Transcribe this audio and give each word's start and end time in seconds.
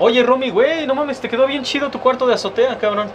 Oye, 0.00 0.22
Romy, 0.22 0.50
güey, 0.50 0.86
no 0.86 0.94
mames, 0.94 1.20
te 1.20 1.28
quedó 1.28 1.46
bien 1.46 1.62
chido 1.64 1.90
tu 1.90 1.98
cuarto 2.00 2.26
de 2.26 2.34
azotea, 2.34 2.78
cabrón. 2.78 3.08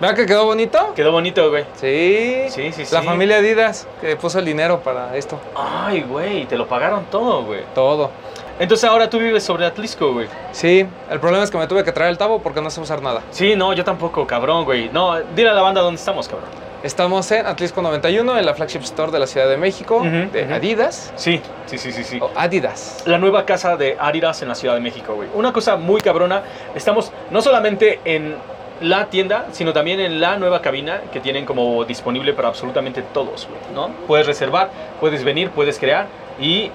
¿Verdad 0.00 0.16
que 0.16 0.26
quedó 0.26 0.44
bonito? 0.44 0.92
Quedó 0.94 1.12
bonito, 1.12 1.48
güey. 1.50 1.64
Sí. 1.74 2.44
Sí, 2.48 2.72
sí, 2.72 2.82
La 2.94 3.00
sí. 3.00 3.06
familia 3.06 3.38
Adidas 3.38 3.86
que 4.00 4.14
puso 4.16 4.38
el 4.38 4.44
dinero 4.44 4.80
para 4.80 5.16
esto. 5.16 5.38
Ay, 5.54 6.02
güey, 6.02 6.44
te 6.46 6.56
lo 6.56 6.66
pagaron 6.66 7.04
todo, 7.10 7.42
güey. 7.44 7.62
Todo. 7.74 8.10
Entonces 8.58 8.88
ahora 8.88 9.08
tú 9.10 9.18
vives 9.18 9.42
sobre 9.44 9.66
Atlisco, 9.66 10.12
güey. 10.12 10.28
Sí, 10.52 10.86
el 11.10 11.20
problema 11.20 11.44
es 11.44 11.50
que 11.50 11.58
me 11.58 11.66
tuve 11.66 11.84
que 11.84 11.92
traer 11.92 12.10
el 12.10 12.18
tabo 12.18 12.40
porque 12.40 12.60
no 12.62 12.70
sé 12.70 12.80
usar 12.80 13.02
nada. 13.02 13.22
Sí, 13.30 13.54
no, 13.56 13.72
yo 13.74 13.84
tampoco, 13.84 14.26
cabrón, 14.26 14.64
güey. 14.64 14.88
No, 14.90 15.18
dile 15.34 15.50
a 15.50 15.54
la 15.54 15.62
banda 15.62 15.82
dónde 15.82 15.98
estamos, 15.98 16.28
cabrón. 16.28 16.48
Estamos 16.86 17.28
en 17.32 17.44
Atlisco 17.46 17.82
91, 17.82 18.38
en 18.38 18.46
la 18.46 18.54
flagship 18.54 18.82
store 18.82 19.10
de 19.10 19.18
la 19.18 19.26
Ciudad 19.26 19.48
de 19.48 19.56
México, 19.56 20.04
de. 20.04 20.44
Adidas. 20.54 21.12
Sí, 21.16 21.40
sí, 21.66 21.78
sí, 21.78 21.90
sí, 21.90 22.04
sí. 22.04 22.20
Adidas. 22.36 23.02
La 23.06 23.18
nueva 23.18 23.44
casa 23.44 23.76
de 23.76 23.96
Adidas 23.98 24.40
en 24.42 24.48
la 24.48 24.54
Ciudad 24.54 24.76
de 24.76 24.80
México, 24.80 25.16
güey. 25.16 25.28
Una 25.34 25.52
cosa 25.52 25.74
muy 25.74 26.00
cabrona, 26.00 26.44
estamos 26.76 27.10
no 27.32 27.42
solamente 27.42 27.98
en 28.04 28.36
la 28.80 29.06
tienda, 29.06 29.46
sino 29.50 29.72
también 29.72 29.98
en 29.98 30.20
la 30.20 30.36
nueva 30.36 30.62
cabina 30.62 31.00
que 31.12 31.18
tienen 31.18 31.44
como 31.44 31.84
disponible 31.84 32.32
para 32.34 32.46
absolutamente 32.46 33.02
todos, 33.02 33.48
güey, 33.48 33.74
¿no? 33.74 33.90
Puedes 34.06 34.28
reservar, 34.28 34.70
puedes 35.00 35.24
venir, 35.24 35.50
puedes 35.50 35.80
crear 35.80 36.06
y 36.40 36.70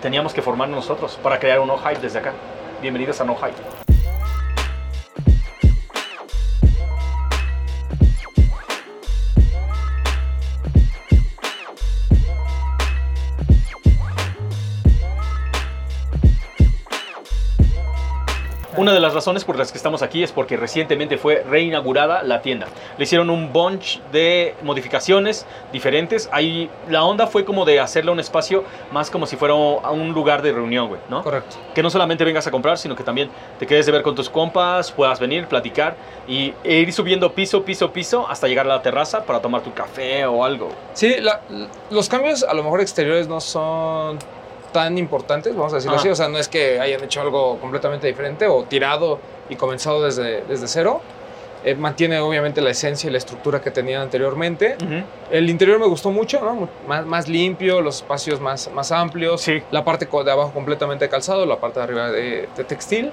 teníamos 0.00 0.32
que 0.32 0.40
formarnos 0.40 0.76
nosotros 0.88 1.18
para 1.22 1.38
crear 1.38 1.60
un 1.60 1.68
No 1.68 1.76
Hype 1.76 2.00
desde 2.00 2.20
acá. 2.20 2.32
Bienvenidos 2.80 3.20
a 3.20 3.24
No 3.24 3.36
Hype. 3.36 3.79
Una 18.80 18.94
de 18.94 19.00
las 19.00 19.12
razones 19.12 19.44
por 19.44 19.58
las 19.58 19.70
que 19.72 19.76
estamos 19.76 20.00
aquí 20.00 20.22
es 20.22 20.32
porque 20.32 20.56
recientemente 20.56 21.18
fue 21.18 21.44
reinaugurada 21.46 22.22
la 22.22 22.40
tienda. 22.40 22.66
Le 22.96 23.04
hicieron 23.04 23.28
un 23.28 23.52
bunch 23.52 24.00
de 24.10 24.54
modificaciones 24.62 25.44
diferentes. 25.70 26.30
Ahí 26.32 26.70
la 26.88 27.04
onda 27.04 27.26
fue 27.26 27.44
como 27.44 27.66
de 27.66 27.78
hacerle 27.78 28.10
un 28.10 28.20
espacio 28.20 28.64
más 28.90 29.10
como 29.10 29.26
si 29.26 29.36
fuera 29.36 29.52
un 29.54 30.12
lugar 30.14 30.40
de 30.40 30.52
reunión, 30.52 30.88
güey, 30.88 30.98
¿no? 31.10 31.22
Correcto. 31.22 31.56
Que 31.74 31.82
no 31.82 31.90
solamente 31.90 32.24
vengas 32.24 32.46
a 32.46 32.50
comprar, 32.50 32.78
sino 32.78 32.96
que 32.96 33.04
también 33.04 33.28
te 33.58 33.66
quedes 33.66 33.84
de 33.84 33.92
ver 33.92 34.00
con 34.00 34.14
tus 34.14 34.30
compas, 34.30 34.90
puedas 34.90 35.20
venir, 35.20 35.46
platicar 35.46 35.94
y 36.26 36.54
e 36.64 36.76
ir 36.76 36.90
subiendo 36.94 37.34
piso, 37.34 37.62
piso, 37.62 37.92
piso 37.92 38.26
hasta 38.30 38.48
llegar 38.48 38.64
a 38.64 38.70
la 38.70 38.80
terraza 38.80 39.24
para 39.26 39.42
tomar 39.42 39.60
tu 39.60 39.74
café 39.74 40.24
o 40.24 40.42
algo. 40.42 40.70
Sí, 40.94 41.16
la- 41.20 41.42
los 41.90 42.08
cambios 42.08 42.44
a 42.44 42.54
lo 42.54 42.62
mejor 42.62 42.80
exteriores 42.80 43.28
no 43.28 43.42
son 43.42 44.16
tan 44.72 44.98
importantes, 44.98 45.54
vamos 45.54 45.72
a 45.72 45.76
decirlo 45.76 45.96
así. 45.96 46.08
O 46.08 46.14
sea, 46.16 46.28
no 46.28 46.38
es 46.38 46.48
que 46.48 46.80
hayan 46.80 47.02
hecho 47.04 47.20
algo 47.20 47.58
completamente 47.58 48.06
diferente 48.06 48.46
o 48.46 48.64
tirado 48.64 49.18
y 49.48 49.56
comenzado 49.56 50.02
desde, 50.04 50.42
desde 50.42 50.68
cero. 50.68 51.00
Eh, 51.62 51.74
mantiene 51.74 52.18
obviamente 52.20 52.62
la 52.62 52.70
esencia 52.70 53.08
y 53.08 53.12
la 53.12 53.18
estructura 53.18 53.60
que 53.60 53.70
tenían 53.70 54.00
anteriormente. 54.00 54.76
El 55.30 55.50
interior 55.50 55.78
me 55.78 55.84
gustó 55.86 56.10
mucho, 56.10 56.40
¿no? 56.40 56.70
Más, 56.88 57.04
más 57.04 57.28
limpio, 57.28 57.82
los 57.82 57.96
espacios 57.96 58.40
más, 58.40 58.70
más 58.72 58.90
amplios. 58.92 59.42
Sí. 59.42 59.62
La 59.70 59.84
parte 59.84 60.06
de 60.10 60.30
abajo 60.30 60.52
completamente 60.54 61.04
de 61.04 61.10
calzado, 61.10 61.44
la 61.44 61.56
parte 61.60 61.78
de 61.80 61.84
arriba 61.84 62.10
de, 62.10 62.48
de 62.56 62.64
textil. 62.64 63.12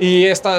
Y 0.00 0.26
esta 0.26 0.58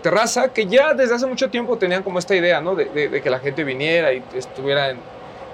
terraza 0.00 0.52
que 0.52 0.66
ya 0.66 0.94
desde 0.94 1.16
hace 1.16 1.26
mucho 1.26 1.50
tiempo 1.50 1.76
tenían 1.76 2.04
como 2.04 2.20
esta 2.20 2.36
idea, 2.36 2.60
¿no? 2.60 2.76
De, 2.76 2.84
de- 2.84 3.08
de 3.08 3.20
que 3.20 3.30
la 3.30 3.40
gente 3.40 3.64
viniera 3.64 4.12
y 4.12 4.22
estuviera 4.36 4.90
en, 4.90 4.98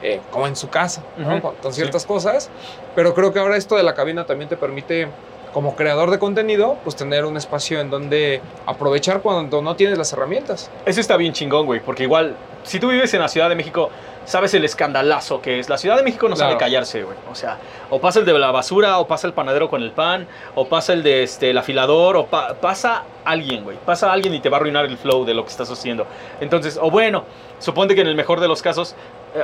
eh, 0.03 0.20
como 0.31 0.47
en 0.47 0.56
su 0.56 0.69
casa, 0.69 1.03
¿no? 1.17 1.28
Ujú, 1.36 1.41
Con, 1.42 1.55
con 1.56 1.72
sí. 1.72 1.81
ciertas 1.81 2.06
cosas. 2.06 2.50
Pero 2.95 3.14
creo 3.14 3.33
que 3.33 3.39
ahora 3.39 3.56
esto 3.56 3.77
de 3.77 3.83
la 3.83 3.95
cabina 3.95 4.27
también 4.27 4.48
te 4.48 4.56
permite, 4.56 5.09
como 5.53 5.77
creador 5.77 6.11
de 6.11 6.19
contenido, 6.19 6.77
pues 6.84 6.97
tener 6.97 7.25
un 7.25 7.36
espacio 7.36 7.81
en 7.81 7.91
donde 7.91 8.41
aprovechar 8.67 9.20
cuando 9.20 9.61
no 9.62 9.77
tienes 9.77 9.98
las 9.98 10.12
herramientas. 10.12 10.70
Eso 10.86 11.00
está 11.00 11.17
bien 11.17 11.33
chingón, 11.33 11.67
güey, 11.67 11.81
porque 11.81 12.05
igual, 12.05 12.34
si 12.64 12.81
tú 12.81 12.89
vives 12.89 13.12
en 13.14 13.20
la 13.20 13.28
Ciudad 13.28 13.48
de 13.50 13.55
México, 13.55 13.91
sabes 14.25 14.55
el 14.55 14.64
escandalazo 14.64 15.42
que 15.42 15.59
es. 15.59 15.69
La 15.69 15.77
Ciudad 15.78 15.97
de 15.97 16.05
México 16.05 16.28
no 16.28 16.37
sabe 16.37 16.53
Claro. 16.53 16.60
callarse, 16.60 17.03
güey. 17.03 17.16
O 17.31 17.34
sea, 17.34 17.59
o 17.91 18.00
pasa 18.00 18.21
el 18.21 18.25
de 18.25 18.32
la 18.38 18.50
basura, 18.50 18.99
o 18.99 19.06
pasa 19.06 19.26
el 19.26 19.32
panadero 19.34 19.69
con 19.69 19.82
el 19.82 19.91
pan, 19.91 20.26
o 20.55 20.66
pasa 20.69 20.93
el 20.94 21.03
de 21.03 21.22
este, 21.25 21.50
el 21.50 21.59
afilador, 21.59 22.16
o 22.16 22.26
pa- 22.26 22.55
pasa 22.55 23.03
alguien, 23.25 23.65
güey. 23.65 23.76
Pasa 23.84 24.10
alguien 24.12 24.32
y 24.34 24.41
te 24.41 24.49
va 24.49 24.56
a 24.56 24.60
arruinar 24.60 24.84
el 24.87 24.97
flow 24.97 25.25
de 25.25 25.34
lo 25.34 25.44
que 25.44 25.50
estás 25.50 25.71
haciendo. 25.71 26.06
Entonces, 26.41 26.78
o 26.81 26.91
bueno, 26.91 27.25
suponte 27.59 27.94
que 27.94 28.00
en 28.00 28.06
el 28.06 28.15
mejor 28.15 28.41
de 28.41 28.49
los 28.49 28.62
casos, 28.62 28.94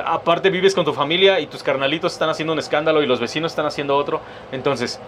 aparte 0.05 0.49
vives 0.49 0.75
con 0.75 0.85
tu 0.85 0.93
familia 0.93 1.39
y 1.39 1.47
tus 1.47 1.63
carnalitos 1.63 2.13
están 2.13 2.29
haciendo 2.29 2.53
un 2.53 2.59
escándalo 2.59 3.01
y 3.01 3.05
los 3.07 3.19
vecinos 3.19 3.51
están 3.51 3.65
haciendo 3.65 3.95
otro. 3.95 4.21
Entonces, 4.51 4.99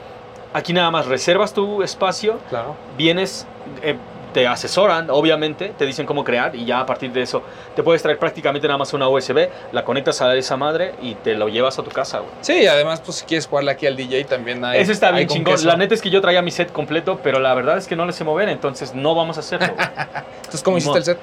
aquí 0.54 0.74
nada 0.74 0.92
más 0.92 1.06
reservas 1.06 1.54
tu 1.54 1.84
espacio 1.84 2.40
Claro. 2.50 2.76
vienes, 2.98 3.46
eh, 3.84 3.96
te 4.34 4.48
asesoran, 4.48 5.10
obviamente, 5.10 5.74
te 5.78 5.86
dicen 5.86 6.06
cómo 6.06 6.24
crear 6.24 6.56
y 6.56 6.64
ya 6.64 6.80
a 6.80 6.86
partir 6.86 7.12
de 7.12 7.22
eso 7.22 7.44
te 7.76 7.84
puedes 7.84 8.02
traer 8.02 8.18
prácticamente 8.18 8.66
nada 8.66 8.78
más 8.78 8.94
una 8.94 9.10
USB, 9.10 9.50
la 9.74 9.84
conectas 9.84 10.22
a 10.22 10.34
esa 10.36 10.56
madre 10.56 10.96
y 11.02 11.16
te 11.16 11.36
lo 11.36 11.50
llevas 11.50 11.78
a 11.80 11.84
tu 11.84 11.92
casa, 11.92 12.20
güey. 12.20 12.32
Sí, 12.40 12.66
además, 12.66 13.02
pues 13.02 13.18
si 13.18 13.26
quieres 13.26 13.46
jugarle 13.46 13.72
aquí 13.72 13.88
al 13.88 13.98
DJ 13.98 14.24
también 14.24 14.64
hay. 14.64 14.80
Eso 14.80 14.94
está 14.94 15.12
bien 15.12 15.28
chingón. 15.28 15.56
queso. 15.56 15.68
La 15.68 15.76
neta 15.76 15.94
es 15.96 16.02
que 16.02 16.10
yo 16.10 16.22
traía 16.22 16.42
mi 16.42 16.52
set 16.52 16.72
completo, 16.72 17.20
pero 17.22 17.40
la 17.42 17.54
verdad 17.54 17.78
es 17.78 17.88
que 17.88 17.98
no 17.98 18.06
le 18.06 18.14
sé 18.14 18.24
mover, 18.24 18.48
entonces 18.48 18.96
no 18.96 19.16
vamos 19.16 19.36
a 19.36 19.42
hacerlo. 19.42 19.68
Entonces, 20.38 20.64
¿cómo 20.64 20.78
hiciste 20.78 20.98
el 21.00 21.04
set? 21.04 21.18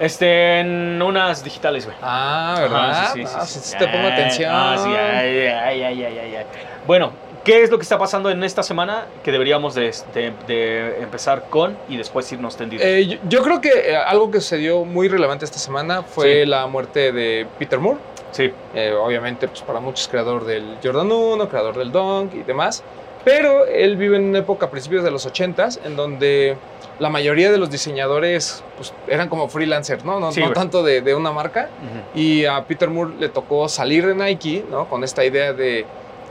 Este, 0.00 0.60
en 0.60 1.00
unas 1.02 1.42
digitales, 1.44 1.84
güey. 1.86 1.96
Ah, 2.02 2.56
¿verdad? 2.60 2.90
Ajá, 2.90 3.12
sí, 3.14 3.26
sí, 3.26 3.32
Ah, 3.36 3.46
sí, 3.46 3.76
te 3.78 3.86
pongo 3.88 4.06
Ay, 4.06 4.12
atención. 4.12 4.50
Ah, 4.54 4.76
sí, 4.78 4.90
ay, 4.90 5.40
ay, 5.46 5.82
ay, 5.82 6.04
ay, 6.04 6.36
ay. 6.36 6.44
Bueno, 6.86 7.12
¿qué 7.44 7.62
es 7.62 7.70
lo 7.70 7.78
que 7.78 7.82
está 7.82 7.98
pasando 7.98 8.30
en 8.30 8.42
esta 8.44 8.62
semana 8.62 9.06
que 9.22 9.32
deberíamos 9.32 9.74
de, 9.74 9.94
de- 10.14 10.32
de 10.46 11.02
empezar 11.02 11.44
con 11.50 11.76
y 11.88 11.96
después 11.96 12.30
irnos 12.32 12.56
tendidos? 12.56 12.84
Eh, 12.84 13.06
yo, 13.06 13.18
yo 13.28 13.42
creo 13.42 13.60
que 13.60 13.70
eh, 13.90 13.96
algo 13.96 14.30
que 14.30 14.40
sucedió 14.40 14.84
muy 14.84 15.08
relevante 15.08 15.44
esta 15.44 15.58
semana 15.58 16.02
fue 16.02 16.42
Sí. 16.42 16.46
la 16.46 16.66
muerte 16.66 17.12
de 17.12 17.46
Peter 17.58 17.78
Moore. 17.78 17.98
sí. 18.32 18.52
Eh, 18.74 18.92
obviamente, 18.92 19.48
pues 19.48 19.62
para 19.62 19.80
muchos 19.80 20.06
creador 20.08 20.44
del 20.44 20.76
Jordan 20.82 21.10
1, 21.10 21.48
creador 21.48 21.76
del 21.76 21.90
Dunk 21.92 22.34
y 22.34 22.42
demás. 22.42 22.82
Pero 23.28 23.66
él 23.66 23.96
vive 23.96 24.16
en 24.16 24.24
una 24.24 24.38
época 24.38 24.66
a 24.66 24.70
principios 24.70 25.04
de 25.04 25.10
los 25.10 25.26
80s 25.26 25.80
en 25.84 25.96
donde 25.96 26.56
la 26.98 27.10
mayoría 27.10 27.50
de 27.52 27.58
los 27.58 27.70
diseñadores 27.70 28.64
pues, 28.76 28.92
eran 29.06 29.28
como 29.28 29.48
freelancers, 29.48 30.04
¿no? 30.04 30.18
No, 30.18 30.32
Sí, 30.32 30.40
no 30.40 30.52
tanto 30.52 30.82
de, 30.82 31.02
de 31.02 31.14
una 31.14 31.30
marca. 31.32 31.68
Ujú. 31.82 32.18
Y 32.20 32.44
a 32.46 32.64
Peter 32.64 32.88
Moore 32.88 33.14
le 33.18 33.28
tocó 33.28 33.68
salir 33.68 34.06
de 34.06 34.14
Nike, 34.14 34.64
¿no? 34.70 34.88
Con 34.88 35.04
esta 35.04 35.24
idea 35.24 35.52
de 35.52 35.84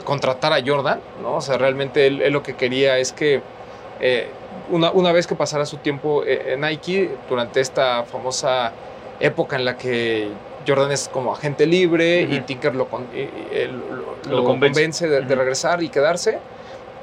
contratar 0.03 0.53
a 0.53 0.59
Jordan, 0.65 0.99
¿no? 1.21 1.35
O 1.35 1.41
sea, 1.41 1.57
realmente 1.57 2.07
él, 2.07 2.21
él 2.21 2.33
lo 2.33 2.41
que 2.43 2.55
quería 2.55 2.97
es 2.97 3.11
que 3.13 3.41
eh, 3.99 4.27
una, 4.69 4.91
una 4.91 5.11
vez 5.11 5.27
que 5.27 5.35
pasara 5.35 5.65
su 5.65 5.77
tiempo 5.77 6.23
eh, 6.25 6.53
en 6.53 6.61
Nike, 6.61 7.11
durante 7.29 7.59
esta 7.61 8.03
famosa 8.05 8.71
época 9.19 9.55
en 9.55 9.65
la 9.65 9.77
que 9.77 10.29
Jordan 10.67 10.91
es 10.91 11.09
como 11.09 11.33
agente 11.33 11.65
libre 11.65 12.21
y 12.21 12.35
Ujú. 12.37 12.45
Tinker 12.45 12.75
lo, 12.75 12.87
con- 12.87 13.07
y- 13.13 13.19
y 13.19 13.47
él 13.53 13.71
lo, 14.25 14.31
Lo 14.31 14.37
lo 14.37 14.43
convence. 14.43 14.73
convence, 14.81 15.07
de, 15.07 15.19
de 15.21 15.25
Ujú. 15.25 15.35
regresar 15.35 15.81
y 15.83 15.89
quedarse. 15.89 16.39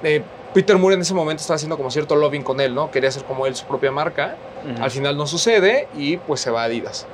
Eh, 0.04 0.22
Peter 0.52 0.78
Moore 0.78 0.94
en 0.94 1.00
ese 1.00 1.14
momento 1.14 1.40
estaba 1.40 1.56
haciendo 1.56 1.76
como 1.76 1.90
cierto 1.90 2.14
lobbying 2.14 2.44
con 2.44 2.60
él, 2.60 2.74
¿no? 2.74 2.90
Quería 2.92 3.08
hacer 3.08 3.24
como 3.24 3.46
él 3.46 3.56
su 3.56 3.66
propia 3.66 3.90
marca. 3.90 4.36
Al 4.80 4.90
final 4.90 5.16
no 5.16 5.26
sucede 5.26 5.88
y 5.96 6.16
pues 6.16 6.40
se 6.40 6.50
va 6.50 6.62
a 6.62 6.64
Adidas. 6.66 7.06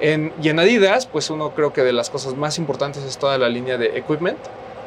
En, 0.00 0.32
y 0.42 0.48
en 0.48 0.58
Adidas, 0.58 1.06
pues 1.06 1.28
uno 1.28 1.50
creo 1.54 1.72
que 1.72 1.82
de 1.82 1.92
las 1.92 2.08
cosas 2.08 2.34
más 2.34 2.58
importantes 2.58 3.04
es 3.04 3.18
toda 3.18 3.36
la 3.36 3.48
línea 3.48 3.76
de 3.76 3.98
equipment. 3.98 4.38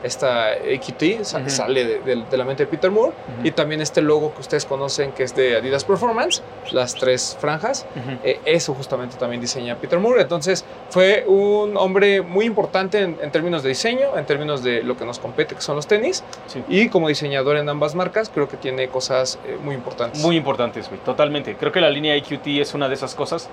Esta 0.04 0.52
AQT 0.54 1.24
sa- 1.24 1.40
Ujú. 1.40 1.50
sale 1.50 1.86
de, 1.86 2.00
de- 2.00 2.24
de 2.30 2.38
la 2.38 2.44
mente 2.44 2.64
de 2.66 2.68
Peter 2.72 2.90
Moore. 2.90 3.12
Ujú. 3.38 3.48
Y 3.48 3.52
también 3.52 3.82
este 3.82 4.02
logo 4.02 4.34
que 4.34 4.42
ustedes 4.42 4.66
conocen 4.66 5.12
que 5.12 5.24
es 5.24 5.36
de 5.36 5.58
Adidas 5.58 5.84
Performance, 5.84 6.42
las 6.72 6.96
tres 6.96 7.38
franjas. 7.40 7.86
Ujú. 7.96 8.18
Eh, 8.24 8.40
eso 8.46 8.74
justamente 8.74 9.18
también 9.18 9.42
diseña 9.42 9.76
Peter 9.76 10.00
Moore. 10.00 10.22
Entonces 10.22 10.66
fue 10.90 11.24
un 11.28 11.78
hombre 11.78 12.22
muy 12.22 12.46
importante 12.46 13.00
en, 13.02 13.18
en 13.22 13.32
términos 13.32 13.64
de 13.64 13.70
diseño, 13.70 14.18
en 14.18 14.26
términos 14.26 14.64
de 14.64 14.82
lo 14.84 14.98
que 14.98 15.06
nos 15.06 15.20
compete, 15.20 15.56
que 15.56 15.62
son 15.62 15.76
los 15.76 15.88
tenis. 15.88 16.24
Sí. 16.48 16.64
Y 16.68 16.90
como 16.90 17.08
diseñador 17.08 17.58
en 17.58 17.70
ambas 17.70 17.96
marcas, 17.96 18.30
creo 18.34 18.48
que 18.50 18.58
tiene 18.58 18.88
cosas 18.90 19.40
eh, 19.46 19.58
muy 19.62 19.76
importantes. 19.76 20.22
Muy 20.22 20.36
importantes, 20.36 20.88
güey, 20.90 21.00
totalmente. 21.02 21.56
Creo 21.56 21.72
que 21.72 21.82
la 21.82 21.90
línea 21.90 22.16
IQT 22.18 22.47
es 22.59 22.74
una 22.74 22.88
de 22.88 22.96
esas 22.96 23.14
cosas 23.16 23.50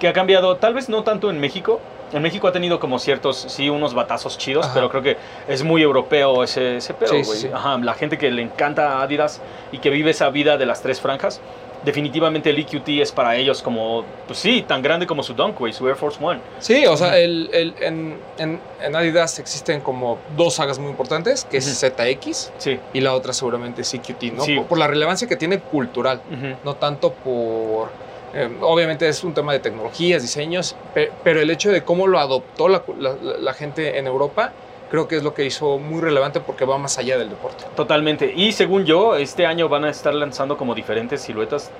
que 0.00 0.08
ha 0.08 0.12
cambiado, 0.12 0.56
tal 0.56 0.74
vez 0.74 0.88
no 0.88 1.02
tanto 1.04 1.30
en 1.30 1.40
México. 1.40 1.80
En 2.12 2.22
México 2.22 2.46
ha 2.48 2.52
tenido 2.52 2.78
como 2.80 2.98
ciertos, 2.98 3.36
sí, 3.48 3.68
unos 3.68 3.92
batazos 3.94 4.38
chidos, 4.38 4.64
Ajá. 4.66 4.74
pero 4.74 4.88
creo 4.90 5.02
que 5.02 5.16
es 5.48 5.62
muy 5.64 5.82
europeo 5.82 6.44
ese, 6.44 6.76
ese 6.76 6.94
pedo, 6.94 7.10
güey. 7.12 7.24
sí, 7.24 7.36
sí. 7.42 7.50
Ajá, 7.52 7.76
la 7.78 7.94
gente 7.94 8.16
que 8.18 8.30
le 8.30 8.42
encanta 8.42 9.02
Adidas 9.02 9.40
y 9.72 9.78
que 9.78 9.90
vive 9.90 10.10
esa 10.12 10.28
vida 10.30 10.56
de 10.56 10.66
las 10.66 10.82
tres 10.82 11.00
franjas, 11.00 11.40
definitivamente 11.84 12.50
el 12.50 12.58
EQT 12.58 12.88
es 13.00 13.12
para 13.12 13.36
ellos 13.36 13.62
como, 13.62 14.04
pues 14.26 14.38
sí, 14.38 14.64
tan 14.66 14.82
grande 14.82 15.06
como 15.06 15.22
su 15.22 15.34
Dunk, 15.34 15.58
güey, 15.58 15.72
su 15.72 15.86
Air 15.86 15.96
Force 15.96 16.18
One. 16.24 16.40
Sí, 16.58 16.84
o 16.86 16.96
sea, 16.96 17.18
el, 17.18 17.48
el- 17.52 17.74
en, 17.80 18.18
en- 18.38 18.60
en 18.82 18.96
Adidas 18.96 19.38
existen 19.38 19.80
como 19.80 20.18
dos 20.36 20.54
sagas 20.54 20.78
muy 20.78 20.90
importantes, 20.90 21.44
que 21.44 21.58
es 21.58 21.66
Ujú. 21.66 21.92
ZX 21.92 22.52
Sí. 22.58 22.80
y 22.92 23.00
la 23.00 23.14
otra 23.14 23.32
seguramente 23.32 23.82
es 23.82 23.90
CQT, 23.90 24.22
¿no? 24.32 24.42
Sí. 24.44 24.56
Por, 24.56 24.66
por 24.66 24.78
la 24.78 24.86
relevancia 24.88 25.28
que 25.28 25.36
tiene 25.36 25.58
cultural, 25.60 26.20
no 26.64 26.74
tanto 26.74 27.12
por... 27.12 27.90
eh, 28.36 28.50
obviamente 28.60 29.08
es 29.08 29.24
un 29.24 29.32
tema 29.32 29.52
de 29.52 29.60
tecnologías, 29.60 30.20
diseños, 30.20 30.76
pe- 30.94 31.10
pero 31.24 31.40
el 31.40 31.50
hecho 31.50 31.72
de 31.72 31.82
cómo 31.82 32.06
lo 32.06 32.18
adoptó 32.18 32.68
la, 32.68 32.82
gente 33.54 33.98
en 33.98 34.06
Europa 34.06 34.52
creo 34.90 35.08
que 35.08 35.16
es 35.16 35.22
lo 35.22 35.32
que 35.34 35.44
hizo 35.44 35.78
muy 35.78 36.00
relevante 36.00 36.40
porque 36.40 36.64
va 36.64 36.78
más 36.78 36.98
allá 36.98 37.18
del 37.18 37.30
deporte. 37.30 37.64
Totalmente. 37.74 38.32
Y 38.36 38.52
según 38.52 38.84
yo, 38.84 39.16
este 39.16 39.46
año 39.46 39.68
van 39.68 39.84
a 39.84 39.90
estar 39.90 40.14
lanzando 40.14 40.56
como 40.56 40.74
diferentes 40.74 41.22
siluetas 41.22 41.70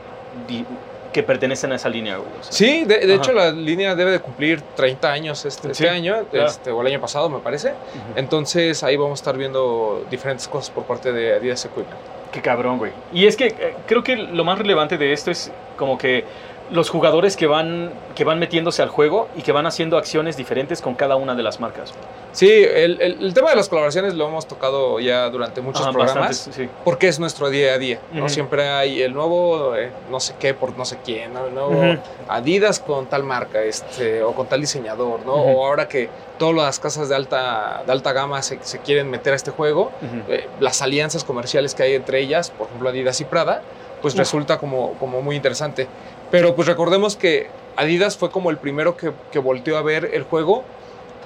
que 1.16 1.22
pertenecen 1.22 1.72
a 1.72 1.76
esa 1.76 1.88
línea. 1.88 2.18
O 2.18 2.24
sea, 2.42 2.52
Sí, 2.52 2.84
de, 2.84 3.14
hecho 3.14 3.32
la 3.32 3.50
línea 3.50 3.94
debe 3.94 4.10
de 4.10 4.20
cumplir 4.20 4.60
30 4.60 5.10
años 5.10 5.46
este, 5.46 5.72
este 5.72 5.88
año, 5.88 6.26
claro. 6.30 6.46
este, 6.46 6.70
o 6.70 6.82
el 6.82 6.88
año 6.88 7.00
pasado 7.00 7.30
me 7.30 7.38
parece. 7.38 7.72
Entonces 8.16 8.82
ahí 8.82 8.98
vamos 8.98 9.18
a 9.18 9.22
estar 9.22 9.34
viendo 9.38 10.04
diferentes 10.10 10.46
cosas 10.46 10.68
por 10.68 10.84
parte 10.84 11.12
de 11.12 11.32
Adidas 11.32 11.64
Equipment. 11.64 11.98
Qué 12.32 12.42
cabrón, 12.42 12.76
güey. 12.76 12.92
Y 13.14 13.24
es 13.24 13.34
que 13.34 13.46
eh, 13.46 13.74
creo 13.86 14.04
que 14.04 14.14
lo 14.14 14.44
más 14.44 14.58
relevante 14.58 14.98
de 14.98 15.14
esto 15.14 15.30
es 15.30 15.50
como 15.78 15.96
que 15.96 16.24
los 16.70 16.90
jugadores 16.90 17.36
que 17.36 17.46
van, 17.46 17.92
que 18.16 18.24
van 18.24 18.38
metiéndose 18.38 18.82
al 18.82 18.88
juego 18.88 19.28
y 19.36 19.42
que 19.42 19.52
van 19.52 19.66
haciendo 19.66 19.96
acciones 19.98 20.36
diferentes 20.36 20.82
con 20.82 20.94
cada 20.94 21.14
una 21.16 21.34
de 21.34 21.42
las 21.42 21.60
marcas. 21.60 21.92
Sí, 22.32 22.50
el, 22.50 23.00
el- 23.00 23.24
el 23.24 23.34
tema 23.34 23.50
de 23.50 23.56
las 23.56 23.68
colaboraciones 23.68 24.14
lo 24.14 24.26
hemos 24.28 24.46
tocado 24.48 24.98
ya 25.00 25.30
durante 25.30 25.60
muchos 25.60 25.82
Ajá, 25.82 25.92
programas. 25.92 26.50
sí. 26.52 26.68
Porque 26.84 27.08
es 27.08 27.18
nuestro 27.20 27.50
día 27.50 27.74
a 27.74 27.78
día, 27.78 28.00
¿no? 28.12 28.28
Siempre 28.28 28.68
hay 28.68 29.00
el 29.00 29.14
nuevo, 29.14 29.74
eh, 29.76 29.90
no 30.10 30.18
sé 30.20 30.34
qué, 30.38 30.52
por 30.54 30.76
no 30.76 30.84
sé 30.84 30.98
quién, 31.04 31.32
¿no? 31.32 31.46
El 31.46 31.54
nuevo. 31.54 31.96
Adidas 32.28 32.80
con 32.80 33.06
tal 33.06 33.22
marca, 33.22 33.62
este, 33.62 34.22
o 34.22 34.34
con 34.34 34.46
tal 34.48 34.60
diseñador, 34.60 35.24
¿no? 35.24 35.34
O 35.34 35.64
ahora 35.66 35.88
que 35.88 36.08
todas 36.38 36.54
las 36.56 36.78
casas 36.80 37.08
de 37.08 37.14
alta, 37.14 37.84
de 37.86 37.92
alta 37.92 38.12
gama 38.12 38.42
se, 38.42 38.58
se 38.62 38.80
quieren 38.80 39.08
meter 39.08 39.32
a 39.32 39.36
este 39.36 39.50
juego, 39.52 39.92
eh, 40.28 40.46
las 40.60 40.82
alianzas 40.82 41.24
comerciales 41.24 41.74
que 41.74 41.84
hay 41.84 41.94
entre 41.94 42.20
ellas, 42.20 42.50
por 42.50 42.66
ejemplo 42.66 42.88
Adidas 42.90 43.20
y 43.20 43.24
Prada, 43.24 43.62
pues 44.02 44.14
resulta 44.16 44.58
como, 44.58 44.92
como 45.00 45.22
muy 45.22 45.36
interesante. 45.36 45.88
Pero 46.30 46.54
pues 46.54 46.66
recordemos 46.68 47.16
que 47.16 47.48
Adidas 47.76 48.16
fue 48.16 48.30
como 48.30 48.50
el 48.50 48.56
primero 48.58 48.96
que, 48.96 49.12
que 49.30 49.38
volteó 49.38 49.76
a 49.76 49.82
ver 49.82 50.10
el 50.12 50.22
juego 50.24 50.64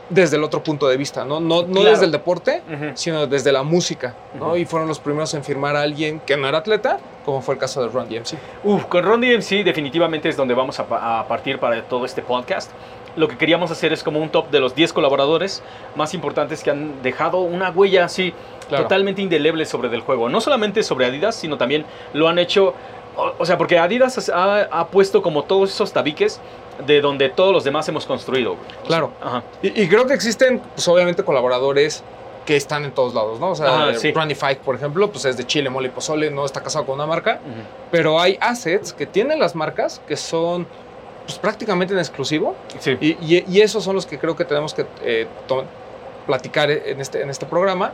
desde 0.08 0.36
el 0.36 0.42
otro 0.42 0.60
punto 0.64 0.88
de 0.88 0.96
vista, 0.96 1.24
no, 1.24 1.38
no, 1.38 1.62
no 1.62 1.68
Claro. 1.74 1.90
desde 1.90 2.04
el 2.04 2.10
deporte, 2.10 2.62
sino 2.94 3.28
desde 3.28 3.52
la 3.52 3.62
música, 3.62 4.16
¿no? 4.34 4.56
Y 4.56 4.64
fueron 4.64 4.88
los 4.88 4.98
primeros 4.98 5.32
en 5.34 5.44
firmar 5.44 5.76
a 5.76 5.82
alguien 5.82 6.18
que 6.26 6.36
no 6.36 6.48
era 6.48 6.58
atleta, 6.58 6.98
como 7.24 7.40
fue 7.42 7.54
el 7.54 7.60
caso 7.60 7.80
de 7.80 7.88
Ron 7.90 8.08
DMC. 8.08 8.34
Uf, 8.64 8.86
con 8.86 9.04
Ron 9.04 9.20
DMC 9.20 9.62
definitivamente 9.64 10.28
es 10.28 10.36
donde 10.36 10.52
vamos 10.54 10.80
a, 10.80 10.86
pa- 10.88 11.20
a 11.20 11.28
partir 11.28 11.60
para 11.60 11.80
todo 11.84 12.04
este 12.04 12.22
podcast. 12.22 12.72
Lo 13.14 13.28
que 13.28 13.36
queríamos 13.38 13.70
hacer 13.70 13.92
es 13.92 14.02
como 14.02 14.18
un 14.20 14.30
top 14.30 14.50
de 14.50 14.58
los 14.58 14.74
10 14.74 14.92
colaboradores 14.92 15.62
más 15.94 16.12
importantes 16.12 16.64
que 16.64 16.70
han 16.72 17.02
dejado 17.02 17.38
una 17.40 17.70
huella 17.70 18.04
así 18.04 18.34
Claro. 18.68 18.84
totalmente 18.84 19.20
indeleble 19.20 19.64
sobre 19.66 19.88
el 19.92 20.00
juego. 20.00 20.28
No 20.28 20.40
solamente 20.40 20.84
sobre 20.84 21.04
Adidas, 21.06 21.34
sino 21.34 21.56
también 21.58 21.84
lo 22.12 22.28
han 22.28 22.38
hecho, 22.38 22.72
o, 23.20 23.34
o 23.38 23.46
sea, 23.46 23.58
porque 23.58 23.78
Adidas 23.78 24.28
ha, 24.30 24.62
ha 24.62 24.86
puesto 24.88 25.22
como 25.22 25.44
todos 25.44 25.70
esos 25.70 25.92
tabiques 25.92 26.40
de 26.86 27.00
donde 27.00 27.28
todos 27.28 27.52
los 27.52 27.64
demás 27.64 27.88
hemos 27.88 28.06
construido. 28.06 28.56
Claro. 28.86 29.10
Ajá. 29.22 29.42
Y, 29.62 29.82
y 29.82 29.88
creo 29.88 30.06
que 30.06 30.14
existen, 30.14 30.60
pues 30.74 30.86
obviamente, 30.88 31.22
colaboradores 31.24 32.02
que 32.46 32.56
están 32.56 32.84
en 32.84 32.92
todos 32.92 33.14
lados, 33.14 33.38
¿no? 33.38 33.50
O 33.50 33.54
sea, 33.54 33.66
Ajá, 33.66 33.90
eh, 33.90 33.98
sí. 33.98 34.12
Fike, 34.12 34.62
por 34.64 34.74
ejemplo, 34.74 35.10
pues 35.12 35.24
es 35.26 35.36
de 35.36 35.46
Chile, 35.46 35.68
Mole 35.70 35.88
y 35.88 35.90
Pozole, 35.90 36.30
no 36.30 36.44
está 36.46 36.62
casado 36.62 36.86
con 36.86 36.94
una 36.94 37.06
marca, 37.06 37.38
Ujú. 37.44 37.60
pero 37.90 38.18
hay 38.18 38.38
assets 38.40 38.92
que 38.94 39.06
tienen 39.06 39.38
las 39.38 39.54
marcas 39.54 40.00
que 40.08 40.16
son 40.16 40.66
pues, 41.26 41.38
prácticamente 41.38 41.92
en 41.92 42.00
exclusivo 42.00 42.56
Sí. 42.78 42.96
y, 43.00 43.08
y- 43.20 43.44
y 43.46 43.60
esos 43.60 43.84
son 43.84 43.94
los 43.94 44.06
que 44.06 44.18
creo 44.18 44.34
que 44.36 44.44
tenemos 44.46 44.72
que 44.74 44.86
eh, 45.02 45.26
to- 45.46 45.64
platicar 46.26 46.70
en 46.70 47.00
este, 47.00 47.22
en 47.22 47.28
este 47.30 47.44
programa 47.44 47.92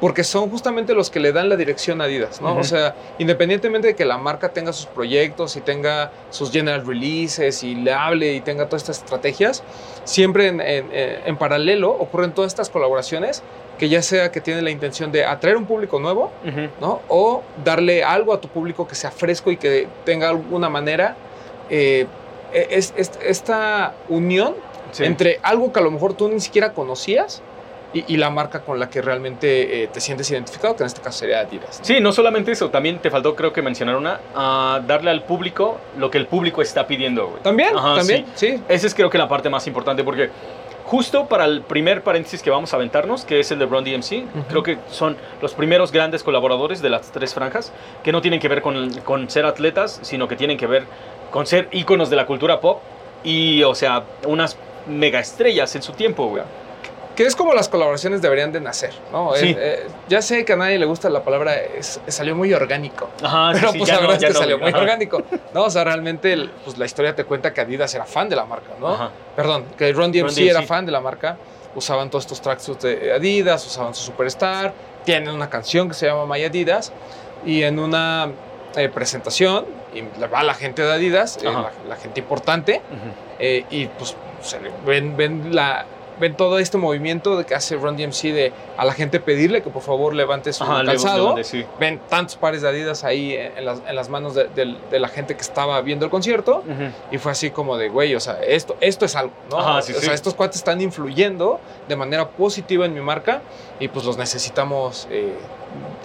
porque 0.00 0.24
son 0.24 0.50
justamente 0.50 0.92
los 0.94 1.08
que 1.10 1.20
le 1.20 1.32
dan 1.32 1.48
la 1.48 1.56
dirección 1.56 2.00
a 2.00 2.04
Adidas, 2.04 2.40
¿no? 2.40 2.50
Ujú. 2.52 2.60
O 2.60 2.64
sea, 2.64 2.94
independientemente 3.18 3.88
de 3.88 3.94
que 3.96 4.04
la 4.04 4.18
marca 4.18 4.50
tenga 4.50 4.72
sus 4.72 4.86
proyectos 4.86 5.56
y 5.56 5.60
tenga 5.60 6.10
sus 6.30 6.50
general 6.50 6.86
releases 6.86 7.62
y 7.62 7.74
le 7.74 7.92
hable 7.92 8.34
y 8.34 8.40
tenga 8.40 8.66
todas 8.66 8.82
estas 8.82 8.98
estrategias, 8.98 9.62
siempre 10.04 10.48
en, 10.48 10.60
en- 10.60 10.92
en- 10.92 11.18
en 11.26 11.36
paralelo 11.36 11.90
ocurren 11.90 12.32
todas 12.32 12.50
estas 12.52 12.68
colaboraciones 12.70 13.42
que 13.78 13.88
ya 13.88 14.02
sea 14.02 14.30
que 14.30 14.40
tienen 14.40 14.64
la 14.64 14.70
intención 14.70 15.10
de 15.10 15.24
atraer 15.24 15.56
un 15.56 15.64
público 15.66 15.98
nuevo, 15.98 16.30
Ujú. 16.46 16.68
¿no? 16.80 17.00
O 17.08 17.42
darle 17.64 18.04
algo 18.04 18.32
a 18.32 18.40
tu 18.40 18.48
público 18.48 18.86
que 18.86 18.94
sea 18.94 19.10
fresco 19.10 19.50
y 19.50 19.56
que 19.56 19.88
tenga 20.04 20.28
alguna 20.28 20.68
manera, 20.68 21.16
eh, 21.70 22.06
es, 22.52 22.92
es- 22.96 23.12
esta 23.24 23.94
unión 24.08 24.54
Sí. 24.92 25.04
entre 25.04 25.40
algo 25.42 25.72
que 25.72 25.80
a 25.80 25.82
lo 25.82 25.90
mejor 25.90 26.14
tú 26.14 26.28
ni 26.28 26.38
siquiera 26.38 26.72
conocías 26.72 27.42
y, 27.94 28.04
y 28.12 28.16
la 28.16 28.28
marca 28.28 28.60
con 28.60 28.78
la 28.78 28.90
que 28.90 29.00
realmente 29.00 29.84
eh, 29.84 29.86
te 29.86 30.00
sientes 30.00 30.30
identificado, 30.30 30.76
que 30.76 30.82
en 30.82 30.88
este 30.88 31.00
caso 31.00 31.20
sería 31.20 31.40
Adidas. 31.40 31.78
¿no? 31.78 31.84
Sí, 31.84 32.00
no 32.00 32.12
solamente 32.12 32.52
eso, 32.52 32.68
también 32.68 32.98
te 32.98 33.10
faltó 33.10 33.34
creo 33.34 33.52
que 33.52 33.62
mencionar 33.62 33.96
una, 33.96 34.20
a 34.34 34.80
darle 34.86 35.10
al 35.10 35.22
público 35.22 35.78
lo 35.96 36.10
que 36.10 36.18
el 36.18 36.26
público 36.26 36.60
está 36.60 36.86
pidiendo. 36.86 37.28
güey. 37.28 37.42
También, 37.42 37.76
Ajá, 37.76 37.96
también, 37.96 38.26
sí. 38.34 38.60
Esa 38.68 38.86
es 38.86 38.94
creo 38.94 39.08
que 39.08 39.16
la 39.18 39.28
parte 39.28 39.48
más 39.48 39.66
importante 39.66 40.04
porque 40.04 40.28
justo 40.84 41.26
para 41.26 41.46
el 41.46 41.62
primer 41.62 42.02
paréntesis 42.02 42.42
que 42.42 42.50
vamos 42.50 42.72
a 42.72 42.76
aventarnos, 42.76 43.24
que 43.24 43.40
es 43.40 43.50
el 43.50 43.58
de 43.58 43.66
Run 43.66 43.84
DMC, 43.84 44.24
Ujú. 44.24 44.44
creo 44.48 44.62
que 44.62 44.78
son 44.90 45.16
los 45.40 45.54
primeros 45.54 45.92
grandes 45.92 46.22
colaboradores 46.22 46.82
de 46.82 46.90
las 46.90 47.10
tres 47.10 47.32
franjas, 47.32 47.72
que 48.02 48.12
no 48.12 48.20
tienen 48.20 48.40
que 48.40 48.48
ver 48.48 48.60
con, 48.60 48.90
con 49.00 49.30
ser 49.30 49.46
atletas, 49.46 49.98
sino 50.02 50.28
que 50.28 50.36
tienen 50.36 50.58
que 50.58 50.66
ver 50.66 50.84
con 51.30 51.46
ser 51.46 51.68
íconos 51.72 52.10
de 52.10 52.16
la 52.16 52.26
cultura 52.26 52.60
pop 52.60 52.80
y, 53.24 53.62
o 53.62 53.74
sea, 53.74 54.04
unas 54.26 54.56
mega 54.86 55.18
estrellas 55.20 55.74
en 55.74 55.82
su 55.82 55.92
tiempo, 55.92 56.28
güey. 56.28 56.42
Que 57.16 57.24
es 57.24 57.36
como 57.36 57.54
las 57.54 57.68
colaboraciones 57.68 58.20
deberían 58.22 58.50
de 58.50 58.60
nacer, 58.60 58.92
¿no? 59.12 59.34
Sí. 59.36 59.50
Es, 59.50 59.56
eh, 59.58 59.86
ya 60.08 60.20
sé 60.20 60.44
que 60.44 60.54
a 60.54 60.56
nadie 60.56 60.78
le 60.78 60.86
gusta 60.86 61.08
la 61.10 61.22
palabra, 61.22 61.54
es- 61.56 62.00
salió 62.08 62.34
muy 62.34 62.52
orgánico. 62.52 63.08
Ajá, 63.22 63.50
Pero 63.54 63.70
sí, 63.72 63.78
pues 63.78 63.88
la 63.90 63.94
no, 63.96 64.00
verdad 64.02 64.16
es 64.16 64.24
que 64.28 64.32
no, 64.32 64.38
salió 64.40 64.58
muy 64.58 64.68
Ajá. 64.70 64.78
orgánico. 64.78 65.22
No, 65.54 65.62
o 65.64 65.70
sea, 65.70 65.84
realmente 65.84 66.32
el- 66.32 66.50
pues, 66.64 66.76
la 66.76 66.86
historia 66.86 67.14
te 67.14 67.24
cuenta 67.24 67.52
que 67.54 67.60
Adidas 67.60 67.94
era 67.94 68.04
fan 68.04 68.28
de 68.28 68.36
la 68.36 68.44
marca, 68.44 68.70
¿no? 68.80 68.88
Ajá. 68.88 69.10
Perdón, 69.36 69.64
que 69.78 69.92
Ron 69.92 70.10
DMC, 70.10 70.34
DMC. 70.40 70.50
era 70.50 70.62
fan 70.62 70.86
de 70.86 70.92
la 70.92 71.00
marca. 71.00 71.36
Usaban 71.76 72.10
todos 72.10 72.24
estos 72.24 72.40
tracksuits 72.40 72.82
de 72.82 73.12
Adidas, 73.12 73.64
usaban 73.66 73.94
su 73.94 74.02
Superstar. 74.04 74.72
Tienen 75.04 75.28
una 75.34 75.48
canción 75.50 75.88
que 75.88 75.94
se 75.94 76.06
llama 76.06 76.26
My 76.26 76.42
Adidas. 76.44 76.92
Y 77.46 77.62
en 77.62 77.78
una 77.78 78.30
eh, 78.76 78.88
presentación, 78.88 79.66
y 79.94 80.02
va 80.26 80.42
la 80.42 80.54
gente 80.54 80.82
de 80.82 80.92
Adidas, 80.92 81.36
eh, 81.36 81.44
la, 81.44 81.70
la 81.88 81.96
gente 81.96 82.18
importante, 82.20 82.80
eh, 83.38 83.64
y 83.70 83.86
pues 83.86 84.16
se 84.40 84.60
le- 84.60 84.72
ven, 84.84 85.16
ven, 85.16 85.54
la, 85.54 85.84
ven 86.20 86.36
todo 86.36 86.58
este 86.58 86.78
movimiento 86.78 87.36
de 87.36 87.44
que 87.44 87.54
hace 87.54 87.76
Ron 87.76 87.96
DMC 87.96 88.22
de 88.32 88.52
a 88.76 88.84
la 88.84 88.92
gente 88.92 89.20
pedirle 89.20 89.62
que 89.62 89.70
por 89.70 89.82
favor 89.82 90.14
levante 90.14 90.52
su 90.52 90.62
Ajá, 90.64 90.84
calzado. 90.84 91.36
le- 91.36 91.44
sí. 91.44 91.64
Ven 91.80 92.00
tantos 92.08 92.36
pares 92.36 92.62
de 92.62 92.68
Adidas 92.68 93.04
ahí 93.04 93.34
en, 93.34 93.58
en 93.58 93.64
las, 93.64 93.82
en 93.86 93.96
las 93.96 94.08
manos 94.08 94.34
de, 94.34 94.48
de 94.48 94.98
la 95.00 95.08
gente 95.08 95.34
que 95.34 95.42
estaba 95.42 95.80
viendo 95.80 96.04
el 96.04 96.10
concierto. 96.10 96.62
Y 97.10 97.18
fue 97.18 97.32
así 97.32 97.50
como 97.50 97.76
de, 97.76 97.88
güey, 97.88 98.14
o 98.14 98.20
sea, 98.20 98.38
esto, 98.46 98.76
esto 98.80 99.04
es 99.04 99.16
algo, 99.16 99.32
¿no? 99.50 99.58
Ajá, 99.58 99.82
sí, 99.82 99.92
o 99.92 99.98
sí. 99.98 100.04
sea, 100.06 100.14
estos 100.14 100.34
cuates 100.34 100.56
están 100.56 100.80
influyendo 100.80 101.60
de 101.88 101.96
manera 101.96 102.28
positiva 102.28 102.86
en 102.86 102.94
mi 102.94 103.00
marca 103.00 103.42
y 103.80 103.88
pues 103.88 104.04
los 104.04 104.16
necesitamos 104.16 105.08
eh, 105.10 105.32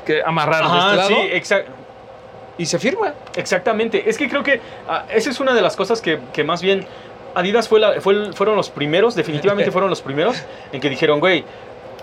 que 0.06 0.22
amarrar 0.24 0.64
de 0.64 0.68
Ajá, 0.70 0.78
este 0.86 0.96
lado 0.98 1.10
sí, 1.10 1.30
exacto. 1.34 1.72
y 2.58 2.66
se 2.66 2.80
firma. 2.80 3.14
Exactamente. 3.36 4.10
Es 4.10 4.18
que 4.18 4.28
creo 4.30 4.44
que 4.44 4.60
ah, 4.88 5.06
esa 5.14 5.30
es 5.30 5.40
una 5.40 5.54
de 5.54 5.62
las 5.62 5.76
cosas 5.76 6.02
que, 6.02 6.20
que 6.34 6.44
más 6.44 6.62
bien 6.62 6.86
Adidas 7.36 7.68
fue 7.68 7.80
la- 7.80 8.02
fue 8.02 8.14
el- 8.14 8.34
fueron 8.34 8.56
los 8.56 8.70
primeros, 8.70 9.16
definitivamente 9.16 9.72
fueron 9.72 9.90
los 9.90 10.02
primeros 10.02 10.38
en 10.72 10.82
que 10.82 10.90
dijeron, 10.90 11.20
güey, 11.20 11.44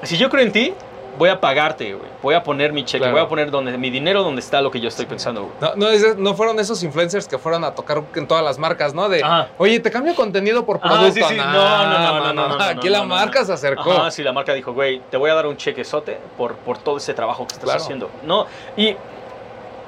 si 0.02 0.16
yo 0.16 0.28
creo 0.30 0.44
en 0.44 0.52
ti, 0.52 0.74
voy 1.18 1.30
a 1.30 1.40
pagarte, 1.40 1.94
güey. 1.94 2.10
Voy 2.22 2.34
a 2.34 2.42
poner 2.42 2.72
mi 2.74 2.84
cheque, 2.84 2.98
Claro. 2.98 3.12
voy 3.14 3.22
a 3.24 3.28
poner 3.28 3.50
donde, 3.50 3.78
mi 3.78 3.88
dinero 3.88 4.22
donde 4.22 4.40
está 4.40 4.60
lo 4.60 4.70
que 4.70 4.80
yo 4.80 4.88
estoy 4.88 5.06
pensando, 5.06 5.44
güey. 5.44 5.52
No, 5.62 5.74
no, 5.76 5.88
es- 5.88 6.16
no 6.18 6.34
fueron 6.34 6.58
esos 6.60 6.82
influencers 6.82 7.26
que 7.26 7.38
fueron 7.38 7.64
a 7.64 7.74
tocar 7.74 8.02
en 8.14 8.26
todas 8.28 8.44
las 8.44 8.58
marcas, 8.58 8.92
¿no? 8.92 9.08
De, 9.08 9.22
Ajá. 9.24 9.48
oye, 9.56 9.80
te 9.80 9.90
cambio 9.90 10.14
contenido 10.14 10.66
por 10.66 10.78
producto. 10.78 11.12
sí, 11.12 11.22
sí. 11.26 11.36
No, 11.36 11.44
no, 11.44 12.20
no, 12.20 12.32
no, 12.34 12.48
no, 12.58 12.62
Aquí 12.64 12.90
la 12.90 13.02
marca 13.04 13.44
se 13.46 13.52
acercó. 13.54 13.92
Ajá, 13.92 14.10
sí, 14.10 14.22
la 14.22 14.32
marca 14.34 14.52
dijo, 14.52 14.74
güey, 14.74 15.00
te 15.10 15.16
voy 15.16 15.30
a 15.30 15.34
dar 15.34 15.46
un 15.46 15.56
chequezote 15.56 16.18
por, 16.36 16.54
por 16.56 16.76
todo 16.78 16.98
ese 16.98 17.14
trabajo 17.14 17.46
que 17.46 17.54
estás 17.54 17.64
Claro. 17.64 17.80
haciendo. 17.82 18.10
No, 18.24 18.46
y 18.76 18.94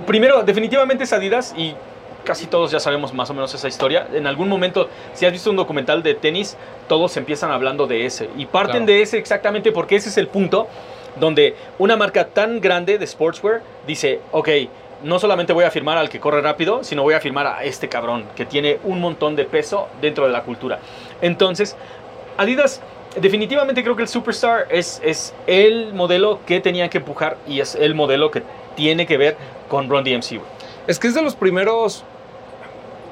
primero, 0.07 0.43
definitivamente 0.43 1.05
es 1.05 1.13
Adidas 1.13 1.53
y 1.57 1.75
casi 2.29 2.45
todos 2.47 2.71
ya 2.71 2.79
sabemos 2.79 3.15
más 3.15 3.31
o 3.31 3.35
menos 3.35 3.55
esa 3.55 3.69
historia. 3.69 4.07
En 4.13 4.27
algún 4.27 4.51
momento, 4.51 4.91
si 5.15 5.25
has 5.25 5.33
visto 5.33 5.49
un 5.49 5.57
documental 5.57 6.03
de 6.03 6.13
tenis, 6.15 6.59
todos 6.87 7.17
empiezan 7.17 7.51
hablando 7.51 7.87
de 7.87 8.05
ese. 8.05 8.29
Y 8.37 8.45
parten 8.45 8.85
Claro. 8.85 8.87
de 8.87 9.01
ese 9.01 9.17
exactamente 9.17 9.73
porque 9.73 9.97
ese 9.97 10.11
es 10.11 10.19
el 10.19 10.29
punto 10.29 10.67
donde 11.19 11.57
una 11.79 11.97
marca 11.97 12.27
tan 12.27 12.61
grande 12.61 12.99
de 12.99 13.07
sportswear 13.07 13.63
dice, 13.87 14.21
ok, 14.31 14.47
no 15.05 15.19
solamente 15.19 15.55
voy 15.55 15.65
a 15.65 15.71
firmar 15.71 15.97
al 15.97 16.11
que 16.11 16.21
corre 16.21 16.43
rápido, 16.43 16.85
sino 16.85 17.03
voy 17.03 17.15
a 17.15 17.21
firmar 17.21 17.47
a 17.47 17.65
este 17.65 17.89
cabrón 17.89 18.27
que 18.37 18.45
tiene 18.45 18.79
un 18.85 19.01
montón 19.01 19.35
de 19.35 19.47
peso 19.47 19.89
dentro 20.03 20.27
de 20.27 20.31
la 20.33 20.43
cultura. 20.43 20.81
Entonces, 21.23 21.77
Adidas, 22.37 22.83
definitivamente 23.19 23.83
creo 23.83 23.97
que 23.97 24.03
el 24.03 24.09
Superstar 24.09 24.67
es, 24.69 25.01
es 25.03 25.33
el 25.47 25.95
modelo 25.95 26.41
que 26.45 26.61
tenía 26.61 26.91
que 26.91 26.99
empujar 26.99 27.39
y 27.49 27.61
es 27.61 27.75
el 27.75 27.95
modelo 27.95 28.31
que 28.31 28.43
tiene 28.77 29.07
que 29.07 29.17
ver 29.17 29.35
con 29.71 29.89
Run 29.89 30.05
DMC. 30.05 30.41
Es 30.87 30.99
que 30.99 31.09
es 31.09 31.15
de 31.15 31.23
los 31.23 31.35
primeros 31.35 32.05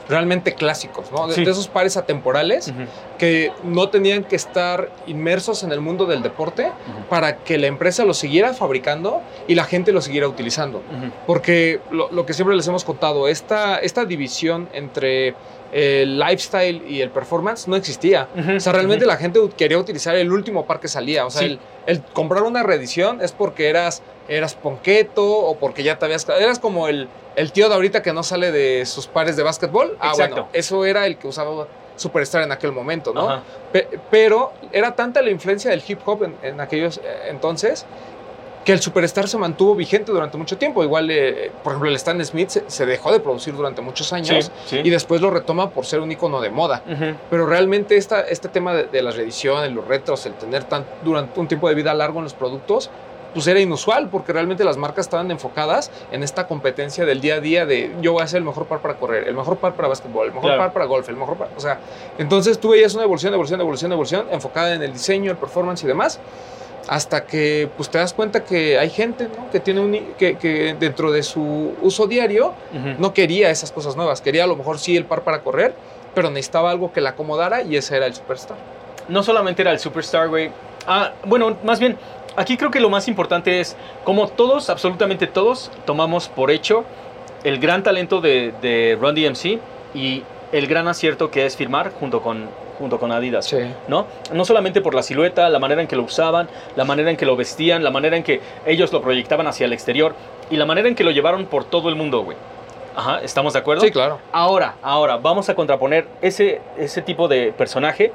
realmente 0.09 0.55
clásicos, 0.55 1.11
¿no? 1.11 1.27
De, 1.27 1.35
Sí. 1.35 1.45
de 1.45 1.51
esos 1.51 1.69
pares 1.69 1.97
atemporales 1.97 2.73
que 3.19 3.53
no 3.65 3.89
tenían 3.89 4.23
que 4.25 4.37
estar 4.37 4.91
inmersos 5.07 5.63
en 5.65 5.73
el 5.73 5.81
mundo 5.81 6.07
del 6.07 6.23
deporte 6.23 6.71
para 7.11 7.39
que 7.39 7.59
la 7.59 7.67
empresa 7.67 8.05
lo 8.05 8.15
siguiera 8.15 8.55
fabricando 8.55 9.21
y 9.49 9.55
la 9.55 9.65
gente 9.65 9.93
lo 9.93 10.01
siguiera 10.01 10.29
utilizando. 10.29 10.83
Porque 11.27 11.81
lo, 11.91 12.11
lo 12.13 12.25
que 12.27 12.35
siempre 12.35 12.55
les 12.57 12.67
hemos 12.69 12.85
contado, 12.85 13.27
esta, 13.29 13.79
esta 13.79 14.05
división 14.05 14.69
entre 14.73 15.35
el 15.79 16.19
lifestyle 16.19 16.83
y 16.89 17.03
el 17.03 17.11
performance 17.11 17.69
no 17.69 17.77
existía. 17.77 18.29
O 18.57 18.61
sea, 18.61 18.73
realmente 18.73 19.05
la 19.05 19.17
gente 19.19 19.39
quería 19.59 19.77
utilizar 19.79 20.17
el 20.17 20.33
último 20.33 20.65
par 20.65 20.81
que 20.81 20.89
salía. 20.89 21.27
O 21.27 21.31
sea, 21.31 21.43
Sí. 21.43 21.47
el, 21.47 21.59
el 21.87 22.03
comprar 22.03 22.45
una 22.45 22.63
reedición 22.63 23.21
es 23.21 23.33
porque 23.33 23.69
eras, 23.69 24.03
eras 24.27 24.55
ponqueto 24.55 25.23
o 25.27 25.57
porque 25.59 25.83
ya 25.83 25.99
te 25.99 26.07
habías... 26.07 26.27
Eras 26.29 26.59
como 26.61 26.89
el, 26.89 27.09
el 27.37 27.53
tío 27.53 27.69
de 27.69 27.75
ahorita 27.75 28.03
que 28.03 28.15
no 28.15 28.23
sale 28.23 28.53
de 28.53 28.87
sus 28.87 29.07
pares 29.07 29.37
de 29.37 29.43
básquetbol. 29.43 29.99
Ah, 30.01 30.13
bueno, 30.17 30.49
eso 30.55 30.85
era 30.87 31.07
el 31.07 31.19
que 31.19 31.29
usaba 31.29 31.67
Superstar 31.97 32.43
en 32.43 32.53
aquel 32.53 32.73
momento, 32.73 33.13
¿no? 33.15 33.43
Pe- 33.73 33.89
pero 34.11 34.53
era 34.73 34.95
tanta 34.95 35.21
la 35.23 35.31
influencia 35.31 35.71
del 35.71 35.83
hip 35.87 35.99
hop 36.07 36.25
en, 36.25 36.37
en 36.43 36.61
aquellos 36.61 36.99
eh, 36.99 37.03
entonces 37.31 37.87
que 38.67 38.73
el 38.73 38.81
Superstar 38.81 39.29
se 39.29 39.39
mantuvo 39.39 39.75
vigente 39.77 40.11
durante 40.11 40.37
mucho 40.37 40.59
tiempo. 40.59 40.83
Igual, 40.83 41.09
eh, 41.11 41.53
por 41.63 41.73
ejemplo, 41.73 41.89
el 41.89 41.95
Stan 41.97 42.23
Smith 42.25 42.49
se, 42.51 42.65
se 42.69 42.85
dejó 42.85 43.13
de 43.13 43.21
producir 43.21 43.55
durante 43.55 43.81
muchos 43.81 44.13
años 44.13 44.51
Sí, 44.67 44.77
sí. 44.77 44.81
y 44.83 44.91
después 44.91 45.21
lo 45.21 45.31
retoma 45.31 45.71
por 45.71 45.87
ser 45.87 46.01
un 46.01 46.11
icono 46.11 46.41
de 46.41 46.51
moda. 46.51 46.83
Pero 47.31 47.47
realmente 47.47 47.97
esta, 47.97 48.21
este 48.23 48.49
tema 48.49 48.75
de, 48.75 48.85
de 48.85 49.03
las 49.03 49.15
reediciones, 49.17 49.71
los 49.73 49.87
retros, 49.87 50.27
el 50.27 50.35
tener 50.35 50.65
tan, 50.65 50.85
durante 51.05 51.39
un 51.39 51.47
tiempo 51.47 51.69
de 51.69 51.77
vida 51.77 51.95
largo 51.95 52.19
en 52.19 52.25
los 52.25 52.35
productos, 52.35 52.91
pues 53.35 53.47
era 53.47 53.61
inusual 53.61 54.09
porque 54.09 54.33
realmente 54.33 54.65
las 54.65 54.79
marcas 54.79 55.05
estaban 55.07 55.31
enfocadas 55.31 55.91
en 56.11 56.23
esta 56.23 56.49
competencia 56.49 57.05
del 57.05 57.21
día 57.21 57.35
a 57.35 57.41
día 57.41 57.67
de 57.67 57.95
yo 58.01 58.15
voy 58.15 58.23
a 58.23 58.27
ser 58.27 58.39
el 58.39 58.45
mejor 58.45 58.65
par 58.67 58.81
para 58.81 58.95
correr, 58.97 59.29
el 59.29 59.35
mejor 59.35 59.59
par 59.59 59.75
para 59.75 59.89
básquetbol, 59.89 60.27
el 60.29 60.33
mejor 60.33 60.49
Claro. 60.49 60.63
par 60.63 60.73
para 60.73 60.87
golf, 60.87 61.09
el 61.11 61.17
mejor 61.17 61.37
par, 61.37 61.49
o 61.55 61.61
sea, 61.61 61.79
entonces 62.19 62.59
tú 62.59 62.71
veías 62.71 62.95
una 62.95 63.05
evolución, 63.05 63.35
evolución, 63.35 63.61
evolución, 63.61 63.93
evolución 63.93 64.27
enfocada 64.33 64.75
en 64.75 64.83
el 64.83 64.93
diseño, 64.95 65.31
el 65.31 65.37
performance 65.37 65.85
y 65.85 65.87
demás 65.87 66.19
hasta 66.89 67.25
que 67.27 67.69
pues 67.77 67.91
te 67.91 67.99
das 67.99 68.15
cuenta 68.15 68.45
que 68.45 68.79
hay 68.79 68.91
gente 68.91 69.25
¿no? 69.25 69.51
que 69.51 69.61
tiene 69.61 69.81
un, 69.81 69.93
que, 70.19 70.37
que 70.37 70.77
dentro 70.79 71.11
de 71.11 71.23
su 71.23 71.75
uso 71.83 72.07
diario 72.07 72.55
no 72.99 73.13
quería 73.13 73.51
esas 73.51 73.73
cosas 73.73 73.97
nuevas, 73.97 74.21
quería 74.21 74.45
a 74.45 74.47
lo 74.47 74.57
mejor 74.57 74.79
sí 74.79 74.97
el 74.97 75.05
par 75.05 75.23
para 75.23 75.43
correr, 75.43 75.75
pero 76.15 76.31
necesitaba 76.31 76.71
algo 76.71 76.93
que 76.93 77.01
la 77.01 77.11
acomodara 77.11 77.63
y 77.63 77.77
ese 77.77 77.97
era 77.97 78.07
el 78.07 78.15
Superstar. 78.15 78.57
no 79.09 79.23
solamente 79.23 79.63
era 79.63 79.73
el 79.73 79.79
superstar, 79.79 80.29
güey. 80.29 80.51
Ah, 80.87 81.13
bueno, 81.25 81.57
más 81.65 81.81
bien, 81.81 81.97
aquí 82.37 82.57
creo 82.57 82.71
que 82.71 82.81
lo 82.81 82.91
más 82.91 83.09
importante 83.09 83.61
es 83.61 83.77
como 84.05 84.29
todos, 84.29 84.71
absolutamente 84.71 85.27
todos, 85.27 85.71
tomamos 85.85 86.29
por 86.29 86.51
hecho 86.51 86.85
el 87.45 87.59
gran 87.59 87.83
talento 87.83 88.21
de, 88.21 88.53
de 88.63 88.97
Run 89.01 89.15
DMC 89.15 89.61
y 89.95 90.23
el 90.53 90.67
gran 90.67 90.89
acierto 90.89 91.31
que 91.31 91.47
es 91.47 91.57
firmar 91.57 91.93
junto 91.99 92.23
con, 92.23 92.49
junto 92.79 92.99
con 92.99 93.13
Adidas. 93.13 93.47
Sí. 93.47 93.59
¿no? 93.89 94.07
No 94.33 94.45
solamente 94.45 94.81
por 94.81 94.95
la 94.95 95.03
silueta, 95.03 95.49
la 95.49 95.59
manera 95.59 95.81
en 95.83 95.89
que 95.89 95.97
lo 95.97 96.03
usaban, 96.03 96.49
la 96.77 96.85
manera 96.85 97.11
en 97.11 97.17
que 97.17 97.27
lo 97.27 97.37
vestían, 97.37 97.83
la 97.85 97.91
manera 97.91 98.17
en 98.17 98.23
que 98.23 98.41
ellos 98.67 98.93
lo 98.93 99.01
proyectaban 99.03 99.47
hacia 99.47 99.67
el 99.67 99.73
exterior 99.73 100.15
y 100.51 100.57
la 100.57 100.67
manera 100.67 100.89
en 100.89 100.95
que 100.95 101.05
lo 101.05 101.11
llevaron 101.11 101.47
por 101.47 101.65
todo 101.65 101.89
el 101.89 101.95
mundo, 101.97 102.23
güey. 102.23 102.37
Ajá, 102.95 103.21
¿estamos 103.23 103.53
de 103.53 103.59
acuerdo? 103.59 103.83
Sí, 103.83 103.91
claro. 103.91 104.19
Ahora, 104.33 104.77
ahora, 104.83 105.17
vamos 105.19 105.49
a 105.51 105.55
contraponer 105.55 106.07
ese, 106.23 106.61
ese 106.79 107.03
tipo 107.03 107.29
de 107.29 107.53
personaje, 107.53 108.11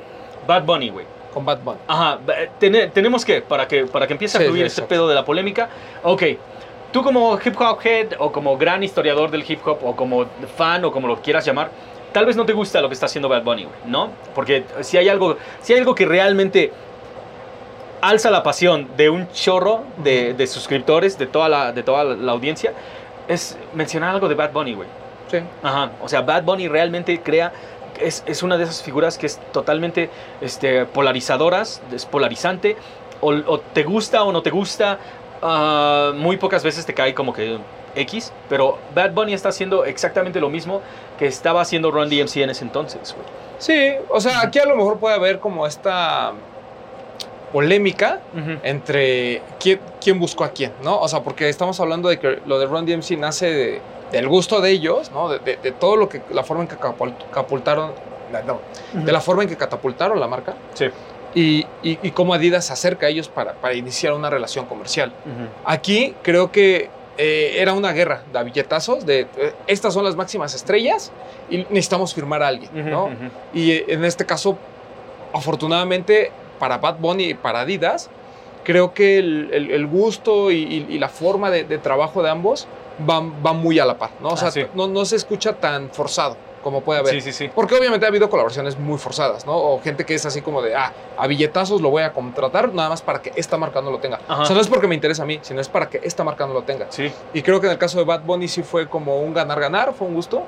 Bad 0.48 0.64
Bunny, 0.64 0.90
güey. 0.90 1.06
Con 1.34 1.46
Bad 1.46 1.60
Bunny. 1.60 1.78
Ajá, 1.88 2.18
tene- 2.60 2.88
tenemos 2.88 3.24
que, 3.24 3.42
para 3.42 3.68
que, 3.68 3.86
para 3.86 4.08
que 4.08 4.14
empiece 4.14 4.38
a 4.38 4.42
fluir 4.42 4.64
sí, 4.64 4.68
este 4.68 4.82
pedo 4.82 5.08
de 5.08 5.14
la 5.16 5.24
polémica, 5.24 5.70
ok, 6.04 6.24
tú 6.92 7.04
como 7.04 7.38
hip 7.46 7.56
hop 7.62 7.78
head 7.86 8.08
o 8.18 8.32
como 8.32 8.58
gran 8.58 8.84
historiador 8.84 9.30
del 9.32 9.46
hip 9.50 9.66
hop 9.66 9.78
o 9.84 9.96
como 9.96 10.26
fan 10.58 10.84
o 10.84 10.92
como 10.92 11.08
lo 11.08 11.22
quieras 11.22 11.46
llamar, 11.46 11.70
tal 12.12 12.26
vez 12.26 12.36
no 12.36 12.46
te 12.46 12.54
gusta 12.54 12.82
lo 12.82 12.88
que 12.88 12.94
está 12.94 13.06
haciendo 13.06 13.30
Bad 13.30 13.44
Bunny, 13.44 13.64
güey, 13.64 13.76
¿no? 13.86 14.10
Porque 14.36 14.64
si 14.82 14.98
hay 14.98 15.10
algo, 15.10 15.38
si 15.62 15.74
hay 15.74 15.80
algo 15.80 15.96
que 15.96 16.06
realmente 16.06 16.72
alza 18.02 18.32
la 18.32 18.44
pasión 18.44 18.90
de 18.98 19.10
un 19.10 19.30
chorro 19.32 19.84
de, 19.98 20.34
de 20.34 20.48
suscriptores, 20.48 21.18
de 21.18 21.28
toda, 21.28 21.50
la, 21.50 21.72
de 21.72 21.84
toda 21.84 22.04
la 22.04 22.32
audiencia, 22.32 22.74
es 23.28 23.58
mencionar 23.74 24.10
algo 24.10 24.28
de 24.28 24.36
Bad 24.36 24.52
Bunny, 24.52 24.74
güey. 24.74 24.90
Sí. 25.30 25.38
Ajá, 25.64 25.92
o 26.02 26.10
sea, 26.10 26.22
Bad 26.22 26.44
Bunny 26.44 26.68
realmente 26.68 27.22
crea, 27.22 27.54
es, 28.00 28.24
es 28.26 28.44
una 28.44 28.58
de 28.58 28.64
esas 28.66 28.82
figuras 28.82 29.18
que 29.18 29.28
es 29.28 29.40
totalmente 29.54 30.10
este, 30.42 30.86
polarizadoras, 30.86 31.82
es 31.94 32.06
polarizante, 32.06 32.76
o, 33.22 33.30
o 33.30 33.60
te 33.60 33.84
gusta 33.84 34.24
o 34.24 34.32
no 34.32 34.42
te 34.42 34.50
gusta, 34.50 34.98
ah, 35.42 36.12
muy 36.16 36.38
pocas 36.38 36.64
veces 36.64 36.86
te 36.86 36.94
cae 36.94 37.14
como 37.14 37.34
que 37.34 37.58
X, 37.96 38.32
pero 38.50 38.78
Bad 38.96 39.12
Bunny 39.12 39.34
está 39.34 39.50
haciendo 39.50 39.84
exactamente 39.86 40.40
lo 40.40 40.50
mismo 40.50 40.82
que 41.20 41.28
estaba 41.28 41.62
haciendo 41.62 41.92
Run 41.92 42.10
DMC 42.10 42.38
en 42.38 42.50
ese 42.52 42.64
entonces, 42.64 43.14
güey. 43.14 43.28
Sí, 43.58 43.94
o 44.10 44.20
sea, 44.22 44.42
aquí 44.42 44.60
a 44.60 44.66
lo 44.66 44.76
mejor 44.76 44.98
puede 44.98 45.16
haber 45.16 45.40
como 45.40 45.68
esta 45.68 46.32
polémica 47.52 48.20
entre 48.64 49.42
quién, 49.60 49.80
quién 50.02 50.20
buscó 50.20 50.46
a 50.46 50.50
quién, 50.52 50.72
¿no? 50.84 51.00
O 51.00 51.08
sea, 51.08 51.22
porque 51.22 51.50
estamos 51.50 51.80
hablando 51.80 52.08
de 52.10 52.18
que 52.18 52.40
lo 52.46 52.60
de 52.60 52.66
Run 52.66 52.86
DMC 52.86 53.18
nace 53.18 53.46
de- 53.52 53.82
del 54.12 54.28
gusto 54.28 54.62
de 54.62 54.70
ellos, 54.72 55.12
¿no? 55.12 55.28
De, 55.30 55.40
de- 55.40 55.58
de 55.58 55.72
todo 55.72 55.96
lo 55.98 56.08
que, 56.08 56.22
la 56.32 56.44
forma 56.44 56.64
en 56.64 56.70
que 56.70 56.78
capul- 56.78 57.14
catapultaron, 57.30 57.92
no, 58.46 58.60
de 58.94 59.12
la 59.12 59.20
forma 59.20 59.44
en 59.44 59.50
que 59.50 59.58
catapultaron 59.58 60.18
la 60.20 60.28
marca 60.28 60.54
Sí. 60.74 60.86
Y, 61.34 61.66
y, 61.84 61.98
y 62.04 62.12
cómo 62.12 62.34
Adidas 62.34 62.66
se 62.66 62.74
acerca 62.74 63.06
a 63.06 63.10
ellos 63.10 63.30
para, 63.30 63.54
para 63.54 63.74
iniciar 63.74 64.14
una 64.14 64.30
relación 64.30 64.66
comercial. 64.66 65.14
Ujú. 65.26 65.48
Aquí 65.66 66.14
creo 66.24 66.52
que 66.52 66.90
eh, 67.18 67.56
era 67.60 67.74
una 67.74 67.92
guerra 67.94 68.24
de 68.34 68.44
billetazos, 68.44 69.06
de 69.06 69.22
eh, 69.38 69.54
estas 69.68 69.94
son 69.94 70.04
las 70.04 70.16
máximas 70.16 70.54
estrellas 70.54 71.12
y 71.50 71.58
necesitamos 71.70 72.14
firmar 72.14 72.42
a 72.44 72.48
alguien, 72.50 72.70
Ujú, 72.78 72.90
¿no? 72.90 73.04
ujú. 73.06 73.16
Y 73.54 73.72
eh, 73.72 73.86
en 73.90 74.04
este 74.06 74.26
caso, 74.26 74.58
afortunadamente 75.34 76.32
para 76.60 76.78
Bad 76.78 76.98
Bunny 77.00 77.24
y 77.30 77.34
para 77.34 77.62
Adidas, 77.62 78.10
creo 78.64 78.94
que 78.94 79.18
el, 79.18 79.50
el- 79.54 79.72
el 79.72 79.88
gusto 79.88 80.52
y, 80.52 80.58
y- 80.64 80.86
y 80.90 81.00
la 81.00 81.10
forma 81.10 81.50
de, 81.50 81.64
de 81.64 81.78
trabajo 81.78 82.22
de 82.22 82.30
ambos 82.30 82.68
van, 83.00 83.42
van 83.42 83.58
muy 83.58 83.80
a 83.80 83.86
la 83.86 83.98
par, 83.98 84.12
¿no? 84.22 84.30
O 84.30 84.38
sea, 84.38 84.50
Ah, 84.50 84.52
sí. 84.52 84.66
no, 84.76 84.88
no 84.88 85.06
se 85.06 85.16
escucha 85.16 85.54
tan 85.54 85.90
forzado 85.90 86.38
como 86.62 86.82
puede 86.82 87.00
haber. 87.00 87.14
Sí, 87.14 87.22
sí, 87.22 87.32
sí. 87.32 87.50
Porque 87.54 87.76
obviamente 87.76 88.06
ha 88.06 88.10
habido 88.10 88.30
colaboraciones 88.30 88.78
muy 88.78 88.98
forzadas, 88.98 89.46
¿no? 89.46 89.56
O 89.58 89.82
gente 89.82 90.06
que 90.06 90.14
es 90.16 90.26
así 90.26 90.42
como 90.42 90.62
de, 90.62 90.76
ah, 90.76 90.94
a 91.18 91.28
billetazos 91.28 91.82
lo 91.82 91.90
voy 91.90 92.04
a 92.04 92.14
contratar 92.14 92.74
nada 92.74 92.90
más 92.90 93.02
para 93.02 93.22
que 93.22 93.32
esta 93.36 93.58
marca 93.58 93.82
no 93.82 93.92
lo 93.92 94.00
tenga. 94.00 94.20
Ajá. 94.28 94.44
O 94.44 94.46
sea, 94.46 94.56
no 94.56 94.62
es 94.62 94.68
porque 94.68 94.88
me 94.88 94.96
interesa 94.96 95.24
a 95.24 95.26
mí, 95.26 95.40
sino 95.42 95.60
es 95.62 95.70
para 95.70 95.90
que 95.90 96.00
esta 96.04 96.24
marca 96.24 96.46
no 96.46 96.54
lo 96.54 96.64
tenga. 96.64 96.88
Sí. 96.90 97.12
Y 97.34 97.42
creo 97.42 97.60
que 97.60 97.68
en 97.68 97.74
el 97.74 97.78
caso 97.78 97.98
de 97.98 98.04
Bad 98.06 98.22
Bunny 98.22 98.48
sí 98.48 98.64
fue 98.64 98.88
como 98.88 99.20
un 99.22 99.34
ganar-ganar, 99.34 99.94
fue 99.94 100.08
un 100.08 100.14
gusto. 100.16 100.44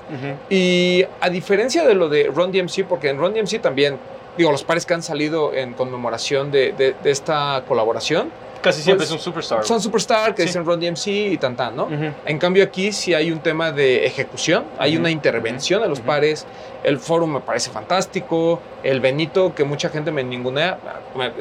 Y 0.50 1.06
a 1.22 1.30
diferencia 1.30 1.86
de 1.86 1.94
lo 1.96 2.10
de 2.10 2.26
Run 2.34 2.52
DMC, 2.52 2.86
porque 2.88 3.10
en 3.10 3.18
Run 3.18 3.34
DMC 3.34 3.60
también, 3.62 3.98
digo, 4.38 4.52
los 4.52 4.64
pares 4.64 4.86
que 4.86 4.94
han 4.94 5.04
salido 5.04 5.54
en 5.54 5.74
conmemoración 5.74 6.52
de, 6.52 6.72
de- 6.74 6.96
de 7.04 7.12
esta 7.12 7.64
colaboración 7.68 8.32
Casi 8.64 8.82
siempre 8.82 9.06
Pues, 9.06 9.10
es 9.10 9.14
un 9.16 9.20
superstar. 9.20 9.64
son 9.66 9.82
Superstar, 9.82 10.34
que 10.34 10.42
Sí. 10.44 10.48
dicen 10.48 10.66
Run 10.66 10.80
DMC 10.80 11.08
y 11.34 11.38
tan 11.38 11.56
tan, 11.56 11.76
¿no? 11.76 11.88
En 12.26 12.40
cambio 12.40 12.64
aquí 12.64 12.92
sí 12.92 13.14
hay 13.14 13.32
un 13.32 13.40
tema 13.40 13.72
de 13.72 14.06
ejecución, 14.06 14.64
hay 14.80 14.98
una 14.98 15.12
intervención 15.12 15.84
a 15.84 15.88
los 15.88 16.00
pares, 16.00 16.46
el 16.84 16.98
foro 17.00 17.28
me 17.28 17.40
parece 17.42 17.70
fantástico, 17.72 18.60
el 18.84 19.00
Benito, 19.02 19.54
que 19.54 19.64
mucha 19.64 19.90
gente 19.90 20.12
me 20.12 20.24
ningunea, 20.24 20.78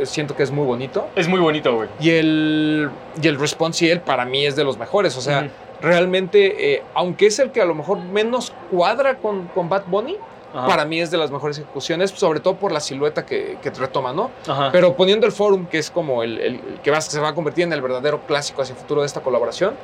siento 0.05 0.37
que 0.37 0.43
es 0.43 0.51
muy 0.51 0.67
bonito, 0.67 1.09
Es 1.17 1.29
muy 1.29 1.41
bonito, 1.41 1.75
güey. 1.75 1.89
y 2.01 2.11
el, 2.11 2.91
y 3.23 3.29
el 3.29 3.39
Response 3.39 3.91
él 3.91 4.01
para 4.01 4.25
mí 4.25 4.45
es 4.45 4.57
de 4.57 4.65
los 4.65 4.77
mejores, 4.79 5.17
o 5.17 5.21
sea, 5.21 5.49
realmente, 5.81 6.75
eh, 6.75 6.83
aunque 6.95 7.27
es 7.27 7.39
el 7.39 7.51
que 7.51 7.61
a 7.61 7.65
lo 7.65 7.75
mejor 7.75 7.99
menos 7.99 8.53
cuadra 8.71 9.17
con, 9.17 9.49
con 9.49 9.69
Bad 9.69 9.85
Bunny, 9.87 10.17
Ajá. 10.55 10.67
para 10.67 10.85
mí 10.85 11.01
es 11.01 11.11
de 11.11 11.17
las 11.19 11.31
mejores 11.31 11.59
ejecuciones, 11.59 12.11
sobre 12.11 12.41
todo 12.41 12.57
por 12.57 12.73
la 12.73 12.81
silueta 12.81 13.25
que, 13.25 13.59
que 13.63 13.71
retoma, 13.71 14.13
¿no? 14.13 14.31
Ajá. 14.47 14.71
Pero 14.73 14.95
poniendo 14.95 15.27
el 15.27 15.33
Forum, 15.33 15.67
que 15.67 15.79
es 15.79 15.91
como 15.91 16.23
el, 16.23 16.39
el- 16.39 16.55
el 16.57 16.81
que 16.83 16.91
va- 16.91 17.01
se 17.01 17.19
va 17.21 17.29
a 17.29 17.35
convertir 17.35 17.65
en 17.65 17.73
el 17.73 17.81
verdadero 17.81 18.21
clásico 18.27 18.63
hacia 18.63 18.73
el 18.75 18.79
futuro 18.79 19.01
de 19.01 19.07
esta 19.07 19.21
colaboración, 19.21 19.75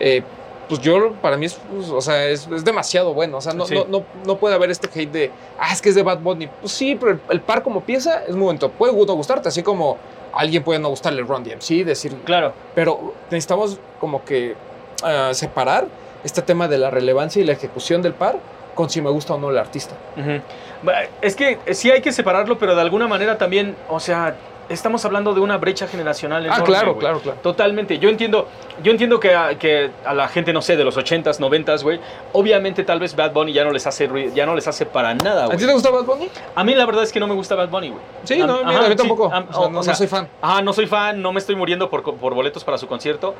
eh, 0.00 0.22
pues 0.68 0.80
yo, 0.82 1.12
para 1.22 1.36
mí, 1.38 1.46
es, 1.46 1.54
pues, 1.54 1.88
o 1.88 2.00
sea, 2.02 2.26
es, 2.26 2.46
es 2.48 2.62
demasiado 2.62 3.14
bueno. 3.14 3.38
O 3.38 3.40
sea, 3.40 3.54
no, 3.54 3.64
Sí. 3.64 3.74
no, 3.74 3.86
no, 3.86 4.04
no 4.26 4.36
puede 4.36 4.54
haber 4.54 4.70
este 4.70 4.86
hate 5.00 5.10
de, 5.10 5.30
ah, 5.58 5.72
es 5.72 5.80
que 5.80 5.88
es 5.88 5.94
de 5.94 6.02
Bad 6.02 6.18
Bunny. 6.18 6.46
Pues 6.60 6.72
sí, 6.72 6.94
pero 6.94 7.12
el, 7.12 7.20
el 7.30 7.40
par 7.40 7.62
como 7.62 7.80
pieza 7.80 8.22
es 8.26 8.34
muy 8.36 8.44
bonito. 8.44 8.68
Puede 8.70 8.92
no 8.92 9.14
gustarte, 9.14 9.48
así 9.48 9.62
como 9.62 9.96
alguien 10.34 10.62
puede 10.62 10.78
no 10.78 10.90
gustarle 10.90 11.20
el 11.22 11.26
Run 11.26 11.42
DMC, 11.42 11.84
decir, 11.86 12.14
Claro. 12.24 12.52
pero 12.74 13.14
necesitamos 13.30 13.78
como 13.98 14.22
que 14.26 14.56
ah, 15.02 15.30
separar 15.32 15.86
este 16.22 16.42
tema 16.42 16.68
de 16.68 16.76
la 16.76 16.90
relevancia 16.90 17.40
y 17.40 17.46
la 17.46 17.52
ejecución 17.52 18.02
del 18.02 18.12
par 18.12 18.36
con 18.78 18.88
si 18.88 19.02
me 19.02 19.10
gusta 19.10 19.34
o 19.34 19.38
no 19.38 19.50
el 19.50 19.58
artista. 19.58 19.96
Ujú. 20.16 20.40
Va, 20.88 21.02
Es 21.20 21.34
que 21.34 21.58
sí 21.74 21.90
hay 21.90 22.00
que 22.00 22.12
separarlo, 22.12 22.56
pero 22.58 22.76
de 22.76 22.80
alguna 22.80 23.08
manera 23.08 23.36
también, 23.36 23.74
o 23.88 23.98
sea, 23.98 24.36
estamos 24.68 25.04
hablando 25.04 25.34
de 25.34 25.40
una 25.40 25.56
brecha 25.56 25.88
generacional 25.88 26.44
ah, 26.44 26.46
enorme, 26.46 26.64
claro, 26.66 26.86
güey. 26.92 27.00
claro, 27.00 27.18
claro. 27.18 27.38
Totalmente. 27.42 27.98
Yo 27.98 28.08
entiendo, 28.08 28.46
yo 28.80 28.92
entiendo 28.92 29.18
que 29.18 29.34
a, 29.34 29.58
que 29.58 29.90
a 30.04 30.14
la 30.14 30.28
gente, 30.28 30.52
no 30.52 30.62
sé, 30.62 30.76
de 30.76 30.84
los 30.84 30.96
80s, 30.96 31.40
90s, 31.40 31.82
güey, 31.82 31.98
obviamente 32.34 32.84
tal 32.84 33.00
vez 33.00 33.16
Bad 33.16 33.32
Bunny 33.32 33.52
ya 33.52 33.64
no 33.64 33.72
les 33.72 33.84
hace 33.88 34.08
ya 34.32 34.46
no 34.46 34.54
les 34.54 34.68
hace 34.68 34.86
para 34.86 35.12
nada, 35.14 35.42
¿A 35.42 35.46
güey. 35.46 35.58
ti 35.58 35.66
te 35.66 35.72
gusta 35.72 35.90
Bad 35.90 36.04
Bunny? 36.04 36.28
A 36.54 36.62
mí 36.62 36.74
la 36.76 36.86
verdad 36.86 37.02
es 37.02 37.10
que 37.10 37.18
no 37.18 37.26
me 37.26 37.34
gusta 37.34 37.56
Bad 37.56 37.70
Bunny, 37.70 37.88
güey. 37.88 38.00
Sí, 38.22 38.40
Am- 38.40 38.46
no, 38.46 38.54
ajá, 38.58 38.78
a 38.78 38.82
mí 38.82 38.88
sí, 38.90 38.96
tampoco. 38.96 39.28
am- 39.32 39.46
o 39.48 39.52
sea, 39.52 39.60
o- 39.62 39.70
no, 39.70 39.80
o 39.80 39.82
sea, 39.82 39.94
no 39.94 39.96
soy 39.96 40.06
fan. 40.06 40.28
Ajá, 40.40 40.62
no 40.62 40.72
soy 40.72 40.86
fan, 40.86 41.20
no 41.20 41.32
me 41.32 41.40
estoy 41.40 41.56
muriendo 41.56 41.90
por, 41.90 42.04
por 42.04 42.34
boletos 42.34 42.62
para 42.62 42.78
su 42.78 42.86
concierto, 42.86 43.34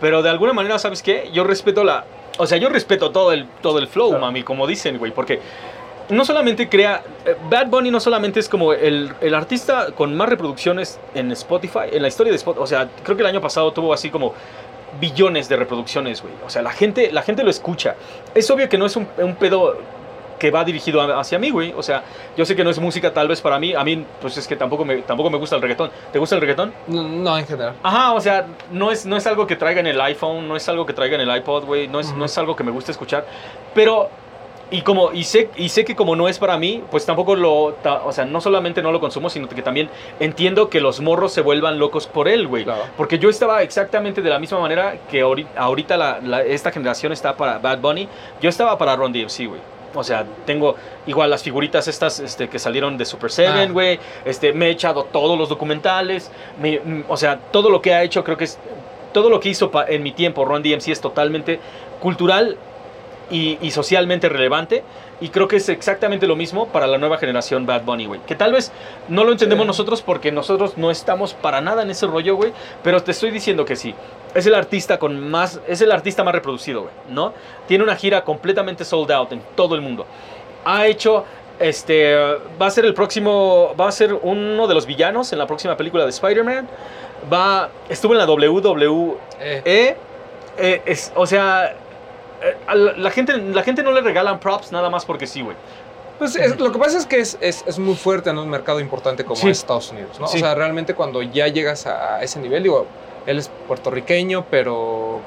pero 0.00 0.22
de 0.22 0.30
alguna 0.30 0.52
manera, 0.52 0.78
¿sabes 0.78 1.02
qué? 1.02 1.30
Yo 1.32 1.44
respeto 1.44 1.84
la... 1.84 2.04
O 2.38 2.46
sea, 2.46 2.58
yo 2.58 2.68
respeto 2.68 3.10
todo 3.10 3.32
el, 3.32 3.46
todo 3.62 3.78
el 3.78 3.86
flow, 3.88 4.08
Claro. 4.10 4.24
mami, 4.24 4.42
como 4.42 4.66
dicen, 4.66 4.98
güey, 4.98 5.12
porque 5.12 5.40
no 6.08 6.24
solamente 6.24 6.68
crea. 6.68 7.02
eh, 7.24 7.36
Bad 7.48 7.68
Bunny 7.68 7.90
no 7.90 8.00
solamente 8.00 8.40
es 8.40 8.48
como 8.48 8.72
el, 8.72 9.12
el 9.20 9.34
artista 9.34 9.92
con 9.94 10.14
más 10.16 10.28
reproducciones 10.28 10.98
en 11.14 11.30
Spotify, 11.32 11.86
en 11.92 12.02
la 12.02 12.08
historia 12.08 12.32
de 12.32 12.36
Spotify. 12.36 12.62
O 12.62 12.66
sea, 12.66 12.88
creo 13.04 13.16
que 13.16 13.22
el 13.22 13.28
año 13.28 13.40
pasado 13.40 13.72
tuvo 13.72 13.94
así 13.94 14.10
como 14.10 14.34
billones 15.00 15.48
de 15.48 15.56
reproducciones, 15.56 16.22
güey. 16.22 16.34
O 16.44 16.50
sea, 16.50 16.62
la 16.62 16.72
gente, 16.72 17.10
la 17.12 17.22
gente 17.22 17.42
lo 17.42 17.50
escucha. 17.50 17.94
Es 18.34 18.50
obvio 18.50 18.68
que 18.68 18.78
no 18.78 18.86
es 18.86 18.96
un, 18.96 19.08
un 19.18 19.34
pedo 19.36 19.76
que 20.44 20.50
va 20.50 20.62
dirigido 20.62 21.00
hacia 21.18 21.38
mí, 21.38 21.48
güey. 21.48 21.72
O 21.74 21.82
sea, 21.82 22.02
yo 22.36 22.44
sé 22.44 22.54
que 22.54 22.62
no 22.62 22.68
es 22.68 22.78
música 22.78 23.14
tal 23.14 23.28
vez 23.28 23.40
para 23.40 23.58
mí. 23.58 23.72
A 23.72 23.82
mí, 23.82 24.04
pues 24.20 24.36
es 24.36 24.46
que 24.46 24.56
tampoco 24.56 24.84
me, 24.84 24.98
tampoco 24.98 25.30
me 25.30 25.38
gusta 25.38 25.56
el 25.56 25.62
reggaetón. 25.62 25.90
¿Te 26.12 26.18
gusta 26.18 26.34
el 26.34 26.42
reggaetón? 26.42 26.70
No, 26.86 27.02
no, 27.02 27.38
en 27.38 27.46
general. 27.46 27.72
Ajá, 27.82 28.12
o 28.12 28.20
sea, 28.20 28.44
no 28.70 28.90
es, 28.90 29.06
no 29.06 29.16
es 29.16 29.26
algo 29.26 29.46
que 29.46 29.56
traiga 29.56 29.80
en 29.80 29.86
el 29.86 29.98
iPhone, 30.02 30.46
no 30.46 30.54
es 30.54 30.68
algo 30.68 30.84
que 30.84 30.92
traiga 30.92 31.14
en 31.14 31.22
el 31.26 31.34
iPod, 31.34 31.64
güey, 31.64 31.88
no 31.88 31.98
es, 31.98 32.08
no 32.10 32.16
Ujú. 32.16 32.24
es 32.26 32.36
algo 32.36 32.54
que 32.54 32.62
me 32.62 32.72
guste 32.72 32.92
escuchar, 32.92 33.24
pero, 33.74 34.10
y 34.70 34.82
como, 34.82 35.12
y 35.12 35.24
sé, 35.24 35.48
y 35.56 35.70
sé 35.70 35.82
que 35.86 35.96
como 35.96 36.14
no 36.14 36.28
es 36.28 36.38
para 36.38 36.58
mí, 36.58 36.82
pues 36.90 37.06
tampoco 37.06 37.36
lo, 37.36 37.72
ta- 37.82 38.02
o 38.04 38.12
sea, 38.12 38.26
no 38.26 38.42
solamente 38.42 38.82
no 38.82 38.92
lo 38.92 39.00
consumo, 39.00 39.30
sino 39.30 39.48
que 39.48 39.62
también 39.62 39.88
entiendo 40.20 40.68
que 40.68 40.80
los 40.82 41.00
morros 41.00 41.32
se 41.32 41.40
vuelvan 41.40 41.78
locos 41.78 42.06
por 42.06 42.28
él, 42.28 42.46
güey. 42.48 42.64
Claro. 42.64 42.82
Porque 42.98 43.18
yo 43.18 43.30
estaba 43.30 43.62
exactamente 43.62 44.20
de 44.20 44.28
la 44.28 44.38
misma 44.38 44.58
manera 44.60 44.96
que 45.10 45.24
ahori- 45.24 45.46
ahorita 45.56 45.96
la- 45.96 46.18
la- 46.22 46.42
esta 46.42 46.70
generación 46.70 47.12
está 47.12 47.34
para 47.34 47.56
Bad 47.58 47.78
Bunny, 47.78 48.08
yo 48.42 48.50
estaba 48.50 48.76
para 48.76 48.94
Ron 48.94 49.10
DMC, 49.10 49.46
güey. 49.46 49.60
O 49.94 50.04
sea, 50.04 50.24
tengo 50.46 50.74
igual 51.06 51.30
las 51.30 51.42
figuritas 51.42 51.86
estas 51.88 52.20
este, 52.20 52.48
que 52.48 52.58
salieron 52.58 52.96
de 52.98 53.04
Super 53.04 53.30
7, 53.30 53.50
Ah. 53.52 53.66
güey. 53.70 53.98
Este, 54.24 54.52
me 54.52 54.66
he 54.66 54.70
echado 54.70 55.04
todos 55.04 55.38
los 55.38 55.48
documentales. 55.48 56.30
me- 56.60 56.80
mm, 56.80 57.04
o 57.08 57.16
sea, 57.16 57.38
todo 57.52 57.70
lo 57.70 57.80
que 57.82 57.94
ha 57.94 58.02
hecho, 58.02 58.22
creo 58.24 58.36
que 58.36 58.44
es. 58.44 58.58
Todo 59.12 59.30
lo 59.30 59.38
que 59.40 59.48
hizo 59.50 59.70
pa- 59.70 59.86
en 59.86 60.02
mi 60.02 60.10
tiempo 60.12 60.44
Ron 60.44 60.62
DMC 60.62 60.88
es 60.90 61.00
totalmente 61.00 61.60
cultural 62.00 62.56
y, 63.30 63.58
y 63.60 63.70
socialmente 63.70 64.28
relevante. 64.28 64.82
Y 65.20 65.28
creo 65.28 65.48
que 65.48 65.56
es 65.56 65.68
exactamente 65.68 66.26
lo 66.26 66.36
mismo 66.36 66.68
para 66.68 66.86
la 66.86 66.98
nueva 66.98 67.18
generación 67.18 67.64
Bad 67.66 67.82
Bunny, 67.84 68.06
güey. 68.06 68.20
Que 68.26 68.34
tal 68.34 68.52
vez 68.52 68.72
no 69.08 69.24
lo 69.24 69.32
entendemos 69.32 69.64
Sí. 69.64 69.68
nosotros 69.68 70.02
porque 70.02 70.32
nosotros 70.32 70.76
no 70.76 70.90
estamos 70.90 71.34
para 71.34 71.60
nada 71.60 71.82
en 71.82 71.90
ese 71.90 72.06
rollo, 72.06 72.36
güey. 72.36 72.52
Pero 72.82 73.02
te 73.02 73.12
estoy 73.12 73.30
diciendo 73.30 73.64
que 73.64 73.76
sí. 73.76 73.94
Es 74.34 74.46
el 74.46 74.54
artista 74.54 74.98
con 74.98 75.30
más. 75.30 75.60
Es 75.68 75.80
el 75.80 75.92
artista 75.92 76.24
más 76.24 76.34
reproducido, 76.34 76.82
güey. 76.82 76.92
¿No? 77.08 77.32
Tiene 77.68 77.84
una 77.84 77.94
gira 77.96 78.24
completamente 78.24 78.84
sold 78.84 79.10
out 79.12 79.32
en 79.32 79.40
todo 79.54 79.74
el 79.76 79.80
mundo. 79.80 80.04
Ha 80.64 80.86
hecho. 80.86 81.24
Este. 81.60 82.16
Va 82.60 82.66
a 82.66 82.70
ser 82.70 82.84
el 82.84 82.94
próximo. 82.94 83.72
Va 83.80 83.88
a 83.88 83.92
ser 83.92 84.12
uno 84.12 84.66
de 84.66 84.74
los 84.74 84.84
villanos 84.86 85.32
en 85.32 85.38
la 85.38 85.46
próxima 85.46 85.76
película 85.76 86.02
de 86.02 86.10
Spider-Man. 86.10 86.68
Va. 87.32 87.70
Estuvo 87.88 88.12
en 88.12 88.18
la 88.18 88.26
WWE. 88.26 89.16
Eh, 89.40 89.96
eh, 90.58 90.82
es, 90.84 91.12
o 91.14 91.24
sea. 91.26 91.76
Eh, 92.44 92.56
la, 92.98 93.10
gente, 93.10 93.36
la 93.36 93.62
gente 93.62 93.82
no 93.82 93.92
le 93.92 94.00
regalan 94.00 94.38
props 94.40 94.70
nada 94.72 94.90
más 94.90 95.04
porque 95.04 95.26
sí, 95.26 95.42
güey. 95.42 95.56
Pues 96.18 96.36
es- 96.36 96.58
lo 96.60 96.70
que 96.70 96.78
pasa 96.78 96.98
es 96.98 97.06
que 97.06 97.18
es, 97.18 97.36
es- 97.40 97.64
es 97.66 97.78
muy 97.78 97.96
fuerte 97.96 98.30
en 98.30 98.38
un 98.38 98.48
mercado 98.48 98.78
importante 98.80 99.24
como 99.24 99.36
Sí. 99.36 99.48
es 99.50 99.58
Estados 99.58 99.90
Unidos, 99.90 100.20
¿no? 100.20 100.28
Sí. 100.28 100.36
O 100.36 100.40
sea, 100.40 100.54
realmente 100.54 100.94
cuando 100.94 101.22
ya 101.22 101.48
llegas 101.48 101.86
a 101.86 102.22
ese 102.22 102.38
nivel, 102.40 102.62
digo, 102.62 102.86
él 103.26 103.38
es 103.38 103.50
puertorriqueño, 103.66 104.44
pero... 104.50 105.20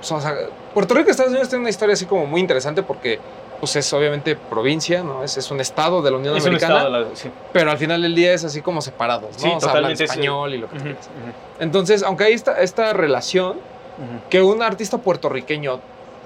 O 0.00 0.02
sea, 0.02 0.34
Puerto 0.74 0.94
Rico 0.94 1.08
y 1.08 1.10
Estados 1.12 1.30
Unidos 1.30 1.48
tienen 1.48 1.62
una 1.62 1.70
historia 1.70 1.92
así 1.92 2.06
como 2.06 2.26
muy 2.26 2.40
interesante 2.40 2.82
porque 2.82 3.20
pues 3.60 3.76
es 3.76 3.92
obviamente 3.92 4.34
provincia, 4.34 5.04
¿no? 5.04 5.22
Es, 5.22 5.36
es 5.36 5.48
un 5.52 5.60
estado 5.60 6.02
de 6.02 6.10
la 6.10 6.16
Unión 6.16 6.36
Americana, 6.36 6.88
la- 6.88 7.06
sí. 7.14 7.30
pero 7.52 7.70
al 7.70 7.78
final 7.78 8.02
del 8.02 8.12
día 8.12 8.32
es 8.32 8.42
así 8.42 8.60
como 8.62 8.80
separados, 8.82 9.34
¿no? 9.34 9.38
Sí, 9.38 9.52
o 9.54 9.60
sea, 9.60 9.70
hablan 9.70 9.92
español 9.92 10.52
y 10.54 10.58
lo 10.58 10.66
que 10.68 10.72
tú 10.72 10.82
Ujú, 10.82 10.84
quieras. 10.86 11.06
ujú, 11.06 11.32
Entonces, 11.62 12.02
aunque 12.02 12.24
hay 12.24 12.32
esta, 12.32 12.60
esta 12.60 12.92
relación, 12.92 13.50
ujú, 13.58 14.28
que 14.30 14.42
un 14.42 14.62
artista 14.62 14.98
puertorriqueño, 14.98 15.78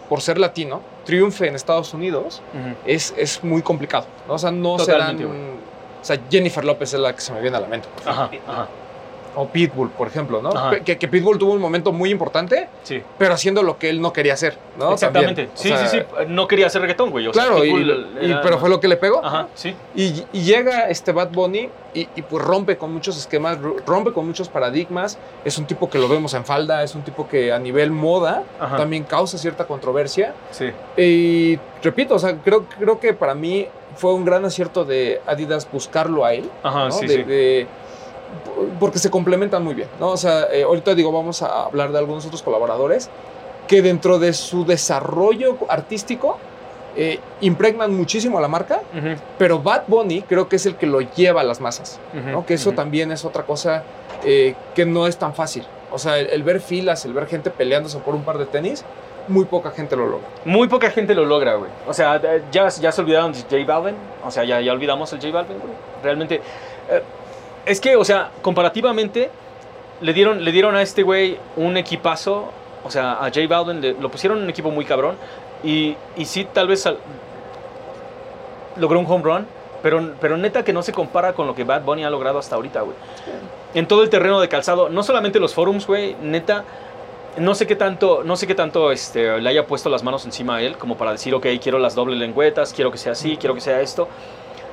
por 0.08 0.20
ser 0.20 0.38
latino, 0.38 0.80
triunfe 1.04 1.48
en 1.48 1.54
Estados 1.54 1.92
Unidos, 1.94 2.42
es, 2.84 3.14
es 3.16 3.42
muy 3.44 3.62
complicado. 3.62 4.06
¿no? 4.26 4.34
O 4.34 4.38
sea, 4.38 4.50
no 4.50 4.78
se 4.78 4.92
dan. 4.92 5.22
O 5.24 6.04
sea, 6.06 6.20
Jennifer 6.30 6.64
López 6.64 6.94
es 6.94 7.00
la 7.00 7.14
que 7.14 7.20
se 7.20 7.32
me 7.32 7.40
viene 7.40 7.56
a 7.56 7.60
la 7.60 7.66
mente. 7.66 7.88
por. 8.04 8.10
Ajá, 8.10 8.30
ajá. 8.46 8.68
O 9.38 9.46
Pitbull, 9.48 9.90
por 9.90 10.08
ejemplo, 10.08 10.40
¿no? 10.40 10.50
Que, 10.82 10.96
que 10.98 11.08
Pitbull 11.08 11.38
tuvo 11.38 11.52
un 11.52 11.60
momento 11.60 11.92
muy 11.92 12.10
importante, 12.10 12.68
Sí. 12.82 13.02
pero 13.18 13.34
haciendo 13.34 13.62
lo 13.62 13.78
que 13.78 13.90
él 13.90 14.00
no 14.00 14.12
quería 14.12 14.32
hacer, 14.32 14.56
¿no? 14.78 14.92
Exactamente. 14.94 15.50
Sí, 15.54 15.68
sea, 15.68 15.86
sí, 15.86 15.98
sí. 15.98 16.24
No 16.28 16.48
quería 16.48 16.66
hacer 16.68 16.80
reggaetón, 16.80 17.10
güey. 17.10 17.26
O 17.26 17.34
sea, 17.34 17.44
Claro, 17.44 17.62
y- 17.64 17.68
Pitbull 17.68 18.08
y- 18.22 18.24
era 18.30 18.40
pero 18.40 18.58
fue 18.58 18.70
lo 18.70 18.80
que 18.80 18.88
le 18.88 18.96
pegó. 18.96 19.22
Ajá, 19.24 19.48
sí. 19.54 19.74
Y, 19.94 20.24
y 20.32 20.40
llega 20.42 20.88
este 20.88 21.12
Bad 21.12 21.30
Bunny 21.32 21.68
y, 21.92 22.08
y 22.16 22.22
pues 22.22 22.42
rompe 22.44 22.76
con 22.78 22.92
muchos 22.92 23.16
esquemas, 23.18 23.60
ro- 23.60 23.76
rompe 23.86 24.12
con 24.12 24.26
muchos 24.26 24.48
paradigmas. 24.48 25.18
Es 25.44 25.58
un 25.58 25.66
tipo 25.66 25.90
que 25.90 25.98
lo 25.98 26.08
vemos 26.08 26.32
en 26.34 26.44
falda, 26.46 26.82
es 26.82 26.94
un 26.94 27.02
tipo 27.02 27.28
que 27.28 27.52
a 27.52 27.58
nivel 27.58 27.90
moda 27.90 28.42
Ajá. 28.58 28.76
también 28.78 29.04
causa 29.04 29.36
cierta 29.38 29.66
controversia. 29.66 30.32
Sí. 30.50 30.70
Y 30.96 31.58
repito, 31.82 32.14
o 32.14 32.18
sea, 32.18 32.34
creo, 32.42 32.64
creo 32.78 32.98
que 32.98 33.12
para 33.12 33.34
mí 33.34 33.66
fue 33.96 34.12
un 34.14 34.24
gran 34.24 34.44
acierto 34.44 34.84
de 34.84 35.20
Adidas 35.26 35.66
buscarlo 35.70 36.24
a 36.24 36.32
él. 36.34 36.50
Ajá, 36.62 36.86
¿no? 36.86 36.90
sí, 36.92 37.06
De- 37.06 37.14
sí. 37.16 37.22
de- 37.22 37.66
porque 38.80 38.98
se 38.98 39.10
complementan 39.10 39.62
muy 39.64 39.74
bien, 39.74 39.88
¿no? 40.00 40.08
O 40.10 40.16
sea, 40.16 40.48
eh, 40.52 40.62
ahorita 40.64 40.94
digo, 40.94 41.12
vamos 41.12 41.42
a 41.42 41.64
hablar 41.64 41.92
de 41.92 41.98
algunos 41.98 42.24
otros 42.26 42.42
colaboradores 42.42 43.10
que 43.68 43.82
dentro 43.82 44.18
de 44.18 44.32
su 44.32 44.64
desarrollo 44.64 45.56
artístico 45.68 46.38
eh, 46.96 47.20
impregnan 47.40 47.94
muchísimo 47.94 48.38
a 48.38 48.40
la 48.40 48.48
marca, 48.48 48.80
Ujú, 48.96 49.20
pero 49.38 49.58
Bad 49.60 49.82
Bunny 49.86 50.22
creo 50.22 50.48
que 50.48 50.56
es 50.56 50.64
el 50.66 50.76
que 50.76 50.86
lo 50.86 51.00
lleva 51.02 51.42
a 51.42 51.44
las 51.44 51.60
masas, 51.60 51.98
ujú, 52.14 52.30
¿no? 52.30 52.46
Que 52.46 52.54
eso 52.54 52.70
ujú. 52.70 52.76
también 52.76 53.12
es 53.12 53.24
otra 53.24 53.42
cosa 53.44 53.82
eh, 54.24 54.54
que 54.74 54.86
no 54.86 55.06
es 55.06 55.16
tan 55.18 55.34
fácil. 55.34 55.64
O 55.92 55.98
sea, 55.98 56.18
el, 56.18 56.28
el 56.30 56.42
ver 56.42 56.60
filas, 56.60 57.04
el 57.04 57.12
ver 57.12 57.26
gente 57.26 57.50
peleándose 57.50 57.98
por 57.98 58.14
un 58.14 58.22
par 58.22 58.38
de 58.38 58.46
tenis, 58.46 58.84
muy 59.28 59.44
poca 59.44 59.70
gente 59.72 59.96
lo 59.96 60.06
logra. 60.06 60.26
Muy 60.44 60.68
poca 60.68 60.90
gente 60.90 61.14
lo 61.14 61.24
logra, 61.24 61.54
güey. 61.56 61.70
O 61.86 61.92
sea, 61.92 62.20
ya, 62.52 62.68
ya 62.68 62.92
se 62.92 63.00
olvidaron 63.00 63.32
de 63.32 63.40
J 63.42 63.56
Balvin. 63.66 63.96
O 64.24 64.30
sea, 64.30 64.44
ya, 64.44 64.60
ya 64.60 64.72
olvidamos 64.72 65.12
el 65.12 65.20
J 65.20 65.32
Balvin, 65.32 65.58
güey. 65.58 65.72
Realmente. 66.02 66.36
eh, 66.90 67.02
es 67.66 67.80
que, 67.80 67.96
o 67.96 68.04
sea, 68.04 68.30
comparativamente, 68.42 69.30
le 70.00 70.12
dieron, 70.12 70.44
le 70.44 70.52
dieron 70.52 70.74
a 70.76 70.82
este 70.82 71.02
güey 71.02 71.38
un 71.56 71.76
equipazo. 71.76 72.50
O 72.84 72.90
sea, 72.90 73.14
a 73.14 73.24
J 73.24 73.40
Balvin 73.48 73.80
le- 73.80 73.94
lo 73.94 74.08
pusieron 74.10 74.38
en 74.38 74.44
un 74.44 74.50
equipo 74.50 74.70
muy 74.70 74.84
cabrón. 74.84 75.16
Y, 75.64 75.96
y 76.16 76.24
sí, 76.24 76.46
tal 76.52 76.68
vez 76.68 76.86
al- 76.86 76.98
logró 78.76 78.98
un 79.00 79.06
home 79.06 79.24
run. 79.24 79.46
Pero, 79.82 80.14
pero 80.20 80.36
neta 80.36 80.64
que 80.64 80.72
no 80.72 80.82
se 80.82 80.92
compara 80.92 81.32
con 81.34 81.46
lo 81.46 81.54
que 81.54 81.62
Bad 81.64 81.82
Bunny 81.82 82.04
ha 82.04 82.10
logrado 82.10 82.38
hasta 82.38 82.56
ahorita, 82.56 82.80
güey. 82.80 82.96
En 83.74 83.86
todo 83.86 84.02
el 84.02 84.10
terreno 84.10 84.40
de 84.40 84.48
calzado, 84.48 84.88
no 84.88 85.02
solamente 85.02 85.38
los 85.38 85.54
forums, 85.54 85.86
güey, 85.86 86.16
neta, 86.22 86.64
no 87.36 87.54
sé 87.54 87.66
qué 87.66 87.76
tanto, 87.76 88.22
no 88.24 88.36
sé 88.36 88.46
qué 88.46 88.54
tanto 88.54 88.90
este, 88.90 89.38
le 89.40 89.48
haya 89.48 89.66
puesto 89.66 89.88
las 89.90 90.02
manos 90.02 90.24
encima 90.24 90.56
a 90.56 90.62
él, 90.62 90.76
como 90.78 90.96
para 90.96 91.12
decir, 91.12 91.34
ok, 91.34 91.46
quiero 91.62 91.78
las 91.78 91.94
dobles 91.94 92.18
lengüetas, 92.18 92.72
quiero 92.72 92.90
que 92.90 92.98
sea 92.98 93.12
así, 93.12 93.36
quiero 93.36 93.54
que 93.54 93.60
sea 93.60 93.80
esto. 93.80 94.08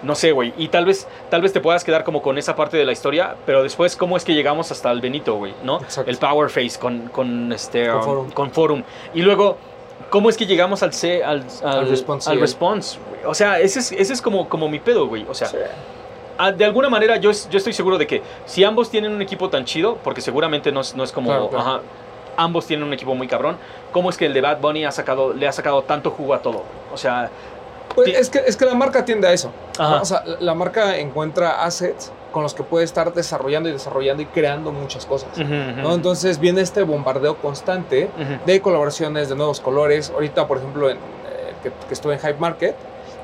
No 0.04 0.16
sé, 0.16 0.32
güey. 0.32 0.54
Y 0.58 0.68
tal 0.68 0.86
vez, 0.86 1.08
tal 1.30 1.42
vez 1.42 1.54
te 1.54 1.62
puedas 1.62 1.84
quedar 1.84 2.04
como 2.04 2.22
con 2.22 2.38
esa 2.38 2.56
parte 2.56 2.78
de 2.78 2.86
la 2.86 2.92
historia, 2.92 3.36
pero 3.46 3.64
después, 3.64 3.96
¿cómo 3.96 4.18
es 4.18 4.24
que 4.26 4.34
llegamos 4.34 4.72
hasta 4.72 4.92
el 4.92 5.00
Benito, 5.02 5.36
güey? 5.36 5.54
¿No? 5.64 5.78
Exacto. 5.82 6.10
El 6.12 6.18
Power 6.18 6.50
Face 6.50 6.78
con, 6.80 7.08
con 7.08 7.52
este, 7.54 7.88
Con 7.88 7.98
um, 7.98 8.04
Forum. 8.04 8.32
con 8.32 8.52
Forum. 8.52 8.84
Y 9.14 9.22
luego, 9.22 9.58
¿cómo 10.10 10.30
es 10.30 10.38
que 10.38 10.46
llegamos 10.46 10.84
al 10.84 10.94
C, 10.94 11.24
al, 11.24 11.44
al, 11.64 11.80
Al 11.80 11.90
response, 11.90 12.30
al 12.30 12.40
response, 12.40 13.00
güey? 13.10 13.22
O 13.26 13.34
sea, 13.34 13.60
ese 13.60 13.80
es, 13.80 13.92
ese 13.94 14.14
es 14.14 14.22
como, 14.22 14.50
como 14.50 14.68
mi 14.70 14.80
pedo, 14.80 15.08
güey. 15.08 15.26
O 15.30 15.34
sea, 15.34 15.48
Sí. 15.48 15.58
Ah, 16.38 16.52
de 16.52 16.66
alguna 16.66 16.90
manera 16.90 17.18
yo, 17.18 17.30
yo 17.32 17.58
estoy 17.58 17.74
seguro 17.74 17.98
de 18.00 18.08
que 18.08 18.24
si 18.46 18.64
ambos 18.64 18.90
tienen 18.90 19.12
un 19.14 19.22
equipo 19.22 19.50
tan 19.50 19.66
chido, 19.66 19.98
porque 20.04 20.20
seguramente 20.20 20.72
no 20.72 20.82
es, 20.82 20.96
no 20.96 21.04
es 21.04 21.12
como, 21.12 21.30
Claro, 21.30 21.50
claro. 21.50 21.64
ajá, 21.64 21.82
ambos 22.38 22.66
tienen 22.66 22.88
un 22.88 22.92
equipo 22.94 23.14
muy 23.14 23.28
cabrón, 23.28 23.56
¿cómo 23.92 24.10
es 24.10 24.18
que 24.18 24.26
el 24.26 24.34
de 24.34 24.42
Bad 24.42 24.60
Bunny 24.60 24.84
ha 24.84 24.92
sacado, 24.92 25.32
le 25.34 25.48
ha 25.48 25.52
sacado 25.52 25.84
tanto 25.84 26.10
jugo 26.10 26.34
a 26.34 26.40
todo? 26.42 26.64
O 26.92 26.98
sea, 26.98 27.30
Pues 27.96 28.10
es, 28.18 28.30
que, 28.30 28.40
es 28.46 28.58
que 28.58 28.66
la 28.66 28.76
marca 28.76 29.06
tiende 29.06 29.28
a 29.28 29.34
eso. 29.34 29.52
O 29.80 30.06
sea, 30.06 30.24
la- 30.40 30.54
marca 30.54 30.98
encuentra 30.98 31.64
assets 31.64 32.12
con 32.32 32.42
los 32.44 32.54
que 32.54 32.64
puede 32.64 32.86
estar 32.86 33.14
desarrollando 33.14 33.70
y 33.70 33.74
desarrollando 33.74 34.24
y 34.24 34.26
creando 34.28 34.72
muchas 34.72 35.06
cosas. 35.06 35.30
Entonces 35.38 36.40
viene 36.40 36.62
este 36.62 36.84
bombardeo 36.84 37.38
constante 37.38 38.10
de 38.46 38.62
colaboraciones, 38.62 39.30
de 39.30 39.36
nuevos 39.36 39.60
colores. 39.60 40.10
Ahorita, 40.10 40.48
por 40.48 40.58
ejemplo, 40.58 40.90
en, 40.90 40.98
eh, 40.98 41.54
que, 41.62 41.70
que 41.88 41.94
estuve 41.94 42.14
en 42.14 42.20
Hype 42.20 42.40
Market, 42.40 42.76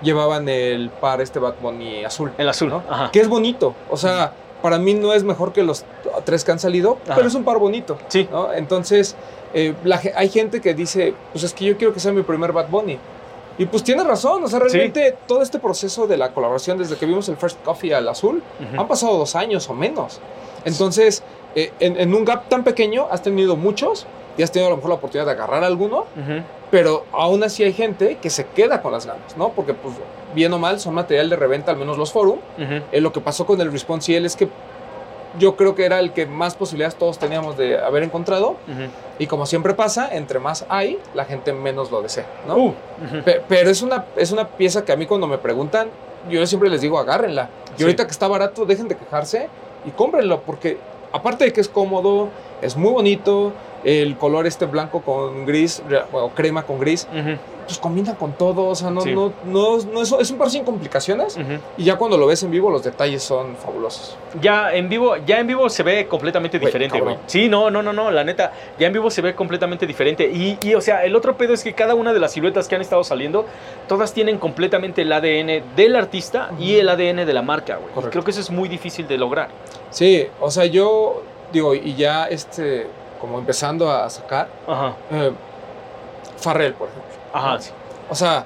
llevaban 0.02 0.48
el 0.48 0.90
par 0.90 1.22
este 1.22 1.40
Bad 1.40 1.56
Bunny 1.62 2.06
azul, 2.06 2.32
el 2.38 2.48
azul, 2.48 2.70
¿no? 2.70 2.84
ajá. 2.90 3.10
que 3.12 3.20
es 3.20 3.28
bonito. 3.28 3.76
O 3.90 3.98
sea, 3.98 4.32
para 4.62 4.78
mí 4.78 4.94
no 4.94 5.14
es 5.14 5.24
mejor 5.24 5.52
que 5.54 5.64
los 5.64 5.84
tres 6.24 6.44
que 6.46 6.52
han 6.52 6.60
salido, 6.60 6.98
Ajá. 7.06 7.16
pero 7.16 7.28
es 7.28 7.36
un 7.36 7.44
par 7.44 7.58
bonito. 7.58 7.98
Sí, 8.08 8.28
¿no? 8.32 8.54
Entonces, 8.54 9.16
eh, 9.54 9.74
la 9.84 10.02
hay 10.16 10.30
gente 10.30 10.62
que 10.62 10.74
dice, 10.74 11.14
pues 11.34 11.44
es 11.44 11.54
que 11.54 11.66
yo 11.66 11.78
quiero 11.78 11.94
que 11.94 12.00
sea 12.00 12.12
mi 12.14 12.22
primer 12.24 12.52
Bad 12.54 12.68
Bunny. 12.70 12.98
Y 13.60 13.66
pues 13.66 13.84
tiene 13.84 14.04
razón, 14.04 14.44
o 14.44 14.48
sea, 14.48 14.58
realmente 14.60 15.16
todo 15.28 15.42
este 15.44 15.60
proceso 15.60 16.08
de 16.08 16.18
la 16.18 16.32
colaboración, 16.34 16.78
desde 16.78 16.96
que 16.96 17.06
vimos 17.06 17.30
el 17.30 17.38
First 17.38 17.62
Coffee 17.64 17.94
al 17.94 18.08
azul, 18.08 18.42
han 18.76 18.88
pasado 18.88 19.18
dos 19.18 19.36
años 19.36 19.70
o 19.70 19.74
menos. 19.74 20.20
Entonces, 20.66 21.22
eh, 21.56 21.72
en, 21.80 22.00
en 22.00 22.14
un 22.14 22.26
gap 22.26 22.48
tan 22.50 22.64
pequeño 22.64 23.08
has 23.12 23.22
tenido 23.22 23.56
muchos 23.56 24.08
y 24.38 24.44
has 24.44 24.52
tenido 24.52 24.68
a 24.68 24.70
lo 24.72 24.78
mejor 24.78 24.90
la 24.92 24.96
oportunidad 24.96 25.26
de 25.26 25.34
agarrar 25.34 25.64
alguno, 25.66 26.06
pero 26.72 27.04
aún 27.12 27.44
así 27.44 27.64
hay 27.64 27.74
gente 27.74 28.18
que 28.22 28.30
se 28.30 28.46
queda 28.46 28.82
con 28.82 28.94
las 28.94 29.06
ganas, 29.06 29.36
¿no? 29.36 29.50
Porque, 29.50 29.74
pues, 29.74 29.94
bien 30.34 30.54
o 30.54 30.60
mal, 30.60 30.80
son 30.80 30.94
material 30.94 31.30
de 31.30 31.36
reventa, 31.36 31.72
al 31.72 31.78
menos 31.78 31.98
los 31.98 32.14
forum. 32.14 32.40
Eh, 32.92 33.02
lo 33.02 33.12
que 33.12 33.20
pasó 33.20 33.46
con 33.46 33.60
el 33.60 33.72
Response 33.72 34.16
es 34.16 34.36
que 34.38 34.48
yo 35.38 35.56
creo 35.56 35.76
que 35.76 35.86
era 35.86 36.00
el 36.00 36.12
que 36.14 36.26
más 36.26 36.56
posibilidades 36.56 36.96
todos 36.96 37.20
teníamos 37.20 37.58
de 37.58 37.78
haber 37.78 38.04
encontrado. 38.04 38.56
Y 39.20 39.28
como 39.28 39.46
siempre 39.46 39.74
pasa, 39.74 40.10
entre 40.16 40.40
más 40.40 40.66
hay, 40.70 40.98
la 41.14 41.26
gente 41.26 41.54
menos 41.54 41.92
lo 41.92 42.02
desea, 42.02 42.26
¿no? 42.48 42.56
Uh, 42.58 42.68
ujú. 42.68 43.24
Pe- 43.24 43.42
Pero 43.48 43.70
es 43.70 43.82
una, 43.82 44.06
es 44.16 44.32
una 44.32 44.48
pieza 44.48 44.84
que 44.86 44.92
a 44.92 44.96
mí 44.96 45.06
cuando 45.06 45.28
me 45.28 45.38
preguntan, 45.38 45.90
yo 46.30 46.46
siempre 46.48 46.70
les 46.70 46.82
digo, 46.82 46.98
agárrenla. 46.98 47.50
Y 47.78 47.84
ahorita 47.84 48.06
que 48.06 48.12
está 48.12 48.28
barato, 48.28 48.66
dejen 48.66 48.88
de 48.88 48.96
quejarse 48.98 49.48
y 49.86 49.92
cómprenlo, 49.92 50.42
porque 50.42 50.78
aparte 51.12 51.46
de 51.46 51.54
que 51.54 51.62
es 51.62 51.70
cómodo, 51.70 52.30
es 52.62 52.76
muy 52.76 52.92
bonito, 52.92 53.54
el 53.84 54.18
color 54.18 54.46
este 54.48 54.66
blanco 54.66 55.02
con 55.02 55.46
gris, 55.46 55.82
o 56.12 56.30
crema 56.32 56.64
con 56.64 56.80
gris. 56.80 57.08
Pues 57.70 57.78
combina 57.78 58.16
con 58.16 58.34
todo, 58.34 58.66
o 58.66 58.74
sea, 58.74 58.90
no, 58.90 59.02
Sí. 59.02 59.14
no, 59.14 59.32
no, 59.46 59.78
no 59.78 60.02
es, 60.02 60.12
es 60.12 60.32
un 60.32 60.40
par 60.40 60.50
sin 60.50 60.64
complicaciones. 60.64 61.38
Y 61.78 61.84
ya 61.84 61.98
cuando 61.98 62.18
lo 62.18 62.26
ves 62.26 62.42
en 62.42 62.50
vivo, 62.50 62.72
los 62.72 62.84
detalles 62.84 63.22
son 63.22 63.56
fabulosos. 63.58 64.18
Ya 64.42 64.74
en 64.74 64.90
vivo, 64.90 65.18
ya 65.18 65.38
en 65.40 65.46
vivo 65.46 65.70
se 65.70 65.84
ve 65.84 66.08
completamente 66.08 66.58
diferente, 66.58 67.00
güey. 67.00 67.18
Sí, 67.28 67.48
no, 67.48 67.70
no, 67.70 67.84
no, 67.84 67.94
no, 67.94 68.10
la 68.10 68.24
neta, 68.24 68.52
ya 68.80 68.88
en 68.88 68.94
vivo 68.94 69.12
se 69.12 69.22
ve 69.22 69.36
completamente 69.36 69.86
diferente. 69.86 70.26
Y, 70.26 70.58
y, 70.64 70.74
o 70.74 70.82
sea, 70.82 71.04
el 71.06 71.16
otro 71.16 71.38
pedo 71.38 71.54
es 71.54 71.64
que 71.64 71.74
cada 71.74 71.94
una 71.94 72.12
de 72.12 72.20
las 72.20 72.32
siluetas 72.32 72.68
que 72.68 72.74
han 72.74 72.82
estado 72.82 73.04
saliendo, 73.04 73.46
todas 73.88 74.14
tienen 74.14 74.40
completamente 74.40 75.04
el 75.04 75.14
ADN 75.14 75.76
del 75.76 75.96
artista 75.96 76.50
y 76.58 76.78
el 76.78 76.90
ADN 76.90 77.24
de 77.28 77.34
la 77.34 77.44
marca, 77.44 77.78
güey. 77.78 78.10
Creo 78.10 78.24
que 78.24 78.32
eso 78.32 78.42
es 78.42 78.50
muy 78.50 78.68
difícil 78.68 79.08
de 79.08 79.20
lograr. 79.20 79.50
Sí, 79.92 80.26
o 80.42 80.50
sea, 80.50 80.66
yo 80.66 81.22
digo, 81.54 81.76
y 81.76 81.94
ya 81.94 82.26
este, 82.26 82.88
como 83.22 83.38
empezando 83.38 83.92
a 83.92 84.10
sacar, 84.10 84.48
Ajá, 84.68 84.96
eh, 85.12 85.32
Farrell, 86.38 86.74
por 86.74 86.88
ejemplo. 86.88 87.09
Ajá, 87.34 87.60
sí. 87.62 87.72
O 88.10 88.16
sea, 88.16 88.46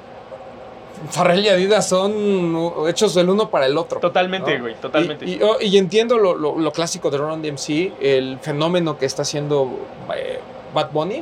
Farrell 1.10 1.44
y 1.44 1.50
Adidas 1.50 1.88
son 1.88 2.88
hechos 2.88 3.16
el 3.18 3.30
uno 3.30 3.50
para 3.50 3.66
el 3.66 3.78
otro. 3.78 4.00
Totalmente, 4.00 4.56
¿no? 4.58 4.64
güey, 4.64 4.76
totalmente. 4.76 5.26
Y, 5.26 5.34
y- 5.36 5.40
oh, 5.44 5.58
y 5.60 5.78
entiendo 5.78 6.18
lo, 6.18 6.36
lo- 6.36 6.58
lo 6.58 6.72
clásico 6.72 7.10
de 7.10 7.18
Ron 7.18 7.42
DMC, 7.42 7.94
el 8.00 8.40
fenómeno 8.42 8.98
que 8.98 9.06
está 9.06 9.24
haciendo 9.24 9.70
eh, 10.16 10.40
Bad 10.74 10.92
Bunny, 10.92 11.22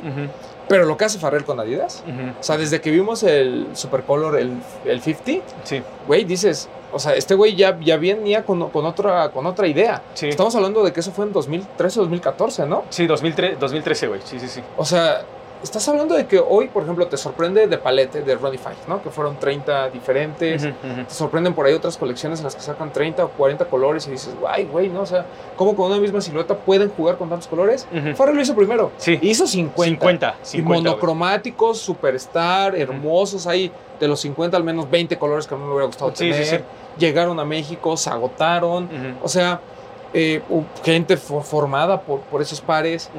pero 0.68 0.84
lo 0.84 0.96
que 0.96 1.04
hace 1.04 1.18
Farrell 1.18 1.44
con 1.44 1.58
Adidas, 1.58 2.04
o 2.38 2.42
sea, 2.42 2.56
desde 2.56 2.80
que 2.80 2.90
vimos 2.90 3.22
el 3.24 3.66
Supercolor, 3.74 4.38
el, 4.38 4.52
el 4.84 5.00
50, 5.02 5.46
Sí, 5.64 5.82
güey, 6.06 6.24
dices, 6.24 6.68
o 6.92 6.98
sea, 6.98 7.14
este 7.14 7.34
güey 7.34 7.56
ya, 7.56 7.78
ya 7.80 7.96
venía 7.96 8.44
con, 8.44 8.70
con, 8.70 8.86
otra, 8.86 9.30
con 9.30 9.46
otra 9.46 9.66
idea. 9.66 10.02
sí. 10.14 10.28
Estamos 10.28 10.54
hablando 10.54 10.84
de 10.84 10.92
que 10.92 11.00
eso 11.00 11.10
fue 11.10 11.24
en 11.26 11.32
2013, 11.32 12.00
2014, 12.00 12.66
¿no? 12.66 12.84
Sí, 12.90 13.06
2003, 13.06 13.58
2013, 13.58 14.06
güey. 14.06 14.20
Sí, 14.24 14.38
sí, 14.38 14.48
sí. 14.48 14.60
O 14.76 14.84
sea, 14.84 15.22
estás 15.62 15.86
hablando 15.88 16.14
de 16.14 16.26
que 16.26 16.38
hoy, 16.38 16.68
por 16.68 16.82
ejemplo, 16.82 17.06
te 17.06 17.16
sorprende 17.16 17.66
de 17.66 17.78
palete 17.78 18.22
de 18.22 18.34
Ronnie 18.34 18.58
Five, 18.58 18.74
¿no? 18.88 19.02
Que 19.02 19.10
fueron 19.10 19.36
30 19.38 19.90
diferentes. 19.90 20.62
Te 20.62 21.14
sorprenden 21.14 21.54
por 21.54 21.66
ahí 21.66 21.74
otras 21.74 21.96
colecciones 21.96 22.40
en 22.40 22.44
las 22.44 22.54
que 22.54 22.62
sacan 22.62 22.92
30 22.92 23.24
o 23.24 23.28
40 23.30 23.64
colores 23.66 24.06
y 24.08 24.12
dices, 24.12 24.34
ay, 24.48 24.64
güey, 24.64 24.88
¿no? 24.88 25.02
O 25.02 25.06
sea, 25.06 25.24
¿cómo 25.56 25.74
con 25.76 25.90
una 25.90 26.00
misma 26.00 26.20
silueta 26.20 26.56
pueden 26.56 26.90
jugar 26.90 27.16
con 27.16 27.28
tantos 27.28 27.46
colores? 27.48 27.86
Ujú. 27.92 28.14
Farrell 28.16 28.36
lo 28.36 28.42
hizo 28.42 28.54
primero. 28.54 28.90
Sí. 28.96 29.18
Hizo 29.22 29.46
50. 29.46 29.84
50, 29.84 30.34
Y 30.42 30.46
50. 30.46 30.68
güey. 30.68 30.82
monocromáticos, 30.82 31.78
superstar, 31.78 32.76
hermosos. 32.76 33.46
Hay 33.46 33.70
de 34.00 34.08
los 34.08 34.20
50 34.20 34.56
al 34.56 34.64
menos 34.64 34.90
20 34.90 35.16
colores 35.18 35.46
que 35.46 35.54
a 35.54 35.58
mí 35.58 35.64
me 35.64 35.70
hubiera 35.70 35.86
gustado 35.86 36.10
Sí, 36.14 36.32
sí, 36.32 36.42
tener. 36.42 36.46
sí. 36.60 36.64
Llegaron 36.98 37.38
a 37.40 37.44
México, 37.44 37.96
se 37.96 38.10
agotaron. 38.10 38.88
O 39.22 39.28
sea, 39.28 39.60
eh, 40.14 40.42
gente 40.84 41.16
fo- 41.16 41.42
formada 41.42 42.02
por, 42.02 42.20
por 42.20 42.42
esos 42.42 42.60
pares. 42.60 43.10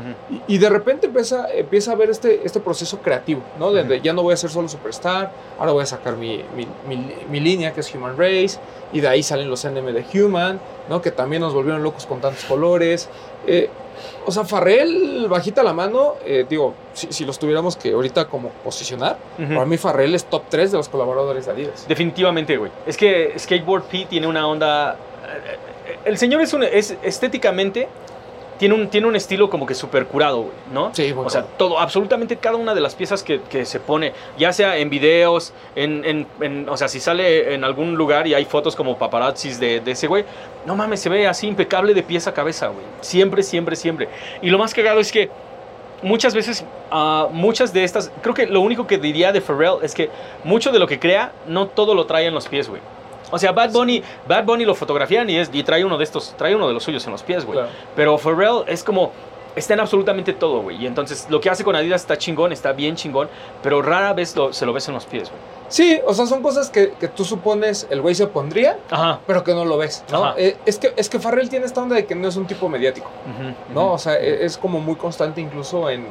Y, 0.48 0.56
y 0.56 0.58
de 0.60 0.70
repente 0.70 1.08
empieza, 1.08 1.48
empieza 1.52 1.92
a 1.92 1.96
ver 1.96 2.10
este, 2.10 2.42
este 2.46 2.60
proceso 2.60 3.00
creativo, 3.00 3.42
¿no? 3.60 3.72
De, 3.72 3.84
de 3.84 3.96
Ujú. 3.96 4.04
ya 4.04 4.14
no 4.14 4.22
voy 4.24 4.34
a 4.34 4.38
ser 4.38 4.50
solo 4.50 4.68
Superstar, 4.70 5.32
ahora 5.60 5.72
voy 5.72 5.84
a 5.84 5.88
sacar 5.88 6.16
mi, 6.18 6.44
mi, 6.56 6.68
mi- 6.88 7.14
mi 7.30 7.40
línea 7.40 7.74
que 7.74 7.80
es 7.82 7.94
Human 7.96 8.18
Race, 8.18 8.60
y 8.92 9.00
de 9.00 9.08
ahí 9.08 9.24
salen 9.24 9.50
los 9.50 9.66
NM 9.66 9.92
de 9.94 10.06
Human, 10.24 10.60
¿no? 10.90 11.02
Que 11.02 11.12
también 11.12 11.42
nos 11.42 11.54
volvieron 11.54 11.82
locos 11.82 12.06
con 12.06 12.22
tantos 12.22 12.44
colores. 12.46 13.10
Eh, 13.48 13.70
o 14.26 14.32
sea, 14.32 14.44
Farrell, 14.44 15.28
bajita 15.30 15.64
la 15.64 15.74
mano, 15.74 16.16
eh, 16.26 16.46
digo, 16.50 16.74
si, 16.94 17.12
si 17.12 17.26
los 17.26 17.40
tuviéramos 17.40 17.76
que 17.76 17.92
ahorita 17.94 18.28
como 18.28 18.50
posicionar, 18.64 19.18
para 19.38 19.66
mí 19.66 19.78
Farrell 19.78 20.14
es 20.16 20.26
top 20.26 20.44
3 20.50 20.72
de 20.72 20.78
los 20.78 20.90
colaboradores 20.90 21.46
de 21.46 21.52
Adidas. 21.52 21.88
Definitivamente, 21.88 22.58
güey. 22.58 22.72
Es 22.86 22.98
que 22.98 23.34
Skateboard 23.38 23.84
P 23.84 24.06
tiene 24.10 24.28
una 24.28 24.48
onda. 24.48 24.96
El 26.06 26.18
señor 26.18 26.42
es, 26.42 26.54
un, 26.54 26.64
es 26.64 26.96
estéticamente. 27.04 27.88
Tiene 28.60 28.76
un, 28.76 28.88
tiene 28.88 29.08
un 29.08 29.16
estilo 29.16 29.50
como 29.50 29.66
que 29.66 29.74
súper 29.74 30.06
curado, 30.06 30.38
güey, 30.44 30.54
¿no? 30.72 30.94
Sí, 30.94 31.12
muy 31.14 31.26
O 31.26 31.30
sea, 31.30 31.42
todo, 31.42 31.80
absolutamente 31.80 32.38
cada 32.38 32.56
una 32.56 32.76
de 32.76 32.82
las 32.82 32.94
piezas 32.94 33.24
que, 33.24 33.42
que 33.50 33.66
se 33.66 33.80
pone, 33.80 34.14
ya 34.38 34.54
sea 34.54 34.78
en 34.78 34.92
videos, 34.92 35.54
en, 35.76 36.06
en- 36.06 36.28
en- 36.40 36.70
o 36.70 36.78
sea, 36.78 36.88
si 36.88 37.00
sale 37.00 37.56
en 37.56 37.64
algún 37.64 37.96
lugar 37.96 38.28
y 38.28 38.36
hay 38.36 38.46
fotos 38.46 38.76
como 38.76 38.98
paparazzis 38.98 39.60
de, 39.60 39.80
de 39.80 39.92
ese 39.92 40.06
güey, 40.08 40.24
no 40.68 40.76
mames, 40.76 41.00
se 41.02 41.10
ve 41.10 41.28
así 41.28 41.48
impecable 41.48 41.96
de 41.96 42.04
pieza 42.04 42.30
a 42.30 42.34
cabeza, 42.34 42.68
güey. 42.68 42.86
Siempre, 43.02 43.42
siempre, 43.42 43.76
siempre. 43.76 44.08
Y 44.42 44.50
lo 44.52 44.60
más 44.60 44.74
cagado 44.74 45.00
es 45.00 45.12
que 45.12 45.30
muchas 46.04 46.36
veces, 46.36 46.64
ah, 46.92 47.28
muchas 47.32 47.74
de 47.74 47.84
estas, 47.84 48.12
creo 48.22 48.36
que 48.36 48.46
lo 48.46 48.62
único 48.62 48.86
que 48.86 49.00
diría 49.00 49.32
de 49.32 49.42
Pharrell 49.42 49.78
es 49.82 49.96
que 49.96 50.10
mucho 50.44 50.72
de 50.72 50.78
lo 50.78 50.86
que 50.88 51.00
crea, 51.00 51.32
no 51.48 51.68
todo 51.68 51.96
lo 51.96 52.06
trae 52.06 52.28
en 52.28 52.36
los 52.36 52.48
pies, 52.48 52.70
güey. 52.70 52.82
O 53.34 53.40
sea, 53.40 53.52
Bad 53.52 53.72
Bunny, 53.72 54.04
Bad 54.28 54.46
Bunny 54.46 54.64
lo 54.66 54.76
fotografían 54.76 55.30
y, 55.30 55.38
es, 55.38 55.50
y 55.52 55.64
trae 55.64 55.84
uno 55.84 55.98
de 55.98 56.04
estos, 56.04 56.36
trae 56.38 56.56
uno 56.56 56.68
de 56.68 56.74
los 56.74 56.84
suyos 56.84 57.04
en 57.06 57.12
los 57.12 57.24
pies, 57.24 57.46
güey. 57.46 57.58
Claro. 57.58 57.72
Pero 57.96 58.18
Pharrell 58.18 58.64
es 58.68 58.84
como, 58.84 59.12
está 59.56 59.74
en 59.74 59.80
absolutamente 59.80 60.34
todo, 60.34 60.62
güey. 60.62 60.82
Y 60.84 60.86
entonces 60.88 61.26
lo 61.30 61.42
que 61.42 61.50
hace 61.50 61.64
con 61.64 61.76
Adidas 61.76 62.02
está 62.02 62.18
chingón, 62.18 62.52
está 62.52 62.72
bien 62.74 62.96
chingón, 62.96 63.28
pero 63.64 63.82
rara 63.82 64.14
vez 64.14 64.36
lo- 64.36 64.54
se 64.54 64.66
lo 64.66 64.74
ves 64.74 64.88
en 64.88 64.94
los 64.94 65.06
pies, 65.06 65.30
güey. 65.30 65.42
Sí, 65.70 66.00
o 66.06 66.14
sea, 66.14 66.28
son 66.28 66.44
cosas 66.44 66.70
que, 66.70 66.92
que 67.00 67.08
tú 67.08 67.26
supones 67.26 67.88
el 67.90 68.02
güey 68.02 68.14
se 68.14 68.28
pondría, 68.28 68.78
Ajá. 68.92 69.20
pero 69.26 69.44
que 69.44 69.56
no 69.56 69.66
lo 69.66 69.78
ves, 69.78 70.04
¿no? 70.12 70.38
Eh, 70.38 70.56
es, 70.68 70.78
que, 70.78 70.94
es 70.96 71.10
que 71.10 71.18
Farrell 71.20 71.50
tiene 71.50 71.66
esta 71.66 71.82
onda 71.82 71.96
de 71.96 72.06
que 72.06 72.14
no 72.14 72.28
es 72.28 72.36
un 72.36 72.46
tipo 72.46 72.70
mediático, 72.70 73.10
Ujú, 73.26 73.74
¿no? 73.74 73.86
ujú. 73.86 73.94
O 73.94 73.98
sea, 73.98 74.20
e- 74.20 74.46
es 74.46 74.56
como 74.58 74.80
muy 74.80 74.96
constante 74.96 75.42
incluso 75.42 75.90
en, 75.90 76.06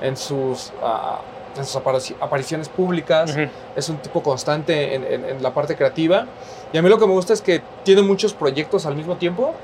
en 0.00 0.16
sus, 0.16 0.72
ah, 0.82 1.20
en 1.56 1.64
sus 1.64 1.76
aparici- 1.76 2.16
apariciones 2.20 2.68
públicas, 2.68 3.30
Ujú. 3.30 3.48
es 3.76 3.88
un 3.88 3.98
tipo 3.98 4.22
constante 4.24 4.94
en, 4.96 5.04
en- 5.04 5.24
en 5.24 5.42
la 5.42 5.54
parte 5.54 5.76
creativa. 5.76 6.26
Y 6.72 6.78
a 6.78 6.82
mí 6.82 6.88
lo 6.88 6.98
que 6.98 7.06
me 7.06 7.12
gusta 7.12 7.32
es 7.32 7.40
que 7.42 7.62
tiene 7.84 8.02
muchos 8.02 8.34
proyectos 8.34 8.86
al 8.86 8.96
mismo 8.96 9.16
tiempo 9.16 9.54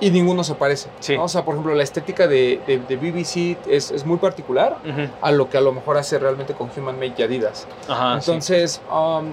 y 0.00 0.10
ninguno 0.10 0.42
se 0.44 0.54
parece. 0.54 0.88
Sí. 0.98 1.16
¿no? 1.16 1.24
O 1.24 1.28
sea, 1.28 1.44
por 1.44 1.54
ejemplo, 1.54 1.74
la 1.74 1.82
estética 1.84 2.26
de, 2.26 2.60
de- 2.66 2.78
de 2.80 2.96
BBC 2.96 3.56
es, 3.68 3.90
es 3.90 4.04
muy 4.04 4.18
particular 4.18 4.76
a 5.22 5.30
lo 5.32 5.48
que 5.48 5.56
a 5.58 5.60
lo 5.60 5.72
mejor 5.72 5.96
hace 5.96 6.18
realmente 6.18 6.54
con 6.54 6.68
Human 6.76 6.96
Made 6.96 7.14
y 7.16 7.22
Adidas. 7.22 7.66
Ajá. 7.88 8.20
sí. 8.20 8.30
Entonces, 8.30 8.80
um, 8.90 9.32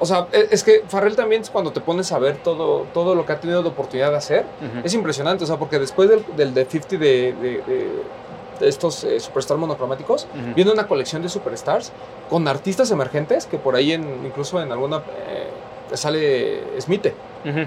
o 0.00 0.04
sea, 0.06 0.26
e- 0.32 0.48
es 0.50 0.64
que 0.64 0.82
Farrell 0.88 1.14
también 1.14 1.42
es 1.42 1.50
cuando 1.50 1.70
te 1.72 1.80
pones 1.80 2.10
a 2.12 2.18
ver 2.18 2.36
todo, 2.38 2.86
todo 2.92 3.14
lo 3.14 3.24
que 3.24 3.32
ha 3.32 3.40
tenido 3.40 3.62
de 3.62 3.68
oportunidad 3.68 4.10
de 4.10 4.16
hacer, 4.16 4.44
es 4.82 4.92
impresionante, 4.94 5.44
o 5.44 5.46
sea, 5.46 5.58
porque 5.58 5.78
después 5.78 6.08
del, 6.10 6.24
del 6.36 6.52
de 6.54 6.64
50 6.64 6.96
de, 6.98 7.32
de- 7.32 8.22
estos 8.60 9.02
eh, 9.04 9.18
superstar 9.18 9.56
monocromáticos, 9.56 10.24
Ujú. 10.34 10.54
viene 10.54 10.70
una 10.72 10.86
colección 10.86 11.20
de 11.22 11.28
superstars 11.28 11.90
con 12.30 12.46
artistas 12.46 12.90
emergentes 12.92 13.46
que 13.46 13.58
por 13.58 13.74
ahí 13.74 13.92
en, 13.92 14.24
incluso 14.24 14.60
en 14.62 14.70
alguna 14.70 14.98
eh, 14.98 15.48
sale 15.94 16.80
Smith, 16.80 17.06
Ujú. 17.44 17.66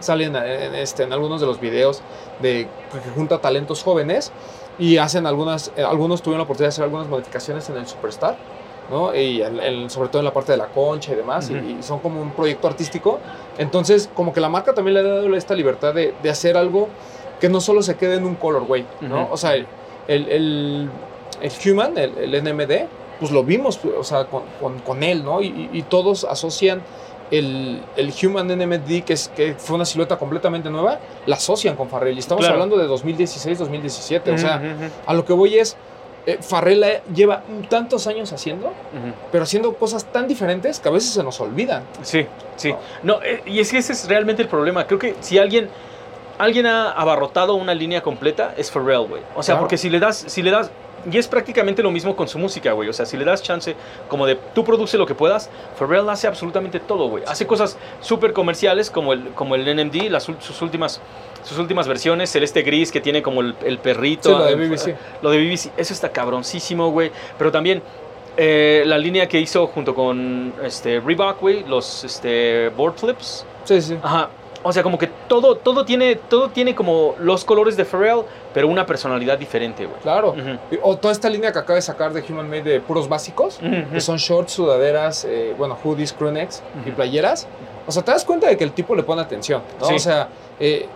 salen 0.00 0.36
en, 0.36 0.74
este, 0.74 1.02
en 1.04 1.12
algunos 1.12 1.40
de 1.40 1.46
los 1.46 1.60
videos 1.60 2.02
de 2.40 2.68
que 2.92 3.10
junta 3.14 3.38
talentos 3.38 3.82
jóvenes 3.82 4.32
y 4.78 4.98
hacen 4.98 5.26
algunas, 5.26 5.72
eh, 5.76 5.82
algunos 5.82 6.20
tuvieron 6.22 6.38
la 6.40 6.44
oportunidad 6.44 6.68
de 6.68 6.74
hacer 6.74 6.84
algunas 6.84 7.08
modificaciones 7.08 7.68
en 7.70 7.76
el 7.78 7.86
Superstar, 7.86 8.36
¿no? 8.90 9.14
Y 9.14 9.40
en- 9.42 9.58
en- 9.58 9.90
sobre 9.90 10.10
todo 10.10 10.20
en 10.20 10.26
la 10.26 10.32
parte 10.34 10.52
de 10.52 10.58
la 10.58 10.66
concha 10.66 11.12
y 11.12 11.16
demás, 11.16 11.48
y- 11.50 11.54
Ujú. 11.56 11.64
y, 11.80 11.82
son 11.82 11.98
como 12.00 12.20
un 12.20 12.30
proyecto 12.32 12.68
artístico. 12.68 13.18
Entonces, 13.58 14.08
como 14.14 14.32
que 14.34 14.40
la 14.40 14.48
marca 14.50 14.74
también 14.74 14.94
le 14.94 15.00
ha 15.00 15.02
dado 15.02 15.34
esta 15.34 15.54
libertad 15.54 15.94
de, 15.94 16.14
de 16.22 16.30
hacer 16.30 16.56
algo 16.58 16.88
que 17.40 17.48
no 17.48 17.60
solo 17.60 17.82
se 17.82 17.96
quede 17.96 18.16
en 18.16 18.24
un 18.26 18.34
colorway, 18.34 18.86
¿no? 19.00 19.22
Ujú. 19.24 19.32
O 19.32 19.36
sea, 19.36 19.54
el, 19.54 19.66
el, 20.08 20.28
el- 20.28 20.90
el 21.40 21.52
Human, 21.72 21.96
el, 21.98 22.16
el 22.18 22.34
NMD, 22.34 22.86
pues 23.18 23.30
lo 23.32 23.42
vimos, 23.44 23.80
o 23.98 24.04
sea, 24.04 24.26
con, 24.26 24.42
con- 24.60 24.78
con 24.80 25.02
él, 25.02 25.24
¿no? 25.24 25.40
Y, 25.40 25.46
y- 25.46 25.70
y 25.72 25.82
todos 25.82 26.24
asocian 26.24 26.82
el, 27.30 27.82
el 27.96 28.12
Human 28.22 28.46
NMD, 28.48 29.02
que, 29.04 29.12
es, 29.14 29.28
que 29.34 29.54
fue 29.58 29.76
una 29.76 29.84
silueta 29.84 30.16
completamente 30.16 30.70
nueva, 30.70 30.98
la 31.26 31.36
asocian 31.36 31.74
con 31.76 31.88
Farrell. 31.88 32.16
Y 32.16 32.20
estamos 32.20 32.42
Claro. 32.42 32.54
hablando 32.54 32.76
de 32.78 32.86
2016, 32.86 33.58
2017. 33.58 34.30
O 34.30 34.38
sea, 34.38 34.56
Ujú, 34.56 34.66
ujú, 34.84 34.92
a 35.06 35.14
lo 35.14 35.24
que 35.24 35.32
voy 35.32 35.58
es, 35.58 35.76
eh, 36.26 36.38
Farrell 36.40 36.84
lleva 37.14 37.42
tantos 37.68 38.06
años 38.06 38.32
haciendo, 38.32 38.72
pero 39.32 39.44
haciendo 39.44 39.74
cosas 39.74 40.04
tan 40.06 40.26
diferentes 40.28 40.80
que 40.80 40.88
a 40.88 40.92
veces 40.92 41.10
se 41.10 41.22
nos 41.22 41.40
olvidan. 41.40 41.82
Sí, 42.02 42.26
sí. 42.56 42.74
No, 43.02 43.22
eh, 43.22 43.42
y 43.46 43.60
es 43.60 43.70
que 43.70 43.78
ese 43.78 43.92
es 43.92 44.08
realmente 44.08 44.42
el 44.42 44.48
problema. 44.48 44.86
Creo 44.86 44.98
que 44.98 45.14
si 45.20 45.38
alguien 45.38 45.68
alguien 46.38 46.66
ha 46.66 46.90
abarrotado 46.92 47.54
una 47.54 47.72
línea 47.74 48.02
completa 48.02 48.52
es 48.58 48.70
Pharrell, 48.70 49.06
güey. 49.08 49.22
O 49.34 49.42
sea, 49.42 49.54
Claro. 49.54 49.60
porque 49.60 49.78
si 49.78 49.88
le 49.88 49.98
das 50.00 50.16
si 50.26 50.42
le 50.42 50.50
das 50.50 50.70
y 51.10 51.18
es 51.18 51.28
prácticamente 51.28 51.82
lo 51.82 51.90
mismo 51.90 52.16
con 52.16 52.28
su 52.28 52.38
música, 52.38 52.72
güey. 52.72 52.88
O 52.88 52.92
sea, 52.92 53.06
si 53.06 53.16
le 53.16 53.24
das 53.24 53.42
chance 53.42 53.74
como 54.08 54.26
de 54.26 54.36
tú 54.54 54.64
produce 54.64 54.98
lo 54.98 55.06
que 55.06 55.14
puedas, 55.14 55.50
Pharrell 55.78 56.08
hace 56.08 56.26
absolutamente 56.26 56.80
todo, 56.80 57.08
güey. 57.08 57.24
Hace 57.26 57.46
cosas 57.46 57.76
súper 58.00 58.32
comerciales 58.32 58.90
como 58.90 59.12
el 59.12 59.28
como 59.30 59.54
el 59.54 59.64
NMD, 59.64 60.10
las 60.10 60.24
sus 60.24 60.62
últimas 60.62 61.00
sus 61.44 61.58
últimas 61.58 61.86
versiones, 61.86 62.30
celeste 62.30 62.62
gris 62.62 62.90
que 62.90 63.00
tiene 63.00 63.22
como 63.22 63.40
el, 63.40 63.54
el 63.64 63.78
perrito. 63.78 64.30
Sí, 64.30 64.34
lo 64.34 64.44
de 64.44 64.54
BBC. 64.56 64.96
Lo 65.22 65.30
de 65.30 65.38
BBC, 65.38 65.70
eso 65.76 65.94
está 65.94 66.10
cabroncísimo, 66.10 66.90
güey. 66.90 67.12
Pero 67.38 67.52
también 67.52 67.82
eh, 68.36 68.82
la 68.86 68.98
línea 68.98 69.28
que 69.28 69.40
hizo 69.40 69.66
junto 69.68 69.94
con 69.94 70.52
este, 70.62 71.00
Reebok, 71.00 71.40
güey, 71.40 71.64
los 71.64 72.04
este, 72.04 72.68
board 72.70 72.94
flips. 72.96 73.46
Sí, 73.64 73.80
sí. 73.80 73.98
Ajá. 74.02 74.28
O 74.68 74.72
sea, 74.72 74.82
como 74.82 74.98
que 74.98 75.06
todo, 75.28 75.54
todo, 75.56 75.84
tiene, 75.84 76.16
todo 76.16 76.48
tiene 76.50 76.74
como 76.74 77.14
los 77.20 77.44
colores 77.44 77.76
de 77.76 77.84
Pharrell, 77.84 78.22
pero 78.52 78.66
una 78.66 78.84
personalidad 78.84 79.38
diferente, 79.38 79.86
güey. 79.86 80.00
Claro. 80.00 80.34
O 80.82 80.96
toda 80.96 81.12
esta 81.12 81.30
línea 81.30 81.52
que 81.52 81.58
acaba 81.60 81.76
de 81.76 81.82
sacar 81.82 82.12
de 82.12 82.24
Human 82.28 82.48
Made 82.48 82.62
de 82.62 82.80
puros 82.80 83.08
básicos, 83.08 83.60
que 83.92 84.00
son 84.00 84.16
shorts, 84.16 84.52
sudaderas, 84.52 85.24
eh, 85.24 85.54
bueno, 85.56 85.76
hoodies, 85.84 86.12
crewnecks 86.12 86.62
y 86.84 86.88
Ujú. 86.88 86.96
playeras. 86.96 87.46
O 87.86 87.92
sea, 87.92 88.02
te 88.02 88.10
das 88.10 88.24
cuenta 88.24 88.48
de 88.48 88.56
que 88.56 88.64
el 88.64 88.72
tipo 88.72 88.96
le 88.96 89.04
pone 89.04 89.22
atención, 89.22 89.62
¿no? 89.80 89.86
Sí. 89.86 89.94
O 89.94 89.98
sea, 90.00 90.28
eh, 90.58 90.86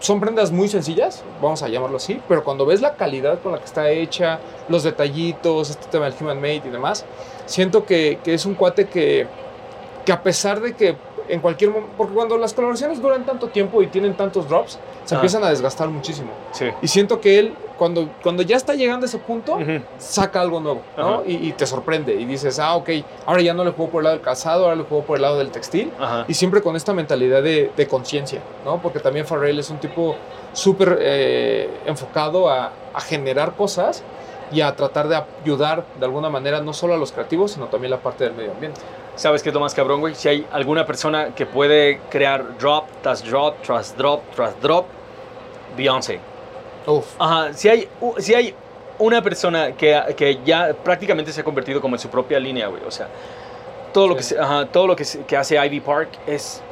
son 0.00 0.18
prendas 0.18 0.50
muy 0.50 0.66
sencillas, 0.68 1.22
vamos 1.40 1.62
a 1.62 1.68
llamarlo 1.68 1.98
así, 1.98 2.20
pero 2.26 2.42
cuando 2.42 2.66
ves 2.66 2.80
la 2.80 2.94
calidad 2.96 3.38
con 3.40 3.52
la 3.52 3.58
que 3.58 3.66
está 3.66 3.88
hecha, 3.90 4.40
los 4.68 4.82
detallitos, 4.82 5.70
este 5.70 5.86
tema 5.86 6.06
del 6.06 6.14
Human 6.20 6.40
Made 6.40 6.62
y 6.64 6.70
demás, 6.70 7.04
siento 7.46 7.84
que, 7.86 8.18
que 8.24 8.34
es 8.34 8.44
un 8.44 8.54
cuate 8.56 8.88
que, 8.88 9.28
que 10.04 10.10
a 10.10 10.20
pesar 10.20 10.60
de 10.60 10.74
que 10.74 10.96
en 11.28 11.40
cualquier 11.40 11.70
momento, 11.70 11.92
porque 11.96 12.14
cuando 12.14 12.36
las 12.38 12.52
colaboraciones 12.54 13.00
duran 13.00 13.24
tanto 13.24 13.48
tiempo 13.48 13.82
y 13.82 13.86
tienen 13.88 14.14
tantos 14.14 14.48
drops, 14.48 14.78
se 15.04 15.14
Ah. 15.14 15.18
empiezan 15.18 15.42
a 15.44 15.50
desgastar 15.50 15.88
muchísimo. 15.88 16.30
Sí. 16.52 16.66
Y 16.82 16.88
siento 16.88 17.20
que 17.20 17.38
él, 17.38 17.54
cuando, 17.78 18.08
cuando 18.22 18.42
ya 18.42 18.56
está 18.56 18.74
llegando 18.74 19.04
a 19.04 19.08
ese 19.08 19.18
punto, 19.18 19.58
saca 19.98 20.40
algo 20.40 20.60
nuevo, 20.60 20.82
¿no? 20.96 21.22
Y, 21.26 21.48
y 21.48 21.52
te 21.52 21.66
sorprende 21.66 22.14
y 22.14 22.24
dices, 22.24 22.58
ah, 22.58 22.74
ok, 22.76 22.90
ahora 23.26 23.42
ya 23.42 23.54
no 23.54 23.64
le 23.64 23.70
juego 23.72 23.90
por 23.90 24.00
el 24.00 24.04
lado 24.04 24.16
del 24.16 24.24
calzado, 24.24 24.64
ahora 24.64 24.76
le 24.76 24.84
juego 24.84 25.04
por 25.04 25.16
el 25.16 25.22
lado 25.22 25.38
del 25.38 25.50
textil. 25.50 25.90
Y 26.28 26.34
siempre 26.34 26.62
con 26.62 26.76
esta 26.76 26.92
mentalidad 26.92 27.42
de, 27.42 27.72
de 27.76 27.86
conciencia, 27.88 28.40
¿no? 28.64 28.80
Porque 28.80 29.00
también 29.00 29.26
Farrell 29.26 29.58
es 29.58 29.70
un 29.70 29.78
tipo 29.78 30.14
súper 30.52 30.98
eh, 31.00 31.68
enfocado 31.86 32.48
a, 32.48 32.70
a 32.94 33.00
generar 33.00 33.54
cosas 33.56 34.02
y 34.52 34.60
a 34.60 34.76
tratar 34.76 35.08
de 35.08 35.16
ayudar 35.42 35.84
de 35.98 36.04
alguna 36.04 36.28
manera 36.28 36.60
no 36.60 36.74
solo 36.74 36.92
a 36.94 36.98
los 36.98 37.10
creativos, 37.10 37.52
sino 37.52 37.66
también 37.66 37.90
la 37.90 37.96
parte 38.00 38.24
del 38.24 38.34
medio 38.34 38.52
ambiente. 38.52 38.80
¿Sabes 39.14 39.42
qué 39.42 39.50
es 39.50 39.54
lo 39.54 39.60
más 39.60 39.74
cabrón, 39.74 40.00
güey? 40.00 40.14
Si 40.14 40.28
hay 40.28 40.46
alguna 40.52 40.86
persona 40.86 41.34
que 41.34 41.44
puede 41.44 42.00
crear 42.10 42.56
drop 42.58 42.86
tras 43.02 43.22
drop 43.22 43.60
tras 43.62 43.96
drop 43.96 44.22
tras 44.34 44.60
drop, 44.60 44.86
Beyoncé. 45.76 46.18
Uf, 46.86 47.06
Ajá, 47.18 47.52
si 47.52 47.68
hay, 47.68 47.88
si 48.18 48.34
hay 48.34 48.54
una 48.98 49.22
persona 49.22 49.72
que, 49.72 50.00
que 50.16 50.40
ya 50.44 50.74
prácticamente 50.74 51.32
se 51.32 51.40
ha 51.40 51.44
convertido 51.44 51.80
como 51.80 51.96
en 51.96 52.00
su 52.00 52.08
propia 52.08 52.38
línea, 52.38 52.66
güey. 52.68 52.82
O 52.84 52.90
sea, 52.90 53.08
todo 53.92 54.08
lo, 54.08 54.16
que, 54.16 54.24
ajá, 54.38 54.66
todo 54.66 54.86
lo 54.86 54.96
que, 54.96 55.04
que 55.26 55.36
hace 55.36 55.64
Ivy 55.64 55.80
Park 55.80 56.10
es... 56.26 56.62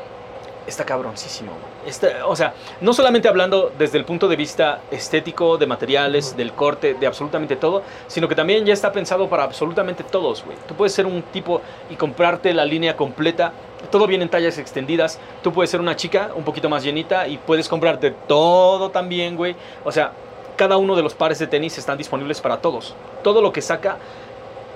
Está 0.67 0.85
cabroncísimo, 0.85 1.53
güey. 1.53 1.70
Está- 1.87 2.27
o 2.27 2.37
sea, 2.37 2.53
no 2.83 2.93
solamente 2.93 3.27
hablando 3.27 3.73
desde 3.79 3.97
el 3.97 4.05
punto 4.05 4.29
de 4.29 4.37
vista 4.37 4.81
estético, 4.91 5.57
de 5.57 5.67
materiales, 5.67 6.37
del 6.37 6.53
corte, 6.53 6.93
de 6.95 7.07
absolutamente 7.07 7.57
todo, 7.57 7.83
sino 8.07 8.29
que 8.29 8.35
también 8.35 8.67
ya 8.67 8.75
está 8.75 8.93
pensado 8.93 9.29
para 9.29 9.45
absolutamente 9.45 10.05
todos, 10.05 10.45
güey. 10.45 10.59
Tú 10.69 10.75
puedes 10.75 10.93
ser 10.93 11.07
un 11.07 11.23
tipo 11.23 11.63
y 11.89 11.97
comprarte 11.97 12.53
la 12.53 12.67
línea 12.67 12.97
completa, 12.97 13.53
todo 13.91 14.07
viene 14.07 14.25
en 14.25 14.31
tallas 14.31 14.59
extendidas. 14.59 15.19
Tú 15.43 15.53
puedes 15.55 15.71
ser 15.71 15.81
una 15.81 15.97
chica 15.97 16.31
un 16.35 16.45
poquito 16.45 16.69
más 16.69 16.83
llenita 16.85 17.27
y 17.27 17.39
puedes 17.39 17.67
comprarte 17.67 18.11
todo 18.29 18.91
también, 18.91 19.37
güey. 19.37 19.57
O 19.83 19.91
sea, 19.91 20.13
cada 20.57 20.77
uno 20.77 20.95
de 20.95 21.03
los 21.03 21.15
pares 21.15 21.39
de 21.39 21.47
tenis 21.47 21.79
están 21.79 21.97
disponibles 21.97 22.43
para 22.43 22.59
todos. 22.59 22.95
Todo 23.23 23.41
lo 23.41 23.53
que 23.55 23.63
saca, 23.63 23.97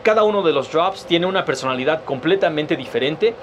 cada 0.02 0.22
uno 0.24 0.40
de 0.42 0.52
los 0.54 0.72
drops 0.72 1.04
tiene 1.04 1.26
una 1.26 1.44
personalidad 1.44 2.02
completamente 2.04 2.76
diferente, 2.76 3.34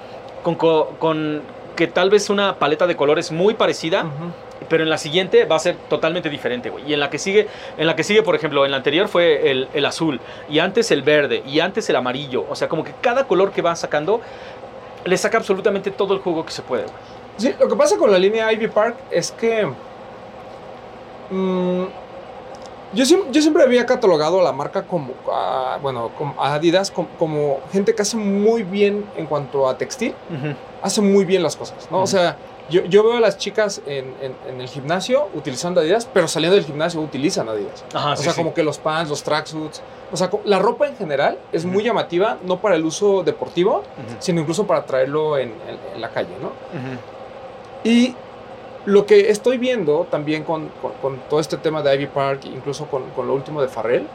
con, 0.42 0.56
co- 0.56 0.94
con 0.98 1.42
que 1.76 1.86
tal 1.86 2.10
vez 2.10 2.30
una 2.30 2.56
paleta 2.58 2.86
de 2.86 2.96
colores 2.96 3.32
muy 3.32 3.54
parecida, 3.54 4.06
pero 4.68 4.82
en 4.82 4.90
la 4.90 4.98
siguiente 4.98 5.44
va 5.44 5.56
a 5.56 5.58
ser 5.58 5.76
totalmente 5.88 6.28
diferente, 6.30 6.70
güey. 6.70 6.84
Y 6.88 6.94
en 6.94 7.00
la 7.00 7.10
que 7.10 7.18
sigue, 7.18 7.48
en 7.76 7.86
la 7.86 7.96
que 7.96 8.04
sigue, 8.04 8.22
por 8.22 8.34
ejemplo, 8.34 8.64
en 8.64 8.70
la 8.70 8.76
anterior 8.78 9.08
fue 9.08 9.50
el, 9.50 9.68
el 9.72 9.84
azul, 9.86 10.20
y 10.48 10.58
antes 10.58 10.90
el 10.90 11.02
verde, 11.02 11.42
y 11.46 11.60
antes 11.60 11.88
el 11.90 11.96
amarillo. 11.96 12.44
O 12.48 12.56
sea, 12.56 12.68
como 12.68 12.84
que 12.84 12.92
cada 13.00 13.26
color 13.26 13.52
que 13.52 13.62
va 13.62 13.74
sacando 13.76 14.20
le 15.04 15.16
saca 15.16 15.38
absolutamente 15.38 15.90
todo 15.90 16.14
el 16.14 16.20
juego 16.20 16.44
que 16.44 16.52
se 16.52 16.62
puede. 16.62 16.84
güey. 16.84 16.94
Sí, 17.36 17.54
lo 17.58 17.68
que 17.68 17.76
pasa 17.76 17.96
con 17.96 18.10
la 18.10 18.18
línea 18.18 18.52
Ivy 18.52 18.68
Park 18.68 18.96
es 19.10 19.32
que. 19.32 19.66
mm, 21.30 21.84
yo, 22.94 23.04
yo 23.30 23.40
siempre 23.42 23.62
había 23.62 23.86
catalogado 23.86 24.40
a 24.40 24.42
la 24.42 24.52
marca 24.52 24.82
como. 24.86 25.12
ah, 25.30 25.78
bueno, 25.82 26.10
como 26.18 26.40
a 26.42 26.54
Adidas 26.54 26.90
como, 26.90 27.08
como 27.18 27.60
gente 27.72 27.94
que 27.94 28.02
hace 28.02 28.16
muy 28.16 28.62
bien 28.62 29.04
en 29.16 29.26
cuanto 29.26 29.68
a 29.68 29.78
textil. 29.78 30.14
Hace 30.82 31.00
muy 31.00 31.24
bien 31.24 31.42
las 31.42 31.56
cosas, 31.56 31.88
¿no? 31.90 32.00
O 32.02 32.06
sea, 32.06 32.36
yo, 32.70 32.84
yo 32.84 33.02
veo 33.04 33.16
a 33.16 33.20
las 33.20 33.38
chicas 33.38 33.82
en, 33.86 34.14
en- 34.20 34.36
en 34.48 34.60
el 34.60 34.68
gimnasio 34.68 35.28
utilizando 35.34 35.80
Adidas, 35.80 36.08
pero 36.12 36.26
saliendo 36.28 36.56
del 36.56 36.64
gimnasio 36.64 37.00
utilizan 37.00 37.48
Adidas. 37.48 37.84
Ajá, 37.94 38.12
o 38.12 38.16
sí, 38.16 38.24
sea, 38.24 38.32
sí. 38.32 38.38
como 38.38 38.52
que 38.54 38.62
los 38.62 38.78
pants, 38.78 39.08
los 39.10 39.22
tracksuits. 39.22 39.80
O 40.12 40.16
sea, 40.16 40.28
la 40.44 40.58
ropa 40.58 40.86
en 40.88 40.96
general 40.96 41.38
es 41.52 41.64
muy 41.64 41.82
llamativa, 41.84 42.38
no 42.44 42.60
para 42.60 42.76
el 42.76 42.84
uso 42.84 43.22
deportivo, 43.22 43.82
sino 44.18 44.40
incluso 44.40 44.66
para 44.66 44.84
traerlo 44.84 45.38
en- 45.38 45.54
la 45.98 46.10
calle, 46.10 46.34
¿no? 46.40 46.50
Y 47.84 48.14
lo 48.84 49.06
que 49.06 49.30
estoy 49.30 49.58
viendo 49.58 50.06
también 50.10 50.42
con, 50.44 50.68
con- 50.82 50.92
con 51.00 51.16
todo 51.30 51.38
este 51.40 51.56
tema 51.56 51.82
de 51.82 51.94
Ivy 51.94 52.06
Park, 52.06 52.40
incluso 52.46 52.86
con, 52.86 53.10
con 53.10 53.26
lo 53.28 53.34
último 53.34 53.62
de 53.62 53.68
Farrell, 53.68 54.06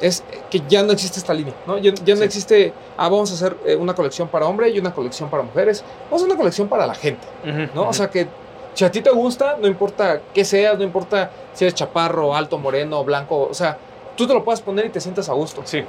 es 0.00 0.24
que 0.50 0.62
ya 0.68 0.82
no 0.82 0.92
existe 0.92 1.18
esta 1.18 1.34
línea, 1.34 1.54
¿no? 1.66 1.76
Ya, 1.78 1.92
ya 2.04 2.14
no 2.14 2.20
Sí. 2.20 2.24
existe, 2.26 2.72
ah, 2.96 3.08
vamos 3.08 3.30
a 3.30 3.34
hacer 3.34 3.56
eh, 3.66 3.76
una 3.76 3.94
colección 3.94 4.28
para 4.28 4.46
hombre 4.46 4.70
y 4.70 4.78
una 4.78 4.92
colección 4.94 5.28
para 5.28 5.42
mujeres, 5.42 5.82
vamos 6.06 6.12
a 6.12 6.16
hacer 6.24 6.28
una 6.28 6.36
colección 6.38 6.68
para 6.68 6.86
la 6.86 6.94
gente, 6.94 7.26
¿no? 7.74 7.88
O 7.88 7.92
sea 7.92 8.08
que 8.10 8.26
si 8.74 8.84
a 8.84 8.90
ti 8.90 9.00
te 9.02 9.10
gusta, 9.10 9.56
no 9.60 9.66
importa 9.66 10.20
qué 10.34 10.44
seas, 10.44 10.76
no 10.78 10.84
importa 10.84 11.30
si 11.54 11.64
eres 11.64 11.74
chaparro, 11.74 12.34
alto, 12.34 12.58
moreno, 12.58 13.04
blanco, 13.04 13.48
o 13.50 13.54
sea, 13.54 13.78
tú 14.16 14.26
te 14.26 14.34
lo 14.34 14.44
puedes 14.44 14.60
poner 14.60 14.86
y 14.86 14.88
te 14.90 15.00
sientas 15.00 15.28
a 15.28 15.32
gusto. 15.32 15.62
Sí, 15.64 15.82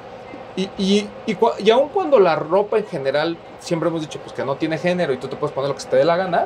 Y, 0.56 0.70
y, 0.78 1.08
y, 1.28 1.38
y 1.60 1.70
aun 1.70 1.90
cuando 1.90 2.20
la 2.20 2.36
ropa 2.36 2.78
en 2.78 2.86
general, 2.88 3.38
siempre 3.60 3.90
hemos 3.90 4.02
dicho 4.02 4.20
pues 4.20 4.34
que 4.34 4.44
no 4.44 4.56
tiene 4.56 4.78
género 4.78 5.14
y 5.14 5.18
tú 5.18 5.28
te 5.28 5.36
puedes 5.36 5.54
poner 5.54 5.68
lo 5.70 5.76
que 5.76 5.82
se 5.82 5.88
te 5.90 5.98
dé 5.98 6.04
la 6.06 6.16
gana, 6.18 6.46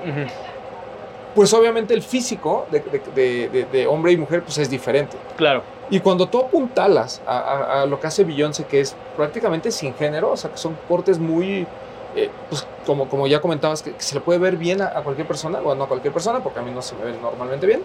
pues 1.36 1.54
obviamente 1.54 1.94
el 1.94 2.02
físico 2.02 2.66
de, 2.72 2.80
de- 2.80 3.02
de- 3.16 3.50
de- 3.50 3.66
de 3.66 3.88
hombre 3.88 4.12
y 4.12 4.18
mujer 4.18 4.44
pues 4.44 4.58
es 4.58 4.70
diferente. 4.70 5.18
claro. 5.38 5.64
Y 5.90 6.00
cuando 6.00 6.26
tú 6.30 6.40
apuntalas 6.40 7.22
a, 7.28 7.38
a- 7.38 7.82
a 7.82 7.86
lo 7.86 8.00
que 8.00 8.08
hace 8.08 8.24
Beyoncé, 8.24 8.64
que 8.64 8.80
es 8.80 8.96
prácticamente 9.18 9.72
sin 9.72 9.94
género, 9.94 10.32
o 10.32 10.38
sea, 10.38 10.50
que 10.50 10.58
son 10.58 10.78
cortes 10.88 11.20
muy, 11.20 11.68
eh, 12.16 12.30
pues 12.50 12.66
como, 12.86 13.10
como 13.10 13.28
ya 13.28 13.42
comentabas, 13.42 13.82
que, 13.84 13.92
que 13.92 14.02
se 14.02 14.16
le 14.16 14.22
puede 14.22 14.40
ver 14.40 14.56
bien 14.56 14.82
a, 14.82 14.86
a 14.88 15.02
cualquier 15.04 15.28
persona, 15.28 15.60
bueno, 15.60 15.80
no 15.80 15.84
a 15.84 15.88
cualquier 15.90 16.14
persona, 16.14 16.40
porque 16.40 16.60
a 16.60 16.62
mí 16.62 16.72
no 16.72 16.82
se 16.82 16.96
me 16.96 17.04
ve 17.04 17.14
normalmente 17.22 17.66
bien, 17.68 17.84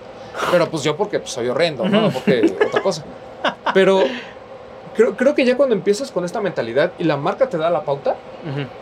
pero 0.53 0.69
pues 0.71 0.85
yo 0.85 0.97
porque 0.97 1.19
pues, 1.19 1.33
soy 1.33 1.49
horrendo, 1.49 1.89
¿no? 1.89 2.11
Porque 2.13 2.55
otra 2.65 2.81
cosa. 2.81 3.03
Pero 3.75 4.05
creo, 4.95 5.17
creo 5.17 5.35
que 5.35 5.45
ya 5.45 5.57
cuando 5.57 5.75
empiezas 5.75 6.13
con 6.13 6.25
esta 6.25 6.41
mentalidad 6.41 6.93
y 6.99 7.05
la 7.05 7.17
marca 7.17 7.49
te 7.49 7.59
da 7.59 7.71
la 7.71 7.83
pauta, 7.83 8.15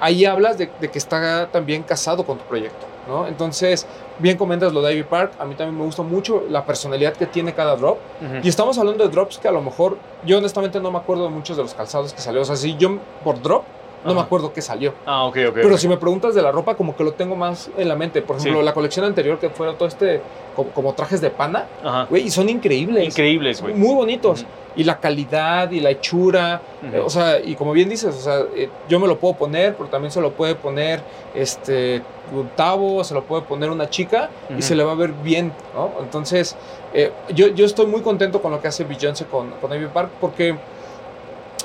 ahí 0.01 0.27
hablas 0.27 0.59
de, 0.59 0.69
de 0.81 0.91
que 0.91 0.99
está 0.99 1.49
también 1.51 1.83
casado 1.83 2.27
con 2.27 2.37
tu 2.37 2.45
proyecto, 2.45 2.85
¿no? 3.09 3.27
Entonces, 3.27 3.87
bien 4.19 4.37
comentas 4.37 4.73
lo 4.73 4.83
de 4.83 4.95
Ivy 4.95 5.05
Park, 5.05 5.33
a 5.39 5.45
mí 5.45 5.55
también 5.55 5.79
me 5.79 5.85
gusta 5.85 6.03
mucho 6.03 6.43
la 6.49 6.65
personalidad 6.65 7.15
que 7.15 7.27
tiene 7.27 7.55
cada 7.55 7.77
drop. 7.77 7.99
Y 8.43 8.49
estamos 8.49 8.79
hablando 8.79 9.05
de 9.05 9.11
drops 9.11 9.39
que 9.39 9.49
a 9.49 9.53
lo 9.53 9.61
mejor, 9.61 9.99
yo 10.25 10.39
honestamente 10.39 10.81
no 10.81 10.91
me 10.91 10.99
acuerdo 10.99 11.25
de 11.25 11.31
muchos 11.31 11.57
de 11.57 11.63
los 11.63 11.75
calzados 11.75 12.13
que 12.13 12.21
salió. 12.21 12.43
O 12.43 12.45
sea, 12.45 12.57
si 12.57 12.77
yo 12.77 12.99
por 13.23 13.41
drop, 13.43 13.65
no 14.05 14.15
me 14.15 14.21
acuerdo 14.21 14.53
qué 14.53 14.61
salió. 14.63 14.95
Ah, 15.07 15.25
ok, 15.25 15.37
ok. 15.49 15.55
Pero 15.55 15.79
si 15.79 15.89
me 15.89 15.97
preguntas 15.97 16.35
de 16.35 16.43
la 16.43 16.53
ropa, 16.53 16.75
como 16.77 16.95
que 16.97 17.03
lo 17.05 17.13
tengo 17.13 17.37
más 17.37 17.71
en 17.77 17.89
la 17.89 17.97
mente. 17.97 18.23
Por 18.23 18.37
ejemplo, 18.37 18.61
Sí. 18.61 18.65
la 18.65 18.75
colección 18.75 19.05
anterior 19.05 19.39
que 19.39 19.51
fueron 19.51 19.77
todo 19.77 19.89
este, 19.89 20.21
como, 20.55 20.71
como 20.71 20.93
trajes 20.95 21.21
de 21.21 21.31
pana, 21.31 21.67
güey, 22.11 22.25
y 22.27 22.31
son 22.31 22.49
increíbles. 22.49 23.07
Increíbles, 23.09 23.61
güey. 23.63 23.75
Muy 23.75 23.95
bonitos. 23.95 24.45
Y 24.77 24.83
la 24.83 24.99
calidad 24.99 25.71
y 25.71 25.79
la 25.79 25.91
hechura. 25.91 26.61
Eh, 26.93 26.99
O 26.99 27.09
sea, 27.09 27.39
y 27.39 27.55
como 27.55 27.73
bien 27.73 27.89
dices, 27.89 28.15
o 28.15 28.21
sea, 28.21 28.41
eh, 28.57 28.69
yo 28.89 28.99
me 28.99 29.07
lo 29.07 29.19
puedo 29.19 29.35
poner, 29.35 29.77
pero 29.77 29.89
también 29.89 30.11
se 30.11 30.21
lo 30.21 30.33
puede 30.33 30.57
poner 30.57 31.01
este 31.35 32.03
Gustavo, 32.33 33.05
se 33.05 33.15
lo 33.15 33.23
puede 33.25 33.43
poner 33.43 33.71
una 33.71 33.89
chica 33.89 34.31
y 34.57 34.63
se 34.63 34.75
le 34.75 34.83
va 34.83 34.93
a 34.93 34.97
ver 34.97 35.13
bien, 35.13 35.53
¿no? 35.75 35.91
Entonces, 36.01 36.57
eh, 36.93 37.13
yo, 37.35 37.49
yo 37.49 37.67
estoy 37.67 37.87
muy 37.87 38.01
contento 38.01 38.41
con 38.43 38.51
lo 38.51 38.61
que 38.61 38.69
hace 38.69 38.83
Beyoncé 38.85 39.27
con, 39.27 39.51
con 39.61 39.73
Ivy 39.73 39.87
Park 39.93 40.11
porque 40.21 40.57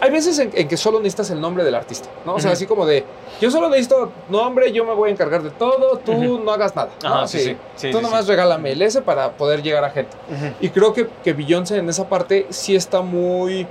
hay 0.01 0.11
veces 0.11 0.39
en, 0.39 0.51
en 0.53 0.67
que 0.67 0.77
solo 0.77 0.99
necesitas 0.99 1.29
el 1.31 1.41
nombre 1.41 1.63
del 1.63 1.75
artista, 1.75 2.09
¿no? 2.25 2.35
O 2.35 2.39
sea, 2.39 2.49
Ujú. 2.51 2.53
así 2.53 2.65
como 2.65 2.85
de, 2.85 3.03
yo 3.41 3.51
solo 3.51 3.69
necesito 3.69 4.11
nombre, 4.29 4.71
yo 4.71 4.85
me 4.85 4.93
voy 4.93 5.09
a 5.09 5.11
encargar 5.13 5.43
de 5.43 5.49
todo, 5.51 5.97
tú 5.97 6.13
Ujú. 6.13 6.39
no 6.43 6.51
hagas 6.51 6.75
nada. 6.75 6.89
¿no? 7.03 7.09
Ajá, 7.09 7.27
sí, 7.27 7.39
sí. 7.39 7.57
sí, 7.75 7.91
Tú 7.91 8.01
nomás 8.01 8.27
regálame 8.27 8.71
el 8.71 8.81
S 8.81 9.01
para 9.01 9.31
poder 9.31 9.61
llegar 9.61 9.83
a 9.83 9.89
gente. 9.89 10.15
Ujú. 10.29 10.53
Y 10.61 10.69
creo 10.69 10.93
que, 10.93 11.07
que 11.23 11.33
Beyoncé 11.33 11.77
en 11.77 11.89
esa 11.89 12.07
parte 12.07 12.47
sí 12.49 12.75
está 12.75 13.01
muy 13.01 13.67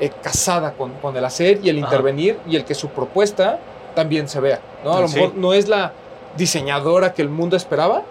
eh, 0.00 0.10
casada 0.22 0.72
con, 0.72 0.92
con 0.94 1.16
el 1.16 1.24
hacer 1.24 1.60
y 1.62 1.68
el 1.68 1.78
Ajá. 1.78 1.86
intervenir 1.94 2.38
y 2.46 2.56
el 2.56 2.64
que 2.64 2.74
su 2.74 2.88
propuesta 2.88 3.58
también 3.94 4.28
se 4.28 4.40
vea. 4.40 4.60
¿no? 4.84 4.94
A 4.94 5.00
lo 5.00 5.08
mejor 5.08 5.34
no 5.34 5.52
es 5.52 5.68
la 5.68 5.92
diseñadora 6.36 7.14
que 7.14 7.22
el 7.22 7.28
mundo 7.28 7.56
esperaba, 7.56 8.02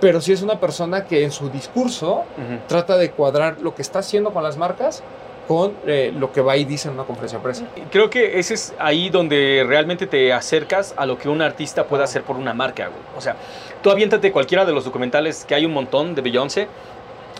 pero 0.00 0.20
sí 0.20 0.32
es 0.32 0.42
una 0.42 0.60
persona 0.60 1.04
que 1.04 1.24
en 1.24 1.32
su 1.32 1.50
discurso 1.50 2.22
trata 2.66 2.96
de 2.96 3.10
cuadrar 3.10 3.56
lo 3.60 3.74
que 3.74 3.82
está 3.82 3.98
haciendo 3.98 4.32
con 4.32 4.42
las 4.42 4.56
marcas 4.56 5.02
con 5.48 5.72
eh, 5.86 6.12
lo 6.14 6.30
que 6.30 6.42
va 6.42 6.56
y 6.58 6.64
dice 6.66 6.88
en 6.88 6.94
una 6.94 7.04
conferencia 7.04 7.38
de 7.38 7.42
prensa. 7.42 7.64
Creo 7.90 8.10
que 8.10 8.38
ese 8.38 8.52
es 8.54 8.74
ahí 8.78 9.08
donde 9.08 9.64
realmente 9.66 10.06
te 10.06 10.30
acercas 10.32 10.92
a 10.96 11.06
lo 11.06 11.16
que 11.18 11.28
un 11.30 11.40
artista 11.42 11.84
puede 11.86 12.04
hacer 12.04 12.22
por 12.22 12.36
una 12.36 12.52
marca, 12.52 12.88
güey. 12.88 13.00
O 13.16 13.20
sea, 13.22 13.34
tú 13.82 13.90
aviéntate 13.90 14.30
cualquiera 14.30 14.64
de 14.66 14.72
los 14.72 14.84
documentales 14.84 15.44
que 15.46 15.54
hay 15.54 15.64
un 15.64 15.72
montón 15.72 16.14
de 16.14 16.20
Beyoncé 16.20 16.68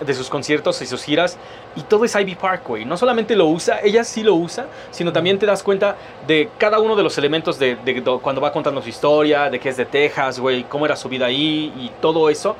de 0.04 0.14
sus 0.14 0.30
conciertos 0.30 0.80
y 0.80 0.86
sus 0.86 1.02
giras 1.02 1.36
y 1.76 1.82
todo 1.82 2.04
es 2.06 2.14
Ivy 2.14 2.36
Park, 2.36 2.62
güey. 2.66 2.84
No 2.84 2.96
solamente 2.96 3.34
lo 3.36 3.46
usa, 3.46 3.80
ella 3.82 4.04
sí 4.04 4.22
lo 4.22 4.34
usa, 4.36 4.66
sino 4.92 5.12
también 5.12 5.38
te 5.38 5.44
das 5.44 5.62
cuenta 5.62 5.96
de 6.26 6.48
cada 6.56 6.78
uno 6.78 6.96
de 6.96 7.02
los 7.02 7.18
elementos 7.18 7.58
de, 7.58 7.74
de- 7.84 8.00
de 8.00 8.18
cuando 8.22 8.40
va 8.40 8.52
contando 8.52 8.80
su 8.80 8.88
historia, 8.88 9.50
de 9.50 9.58
que 9.60 9.68
es 9.68 9.76
de 9.76 9.84
Texas, 9.86 10.38
güey, 10.38 10.62
cómo 10.64 10.86
era 10.86 10.94
su 10.96 11.08
vida 11.08 11.26
ahí 11.26 11.72
y 11.76 11.90
todo 12.00 12.30
eso 12.30 12.56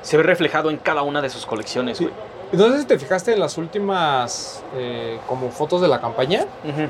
se 0.00 0.16
ve 0.16 0.22
reflejado 0.22 0.70
en 0.70 0.76
cada 0.78 1.02
una 1.02 1.20
de 1.20 1.28
sus 1.28 1.44
colecciones, 1.44 1.98
Sí. 1.98 2.04
güey. 2.04 2.14
Entonces, 2.52 2.82
si 2.82 2.86
te 2.86 2.98
fijaste 2.98 3.32
en 3.32 3.40
las 3.40 3.58
últimas 3.58 4.62
eh, 4.76 5.18
como 5.28 5.50
fotos 5.50 5.80
de 5.80 5.88
la 5.88 6.00
campaña, 6.00 6.46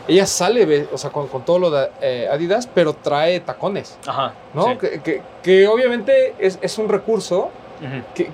ella 0.07 0.27
sale, 0.27 0.87
o 0.92 0.99
sea, 0.99 1.11
con, 1.11 1.29
con 1.29 1.45
todo 1.45 1.59
lo 1.59 1.71
de 1.71 1.88
eh, 2.01 2.29
Adidas, 2.31 2.69
pero 2.73 2.92
trae 2.92 3.40
tacones, 3.40 3.97
Ajá. 4.07 4.35
¿no? 4.55 4.64
sí. 4.73 4.77
Que, 4.79 5.01
que- 5.01 5.23
que 5.42 5.66
obviamente 5.69 6.35
es, 6.38 6.59
es 6.61 6.77
un 6.79 6.88
recurso 6.88 7.51
Ujú. 7.81 8.03
que, 8.14 8.31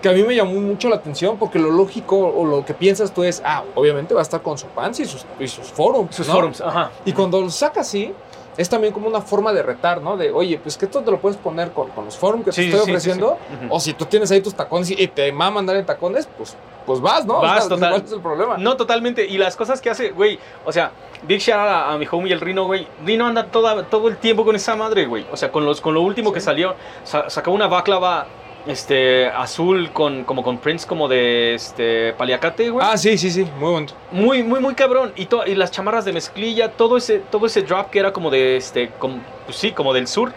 que 0.00 0.08
a 0.08 0.12
mí 0.12 0.22
me 0.22 0.34
llamó 0.34 0.52
mucho 0.60 0.88
la 0.88 0.96
atención 0.96 1.36
porque 1.38 1.58
lo 1.58 1.70
lógico 1.70 2.16
o 2.18 2.44
lo 2.46 2.64
que 2.64 2.74
piensas 2.74 3.12
tú 3.12 3.24
es, 3.24 3.42
ah, 3.44 3.64
obviamente 3.74 4.14
va 4.14 4.20
a 4.20 4.22
estar 4.22 4.40
con 4.42 4.56
su 4.58 4.66
pants 4.68 5.00
y 5.00 5.04
sus, 5.06 5.24
y 5.40 5.48
sus 5.48 5.66
forums. 5.66 6.14
Sus 6.14 6.28
¿no? 6.28 6.34
forums, 6.34 6.60
ajá. 6.60 6.90
Y 7.04 7.12
cuando 7.12 7.40
lo 7.40 7.50
saca 7.50 7.80
así, 7.80 8.12
es 8.56 8.68
también 8.68 8.92
como 8.92 9.08
una 9.08 9.20
forma 9.20 9.52
de 9.52 9.62
retar, 9.62 10.00
¿no? 10.00 10.16
De, 10.16 10.30
oye, 10.30 10.58
pues 10.62 10.76
que 10.76 10.84
esto 10.86 11.00
te 11.02 11.10
lo 11.10 11.18
puedes 11.20 11.36
poner 11.38 11.72
con, 11.72 11.90
con 11.90 12.04
los 12.04 12.16
forums 12.16 12.44
que 12.44 12.52
Sí, 12.52 12.62
te 12.62 12.66
estoy 12.68 12.84
sí, 12.84 12.90
ofreciendo. 12.90 13.38
sí. 13.60 13.66
O 13.70 13.80
si 13.80 13.92
tú 13.94 14.04
tienes 14.06 14.30
ahí 14.30 14.40
tus 14.40 14.54
tacones 14.54 14.90
y 14.90 15.08
te 15.08 15.30
mama 15.32 15.60
andar 15.60 15.76
en 15.76 15.84
tacones, 15.86 16.28
pues, 16.38 16.56
pues 16.86 17.00
vas, 17.00 17.24
¿no? 17.26 17.40
Vas, 17.40 17.64
O 17.64 17.68
sea, 17.68 17.76
total. 17.76 17.90
¿Cuál 17.92 18.04
es 18.04 18.12
el 18.12 18.20
problema? 18.20 18.56
No, 18.58 18.76
totalmente. 18.76 19.26
Y 19.26 19.38
las 19.38 19.56
cosas 19.56 19.80
que 19.80 19.90
hace, 19.90 20.10
güey. 20.10 20.38
O 20.64 20.72
sea, 20.72 20.92
Big 21.22 21.40
shout 21.40 21.58
out 21.58 21.68
a, 21.68 21.92
a 21.92 21.98
mi 21.98 22.06
homie 22.10 22.32
el 22.32 22.40
Rino, 22.40 22.66
güey. 22.66 22.86
Rino 23.04 23.26
anda 23.26 23.46
toda, 23.46 23.84
todo 23.84 24.08
el 24.08 24.18
tiempo 24.18 24.44
con 24.44 24.54
esa 24.54 24.76
madre, 24.76 25.06
güey. 25.06 25.26
O 25.32 25.36
sea, 25.36 25.50
con, 25.50 25.64
los, 25.64 25.80
con 25.80 25.94
lo 25.94 26.02
último 26.02 26.32
que 26.32 26.40
salió. 26.40 26.74
sa- 27.04 27.30
sacó 27.30 27.50
una 27.52 27.66
baklava 27.66 28.26
este, 28.66 29.26
azul 29.26 29.90
con, 29.92 30.24
como 30.24 30.42
con 30.42 30.58
prints 30.58 30.86
como 30.86 31.06
de 31.08 31.54
este, 31.54 32.12
paliacate, 32.14 32.70
güey. 32.70 32.86
Ah, 32.88 32.96
sí, 32.96 33.18
sí, 33.18 33.30
sí, 33.30 33.46
muy 33.58 33.70
bueno. 33.72 33.86
Muy, 34.10 34.42
muy, 34.42 34.60
muy 34.60 34.74
cabrón. 34.74 35.12
Y, 35.16 35.26
to- 35.26 35.46
y 35.46 35.54
las 35.54 35.70
chamarras 35.70 36.04
de 36.04 36.12
mezclilla, 36.12 36.70
todo 36.72 36.96
ese, 36.96 37.18
todo 37.30 37.46
ese 37.46 37.62
drop 37.62 37.90
que 37.90 37.98
era 37.98 38.12
como 38.12 38.30
de, 38.30 38.56
este, 38.56 38.88
como, 38.98 39.18
pues 39.44 39.56
sí, 39.58 39.72
como 39.72 39.92
del 39.92 40.06
sur, 40.06 40.32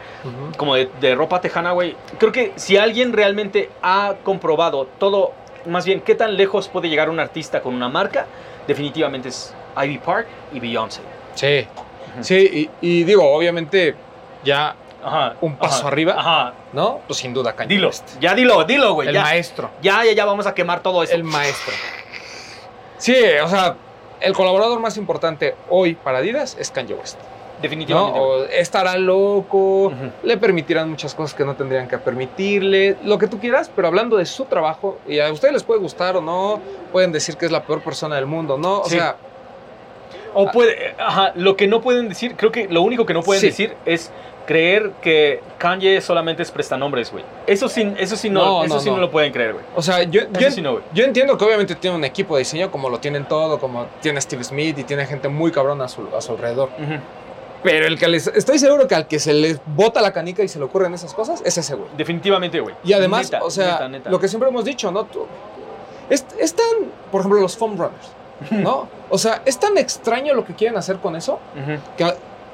como 0.57 0.75
de, 0.75 0.89
de 0.99 1.15
ropa 1.15 1.39
tejana, 1.39 1.71
güey. 1.71 1.95
Creo 2.17 2.31
que 2.31 2.51
si 2.55 2.75
alguien 2.77 3.13
realmente 3.13 3.69
ha 3.81 4.15
comprobado 4.23 4.87
todo, 4.99 5.31
más 5.65 5.85
bien, 5.85 6.01
qué 6.01 6.15
tan 6.15 6.35
lejos 6.35 6.67
puede 6.67 6.89
llegar 6.89 7.09
un 7.09 7.19
artista 7.19 7.61
con 7.61 7.73
una 7.73 7.87
marca, 7.89 8.25
definitivamente 8.67 9.29
es 9.29 9.53
Ivy 9.81 9.99
Park 9.99 10.27
y 10.53 10.59
Beyoncé. 10.59 11.01
Sí, 11.35 11.65
sí, 12.21 12.69
y, 12.81 12.87
y 12.99 13.03
digo, 13.05 13.23
obviamente, 13.31 13.95
ya, 14.43 14.75
Ajá. 15.03 15.35
Un 15.41 15.55
paso 15.55 15.79
ajá, 15.79 15.87
arriba. 15.87 16.15
Ajá. 16.17 16.53
¿no? 16.73 16.99
Pues 17.07 17.19
sin 17.19 17.33
duda, 17.33 17.53
Kanye 17.53 17.75
Dilo. 17.75 17.87
West. 17.87 18.19
Ya 18.19 18.33
dilo, 18.35 18.63
dilo, 18.63 18.93
güey. 18.93 19.07
El 19.09 19.13
Ya, 19.15 19.21
maestro. 19.23 19.69
ya, 19.81 20.03
ya, 20.03 20.11
ya 20.13 20.25
vamos 20.25 20.47
a 20.47 20.53
quemar 20.53 20.81
todo 20.81 21.03
eso. 21.03 21.13
El 21.13 21.23
maestro. 21.23 21.73
Sí, 22.97 23.15
o 23.43 23.47
sea, 23.47 23.75
el 24.19 24.33
colaborador 24.33 24.79
más 24.79 24.97
importante 24.97 25.55
hoy 25.69 25.95
para 25.95 26.17
Adidas 26.19 26.57
es 26.59 26.71
Kanye 26.71 26.93
West. 26.95 27.17
definitivamente. 27.61 28.19
O 28.19 28.43
estará 28.43 28.95
loco, 28.97 29.91
le 30.21 30.37
permitirán 30.37 30.91
muchas 30.91 31.15
cosas 31.15 31.33
que 31.33 31.43
no 31.43 31.55
tendrían 31.55 31.87
que 31.87 31.97
permitirle, 31.97 32.97
lo 33.03 33.17
que 33.17 33.25
tú 33.27 33.39
quieras, 33.39 33.71
pero 33.75 33.87
hablando 33.87 34.15
de 34.17 34.27
su 34.27 34.45
trabajo, 34.45 34.99
y 35.07 35.19
a 35.19 35.31
ustedes 35.31 35.55
les 35.55 35.63
puede 35.63 35.79
gustar 35.79 36.15
o 36.17 36.21
no, 36.21 36.59
pueden 36.91 37.11
decir 37.11 37.35
que 37.35 37.47
es 37.47 37.51
la 37.51 37.63
peor 37.63 37.81
persona 37.81 38.15
del 38.15 38.27
mundo, 38.27 38.59
¿no? 38.59 38.81
O 38.81 38.85
Sí. 38.85 38.97
sea, 38.97 39.15
O 40.35 40.51
puede, 40.51 40.93
ajá, 40.99 41.31
lo 41.33 41.55
que 41.57 41.65
no 41.67 41.81
pueden 41.81 42.09
decir, 42.09 42.35
creo 42.35 42.51
que 42.51 42.67
lo 42.67 42.83
único 42.83 43.07
que 43.07 43.13
no 43.15 43.23
pueden 43.23 43.41
Sí. 43.41 43.47
decir 43.47 43.75
es 43.87 44.11
creer 44.47 44.93
que 45.01 45.41
Kanye 45.59 46.01
solamente 46.01 46.41
es 46.41 46.49
prestanombres, 46.49 47.11
güey. 47.11 47.23
Eso 47.45 47.69
sí, 47.69 47.93
eso 47.99 48.15
sí 48.15 48.29
no, 48.31 48.43
No, 48.43 48.63
eso 48.63 48.73
no, 48.75 48.79
sí 48.81 48.89
no. 48.89 48.95
no. 48.95 49.01
lo 49.01 49.11
pueden 49.11 49.31
creer, 49.31 49.53
güey. 49.53 49.65
o 49.75 49.81
sea, 49.83 50.01
yo, 50.03 50.21
yo, 50.39 50.49
sí 50.49 50.63
yo 50.93 51.03
entiendo 51.03 51.37
que 51.37 51.45
obviamente 51.45 51.75
tiene 51.75 51.95
un 51.97 52.03
equipo 52.05 52.35
de 52.35 52.39
diseño 52.39 52.71
como 52.71 52.89
lo 52.89 52.99
tienen 52.99 53.25
todo, 53.27 53.59
como 53.59 53.85
tiene 54.01 54.19
Steve 54.21 54.43
Smith 54.43 54.79
y 54.79 54.83
tiene 54.83 55.05
gente 55.05 55.27
muy 55.27 55.51
cabrona 55.51 55.85
a 55.85 55.87
su, 55.89 56.07
a 56.15 56.21
su 56.21 56.31
alrededor. 56.31 56.69
Pero 57.63 57.87
el 57.87 57.97
que 57.99 58.07
les, 58.07 58.27
estoy 58.27 58.59
seguro 58.59 58.87
que 58.87 58.95
al 58.95 59.07
que 59.07 59.19
se 59.19 59.33
les 59.33 59.59
bota 59.65 59.99
la 60.01 60.13
canica 60.13 60.43
y 60.43 60.47
se 60.47 60.59
le 60.59 60.65
ocurren 60.65 60.93
esas 60.93 61.13
cosas 61.13 61.41
es 61.43 61.57
ese 61.57 61.75
güey. 61.75 61.89
Definitivamente, 61.97 62.59
güey. 62.59 62.75
Y 62.83 62.93
además, 62.93 63.31
Neta, 63.31 63.43
o 63.43 63.49
sea, 63.49 63.71
neta, 63.73 63.89
neta. 63.89 64.09
lo 64.09 64.19
que 64.19 64.27
siempre 64.27 64.47
hemos 64.49 64.63
dicho, 64.63 64.91
¿no? 64.91 65.03
Tú- 65.05 65.25
es, 66.09 66.25
es 66.39 66.53
tan, 66.53 66.65
por 67.11 67.21
ejemplo, 67.21 67.41
los 67.41 67.57
foam 67.57 67.71
runners, 67.77 68.11
¿no? 68.51 68.87
O 69.09 69.17
sea, 69.17 69.41
es 69.45 69.57
tan 69.57 69.77
extraño 69.77 70.33
lo 70.33 70.43
que 70.45 70.53
quieren 70.53 70.77
hacer 70.77 70.97
con 70.97 71.15
eso 71.15 71.39
que 71.97 72.03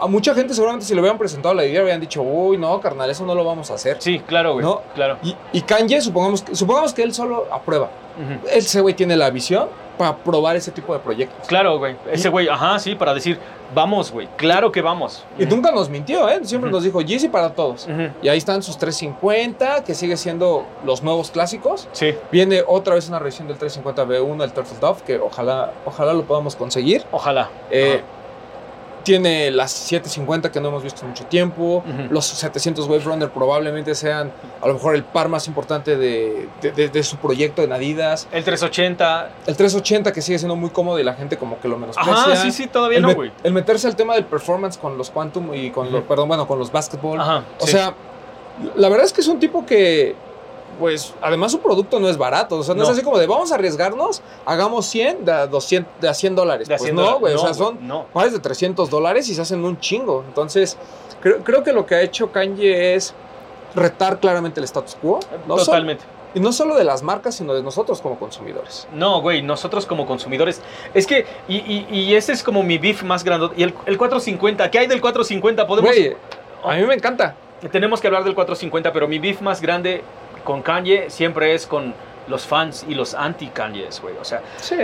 a, 0.03 0.07
mucha 0.07 0.33
gente 0.35 0.53
seguramente 0.53 0.85
si 0.85 0.93
le 0.93 0.99
hubieran 1.01 1.17
presentado 1.17 1.53
la 1.55 1.65
idea 1.65 1.79
habrían 1.81 1.99
dicho, 2.01 2.21
uy, 2.21 2.57
no, 2.57 2.79
carnal, 2.81 3.09
eso 3.09 3.25
no 3.25 3.33
lo 3.35 3.43
vamos 3.43 3.71
a 3.71 3.75
hacer. 3.75 3.97
Sí, 3.99 4.19
claro, 4.19 4.53
güey. 4.53 4.65
No. 4.65 4.81
Claro. 4.95 5.17
Y, 5.23 5.35
y 5.53 5.61
Kanye, 5.61 6.01
supongamos, 6.01 6.41
que- 6.41 6.55
supongamos 6.55 6.93
que 6.93 7.03
él 7.03 7.13
solo 7.13 7.47
aprueba. 7.51 7.89
Ujú. 8.17 8.47
Ese 8.51 8.81
güey 8.81 8.93
tiene 8.93 9.15
la 9.15 9.29
visión 9.29 9.67
para 9.97 10.15
probar 10.17 10.55
ese 10.55 10.71
tipo 10.71 10.93
de 10.93 10.99
proyectos. 10.99 11.47
Claro, 11.47 11.77
güey. 11.77 11.95
Ese 12.11 12.29
güey, 12.29 12.47
ajá, 12.47 12.79
sí, 12.79 12.95
para 12.95 13.13
decir, 13.13 13.39
vamos, 13.75 14.11
güey. 14.11 14.27
Claro 14.37 14.71
que 14.71 14.81
vamos. 14.81 15.23
Y 15.37 15.45
nunca 15.45 15.71
nos 15.71 15.87
mintió, 15.89 16.27
¿eh? 16.29 16.39
Siempre 16.43 16.71
nos 16.71 16.83
dijo, 16.83 17.01
Yeezy 17.01 17.27
para 17.29 17.53
todos. 17.53 17.87
Y 18.21 18.27
ahí 18.27 18.37
están 18.37 18.63
sus 18.63 18.77
350, 18.77 19.83
que 19.83 19.93
sigue 19.93 20.17
siendo 20.17 20.65
los 20.83 21.03
nuevos 21.03 21.29
clásicos. 21.31 21.87
Sí, 21.91 22.15
Viene 22.31 22.63
otra 22.67 22.95
vez 22.95 23.07
una 23.07 23.19
revisión 23.19 23.47
del 23.47 23.57
350B1, 23.59 24.43
el 24.43 24.51
Turtle 24.53 24.77
Dove, 24.79 25.01
que 25.05 25.17
ojalá, 25.19 25.71
ojalá 25.85 26.13
lo 26.13 26.23
podamos 26.23 26.55
conseguir. 26.55 27.03
ojalá. 27.11 27.49
Eh. 27.69 28.01
Tiene 29.03 29.51
las 29.51 29.71
750 29.71 30.51
que 30.51 30.59
no 30.61 30.69
hemos 30.69 30.83
visto 30.83 31.01
en 31.01 31.09
mucho 31.09 31.25
tiempo. 31.25 31.83
Los 32.09 32.25
700 32.25 32.87
Wave 32.87 33.03
Runner 33.03 33.29
probablemente 33.29 33.95
sean 33.95 34.31
a 34.61 34.67
lo 34.67 34.73
mejor 34.75 34.95
el 34.95 35.03
par 35.03 35.29
más 35.29 35.47
importante 35.47 35.97
de, 35.97 36.47
de- 36.61 36.71
de- 36.71 36.89
de 36.89 37.03
su 37.03 37.17
proyecto 37.17 37.61
en 37.61 37.73
Adidas. 37.73 38.27
El 38.31 38.43
380. 38.43 39.29
El 39.47 39.55
380 39.57 40.11
que 40.13 40.21
sigue 40.21 40.39
siendo 40.39 40.55
muy 40.55 40.69
cómodo 40.69 40.99
y 40.99 41.03
la 41.03 41.13
gente 41.13 41.37
como 41.37 41.59
que 41.59 41.67
lo 41.67 41.77
menosprecia. 41.77 42.13
Ajá, 42.13 42.35
sí, 42.37 42.51
sí, 42.51 42.67
todavía 42.67 42.97
el, 42.99 43.03
no, 43.03 43.13
güey. 43.15 43.31
el 43.43 43.53
meterse 43.53 43.87
al 43.87 43.95
tema 43.95 44.15
del 44.15 44.25
performance 44.25 44.77
con 44.77 44.97
los 44.97 45.09
Quantum 45.09 45.53
y 45.53 45.69
con 45.71 45.91
los, 45.91 46.03
perdón, 46.03 46.27
bueno, 46.29 46.47
con 46.47 46.57
los 46.59 46.71
basketball. 46.71 47.19
Ajá. 47.19 47.43
O 47.59 47.65
sí. 47.65 47.71
sea, 47.73 47.93
la 48.75 48.87
verdad 48.89 49.05
es 49.05 49.13
que 49.13 49.21
es 49.21 49.27
un 49.27 49.39
tipo 49.39 49.65
que, 49.65 50.15
pues, 50.79 51.13
además 51.21 51.51
su 51.51 51.59
producto 51.59 51.99
no 51.99 52.07
es 52.09 52.17
barato. 52.17 52.57
O 52.57 52.63
sea, 52.63 52.73
no, 52.75 52.79
No. 52.79 52.83
es 52.85 52.89
así 52.95 53.01
como 53.03 53.17
de 53.17 53.27
vamos 53.27 53.51
a 53.51 53.55
arriesgarnos, 53.55 54.21
hagamos 54.45 54.85
100 54.87 55.25
de 55.25 55.31
a 55.31 55.47
200, 55.47 56.01
de 56.01 56.09
a 56.09 56.13
100 56.13 56.35
dólares. 56.35 56.67
Pues 56.77 56.93
no, 56.93 57.19
güey. 57.19 57.33
o 57.35 57.37
sea, 57.39 57.53
son 57.53 57.85
No. 57.87 58.05
pares 58.13 58.33
de 58.33 58.39
300 58.39 58.89
dólares 58.89 59.27
y 59.29 59.35
se 59.35 59.41
hacen 59.41 59.63
un 59.63 59.79
chingo. 59.79 60.23
Entonces, 60.27 60.77
creo, 61.21 61.43
creo 61.43 61.63
que 61.63 61.73
lo 61.73 61.85
que 61.85 61.95
ha 61.95 62.01
hecho 62.01 62.31
Kanye 62.31 62.95
es 62.95 63.13
retar 63.75 64.19
claramente 64.19 64.59
el 64.59 64.65
status 64.65 64.95
quo. 65.01 65.19
No 65.47 65.55
Totalmente. 65.55 66.03
y 66.35 66.39
no 66.39 66.51
solo 66.51 66.75
de 66.75 66.83
las 66.83 67.01
marcas, 67.03 67.35
sino 67.35 67.53
de 67.53 67.63
nosotros 67.63 68.01
como 68.01 68.17
consumidores. 68.19 68.87
No, 68.93 69.21
güey, 69.21 69.41
nosotros 69.41 69.85
como 69.85 70.05
consumidores. 70.05 70.61
Es 70.93 71.05
que, 71.07 71.25
y, 71.47 71.57
y, 71.57 71.87
y 71.89 72.15
ese 72.15 72.33
es 72.33 72.43
como 72.43 72.63
mi 72.63 72.77
beef 72.77 73.03
más 73.03 73.23
grande. 73.23 73.49
Y 73.55 73.63
el, 73.63 73.73
el 73.85 73.97
450, 73.97 74.69
¿qué 74.71 74.79
hay 74.79 74.87
del 74.87 75.01
450? 75.01 75.65
Podemos. 75.67 75.91
Güey, 75.91 76.15
a 76.63 76.75
mí 76.75 76.85
me 76.85 76.93
encanta. 76.95 77.35
Tenemos 77.71 78.01
que 78.01 78.07
hablar 78.07 78.23
del 78.25 78.35
450, 78.35 78.91
pero 78.91 79.07
mi 79.07 79.19
beef 79.19 79.41
más 79.41 79.61
grande 79.61 80.03
con 80.43 80.61
Kanye 80.61 81.09
siempre 81.09 81.53
es 81.53 81.65
con 81.67 81.93
los 82.27 82.45
fans 82.45 82.85
y 82.87 82.95
los 82.95 83.13
anti-Kanyes, 83.15 84.01
güey. 84.01 84.15
O 84.19 84.23
sea, 84.23 84.41
Sí. 84.57 84.75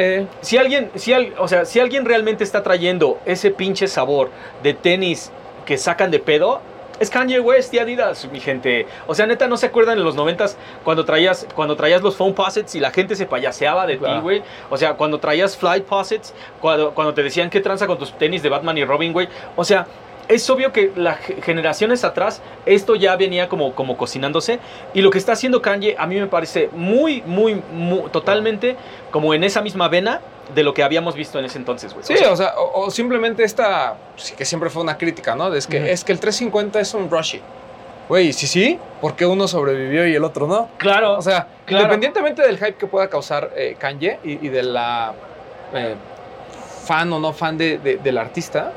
si 0.41 0.58
alguien, 0.58 0.91
si 0.95 1.13
al- 1.13 1.34
o 1.38 1.48
sea, 1.48 1.63
si 1.65 1.80
alguien 1.80 2.04
realmente 2.06 2.43
está 2.43 2.63
trayendo 2.63 3.17
ese 3.26 3.52
pinche 3.52 3.88
sabor 3.88 4.30
de 4.62 4.74
tenis 4.74 5.32
que 5.65 5.78
sacan 5.78 6.12
de 6.12 6.19
pedo, 6.19 6.60
es 7.00 7.10
Kanye 7.10 7.39
West 7.39 7.74
y 7.74 7.80
Adidas, 7.80 8.28
mi 8.30 8.41
gente. 8.41 8.86
O 9.08 9.15
sea, 9.15 9.26
neta, 9.26 9.48
¿no 9.48 9.56
se 9.56 9.67
acuerdan 9.67 9.98
en 9.98 10.04
los 10.04 10.15
noventas 10.15 10.58
cuando 10.84 11.06
traías, 11.06 11.48
cuando 11.56 11.78
traías 11.78 12.02
los 12.02 12.17
foam 12.17 12.34
posits 12.34 12.76
y 12.76 12.82
la 12.82 12.91
gente 12.91 13.15
se 13.15 13.26
payaseaba 13.26 13.88
de 13.88 13.95
ti, 13.95 14.19
güey? 14.22 14.43
O 14.69 14.76
sea, 14.76 14.95
cuando 14.95 15.17
traías 15.17 15.56
flight 15.56 15.86
posits, 15.86 16.34
cuando, 16.60 16.91
cuando 16.93 17.13
te 17.13 17.24
decían 17.24 17.50
qué 17.50 17.62
tranza 17.62 17.88
con 17.88 17.98
tus 17.98 18.12
tenis 18.17 18.43
de 18.43 18.50
Batman 18.50 18.78
y 18.78 18.84
Robin, 18.84 19.13
güey. 19.13 19.30
O 19.56 19.63
sea, 19.63 19.88
es 20.30 20.50
obvio 20.50 20.72
que 20.72 20.92
las 20.96 21.18
generaciones 21.44 22.04
atrás 22.06 22.42
esto 22.65 22.96
ya 22.96 23.15
venía 23.18 23.50
como, 23.50 23.74
como 23.76 23.98
cocinándose 23.98 24.60
y 24.94 25.02
lo 25.02 25.10
que 25.10 25.18
está 25.18 25.34
haciendo 25.34 25.62
Kanye 25.62 25.96
a 26.00 26.06
mí 26.06 26.20
me 26.20 26.28
parece 26.28 26.70
muy, 26.72 27.22
muy, 27.26 27.62
muy 27.74 28.04
totalmente 28.12 28.78
como 29.12 29.34
en 29.34 29.44
esa 29.44 29.62
misma 29.62 29.89
vena 29.89 30.22
de 30.56 30.63
lo 30.63 30.74
que 30.74 30.82
habíamos 30.84 31.13
visto 31.15 31.38
en 31.38 31.46
ese 31.46 31.58
entonces, 31.60 31.94
güey. 31.94 32.06
Sí, 32.06 32.15
O 32.26 32.36
sea, 32.36 32.54
o 32.58 32.89
simplemente 32.89 33.44
esta, 33.44 33.96
sí, 34.15 34.34
que 34.36 34.46
siempre 34.46 34.70
fue 34.70 34.82
una 34.82 34.98
crítica, 34.98 35.36
¿no? 35.36 35.54
Es 35.54 35.68
que, 35.68 35.92
es 35.92 36.04
que 36.04 36.12
el 36.12 36.20
350 36.20 36.80
es 36.80 36.94
un 36.96 37.10
rushy. 37.10 37.39
Güey, 38.08 38.34
sí, 38.34 38.48
sí, 38.48 38.80
¿por 39.02 39.15
qué 39.15 39.28
uno 39.28 39.48
sobrevivió 39.48 40.08
y 40.08 40.15
el 40.15 40.24
otro 40.24 40.48
no? 40.48 40.70
claro, 40.78 41.18
O 41.18 41.22
sea, 41.22 41.46
Claro. 41.65 41.84
independientemente 41.84 42.42
del 42.42 42.58
hype 42.58 42.74
que 42.76 42.88
pueda 42.88 43.08
causar 43.10 43.52
eh, 43.56 43.76
Kanye 43.78 44.18
y, 44.24 44.44
y 44.48 44.50
de 44.50 44.63
la 44.63 45.13
eh, 45.76 45.94
fan 46.89 47.13
o 47.13 47.19
no 47.19 47.34
fan 47.34 47.56
de- 47.56 47.78
de- 47.78 47.97
del 47.97 48.17
artista, 48.17 48.73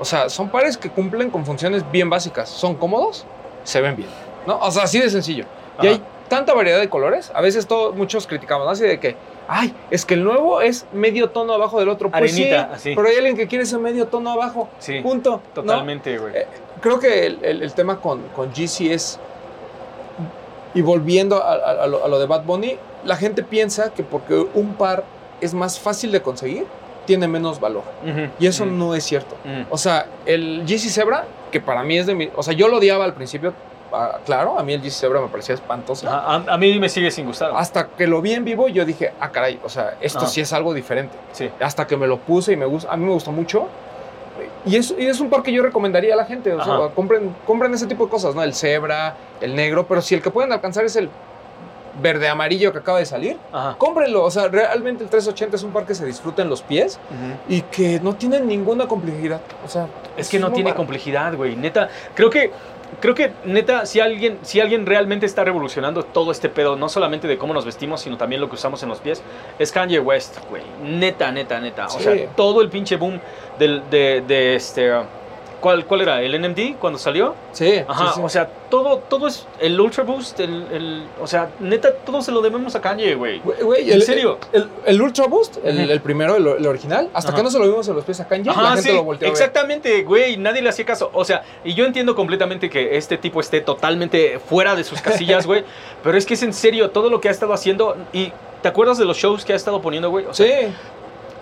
o 0.00 0.04
sea, 0.06 0.30
son 0.30 0.48
pares 0.48 0.78
que 0.78 0.88
cumplen 0.88 1.28
con 1.30 1.44
funciones 1.44 1.82
bien 1.92 2.08
básicas. 2.08 2.48
Son 2.48 2.74
cómodos, 2.74 3.26
se 3.64 3.82
ven 3.82 3.96
bien, 3.96 4.08
¿no? 4.46 4.58
O 4.60 4.70
sea, 4.70 4.84
así 4.84 4.98
de 4.98 5.10
sencillo. 5.10 5.44
Y 5.82 5.86
hay 5.88 6.02
tanta 6.28 6.54
variedad 6.54 6.80
de 6.80 6.88
colores. 6.88 7.30
A 7.34 7.42
veces 7.42 7.66
todo, 7.66 7.92
muchos 7.92 8.26
criticamos, 8.26 8.64
¿no? 8.64 8.72
Así 8.72 8.84
de 8.84 8.98
que, 8.98 9.14
ay, 9.46 9.74
es 9.90 10.06
que 10.06 10.14
el 10.14 10.24
nuevo 10.24 10.62
es 10.62 10.86
medio 10.94 11.28
tono 11.28 11.52
abajo 11.52 11.78
del 11.80 11.90
otro. 11.90 12.10
Pues 12.10 12.32
Arenita, 12.32 12.68
sí, 12.68 12.74
así. 12.76 12.92
pero 12.96 13.08
hay 13.08 13.16
alguien 13.16 13.36
que 13.36 13.46
quiere 13.46 13.64
ese 13.64 13.76
medio 13.76 14.06
tono 14.06 14.30
abajo. 14.30 14.68
Sí, 14.78 15.00
Punto. 15.00 15.42
totalmente, 15.54 16.16
güey. 16.16 16.34
Eh, 16.36 16.46
Creo 16.80 16.98
que 16.98 17.26
el, 17.26 17.38
el- 17.44 17.62
el 17.62 17.72
tema 17.74 18.00
con, 18.00 18.22
con 18.34 18.52
GC 18.54 18.90
es 18.94 19.18
Y 20.72 20.80
volviendo 20.82 21.42
a, 21.42 21.52
a- 21.54 21.82
a 21.82 21.86
lo, 21.86 22.04
a 22.04 22.08
lo 22.08 22.18
de 22.18 22.26
Bad 22.26 22.44
Bunny, 22.44 22.78
la 23.04 23.16
gente 23.16 23.42
piensa 23.42 23.92
que 23.92 24.02
porque 24.02 24.34
un 24.54 24.74
par 24.74 25.02
es 25.42 25.52
más 25.52 25.78
fácil 25.80 26.12
de 26.12 26.22
conseguir, 26.22 26.64
tiene 27.10 27.26
menos 27.26 27.58
valor. 27.58 27.82
Y 28.38 28.46
eso 28.46 28.64
no 28.64 28.94
es 28.94 29.02
cierto. 29.02 29.34
O 29.68 29.76
sea, 29.76 30.06
el 30.26 30.62
GC 30.64 30.90
Zebra, 30.90 31.24
que 31.50 31.60
para 31.60 31.82
mí 31.82 31.98
es 31.98 32.06
de 32.06 32.14
mi... 32.14 32.30
O 32.36 32.42
sea, 32.44 32.54
yo 32.54 32.68
lo 32.68 32.76
odiaba 32.76 33.04
al 33.04 33.14
principio, 33.14 33.52
ah, 33.92 34.20
claro, 34.24 34.56
a 34.56 34.62
mí 34.62 34.74
el 34.74 34.80
GC 34.80 34.92
Zebra 34.92 35.20
me 35.20 35.26
parecía 35.26 35.56
espantoso. 35.56 36.08
A, 36.08 36.36
a 36.36 36.56
mí 36.56 36.78
me 36.78 36.88
sigue 36.88 37.10
sin 37.10 37.26
gustar. 37.26 37.50
Hasta 37.52 37.88
que 37.88 38.06
lo 38.06 38.22
vi 38.22 38.34
en 38.34 38.44
vivo, 38.44 38.68
yo 38.68 38.84
dije, 38.84 39.12
ah, 39.18 39.32
caray, 39.32 39.58
o 39.64 39.68
sea, 39.68 39.96
esto 40.00 40.24
sí 40.28 40.40
es 40.40 40.52
algo 40.52 40.72
diferente. 40.72 41.16
Sí. 41.32 41.50
Hasta 41.58 41.84
que 41.84 41.96
me 41.96 42.06
lo 42.06 42.18
puse 42.18 42.52
y 42.52 42.56
me 42.56 42.64
gusta, 42.64 42.92
a 42.92 42.96
mí 42.96 43.04
me 43.04 43.12
gustó 43.12 43.32
mucho. 43.32 43.66
Y 44.64 44.76
es, 44.76 44.94
y 44.96 45.06
es 45.06 45.18
un 45.18 45.30
par 45.30 45.42
que 45.42 45.50
yo 45.50 45.64
recomendaría 45.64 46.14
a 46.14 46.16
la 46.16 46.26
gente. 46.26 46.52
O 46.52 46.64
sea, 46.64 46.94
compren, 46.94 47.34
compren 47.44 47.74
ese 47.74 47.88
tipo 47.88 48.04
de 48.04 48.10
cosas, 48.12 48.36
¿no? 48.36 48.44
El 48.44 48.54
Zebra, 48.54 49.16
el 49.40 49.56
negro, 49.56 49.84
pero 49.88 50.00
si 50.00 50.14
el 50.14 50.22
que 50.22 50.30
pueden 50.30 50.52
alcanzar 50.52 50.84
es 50.84 50.94
el 50.94 51.10
verde 52.00 52.28
amarillo 52.28 52.72
que 52.72 52.78
acaba 52.78 52.98
de 52.98 53.06
salir, 53.06 53.36
Ajá. 53.52 53.76
cómprenlo. 53.78 54.24
O 54.24 54.30
sea, 54.30 54.48
realmente 54.48 55.04
el 55.04 55.10
380 55.10 55.56
es 55.56 55.62
un 55.62 55.72
par 55.72 55.86
que 55.86 55.94
se 55.94 56.04
disfruta 56.04 56.42
en 56.42 56.48
los 56.48 56.62
pies 56.62 56.98
y 57.48 57.62
que 57.62 58.00
no 58.00 58.14
tiene 58.14 58.40
ninguna 58.40 58.86
complejidad. 58.88 59.40
O 59.64 59.68
sea, 59.68 59.86
Es 60.16 60.28
que 60.28 60.38
no 60.38 60.52
tiene 60.52 60.74
complejidad, 60.74 61.34
güey. 61.34 61.56
Neta, 61.56 61.88
creo 62.14 62.30
que, 62.30 62.50
creo 63.00 63.14
que, 63.14 63.32
neta, 63.44 63.86
si 63.86 64.00
alguien, 64.00 64.38
si 64.42 64.60
alguien 64.60 64.84
realmente 64.86 65.26
está 65.26 65.44
revolucionando 65.44 66.02
todo 66.04 66.30
este 66.32 66.48
pedo, 66.48 66.76
no 66.76 66.88
solamente 66.88 67.28
de 67.28 67.38
cómo 67.38 67.54
nos 67.54 67.64
vestimos, 67.64 68.00
sino 68.00 68.16
también 68.16 68.40
lo 68.40 68.48
que 68.48 68.54
usamos 68.56 68.82
en 68.82 68.88
los 68.88 69.00
pies, 69.00 69.22
es 69.58 69.70
Kanye 69.72 70.00
West, 70.00 70.38
güey. 70.48 70.62
Neta, 70.82 71.30
neta, 71.32 71.60
neta. 71.60 71.86
O 71.86 72.00
sea, 72.00 72.14
todo 72.36 72.60
el 72.62 72.68
pinche 72.68 72.96
boom 72.96 73.20
del, 73.58 73.82
de, 73.90 74.22
de 74.26 74.56
este... 74.56 74.92
uh, 74.92 75.02
¿Cuál, 75.60 75.84
¿Cuál 75.86 76.00
era? 76.02 76.22
¿El 76.22 76.40
NMD 76.40 76.76
cuando 76.78 76.98
salió? 76.98 77.34
Sí, 77.52 77.82
Ajá, 77.86 78.08
sí, 78.08 78.12
sí. 78.16 78.20
o 78.24 78.28
sea, 78.28 78.48
todo, 78.70 78.98
todo 78.98 79.26
es 79.26 79.46
el 79.60 79.78
Ultra 79.80 80.04
Boost, 80.04 80.40
el, 80.40 80.66
el- 80.72 81.02
o 81.20 81.26
sea, 81.26 81.50
neta, 81.60 81.92
todo 82.04 82.22
se 82.22 82.32
lo 82.32 82.40
debemos 82.40 82.74
a 82.74 82.80
Kanye, 82.80 83.14
güey. 83.14 83.42
¿En 83.44 83.92
el, 83.92 84.02
serio? 84.02 84.38
El, 84.52 84.68
el 84.86 85.02
Ultra 85.02 85.26
Boost, 85.26 85.58
el, 85.62 85.90
el 85.90 86.00
primero, 86.00 86.36
el, 86.36 86.66
original, 86.66 87.10
hasta 87.12 87.30
Ajá. 87.30 87.38
que 87.38 87.42
no 87.44 87.50
se 87.50 87.58
lo 87.58 87.66
vimos 87.66 87.86
en 87.88 87.96
los 87.96 88.04
pies 88.04 88.20
a 88.20 88.26
Kanye, 88.28 88.46
la 88.46 88.52
Ajá, 88.52 88.66
gente 88.74 88.82
sí, 88.90 88.96
lo 88.96 89.04
volteó 89.04 89.28
exactamente, 89.28 90.02
güey, 90.04 90.36
nadie 90.36 90.62
le 90.62 90.68
hacía 90.70 90.84
caso. 90.86 91.10
O 91.12 91.24
sea, 91.24 91.42
y 91.64 91.74
yo 91.74 91.84
entiendo 91.84 92.14
completamente 92.14 92.70
que 92.70 92.96
este 92.96 93.18
tipo 93.18 93.40
esté 93.40 93.60
totalmente 93.60 94.38
fuera 94.38 94.74
de 94.74 94.84
sus 94.84 95.00
casillas, 95.00 95.46
güey, 95.46 95.64
pero 96.02 96.16
es 96.16 96.24
que 96.26 96.34
es 96.34 96.42
en 96.42 96.52
serio 96.54 96.90
todo 96.90 97.10
lo 97.10 97.20
que 97.20 97.28
ha 97.28 97.32
estado 97.32 97.52
haciendo 97.52 97.96
y 98.12 98.32
¿te 98.62 98.68
acuerdas 98.68 98.98
de 98.98 99.04
los 99.04 99.16
shows 99.16 99.44
que 99.44 99.52
ha 99.52 99.56
estado 99.56 99.80
poniendo, 99.80 100.10
güey? 100.10 100.26
O 100.26 100.34
sea, 100.34 100.46
Sí, 100.46 100.74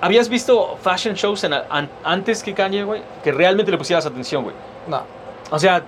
¿habías 0.00 0.28
visto 0.28 0.76
fashion 0.82 1.14
shows 1.14 1.44
en- 1.44 1.52
an- 1.54 1.88
antes 2.04 2.42
que 2.42 2.54
Kanye, 2.54 2.84
güey? 2.84 3.02
Que 3.22 3.32
realmente 3.32 3.70
le 3.70 3.78
pusieras 3.78 4.06
atención, 4.06 4.44
güey. 4.44 4.54
no. 4.88 5.02
O 5.50 5.58
sea, 5.58 5.82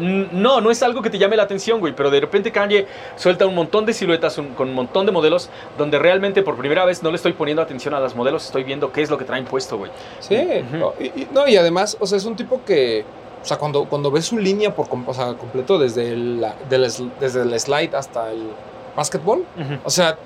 no, 0.00 0.60
no 0.60 0.70
es 0.70 0.82
algo 0.82 1.02
que 1.02 1.10
te 1.10 1.18
llame 1.18 1.36
la 1.36 1.44
atención, 1.44 1.78
güey, 1.78 1.94
pero 1.94 2.10
de 2.10 2.20
repente 2.20 2.50
Kanye 2.50 2.86
suelta 3.16 3.46
un 3.46 3.54
montón 3.54 3.84
de 3.86 3.92
siluetas 3.92 4.38
un- 4.38 4.54
con 4.54 4.68
un 4.68 4.74
montón 4.74 5.06
de 5.06 5.12
modelos 5.12 5.50
donde 5.78 5.98
realmente 5.98 6.42
por 6.42 6.56
primera 6.56 6.84
vez 6.84 7.02
no 7.02 7.10
le 7.10 7.16
estoy 7.16 7.32
poniendo 7.32 7.62
atención 7.62 7.94
a 7.94 8.00
las 8.00 8.14
modelos, 8.16 8.44
estoy 8.46 8.64
viendo 8.64 8.90
qué 8.92 9.02
es 9.02 9.10
lo 9.10 9.18
que 9.18 9.24
traen 9.24 9.44
puesto, 9.44 9.78
güey. 9.78 9.90
Sí, 10.20 10.36
no, 10.72 10.94
y, 10.98 11.04
y- 11.04 11.28
no, 11.32 11.46
y 11.46 11.56
además, 11.56 11.96
o 12.00 12.06
sea, 12.06 12.18
es 12.18 12.24
un 12.24 12.34
tipo 12.34 12.60
que, 12.64 13.04
o 13.42 13.44
sea, 13.44 13.56
cuando, 13.56 13.84
cuando 13.84 14.10
ves 14.10 14.24
su 14.26 14.38
línea 14.38 14.74
por 14.74 14.86
o 14.90 15.14
sea, 15.14 15.34
completo 15.34 15.78
desde 15.78 16.12
el, 16.12 16.44
del 16.68 16.90
desde 17.20 17.42
el 17.42 17.60
slide 17.60 17.94
hasta 17.94 18.30
el 18.32 18.48
básquetbol, 18.96 19.40
Ujú. 19.40 19.78
o 19.84 19.90
sea, 19.90 20.16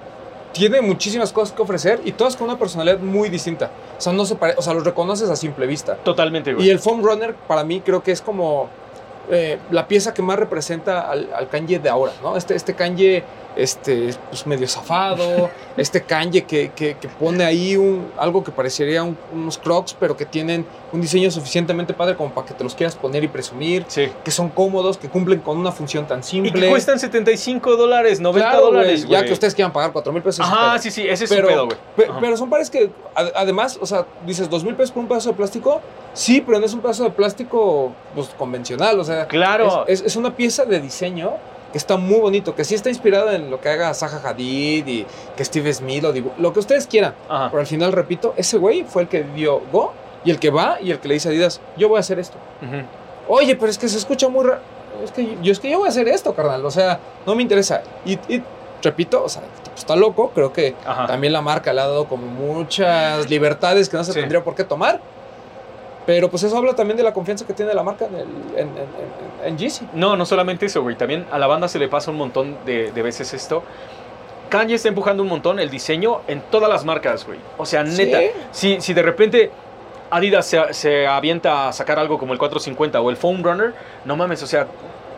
tiene 0.52 0.80
muchísimas 0.80 1.32
cosas 1.32 1.54
que 1.54 1.62
ofrecer 1.62 2.00
y 2.04 2.12
todas 2.12 2.36
con 2.36 2.48
una 2.48 2.58
personalidad 2.58 2.98
muy 2.98 3.28
distinta. 3.28 3.70
O 3.96 4.00
sea, 4.00 4.12
no 4.12 4.24
se 4.24 4.34
pare- 4.36 4.54
o 4.56 4.62
sea, 4.62 4.74
los 4.74 4.84
reconoces 4.84 5.28
a 5.30 5.36
simple 5.36 5.66
vista. 5.66 5.96
Totalmente, 5.96 6.54
güey. 6.54 6.66
Y 6.66 6.70
el 6.70 6.78
foam 6.78 7.02
runner 7.02 7.34
para 7.34 7.64
mí 7.64 7.80
creo 7.80 8.02
que 8.02 8.12
es 8.12 8.20
como 8.22 8.68
eh, 9.30 9.58
la 9.70 9.86
pieza 9.86 10.14
que 10.14 10.22
más 10.22 10.38
representa 10.38 11.10
al, 11.10 11.28
al 11.34 11.48
Kanye 11.48 11.78
de 11.78 11.88
ahora, 11.90 12.12
¿no? 12.22 12.36
Este, 12.36 12.54
este 12.54 12.74
Kanye 12.74 13.22
este, 13.58 14.14
pues 14.30 14.46
medio 14.46 14.66
zafado, 14.68 15.50
este 15.76 16.02
Kanye 16.02 16.44
que, 16.44 16.70
que- 16.74 16.96
que 16.96 17.08
pone 17.08 17.44
ahí 17.44 17.76
un, 17.76 18.10
algo 18.16 18.42
que 18.44 18.50
parecería 18.52 19.02
un- 19.02 19.18
unos 19.32 19.58
crocs, 19.58 19.94
pero 19.98 20.16
que 20.16 20.24
tienen 20.24 20.64
un 20.92 21.00
diseño 21.00 21.30
suficientemente 21.30 21.92
padre 21.92 22.16
como 22.16 22.30
para 22.32 22.46
que 22.46 22.54
te 22.54 22.64
los 22.64 22.74
quieras 22.74 22.94
poner 22.96 23.24
y 23.24 23.28
presumir, 23.28 23.84
Sí. 23.88 24.08
que 24.24 24.30
son 24.30 24.48
cómodos, 24.48 24.96
que 24.96 25.08
cumplen 25.08 25.40
con 25.40 25.58
una 25.58 25.72
función 25.72 26.06
tan 26.06 26.20
Y 26.20 26.22
simple. 26.22 26.52
que 26.62 26.68
cuestan 26.70 26.98
75 26.98 27.76
dólares, 27.76 28.20
90 28.20 28.48
Claro, 28.48 28.60
güey, 28.68 28.72
dólares, 28.78 29.02
ya 29.02 29.08
güey. 29.08 29.24
que 29.26 29.32
ustedes 29.32 29.54
quieran 29.54 29.72
pagar 29.72 29.92
4 29.92 30.12
mil 30.12 30.22
pesos. 30.22 30.40
Ajá, 30.46 30.72
pedo. 30.72 30.82
sí, 30.82 30.90
sí, 30.90 31.06
ese 31.08 31.24
es 31.24 31.30
Pero- 31.30 31.48
pedo, 31.48 31.66
güey. 31.66 31.78
Pe-. 31.96 32.08
Pero 32.20 32.36
son 32.36 32.48
pares 32.48 32.70
que, 32.70 32.90
ad- 33.14 33.32
además, 33.34 33.78
o 33.80 33.86
sea, 33.86 34.06
dices, 34.24 34.48
dos 34.48 34.64
mil 34.64 34.74
pesos 34.76 34.92
por 34.92 35.02
un 35.02 35.08
pedazo 35.08 35.30
de 35.30 35.34
plástico. 35.36 35.80
Sí, 36.14 36.40
pero 36.40 36.58
no 36.58 36.64
es 36.66 36.72
un 36.72 36.80
pedazo 36.80 37.04
de 37.04 37.10
plástico 37.10 37.92
pues, 38.14 38.28
convencional. 38.38 38.98
O 38.98 39.04
sea, 39.04 39.26
Claro. 39.26 39.84
es, 39.88 40.00
es- 40.00 40.06
es 40.06 40.16
una 40.16 40.34
pieza 40.34 40.64
de 40.64 40.80
diseño 40.80 41.32
que 41.78 41.82
está 41.82 41.96
muy 41.96 42.18
bonito, 42.18 42.54
que 42.56 42.64
sí 42.64 42.74
está 42.74 42.88
inspirado 42.88 43.30
en 43.30 43.50
lo 43.50 43.60
que 43.60 43.68
haga 43.68 43.94
Zaha 43.94 44.20
Hadid 44.28 44.84
y 44.88 45.06
que 45.36 45.44
Steve 45.44 45.72
Smith 45.72 46.02
lo 46.02 46.12
dibu- 46.12 46.32
lo 46.36 46.52
que 46.52 46.58
ustedes 46.58 46.88
quieran. 46.88 47.14
Ajá. 47.28 47.48
Pero 47.50 47.60
al 47.60 47.66
final, 47.68 47.92
repito, 47.92 48.34
ese 48.36 48.58
güey 48.58 48.82
fue 48.82 49.02
el 49.02 49.08
que 49.08 49.22
dio 49.22 49.60
Go 49.70 49.92
y 50.24 50.30
el 50.32 50.40
que 50.40 50.50
va 50.50 50.78
y 50.80 50.90
el 50.90 50.98
que 50.98 51.06
le 51.06 51.14
dice 51.14 51.28
a 51.28 51.30
Adidas, 51.30 51.60
yo 51.76 51.88
voy 51.88 51.98
a 51.98 52.00
hacer 52.00 52.18
esto. 52.18 52.36
Oye, 53.28 53.54
pero 53.56 53.70
es 53.70 53.78
que 53.78 53.88
se 53.88 53.96
escucha 53.98 54.28
muy 54.28 54.44
raro. 54.44 54.60
Es 55.04 55.12
que 55.12 55.36
yo, 55.42 55.52
es 55.52 55.60
que 55.60 55.70
yo 55.70 55.78
voy 55.78 55.86
a 55.86 55.90
hacer 55.90 56.08
esto, 56.08 56.34
carnal. 56.34 56.64
O 56.66 56.70
sea, 56.70 56.98
no 57.24 57.34
me 57.36 57.42
interesa. 57.42 57.82
Y, 58.04 58.14
y 58.28 58.42
repito, 58.82 59.22
o 59.22 59.28
sea, 59.28 59.42
está 59.76 59.94
loco. 59.94 60.30
Creo 60.34 60.52
que 60.52 60.74
Ajá. 60.84 61.06
también 61.06 61.32
la 61.32 61.40
marca 61.42 61.72
le 61.72 61.80
ha 61.80 61.86
dado 61.86 62.06
como 62.08 62.26
muchas 62.26 63.30
libertades 63.30 63.88
que 63.88 63.96
no 63.96 64.02
se 64.04 64.12
Sí. 64.12 64.18
tendría 64.20 64.42
por 64.42 64.54
qué 64.56 64.64
tomar. 64.64 65.00
Pero 66.08 66.30
pues 66.30 66.42
eso 66.42 66.56
habla 66.56 66.74
también 66.74 66.96
de 66.96 67.02
la 67.02 67.12
confianza 67.12 67.46
que 67.46 67.52
tiene 67.52 67.74
la 67.74 67.82
marca 67.82 68.06
en, 68.06 68.14
el, 68.14 68.22
en, 68.56 68.68
en, 68.68 68.68
en- 68.78 69.46
en 69.48 69.58
Yeezy. 69.58 69.86
No, 69.92 70.16
no 70.16 70.24
solamente 70.24 70.64
eso, 70.64 70.80
güey. 70.82 70.96
También 70.96 71.26
a 71.30 71.38
la 71.38 71.46
banda 71.46 71.68
se 71.68 71.78
le 71.78 71.86
pasa 71.86 72.10
un 72.10 72.16
montón 72.16 72.56
de, 72.64 72.92
de 72.92 73.02
veces 73.02 73.34
esto. 73.34 73.62
Kanye 74.48 74.74
está 74.76 74.88
empujando 74.88 75.22
un 75.22 75.28
montón 75.28 75.58
el 75.60 75.68
diseño 75.68 76.22
en 76.26 76.40
todas 76.50 76.70
las 76.70 76.82
marcas, 76.86 77.26
güey. 77.26 77.38
O 77.58 77.66
sea, 77.66 77.84
neta. 77.84 78.20
Sí. 78.20 78.30
Si, 78.52 78.80
si 78.80 78.94
de 78.94 79.02
repente 79.02 79.50
Adidas 80.10 80.46
se, 80.46 80.72
se 80.72 81.06
avienta 81.06 81.68
a 81.68 81.72
sacar 81.74 81.98
algo 81.98 82.18
como 82.18 82.32
el 82.32 82.38
450 82.38 82.98
o 83.02 83.10
el 83.10 83.16
Foam 83.18 83.42
Runner, 83.44 83.74
no 84.06 84.16
mames, 84.16 84.42
o 84.42 84.46
sea, 84.46 84.66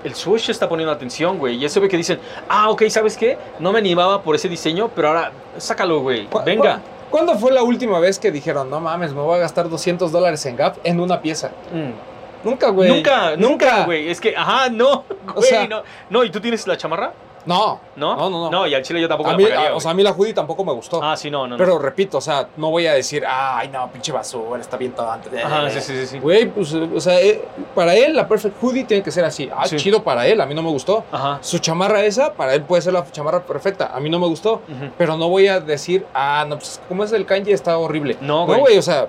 el 0.02 0.16
Swoosh 0.16 0.50
está 0.50 0.68
poniendo 0.68 0.92
atención, 0.92 1.38
güey. 1.38 1.54
Y 1.54 1.64
eso 1.64 1.80
ve 1.80 1.88
que 1.88 1.96
dicen, 1.96 2.18
ah, 2.48 2.68
ok, 2.68 2.82
¿sabes 2.88 3.16
qué? 3.16 3.38
No 3.60 3.70
me 3.70 3.78
animaba 3.78 4.22
por 4.22 4.34
ese 4.34 4.48
diseño, 4.48 4.90
pero 4.96 5.06
ahora 5.08 5.30
sácalo, 5.56 6.00
güey. 6.00 6.26
¿Cu- 6.26 6.42
Venga. 6.44 6.80
¿Cuándo 7.10 7.34
fue 7.38 7.52
la 7.52 7.62
última 7.62 7.98
vez 7.98 8.18
que 8.18 8.30
dijeron, 8.30 8.70
no 8.70 8.80
mames, 8.80 9.12
me 9.12 9.20
voy 9.20 9.36
a 9.36 9.38
gastar 9.40 9.68
200 9.68 10.12
dólares 10.12 10.44
en 10.46 10.56
Gap 10.56 10.76
en 10.84 11.00
una 11.00 11.20
pieza? 11.20 11.50
Mm. 11.72 12.46
Nunca, 12.48 12.70
güey. 12.70 12.88
Nunca, 12.90 13.36
nunca, 13.36 13.84
güey. 13.84 14.08
Es 14.08 14.20
que, 14.20 14.34
ajá, 14.36 14.70
no, 14.70 15.04
güey, 15.34 15.48
sea- 15.48 15.66
no. 15.66 15.82
No, 16.08 16.24
¿y 16.24 16.30
tú 16.30 16.40
tienes 16.40 16.66
la 16.66 16.76
chamarra? 16.76 17.12
No. 17.46 17.80
¿No? 17.96 18.16
No, 18.16 18.30
no, 18.30 18.40
no. 18.44 18.50
No, 18.50 18.66
y 18.66 18.74
al 18.74 18.82
chile 18.82 19.00
yo 19.00 19.08
tampoco 19.08 19.30
A 19.30 19.32
la 19.32 19.38
mí, 19.38 19.44
pagaría, 19.44 19.70
a- 19.70 19.74
o 19.76 19.80
sea, 19.80 19.90
a 19.90 19.94
mí 19.94 20.02
la 20.02 20.12
hoodie 20.12 20.32
tampoco 20.34 20.64
me 20.64 20.72
gustó. 20.72 21.02
Ah, 21.02 21.16
sí, 21.16 21.30
no, 21.30 21.46
no. 21.46 21.56
no. 21.56 21.56
pero 21.58 21.78
repito, 21.78 22.18
o 22.18 22.20
sea, 22.20 22.48
no 22.56 22.70
voy 22.70 22.86
a 22.86 22.92
decir, 22.94 23.24
ay, 23.26 23.68
no, 23.68 23.90
pinche 23.90 24.12
basura, 24.12 24.60
está 24.60 24.76
bien 24.76 24.92
todo 24.92 25.10
antes. 25.10 25.32
Ajá, 25.44 25.70
sí, 25.70 25.80
sí, 25.80 25.96
sí. 26.00 26.06
sí. 26.06 26.18
Güey, 26.18 26.46
pues, 26.50 26.72
eh, 26.74 26.88
o 26.94 27.00
sea, 27.00 27.20
eh, 27.20 27.42
para 27.74 27.94
él 27.94 28.14
la 28.14 28.26
Perfect 28.28 28.56
Hoodie 28.62 28.84
tiene 28.84 29.02
que 29.02 29.10
ser 29.10 29.24
así. 29.24 29.48
Ah, 29.54 29.66
Sí. 29.66 29.76
chido 29.76 30.02
para 30.02 30.26
él, 30.26 30.40
a 30.40 30.46
mí 30.46 30.54
no 30.54 30.62
me 30.62 30.70
gustó. 30.70 31.04
Ajá. 31.12 31.38
Su 31.40 31.58
chamarra 31.58 32.04
esa, 32.04 32.32
para 32.34 32.54
él 32.54 32.62
puede 32.62 32.82
ser 32.82 32.92
la 32.92 33.04
chamarra 33.10 33.42
perfecta. 33.42 33.90
A 33.94 34.00
mí 34.00 34.10
no 34.10 34.18
me 34.18 34.26
gustó. 34.26 34.62
Pero 34.98 35.16
no 35.16 35.28
voy 35.28 35.48
a 35.48 35.60
decir, 35.60 36.06
ah, 36.14 36.44
no, 36.48 36.56
pues 36.58 36.80
como 36.88 37.04
es 37.04 37.12
el 37.12 37.24
kanji 37.26 37.52
está 37.52 37.76
horrible. 37.78 38.16
No, 38.20 38.40
No, 38.40 38.46
güey. 38.46 38.60
güey, 38.60 38.78
o 38.78 38.82
sea, 38.82 39.08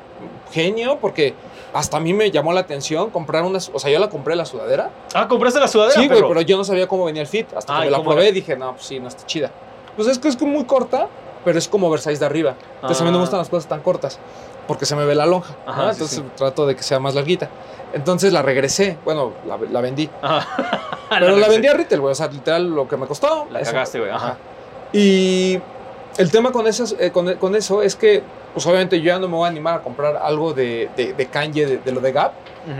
genio, 0.51 0.97
porque 0.99 1.33
hasta 1.73 1.97
a 1.97 1.99
mí 1.99 2.13
me 2.13 2.31
llamó 2.31 2.51
la 2.53 2.61
atención 2.61 3.09
comprar 3.11 3.43
una. 3.43 3.59
O 3.73 3.79
sea, 3.79 3.89
yo 3.91 3.99
la 3.99 4.09
compré 4.09 4.35
la 4.35 4.45
sudadera. 4.45 4.89
Ah, 5.13 5.27
¿compraste 5.27 5.59
la 5.59 5.67
sudadera, 5.67 5.99
Sí, 6.01 6.07
güey, 6.07 6.21
pero 6.27 6.41
yo 6.41 6.57
no 6.57 6.63
sabía 6.63 6.87
cómo 6.87 7.05
venía 7.05 7.21
el 7.21 7.27
fit. 7.27 7.47
Hasta 7.55 7.77
Ay, 7.77 7.85
que 7.85 7.91
la 7.91 7.97
¿cómo 7.97 8.09
probé 8.11 8.25
era? 8.27 8.33
dije, 8.33 8.55
no, 8.57 8.73
pues 8.73 8.85
sí, 8.85 8.99
no 8.99 9.07
está 9.07 9.25
chida. 9.25 9.51
Pues 9.95 10.07
es 10.07 10.19
que 10.19 10.27
es 10.27 10.41
muy 10.41 10.65
corta, 10.65 11.07
pero 11.45 11.57
es 11.57 11.67
como 11.67 11.87
oversize 11.87 12.19
de 12.19 12.25
arriba. 12.25 12.55
Entonces 12.75 13.01
a 13.01 13.03
mí 13.05 13.11
no 13.11 13.17
me 13.17 13.21
Ah. 13.23 13.25
gustan 13.25 13.39
las 13.39 13.49
cosas 13.49 13.67
tan 13.69 13.81
cortas, 13.81 14.19
porque 14.67 14.85
se 14.85 14.95
me 14.95 15.05
ve 15.05 15.15
la 15.15 15.25
lonja. 15.25 15.55
¿no? 15.65 15.71
Ajá, 15.71 15.83
sí, 15.85 15.89
Entonces 15.93 16.17
sí. 16.19 16.23
trato 16.35 16.65
de 16.67 16.75
que 16.75 16.83
sea 16.83 16.99
más 16.99 17.15
larguita. 17.15 17.49
Entonces 17.93 18.31
la 18.31 18.41
regresé, 18.41 18.97
bueno, 19.05 19.33
la, 19.45 19.57
la 19.57 19.81
vendí. 19.81 20.09
Ajá. 20.21 20.47
Pero 21.09 21.35
la, 21.35 21.47
vendí 21.49 21.67
a 21.67 21.73
retail, 21.73 21.99
güey, 22.01 22.11
o 22.13 22.15
sea, 22.15 22.27
literal 22.27 22.69
lo 22.69 22.87
que 22.87 22.95
me 22.95 23.05
costó. 23.05 23.47
La 23.51 23.61
cagaste, 23.61 23.99
güey, 23.99 24.11
ajá. 24.11 24.37
Y 24.93 25.59
el 26.17 26.31
tema 26.31 26.51
con, 26.51 26.67
esas, 26.67 26.95
eh, 26.99 27.11
con, 27.11 27.33
con 27.35 27.55
eso 27.55 27.81
es 27.81 27.95
que, 27.97 28.23
pues 28.53 28.65
obviamente 28.67 28.99
yo 28.99 29.05
ya 29.07 29.19
no 29.19 29.27
me 29.27 29.35
voy 29.35 29.45
a 29.45 29.49
animar 29.49 29.75
a 29.75 29.81
comprar 29.81 30.17
algo 30.17 30.53
de, 30.53 30.89
de, 30.95 31.13
de 31.13 31.25
Kanye, 31.27 31.65
de, 31.65 31.77
de 31.77 31.91
lo 31.91 32.01
de 32.01 32.11
Gap, 32.11 32.33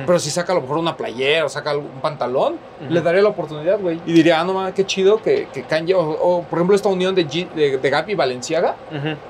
pero 0.06 0.20
si 0.20 0.30
saca 0.30 0.52
a 0.52 0.56
lo 0.56 0.62
mejor 0.62 0.78
una 0.78 0.96
playera 0.96 1.46
o 1.46 1.50
saca 1.50 1.72
algún 1.72 1.90
pantalón, 2.02 2.58
le 2.90 3.02
daría 3.02 3.22
la 3.22 3.30
oportunidad, 3.30 3.80
güey. 3.80 4.00
Y 4.06 4.14
diría, 4.14 4.40
ah, 4.40 4.44
no 4.44 4.54
mames, 4.54 4.74
qué 4.76 4.86
chido 4.86 5.22
que, 5.22 5.48
que 5.54 5.64
Kanye, 5.64 5.96
o, 5.96 6.02
o, 6.02 6.44
por 6.44 6.60
ejemplo 6.60 6.76
esta 6.76 6.90
unión 6.90 7.16
de, 7.16 7.26
G- 7.28 7.50
de, 7.52 7.90
Gap 7.90 8.08
y 8.10 8.16
Valenciaga, 8.16 8.76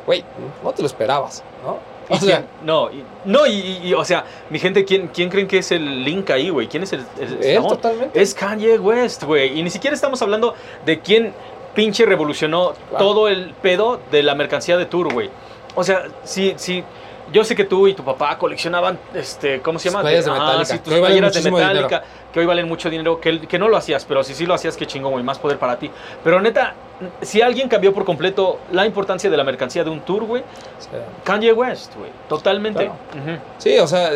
güey, 0.05 0.23
no 0.63 0.71
te 0.71 0.81
lo 0.81 0.87
esperabas, 0.87 1.43
¿no? 1.65 1.77
¿Y 2.09 2.13
O 2.15 2.17
sea, 2.17 2.43
no, 2.65 2.91
y, 2.91 3.03
no 3.23 3.47
y, 3.47 3.51
y- 3.53 3.87
y, 3.89 3.93
o 3.93 4.03
sea, 4.03 4.25
mi 4.49 4.59
gente, 4.59 4.83
¿quién, 4.83 5.07
quién 5.13 5.29
creen 5.29 5.47
que 5.47 5.59
es 5.59 5.71
el 5.71 6.03
link 6.03 6.29
ahí, 6.31 6.49
güey? 6.49 6.67
¿Quién 6.67 6.83
es 6.83 6.91
el, 6.91 7.05
eslabón? 7.39 7.69
totalmente. 7.69 8.21
Es 8.21 8.33
Kanye 8.33 8.77
West, 8.79 9.23
güey. 9.23 9.57
Y 9.57 9.63
ni 9.63 9.69
siquiera 9.69 9.93
estamos 9.95 10.21
hablando 10.21 10.53
de 10.85 10.99
quién 10.99 11.31
pinche 11.73 12.05
revolucionó 12.05 12.73
Claro. 12.89 13.05
todo 13.05 13.27
el 13.29 13.53
pedo 13.61 14.01
de 14.11 14.23
la 14.23 14.35
mercancía 14.35 14.75
de 14.77 14.85
tour, 14.87 15.13
güey. 15.13 15.29
O 15.75 15.83
sea, 15.83 16.05
si, 16.23 16.53
si 16.57 16.83
yo 17.31 17.43
sé 17.43 17.55
que 17.55 17.63
tú 17.63 17.87
y 17.87 17.93
tu 17.93 18.03
papá 18.03 18.37
coleccionaban, 18.37 18.99
este, 19.13 19.61
¿cómo 19.61 19.79
se 19.79 19.89
llama? 19.89 20.01
Playeras 20.01 20.25
de 20.25 20.31
Ah, 20.31 20.33
Metallica, 20.33 20.65
sí, 20.65 20.79
tus 20.79 20.93
playeras 20.93 21.43
de 21.43 21.51
Metallica, 21.51 22.03
que 22.33 22.39
hoy 22.39 22.45
valen 22.45 22.67
mucho 22.67 22.89
dinero, 22.89 23.21
que, 23.21 23.39
que 23.47 23.57
no 23.57 23.67
lo 23.69 23.77
hacías, 23.77 24.03
pero 24.05 24.23
si 24.23 24.33
sí 24.33 24.45
lo 24.45 24.53
hacías, 24.53 24.75
qué 24.75 24.85
chingón, 24.85 25.13
güey, 25.13 25.23
más 25.23 25.39
poder 25.39 25.57
para 25.57 25.77
ti. 25.79 25.89
Pero 26.23 26.41
neta, 26.41 26.73
si 27.21 27.41
alguien 27.41 27.69
cambió 27.69 27.93
por 27.93 28.03
completo 28.05 28.59
la 28.71 28.85
importancia 28.85 29.29
de 29.29 29.37
la 29.37 29.43
mercancía 29.43 29.83
de 29.83 29.89
un 29.89 30.01
tour, 30.01 30.23
güey, 30.25 30.43
sea, 30.79 31.05
Kanye 31.23 31.53
West, 31.53 31.95
güey, 31.95 32.11
totalmente. 32.27 32.85
Claro. 32.85 33.39
Sí, 33.57 33.77
o 33.79 33.87
sea, 33.87 34.09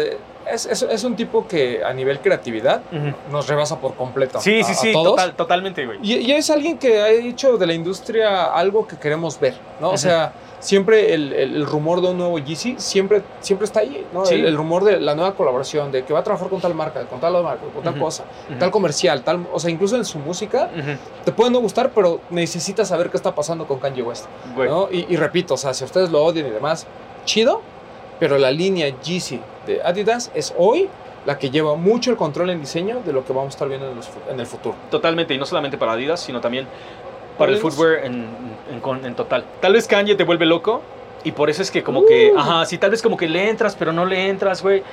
es, 0.51 0.65
es- 0.65 0.81
es 0.83 1.03
un 1.03 1.15
tipo 1.15 1.47
que 1.47 1.83
a 1.83 1.93
nivel 1.93 2.19
creatividad 2.19 2.81
nos 3.31 3.47
rebasa 3.47 3.79
por 3.79 3.95
completo. 3.95 4.39
Sí, 4.41 4.61
a- 4.61 4.63
sí, 4.63 4.73
sí, 4.73 4.93
total- 4.93 5.35
totalmente, 5.35 5.85
güey. 5.85 5.99
Y, 6.01 6.15
y 6.17 6.31
es 6.31 6.49
alguien 6.49 6.77
que 6.77 7.01
ha 7.01 7.09
hecho 7.09 7.57
de 7.57 7.65
la 7.67 7.73
industria 7.73 8.45
algo 8.45 8.87
que 8.87 8.97
queremos 8.97 9.39
ver, 9.39 9.55
¿no? 9.81 9.89
O 9.91 9.97
sea, 9.97 10.33
siempre 10.59 11.13
el, 11.13 11.33
el- 11.33 11.65
rumor 11.65 12.01
de 12.01 12.07
un 12.09 12.17
nuevo 12.17 12.39
Yeezy 12.39 12.75
siempre, 12.77 13.21
siempre 13.39 13.65
está 13.65 13.81
ahí, 13.81 14.05
¿no? 14.13 14.25
Sí. 14.25 14.35
El, 14.35 14.45
el 14.45 14.57
rumor 14.57 14.83
de 14.83 14.99
la 14.99 15.13
nueva 15.13 15.35
colaboración, 15.35 15.91
de 15.91 16.03
que 16.03 16.13
va 16.13 16.19
a 16.19 16.23
trabajar 16.23 16.49
con 16.49 16.59
tal 16.61 16.73
marca, 16.73 17.05
con 17.05 17.19
tal 17.19 17.33
marca, 17.43 17.63
con 17.73 17.83
tal 17.83 17.99
cosa, 17.99 18.23
tal 18.59 18.71
comercial, 18.71 19.23
tal... 19.23 19.45
O 19.53 19.59
sea, 19.59 19.69
incluso 19.69 19.95
en 19.95 20.05
su 20.05 20.17
música 20.19 20.69
te 21.23 21.31
puede 21.31 21.51
no 21.51 21.59
gustar, 21.59 21.91
pero 21.93 22.19
necesitas 22.29 22.87
saber 22.87 23.09
qué 23.11 23.17
está 23.17 23.35
pasando 23.35 23.67
con 23.67 23.79
Kanye 23.79 24.01
West, 24.01 24.25
güey. 24.55 24.69
¿no? 24.69 24.87
Y, 24.91 25.05
y 25.09 25.17
repito, 25.17 25.53
o 25.53 25.57
sea, 25.57 25.73
si 25.73 25.83
ustedes 25.83 26.09
lo 26.09 26.23
odian 26.23 26.47
y 26.47 26.51
demás, 26.51 26.87
chido, 27.25 27.61
pero 28.19 28.37
la 28.37 28.49
línea 28.49 28.87
Yeezy 29.01 29.39
de 29.65 29.81
Adidas 29.83 30.31
es 30.35 30.53
hoy 30.57 30.89
la 31.25 31.37
que 31.39 31.49
lleva 31.49 31.75
mucho 31.75 32.11
el 32.11 32.17
control 32.17 32.51
en 32.51 32.61
diseño 32.61 33.01
de 33.05 33.11
lo 33.11 33.25
que 33.25 33.33
vamos 33.33 33.47
a 33.47 33.55
estar 33.55 33.67
viendo 33.67 33.89
en, 33.89 33.95
los 33.95 34.07
fu- 34.07 34.19
en 34.31 34.39
el 34.39 34.45
futuro. 34.45 34.75
Totalmente, 34.91 35.33
y 35.33 35.37
no 35.37 35.45
solamente 35.45 35.77
para 35.77 35.93
Adidas, 35.93 36.19
sino 36.19 36.39
también 36.39 36.67
para 37.37 37.51
el 37.51 37.57
footwear 37.57 38.05
en, 38.05 38.27
en 38.71 38.79
con- 38.79 39.03
en 39.05 39.15
total. 39.15 39.43
Tal 39.59 39.73
vez 39.73 39.87
Kanye 39.87 40.15
te 40.15 40.23
vuelve 40.23 40.45
loco 40.45 40.81
y 41.23 41.31
por 41.31 41.49
eso 41.49 41.61
es 41.63 41.71
que 41.71 41.83
como 41.83 42.05
que, 42.05 42.31
Uh. 42.33 42.37
ajá, 42.39 42.65
sí, 42.65 42.77
tal 42.77 42.91
vez 42.91 43.01
como 43.01 43.17
que 43.17 43.27
le 43.27 43.49
entras, 43.49 43.75
pero 43.75 43.91
no 43.91 44.05
le 44.05 44.27
entras, 44.29 44.61
güey. 44.61 44.83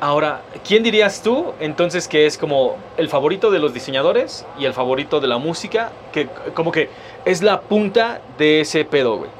Ahora, 0.00 0.42
¿quién 0.66 0.82
dirías 0.82 1.22
tú 1.22 1.52
entonces 1.60 2.08
que 2.08 2.26
es 2.26 2.36
como 2.36 2.76
el 2.96 3.08
favorito 3.08 3.50
de 3.50 3.58
los 3.58 3.72
diseñadores 3.72 4.44
y 4.58 4.66
el 4.66 4.72
favorito 4.74 5.20
de 5.20 5.28
la 5.28 5.38
música? 5.38 5.90
Que 6.12 6.28
como 6.54 6.72
que 6.72 6.90
es 7.24 7.42
la 7.42 7.60
punta 7.62 8.20
de 8.36 8.60
ese 8.60 8.84
pedo, 8.84 9.16
güey. 9.16 9.30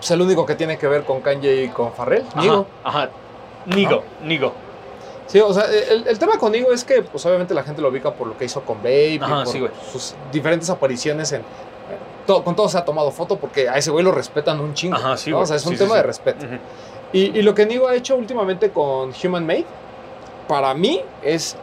Es 0.00 0.10
el 0.10 0.20
único 0.20 0.44
que 0.44 0.54
tiene 0.54 0.76
que 0.78 0.88
ver 0.88 1.04
con 1.04 1.20
Kanye 1.20 1.64
y 1.64 1.68
con 1.68 1.92
Farrell, 1.92 2.24
Ajá. 2.34 2.64
Ajá. 2.84 3.10
Nigo, 3.74 4.02
Nigo. 4.24 4.52
Sí, 5.26 5.40
o 5.40 5.52
sea, 5.52 5.64
el, 5.64 6.06
el 6.06 6.18
tema 6.18 6.38
con 6.38 6.52
Nigo 6.52 6.72
es 6.72 6.84
que, 6.84 7.02
pues 7.02 7.24
obviamente 7.26 7.52
la 7.52 7.62
gente 7.62 7.82
lo 7.82 7.88
ubica 7.88 8.12
por 8.14 8.26
lo 8.26 8.36
que 8.38 8.46
hizo 8.46 8.62
con 8.62 8.78
Babe, 8.78 9.08
y 9.14 9.18
por 9.18 9.46
sí, 9.46 9.62
sus 9.92 10.14
diferentes 10.32 10.70
apariciones 10.70 11.30
en... 11.32 11.42
todo- 12.26 12.42
con 12.42 12.56
todo 12.56 12.68
se 12.70 12.78
ha 12.78 12.84
tomado 12.84 13.10
foto 13.10 13.36
porque 13.36 13.68
a 13.68 13.76
ese 13.76 13.90
güey 13.90 14.02
lo 14.04 14.12
respetan 14.12 14.58
un 14.60 14.72
chingo. 14.72 14.96
Ajá, 14.96 15.16
sí, 15.18 15.30
¿no? 15.30 15.40
O 15.40 15.46
sea, 15.46 15.56
es 15.56 15.66
un 15.66 15.72
Sí, 15.74 15.78
tema 15.80 15.96
de 15.96 16.02
respeto. 16.02 16.46
Y, 17.12 17.38
y 17.38 17.42
lo 17.42 17.54
que 17.54 17.66
Nigo 17.66 17.88
ha 17.88 17.94
hecho 17.94 18.16
últimamente 18.16 18.70
con 18.70 19.12
Human 19.22 19.44
Made, 19.46 19.66
para 20.46 20.72
mí 20.74 21.02
es. 21.22 21.56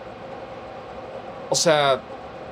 O 1.50 1.56
sea, 1.56 2.00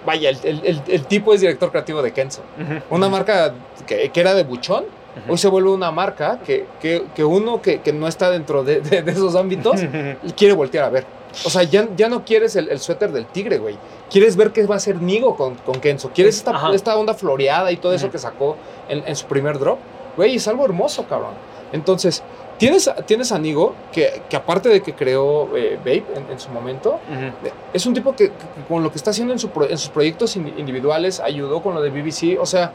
vaya, 0.06 0.30
el, 0.30 0.82
el- 0.88 1.06
tipo 1.06 1.34
es 1.34 1.42
director 1.42 1.70
creativo 1.72 2.02
de 2.02 2.12
Kenzo. 2.12 2.42
Una 2.90 3.10
marca 3.10 3.54
que, 3.86 4.10
que 4.10 4.20
era 4.20 4.34
de 4.34 4.44
buchón. 4.44 4.86
Hoy 5.30 5.38
se 5.38 5.48
vuelve 5.48 5.70
una 5.70 5.92
marca 5.92 6.40
que, 6.46 6.66
que- 6.82 7.04
que 7.16 7.24
uno 7.24 7.62
que, 7.62 7.82
que 7.82 7.94
no 7.94 8.08
está 8.08 8.30
dentro 8.30 8.64
de, 8.64 8.82
de- 8.82 9.02
de 9.02 9.12
esos 9.12 9.36
ámbitos 9.36 9.80
quiere 10.38 10.54
voltear 10.54 10.86
a 10.86 10.90
ver. 10.90 11.06
O 11.46 11.50
sea, 11.50 11.64
ya, 11.64 11.88
ya 11.98 12.10
no 12.10 12.24
quieres 12.24 12.56
el, 12.56 12.70
el 12.70 12.80
suéter 12.80 13.12
del 13.12 13.26
tigre, 13.26 13.58
güey. 13.58 13.76
Quieres 14.10 14.36
ver 14.36 14.52
qué 14.52 14.66
va 14.68 14.76
a 14.76 14.78
hacer 14.78 15.02
Nigo 15.02 15.36
con, 15.36 15.56
con 15.56 15.80
Kenzo. 15.80 16.12
Quieres 16.14 16.38
esta, 16.38 16.72
esta 16.74 16.96
onda 16.96 17.16
floreada 17.16 17.72
y 17.72 17.78
todo 17.78 17.94
eso 17.94 18.12
que 18.12 18.20
sacó 18.20 18.56
en, 18.88 19.04
en 19.08 19.16
su 19.16 19.26
primer 19.26 19.58
drop. 19.58 19.80
Güey, 20.16 20.36
es 20.36 20.48
algo 20.48 20.64
hermoso, 20.64 21.06
cabrón. 21.08 21.32
Entonces, 21.72 22.22
tienes, 22.60 22.88
a- 22.88 22.98
tienes 22.98 23.32
a 23.32 23.40
Nigo, 23.40 23.74
que, 23.92 24.22
que 24.30 24.36
aparte 24.36 24.70
de 24.70 24.84
que 24.84 24.94
creó 24.94 25.50
eh, 25.58 25.80
Babe 25.80 26.04
en, 26.16 26.32
en 26.34 26.40
su 26.40 26.50
momento, 26.52 27.00
Ujú. 27.12 27.50
es 27.74 27.84
un 27.88 27.96
tipo 27.96 28.16
que, 28.16 28.28
que 28.28 28.34
con 28.70 28.84
lo 28.84 28.92
que 28.92 28.98
está 29.00 29.10
haciendo 29.10 29.34
en, 29.34 29.40
su 29.40 29.50
pro- 29.50 29.68
en 29.68 29.78
sus 29.80 29.90
proyectos 29.90 30.36
in- 30.36 30.54
individuales 30.60 31.20
ayudó 31.20 31.64
con 31.64 31.74
lo 31.74 31.82
de 31.82 31.90
BBC. 31.90 32.40
O 32.40 32.46
sea, 32.46 32.72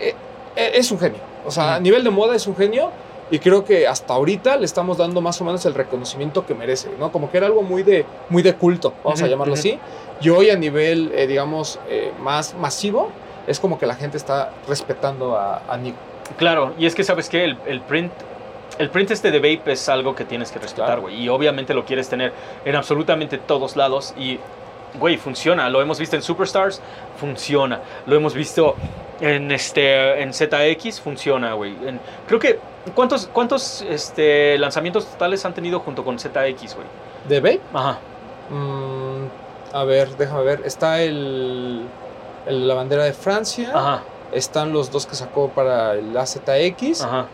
eh, 0.00 0.14
eh, 0.56 0.70
es 0.76 0.90
un 0.90 0.98
genio. 0.98 1.20
O 1.46 1.50
sea, 1.50 1.76
a 1.76 1.80
nivel 1.80 2.04
de 2.04 2.10
moda 2.10 2.34
es 2.36 2.46
un 2.46 2.56
genio. 2.56 2.90
Y 3.30 3.38
creo 3.38 3.64
que 3.64 3.88
hasta 3.88 4.12
ahorita 4.12 4.58
le 4.58 4.66
estamos 4.66 4.98
dando 4.98 5.22
más 5.22 5.40
o 5.40 5.44
menos 5.44 5.64
el 5.64 5.72
reconocimiento 5.72 6.44
que 6.44 6.54
merece, 6.54 6.90
¿no? 6.98 7.10
Como 7.10 7.30
que 7.30 7.38
era 7.38 7.46
algo 7.46 7.62
muy 7.62 7.82
de, 7.82 8.04
muy 8.28 8.42
de 8.42 8.54
culto, 8.54 8.92
vamos 9.02 9.22
a 9.22 9.26
llamarlo 9.26 9.54
así. 9.54 9.78
Y 10.20 10.28
hoy 10.28 10.50
a 10.50 10.56
nivel, 10.56 11.10
eh, 11.14 11.26
digamos, 11.26 11.78
eh, 11.88 12.12
más 12.20 12.54
masivo, 12.54 13.08
es 13.46 13.58
como 13.58 13.78
que 13.78 13.86
la 13.86 13.94
gente 13.94 14.18
está 14.18 14.50
respetando 14.68 15.34
a, 15.34 15.62
a 15.66 15.76
Nico. 15.78 15.96
Claro, 16.36 16.74
y 16.78 16.84
es 16.84 16.94
que 16.94 17.04
sabes 17.04 17.30
que 17.30 17.42
el, 17.44 17.56
el 17.66 17.80
print, 17.80 18.12
el 18.78 18.90
print 18.90 19.12
este 19.12 19.30
de 19.30 19.38
Vape 19.38 19.72
es 19.72 19.88
algo 19.88 20.14
que 20.14 20.26
tienes 20.26 20.52
que 20.52 20.58
respetar, 20.58 20.86
Claro. 20.88 21.02
güey. 21.02 21.22
Y 21.22 21.30
obviamente 21.30 21.72
lo 21.72 21.86
quieres 21.86 22.10
tener 22.10 22.34
en 22.66 22.76
absolutamente 22.76 23.38
todos 23.38 23.76
lados. 23.76 24.12
Y, 24.18 24.38
güey, 24.98 25.16
funciona. 25.16 25.68
Lo 25.68 25.80
hemos 25.82 25.98
visto 25.98 26.16
en 26.16 26.22
Superstars, 26.22 26.80
funciona. 27.18 27.80
Lo 28.06 28.16
hemos 28.16 28.34
visto 28.34 28.74
en 29.20 29.50
este 29.52 30.20
en 30.22 30.32
ZX, 30.32 31.00
funciona, 31.00 31.52
güey. 31.54 31.72
En- 31.86 32.00
Creo 32.26 32.40
que 32.40 32.58
¿cuántos 32.94 33.28
cuántos 33.32 33.82
este 33.82 34.58
lanzamientos 34.58 35.06
totales 35.06 35.44
han 35.44 35.54
tenido 35.54 35.80
junto 35.80 36.04
con 36.04 36.18
ZX, 36.18 36.74
güey? 36.74 36.86
¿De 37.28 37.40
Babe? 37.40 37.60
Ajá. 37.72 37.98
Mm, 38.50 39.26
a 39.72 39.84
ver, 39.84 40.08
déjame 40.16 40.42
ver. 40.42 40.62
Está 40.64 41.00
el, 41.02 41.86
el- 42.46 42.68
la 42.68 42.74
bandera 42.74 43.04
de 43.04 43.12
Francia. 43.12 43.70
Ajá. 43.74 44.02
Están 44.32 44.72
los 44.72 44.90
dos 44.90 45.06
que 45.06 45.14
sacó 45.14 45.48
para 45.50 45.92
el 45.94 46.16
AZX. 46.16 47.02
Ajá. 47.02 47.26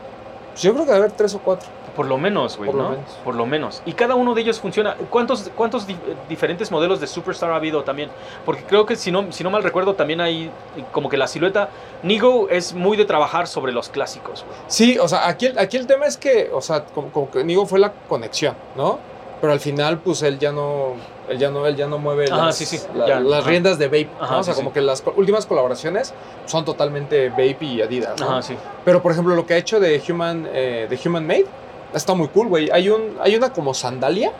Pues 0.51 0.63
yo 0.63 0.73
creo 0.75 0.85
que 0.85 0.91
va 0.91 0.97
a 0.97 0.99
haber 1.01 1.13
tres 1.13 1.35
o 1.35 1.39
cuatro. 1.39 1.69
Por 1.99 2.07
lo 2.07 2.17
menos, 2.17 2.57
güey, 2.57 2.71
Por 2.71 2.77
lo 2.79 2.85
¿no? 2.85 2.91
menos. 2.91 3.11
Por 3.25 3.35
lo 3.35 3.45
menos. 3.45 3.83
Y 3.85 3.93
cada 3.95 4.15
uno 4.15 4.33
de 4.35 4.43
ellos 4.43 4.61
funciona. 4.61 4.95
¿Cuántos, 5.11 5.51
cuántos 5.57 5.85
di- 5.85 5.97
diferentes 6.29 6.71
modelos 6.71 7.01
de 7.01 7.09
Superstar 7.09 7.51
ha 7.51 7.57
habido 7.57 7.83
también? 7.83 8.09
Porque 8.47 8.63
creo 8.63 8.87
que, 8.87 8.95
si 8.95 9.11
no, 9.11 9.33
si 9.33 9.43
no 9.43 9.51
mal 9.51 9.65
recuerdo, 9.65 9.95
también 9.95 10.21
hay 10.21 10.49
como 10.93 11.09
que 11.09 11.17
la 11.17 11.27
silueta. 11.27 11.71
Nigo 12.05 12.49
es 12.51 12.73
muy 12.73 12.97
de 12.97 13.05
trabajar 13.05 13.49
sobre 13.49 13.73
los 13.73 13.89
clásicos, 13.89 14.45
güey. 14.47 14.57
Sí, 14.69 14.97
o 14.97 15.09
sea, 15.09 15.27
aquí, 15.29 15.49
aquí 15.59 15.77
el 15.77 15.89
tema 15.89 16.07
es 16.07 16.17
que, 16.17 16.51
o 16.55 16.61
sea, 16.61 16.85
como, 16.85 17.09
como 17.11 17.31
que 17.33 17.43
Nigo 17.43 17.67
fue 17.67 17.81
la 17.81 17.93
conexión, 18.09 18.55
¿no? 18.77 19.01
Pero 19.41 19.53
al 19.53 19.61
final, 19.61 19.99
pues 19.99 20.23
él 20.23 20.39
ya 20.39 20.53
no, 20.53 20.93
él 21.29 21.39
ya 21.39 21.51
no, 21.51 21.67
él 21.67 21.75
ya 21.77 21.87
no 21.89 21.99
mueve 21.99 22.27
Ajá, 22.31 22.47
las, 22.47 22.57
sí, 22.57 22.65
sí, 22.67 22.79
la- 22.95 23.07
ya, 23.09 23.21
las 23.21 23.45
riendas 23.45 23.79
de 23.79 23.87
Vape, 23.87 24.09
¿no? 24.19 24.25
Ajá, 24.25 24.37
O 24.39 24.43
sea, 24.45 24.55
sí, 24.55 24.59
como 24.61 24.73
que 24.73 24.81
las 24.81 25.03
últimas 25.17 25.47
colaboraciones 25.47 26.15
son 26.47 26.65
totalmente 26.65 27.29
Vape 27.31 27.59
y 27.65 27.83
Adidas, 27.83 28.21
¿no? 28.21 28.27
Ajá, 28.31 28.43
sí. 28.43 28.57
Pero, 28.85 29.01
por 29.03 29.11
ejemplo, 29.13 29.35
lo 29.37 29.47
que 29.47 29.55
ha 29.55 29.57
hecho 29.57 29.79
de 29.81 30.01
Human, 30.09 30.49
eh, 30.53 30.87
de 30.89 31.09
Human 31.09 31.27
Made 31.27 31.47
está 31.95 32.15
muy 32.15 32.29
cool, 32.29 32.49
güey. 32.49 32.71
Hay, 32.71 32.89
un, 32.91 33.17
hay 33.21 33.35
una 33.37 33.53
como 33.53 33.73
sandalia 33.75 34.33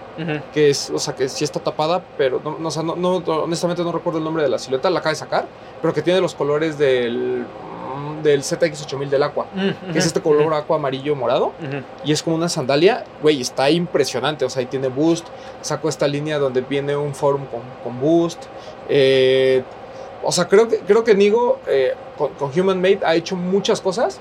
que 0.53 0.71
es, 0.71 0.91
o 0.91 0.99
sea, 0.99 1.15
que 1.15 1.29
sí 1.29 1.45
está 1.45 1.61
tapada, 1.61 2.03
pero 2.17 2.41
no, 2.45 2.59
no, 2.59 2.69
o 2.69 2.71
sea, 2.71 2.83
no- 2.83 2.97
no- 2.97 3.17
honestamente 3.19 3.83
no 3.85 3.93
recuerdo 3.93 4.19
el 4.19 4.25
nombre 4.25 4.43
de 4.43 4.49
la 4.49 4.59
silueta, 4.59 4.91
la 4.91 4.99
acaba 4.99 5.13
de 5.13 5.17
sacar, 5.17 5.47
pero 5.81 5.95
que 5.95 6.03
tiene 6.03 6.21
los 6.21 6.35
colores 6.35 6.77
del, 6.79 7.45
mm, 7.97 8.23
del 8.23 8.43
ZX8000 8.43 9.09
del 9.09 9.23
Aqua, 9.23 9.47
Ujú, 9.55 9.93
que 9.93 9.99
es 9.99 10.07
este 10.07 10.21
color 10.21 10.53
aqua 10.55 10.77
amarillo 10.77 11.15
morado, 11.17 11.53
y 12.05 12.13
es 12.13 12.23
como 12.23 12.37
una 12.37 12.49
sandalia, 12.49 13.05
güey, 13.23 13.41
está 13.41 13.71
impresionante, 13.71 14.45
o 14.45 14.51
sea, 14.51 14.61
ahí 14.61 14.67
tiene 14.67 14.89
boost, 14.89 15.27
saco 15.63 15.89
esta 15.89 16.07
línea 16.09 16.39
donde 16.39 16.61
viene 16.63 16.97
un 16.97 17.15
forum 17.15 17.47
con, 17.47 17.61
con 17.85 18.01
boost, 18.01 18.43
eh, 18.89 19.63
o 20.25 20.33
sea, 20.33 20.49
creo 20.49 20.69
que, 20.69 20.79
creo 20.81 21.05
que 21.05 21.15
Nigo 21.15 21.61
eh, 21.69 21.95
con, 22.17 22.31
con 22.35 22.51
Human 22.59 22.81
Made 22.81 23.01
ha 23.05 23.15
hecho 23.15 23.37
muchas 23.37 23.81
cosas 23.81 24.19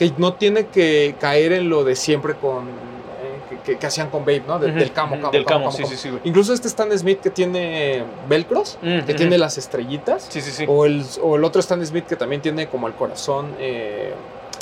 que 0.00 0.12
no 0.16 0.32
tiene 0.32 0.66
que 0.68 1.14
caer 1.20 1.52
en 1.52 1.68
lo 1.68 1.84
de 1.84 1.94
siempre 1.94 2.34
con, 2.34 2.64
eh, 3.60 3.76
que, 3.78 3.86
hacían 3.86 4.08
con 4.08 4.22
Babe, 4.22 4.42
¿no? 4.46 4.58
De- 4.58 4.72
del 4.72 4.92
camo, 4.92 5.16
camo, 5.16 5.30
Del 5.30 5.44
camo, 5.44 5.70
sí, 5.70 5.82
camo. 5.82 5.90
sí, 5.90 5.96
sí. 5.98 6.10
Incluso 6.24 6.54
este 6.54 6.68
Stan 6.68 6.90
Smith 6.98 7.20
que 7.20 7.28
tiene 7.28 8.02
velcros, 8.26 8.78
que 8.80 9.12
tiene 9.14 9.36
las 9.36 9.58
estrellitas, 9.58 10.26
Sí, 10.30 10.40
sí, 10.40 10.50
sí. 10.52 10.64
o, 10.66 10.86
el, 10.86 11.04
o 11.22 11.36
el 11.36 11.44
otro 11.44 11.60
Stan 11.60 11.84
Smith 11.84 12.06
que 12.06 12.16
también 12.16 12.40
tiene 12.40 12.66
como 12.68 12.86
el 12.88 12.94
corazón. 12.94 13.54
eh, 13.58 14.14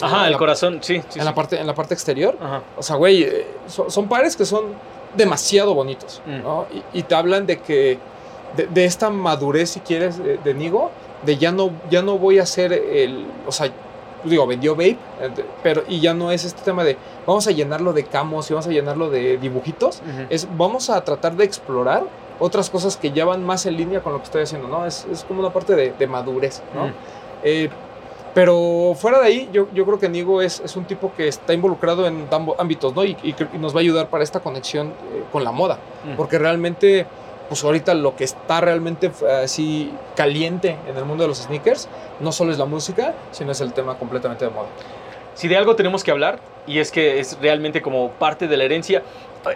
Ajá, 0.02 0.26
el 0.26 0.32
la- 0.32 0.38
corazón, 0.38 0.78
sí, 0.82 1.02
sí. 1.08 1.18
en, 1.20 1.24
la 1.24 1.34
parte, 1.34 1.60
en 1.60 1.66
la 1.66 1.74
parte 1.74 1.94
exterior. 1.94 2.36
Ajá. 2.40 2.62
O 2.76 2.82
sea, 2.82 2.96
güey, 2.96 3.22
eh, 3.22 3.46
son, 3.68 3.90
son 3.92 4.08
pares 4.08 4.36
que 4.36 4.44
son 4.44 4.64
demasiado 5.16 5.72
bonitos, 5.74 6.20
Mm. 6.26 6.42
¿no? 6.42 6.66
Y, 6.92 6.98
y 6.98 7.02
te 7.04 7.14
hablan 7.14 7.46
de 7.46 7.58
que, 7.60 7.98
de, 8.56 8.66
de 8.66 8.84
esta 8.84 9.08
madurez, 9.10 9.70
si 9.70 9.80
quieres, 9.80 10.18
de, 10.22 10.36
de 10.38 10.54
Nigo, 10.54 10.90
de 11.24 11.36
ya 11.36 11.50
no, 11.52 11.70
ya 11.90 12.02
no 12.02 12.18
voy 12.18 12.38
a 12.38 12.46
ser 12.46 12.72
el, 12.72 13.24
o 13.46 13.50
sea, 13.52 13.70
digo, 14.24 14.46
vendió 14.46 14.74
de- 14.74 14.96
pero, 15.62 15.82
y 15.88 16.00
ya 16.00 16.14
no 16.14 16.30
es 16.30 16.44
este 16.44 16.62
tema 16.62 16.84
de, 16.84 16.96
vamos 17.26 17.46
a 17.46 17.50
llenarlo 17.50 17.92
de 17.92 18.04
camos 18.04 18.50
y 18.50 18.54
vamos 18.54 18.66
a 18.66 18.70
llenarlo 18.70 19.10
de 19.10 19.36
dibujitos, 19.38 20.02
es, 20.30 20.48
vamos 20.56 20.90
a 20.90 21.00
tratar 21.04 21.34
de 21.36 21.44
explorar 21.44 22.04
otras 22.40 22.70
cosas 22.70 22.96
que 22.96 23.10
ya 23.10 23.24
van 23.24 23.44
más 23.44 23.66
en 23.66 23.76
línea 23.76 24.00
con 24.00 24.12
lo 24.12 24.18
que 24.18 24.24
estoy 24.24 24.42
haciendo, 24.42 24.68
¿no? 24.68 24.86
Es, 24.86 25.06
es 25.12 25.24
como 25.24 25.40
una 25.40 25.50
parte 25.50 25.74
de, 25.74 25.92
de 25.92 26.06
madurez, 26.06 26.62
¿no? 26.74 26.92
Eh, 27.42 27.68
pero 28.34 28.94
fuera 28.96 29.18
de 29.20 29.26
ahí, 29.26 29.48
yo, 29.52 29.66
yo 29.74 29.84
creo 29.84 29.98
que 29.98 30.08
Nigo 30.08 30.40
es, 30.42 30.60
es 30.60 30.76
un 30.76 30.84
tipo 30.84 31.10
que 31.16 31.26
está 31.26 31.52
involucrado 31.54 32.06
en 32.06 32.26
ambos 32.30 32.58
ámbitos, 32.60 32.94
¿no? 32.94 33.04
Y, 33.04 33.16
y 33.24 33.34
nos 33.58 33.74
va 33.74 33.78
a 33.78 33.82
ayudar 33.82 34.08
para 34.08 34.22
esta 34.22 34.38
conexión 34.40 34.88
eh, 34.88 35.24
con 35.32 35.42
la 35.42 35.50
moda. 35.50 35.78
Porque 36.16 36.38
realmente, 36.38 37.06
pues 37.48 37.64
ahorita 37.64 37.94
lo 37.94 38.14
que 38.16 38.24
está 38.24 38.60
realmente 38.60 39.10
eh, 39.22 39.40
así 39.44 39.92
caliente 40.16 40.76
en 40.88 40.96
el 40.96 41.04
mundo 41.04 41.24
de 41.24 41.28
los 41.28 41.38
sneakers, 41.38 41.88
no 42.20 42.32
solo 42.32 42.52
es 42.52 42.58
la 42.58 42.64
música, 42.66 43.14
sino 43.32 43.52
es 43.52 43.60
el 43.60 43.72
tema 43.72 43.96
completamente 43.98 44.44
de 44.44 44.50
moda. 44.50 44.68
si 45.34 45.48
de 45.48 45.56
algo 45.56 45.74
tenemos 45.76 46.02
que 46.04 46.10
hablar, 46.10 46.38
y 46.66 46.78
es 46.80 46.90
que 46.92 47.18
es 47.20 47.38
realmente 47.40 47.80
como 47.80 48.10
parte 48.10 48.46
de 48.48 48.56
la 48.56 48.64
herencia, 48.64 49.02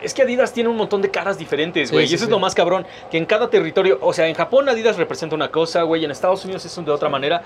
es 0.00 0.14
que 0.14 0.22
Adidas 0.22 0.52
tiene 0.52 0.70
un 0.70 0.76
montón 0.76 1.02
de 1.02 1.10
caras 1.10 1.36
diferentes, 1.36 1.88
Sí, 1.90 1.94
güey. 1.94 2.06
sí, 2.06 2.12
y 2.12 2.14
eso 2.14 2.22
sí. 2.24 2.28
es 2.28 2.30
lo 2.30 2.38
más 2.38 2.54
cabrón. 2.54 2.86
Que 3.10 3.18
en 3.18 3.26
cada 3.26 3.50
territorio, 3.50 3.98
o 4.00 4.12
sea, 4.12 4.26
en 4.28 4.34
Japón 4.34 4.68
Adidas 4.68 4.96
representa 4.96 5.34
una 5.34 5.50
cosa, 5.50 5.82
güey. 5.82 6.04
En 6.04 6.10
Estados 6.10 6.42
Unidos 6.44 6.64
es 6.64 6.84
de 6.84 6.90
otra 6.90 7.08
manera. 7.10 7.42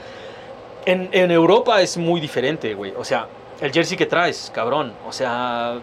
En, 0.85 1.09
en 1.13 1.31
Europa 1.33 1.81
es 1.81 1.97
muy 1.97 2.21
diferente, 2.21 2.75
güey. 2.75 2.93
O 2.97 3.05
sea, 3.05 3.27
el 3.61 3.73
jersey 3.73 3.97
que 3.97 4.07
traes, 4.07 4.53
cabrón. 4.55 4.93
O 5.09 5.13
sea. 5.13 5.79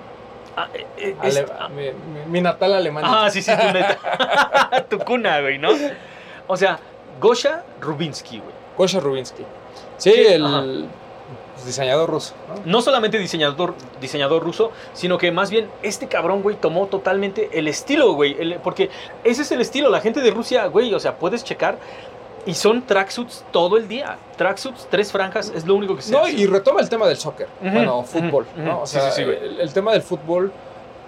Ah, 0.58 0.68
eh, 0.74 0.86
eh, 0.98 1.16
es- 1.24 1.38
Ale- 1.38 1.70
mi, 1.70 1.84
mi- 2.20 2.26
mi 2.28 2.42
natal 2.42 2.74
Alemania. 2.74 3.10
Ah, 3.26 3.30
sí, 3.30 3.42
sí, 3.42 3.52
tu 3.52 3.66
neta. 3.74 4.86
tu 4.90 5.00
cuna, 5.00 5.42
güey, 5.42 5.58
¿no? 5.58 5.70
O 6.48 6.58
sea, 6.58 6.80
Gosha 7.20 7.64
Rubinsky, 7.82 8.40
güey. 8.40 8.54
Gosha 8.78 9.00
Rubinsky. 9.00 9.44
Sí, 9.98 10.12
Sí, 10.12 10.20
el 10.28 10.46
ajá. 10.46 10.64
diseñador 11.66 12.10
ruso. 12.10 12.34
¿no? 12.50 12.62
No 12.66 12.82
solamente 12.82 13.18
diseñador, 13.20 13.76
diseñador 14.02 14.44
ruso, 14.44 14.72
sino 14.94 15.18
que 15.18 15.32
más 15.32 15.50
bien 15.50 15.70
este 15.82 16.08
cabrón, 16.08 16.42
güey, 16.42 16.56
tomó 16.58 16.88
totalmente 16.88 17.50
el 17.54 17.68
estilo, 17.68 18.14
güey. 18.14 18.36
el- 18.40 18.56
porque 18.56 18.90
ese 19.24 19.44
es 19.44 19.52
el 19.52 19.62
estilo. 19.62 19.90
La 19.90 20.02
gente 20.02 20.20
de 20.22 20.32
Rusia, 20.32 20.66
güey, 20.68 20.94
o 20.94 21.00
sea, 21.00 21.18
puedes 21.18 21.44
checar. 21.44 21.78
Y 22.46 22.54
son 22.54 22.82
tracksuits 22.86 23.46
todo 23.52 23.78
el 23.78 23.88
día. 23.88 24.18
Tracksuits, 24.38 24.88
tres 24.90 25.12
franjas, 25.12 25.52
es 25.56 25.66
lo 25.66 25.76
único 25.76 25.96
que 25.96 26.02
se 26.02 26.12
No, 26.12 26.20
hace. 26.24 26.34
y 26.34 26.46
retoma 26.46 26.82
el 26.82 26.90
tema 26.90 27.08
del 27.08 27.18
soccer, 27.18 27.48
bueno, 27.62 28.04
fútbol, 28.04 28.46
¿no? 28.58 28.82
O 28.82 28.86
sí, 28.86 28.94
sea, 29.00 29.12
sí, 29.12 29.22
sí, 29.22 29.24
güey. 29.24 29.38
el, 29.38 29.60
el 29.62 29.74
tema 29.74 29.94
del 29.94 30.02
fútbol 30.02 30.52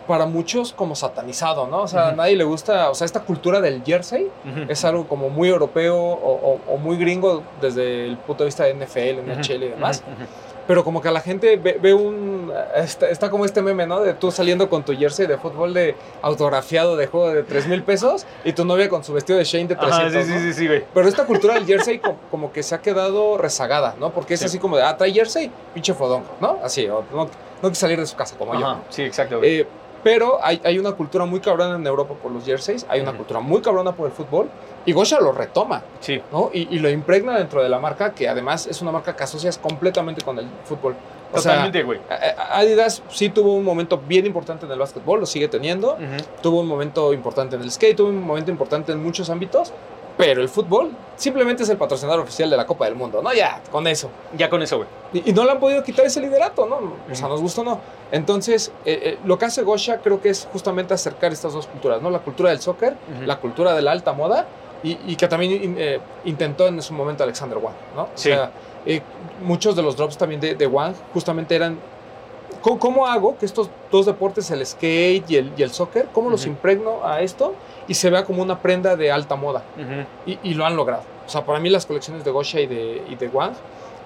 para 0.07 0.27
muchos 0.27 0.71
como 0.71 0.95
satanizado, 0.95 1.65
¿no? 1.67 1.81
O 1.81 1.87
sea, 1.87 2.09
a 2.09 2.11
nadie 2.11 2.35
le 2.35 2.43
gusta, 2.43 2.91
o 2.91 2.93
sea, 2.93 3.05
esta 3.05 3.21
cultura 3.21 3.59
del 3.59 3.83
jersey 3.83 4.27
es 4.69 4.85
algo 4.85 5.07
como 5.07 5.29
muy 5.31 5.49
europeo 5.49 5.97
o, 5.97 6.51
o- 6.53 6.59
o 6.73 6.77
muy 6.77 6.95
gringo 6.97 7.41
desde 7.59 8.05
el 8.05 8.17
punto 8.17 8.43
de 8.43 8.49
vista 8.49 8.63
de 8.65 8.75
NFL, 8.75 9.21
NHL 9.25 9.63
y 9.63 9.69
demás. 9.69 10.03
Pero 10.67 10.83
como 10.83 11.01
que 11.01 11.07
a 11.07 11.11
la 11.11 11.21
gente 11.21 11.57
ve, 11.57 11.77
ve 11.81 11.93
un, 11.93 12.51
está, 12.75 13.09
está 13.09 13.29
como 13.29 13.45
este 13.45 13.61
meme, 13.61 13.85
¿no? 13.85 13.99
De 14.01 14.13
tú 14.13 14.31
saliendo 14.31 14.69
con 14.69 14.83
tu 14.83 14.95
jersey 14.95 15.27
de 15.27 15.37
fútbol 15.37 15.73
de 15.73 15.95
autografiado 16.21 16.95
de 16.95 17.07
juego 17.07 17.29
de 17.31 17.43
3 17.43 17.67
mil 17.67 17.83
pesos 17.83 18.25
y 18.43 18.53
tu 18.53 18.65
novia 18.65 18.89
con 18.89 19.03
su 19.03 19.13
vestido 19.13 19.37
de 19.39 19.45
Shane 19.45 19.67
de 19.67 19.75
300, 19.75 19.99
Ajá, 19.99 20.09
sí, 20.23 20.29
¿no? 20.29 20.39
sí, 20.39 20.43
sí, 20.45 20.53
sí, 20.53 20.67
güey. 20.67 20.83
Pero 20.93 21.07
esta 21.07 21.25
cultura 21.25 21.53
del 21.53 21.65
jersey 21.65 21.99
co- 21.99 22.15
como, 22.31 22.51
que 22.51 22.63
se 22.63 22.75
ha 22.75 22.79
quedado 22.81 23.37
rezagada, 23.37 23.95
¿no? 23.99 24.11
Porque 24.11 24.33
es 24.35 24.39
Sí. 24.41 24.45
así 24.47 24.59
como 24.59 24.77
de, 24.77 24.83
ah, 24.83 24.97
trae 24.97 25.11
jersey, 25.13 25.51
pinche 25.73 25.93
fodongo, 25.93 26.27
¿no? 26.41 26.57
Así, 26.63 26.87
o 26.89 27.03
no, 27.13 27.29
no 27.61 27.69
que 27.69 27.75
salir 27.75 27.99
de 27.99 28.05
su 28.05 28.15
casa 28.15 28.35
como 28.37 28.53
yo. 28.59 28.65
Ajá, 28.65 28.79
sí, 28.89 29.03
exacto, 29.03 29.37
güey. 29.39 29.61
Eh, 29.61 29.67
pero 30.05 30.37
hay, 30.43 30.61
hay 30.63 30.77
una 30.77 30.91
cultura 30.91 31.25
muy 31.25 31.39
cabrona 31.39 31.77
en 31.77 31.87
Europa 31.87 32.13
por 32.21 32.31
los 32.31 32.45
jerseys, 32.45 32.85
hay 32.87 33.01
una 33.01 33.13
cultura 33.13 33.39
muy 33.39 33.59
cabrona 33.59 33.91
por 33.93 34.05
el 34.05 34.11
fútbol, 34.11 34.51
y 34.85 34.93
Gosha 34.93 35.19
lo 35.19 35.31
retoma, 35.31 35.81
sí. 35.99 36.21
¿no? 36.31 36.51
Y, 36.53 36.67
y 36.75 36.77
lo 36.77 36.91
impregna 36.91 37.35
dentro 37.35 37.63
de 37.63 37.69
la 37.69 37.79
marca, 37.79 38.13
que 38.13 38.29
además 38.29 38.67
es 38.67 38.83
una 38.83 38.91
marca 38.91 39.15
que 39.15 39.23
asocias 39.23 39.57
completamente 39.57 40.21
con 40.21 40.37
el 40.37 40.45
fútbol. 40.63 40.95
O 41.33 41.37
Totalmente, 41.37 41.81
güey. 41.81 42.01
Adidas 42.51 43.01
sí 43.09 43.29
tuvo 43.29 43.55
un 43.55 43.63
momento 43.63 43.97
bien 43.97 44.27
importante 44.27 44.67
en 44.67 44.71
el 44.73 44.77
básquetbol, 44.77 45.21
lo 45.21 45.25
sigue 45.25 45.47
teniendo, 45.47 45.97
tuvo 46.43 46.59
un 46.59 46.67
momento 46.67 47.11
importante 47.11 47.55
en 47.55 47.63
el 47.63 47.71
skate, 47.71 47.97
tuvo 47.97 48.09
un 48.09 48.23
momento 48.23 48.51
importante 48.51 48.91
en 48.91 49.01
muchos 49.01 49.31
ámbitos, 49.31 49.73
pero 50.17 50.41
el 50.41 50.49
fútbol 50.49 50.91
simplemente 51.15 51.63
es 51.63 51.69
el 51.69 51.77
patrocinador 51.77 52.21
oficial 52.21 52.49
de 52.49 52.57
la 52.57 52.65
Copa 52.65 52.85
del 52.85 52.95
Mundo, 52.95 53.21
¿no? 53.21 53.33
Ya, 53.33 53.61
con 53.71 53.85
eso. 53.87 54.09
Ya 54.37 54.49
con 54.49 54.61
eso, 54.61 54.77
güey. 54.77 54.89
Y, 55.13 55.29
y 55.29 55.33
no 55.33 55.43
le 55.43 55.51
han 55.51 55.59
podido 55.59 55.83
quitar 55.83 56.05
ese 56.05 56.21
liderato, 56.21 56.65
¿no? 56.65 56.75
O 57.11 57.15
sea, 57.15 57.27
nos 57.27 57.41
gusta 57.41 57.61
o 57.61 57.63
no. 57.63 57.79
Entonces, 58.11 58.71
eh, 58.85 58.99
eh, 59.03 59.17
lo 59.25 59.37
que 59.37 59.45
hace 59.45 59.63
Gosha 59.63 59.97
creo 59.99 60.21
que 60.21 60.29
es 60.29 60.47
justamente 60.51 60.93
acercar 60.93 61.31
estas 61.33 61.53
dos 61.53 61.67
culturas, 61.67 62.01
¿no? 62.01 62.09
La 62.09 62.19
cultura 62.19 62.49
del 62.49 62.59
soccer, 62.61 62.95
la 63.25 63.37
cultura 63.39 63.73
de 63.73 63.81
la 63.81 63.91
alta 63.91 64.13
moda, 64.13 64.45
y, 64.83 64.97
y 65.07 65.15
que 65.15 65.27
también 65.27 65.51
in- 65.51 65.75
eh, 65.77 65.99
intentó 66.25 66.67
en 66.67 66.81
su 66.81 66.93
momento 66.93 67.23
Alexander 67.23 67.57
Wang, 67.57 67.73
¿no? 67.95 68.03
O 68.03 68.09
Sí. 68.15 68.29
sea, 68.29 68.51
muchos 69.41 69.75
de 69.75 69.81
los 69.81 69.95
drops 69.97 70.17
también 70.17 70.39
de, 70.39 70.53
de 70.55 70.67
Wang 70.67 70.93
justamente 71.13 71.55
eran 71.55 71.77
¿Cómo, 72.65 72.79
cómo 72.79 73.05
hago 73.05 73.37
que 73.37 73.45
estos 73.45 73.69
dos 73.91 74.07
deportes, 74.07 74.49
el 74.49 74.65
skate 74.65 75.29
y 75.29 75.35
el, 75.35 75.53
y 75.55 75.61
el 75.61 75.69
soccer, 75.69 76.07
cómo 76.11 76.31
los 76.31 76.47
impregno 76.47 77.05
a 77.05 77.21
esto 77.21 77.53
y 77.87 77.93
se 77.93 78.09
vea 78.09 78.25
como 78.25 78.41
una 78.41 78.59
prenda 78.59 78.95
de 78.95 79.11
alta 79.11 79.35
moda? 79.35 79.61
Y, 80.25 80.39
y 80.41 80.55
lo 80.55 80.65
han 80.65 80.75
logrado. 80.75 81.03
O 81.27 81.29
sea, 81.29 81.45
para 81.45 81.59
mí 81.59 81.69
las 81.69 81.85
colecciones 81.85 82.25
de 82.25 82.31
Gosha 82.31 82.59
y 82.61 82.65
de, 82.65 83.03
y 83.07 83.15
de 83.17 83.27
Wang, 83.27 83.53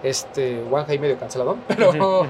este, 0.03 0.61
Wang 0.69 0.83
ahí 0.89 0.99
medio 0.99 1.17
canceladón, 1.17 1.61
pero 1.69 2.27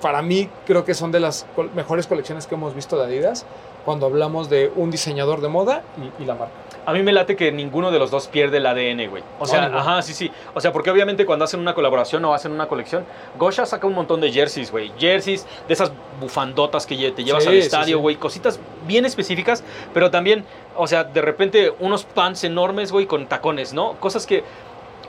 para 0.00 0.22
mí 0.22 0.50
creo 0.66 0.84
que 0.84 0.92
son 0.92 1.12
de 1.12 1.20
las 1.20 1.46
mejores 1.76 2.08
colecciones 2.08 2.48
que 2.48 2.56
hemos 2.56 2.74
visto 2.74 2.98
de 2.98 3.04
Adidas 3.04 3.46
cuando 3.84 4.06
hablamos 4.06 4.50
de 4.50 4.72
un 4.74 4.90
diseñador 4.90 5.40
de 5.40 5.48
moda 5.50 5.84
y, 6.18 6.22
y 6.24 6.26
la 6.26 6.34
marca. 6.34 6.54
A 6.86 6.92
mí 6.92 7.02
me 7.02 7.12
late 7.12 7.36
que 7.36 7.52
ninguno 7.52 7.90
de 7.90 7.98
los 7.98 8.10
dos 8.10 8.28
pierde 8.28 8.56
el 8.56 8.66
ADN, 8.66 9.08
güey. 9.08 9.22
O 9.38 9.46
sea, 9.46 9.66
ajá, 9.66 10.02
sí, 10.02 10.14
sí. 10.14 10.30
O 10.54 10.60
sea, 10.60 10.72
porque 10.72 10.90
obviamente 10.90 11.26
cuando 11.26 11.44
hacen 11.44 11.60
una 11.60 11.74
colaboración 11.74 12.24
o 12.24 12.34
hacen 12.34 12.52
una 12.52 12.68
colección, 12.68 13.04
Gosha 13.38 13.66
saca 13.66 13.86
un 13.86 13.94
montón 13.94 14.20
de 14.20 14.32
jerseys, 14.32 14.70
güey. 14.70 14.90
Jerseys 14.98 15.46
de 15.68 15.74
esas 15.74 15.92
bufandotas 16.20 16.86
que 16.86 16.96
te 17.12 17.22
llevas 17.24 17.44
Sí, 17.44 17.48
al 17.50 17.56
estadio, 17.56 17.96
sí. 17.98 18.02
güey. 18.02 18.16
Cositas 18.16 18.58
bien 18.86 19.04
específicas, 19.04 19.62
pero 19.92 20.10
también, 20.10 20.44
o 20.76 20.86
sea, 20.86 21.04
de 21.04 21.20
repente 21.22 21.72
unos 21.80 22.04
pants 22.04 22.44
enormes, 22.44 22.92
güey, 22.92 23.06
con 23.06 23.26
tacones, 23.26 23.72
¿no? 23.72 23.92
Cosas 23.94 24.26
que 24.26 24.42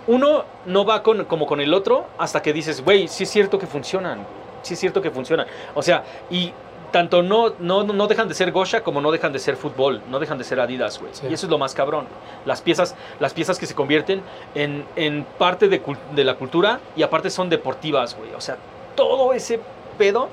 uno 0.07 0.45
no 0.65 0.85
va 0.85 1.03
con, 1.03 1.25
como 1.25 1.45
con 1.45 1.61
el 1.61 1.73
otro 1.73 2.07
hasta 2.17 2.41
que 2.41 2.53
dices, 2.53 2.83
güey, 2.83 3.07
sí 3.07 3.23
es 3.23 3.29
cierto 3.29 3.59
que 3.59 3.67
funcionan. 3.67 4.25
Sí 4.63 4.73
es 4.75 4.79
cierto 4.79 5.01
que 5.01 5.09
funcionan. 5.09 5.47
O 5.73 5.81
sea, 5.81 6.03
y 6.29 6.51
tanto 6.91 7.23
no, 7.23 7.53
no, 7.59 7.83
no 7.83 8.07
dejan 8.07 8.27
de 8.27 8.33
ser 8.33 8.51
Gosha 8.51 8.83
como 8.83 9.01
no 9.01 9.11
dejan 9.11 9.33
de 9.33 9.39
ser 9.39 9.55
fútbol, 9.55 10.01
no 10.09 10.19
dejan 10.19 10.37
de 10.37 10.43
ser 10.43 10.59
Adidas, 10.59 10.99
güey. 10.99 11.13
Sí. 11.13 11.27
Y 11.29 11.33
eso 11.33 11.45
es 11.45 11.49
lo 11.49 11.57
más 11.57 11.73
cabrón. 11.73 12.05
Las 12.45 12.61
piezas, 12.61 12.95
las 13.19 13.33
piezas 13.33 13.57
que 13.57 13.65
se 13.65 13.75
convierten 13.75 14.21
en, 14.55 14.85
en 14.95 15.25
parte 15.37 15.67
de, 15.67 15.81
de 16.13 16.23
la 16.23 16.35
cultura 16.35 16.79
y 16.95 17.03
aparte 17.03 17.29
son 17.29 17.49
deportivas, 17.49 18.15
güey. 18.15 18.33
O 18.35 18.41
sea, 18.41 18.57
todo 18.95 19.33
ese 19.33 19.59
pedo 19.97 20.29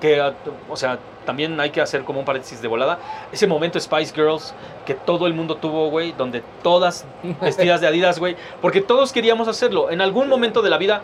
que, 0.00 0.20
ah, 0.20 0.34
o 0.68 0.76
sea, 0.76 0.98
también 1.24 1.58
hay 1.60 1.70
que 1.70 1.80
hacer 1.80 2.04
como 2.04 2.20
un 2.20 2.24
paréntesis 2.24 2.62
de 2.62 2.68
volada. 2.68 2.98
Ese 3.32 3.46
momento 3.46 3.78
Spice 3.80 4.14
Girls 4.14 4.54
que 4.86 4.94
todo 4.94 5.26
el 5.26 5.34
mundo 5.34 5.56
tuvo, 5.56 5.90
güey, 5.90 6.12
donde 6.12 6.42
todas 6.62 7.04
vestidas 7.40 7.80
de 7.80 7.88
Adidas, 7.88 8.18
güey, 8.18 8.36
porque 8.62 8.80
todos 8.80 9.12
queríamos 9.12 9.48
hacerlo. 9.48 9.90
En 9.90 10.00
algún 10.00 10.28
momento 10.28 10.62
de 10.62 10.70
la 10.70 10.78
vida, 10.78 11.02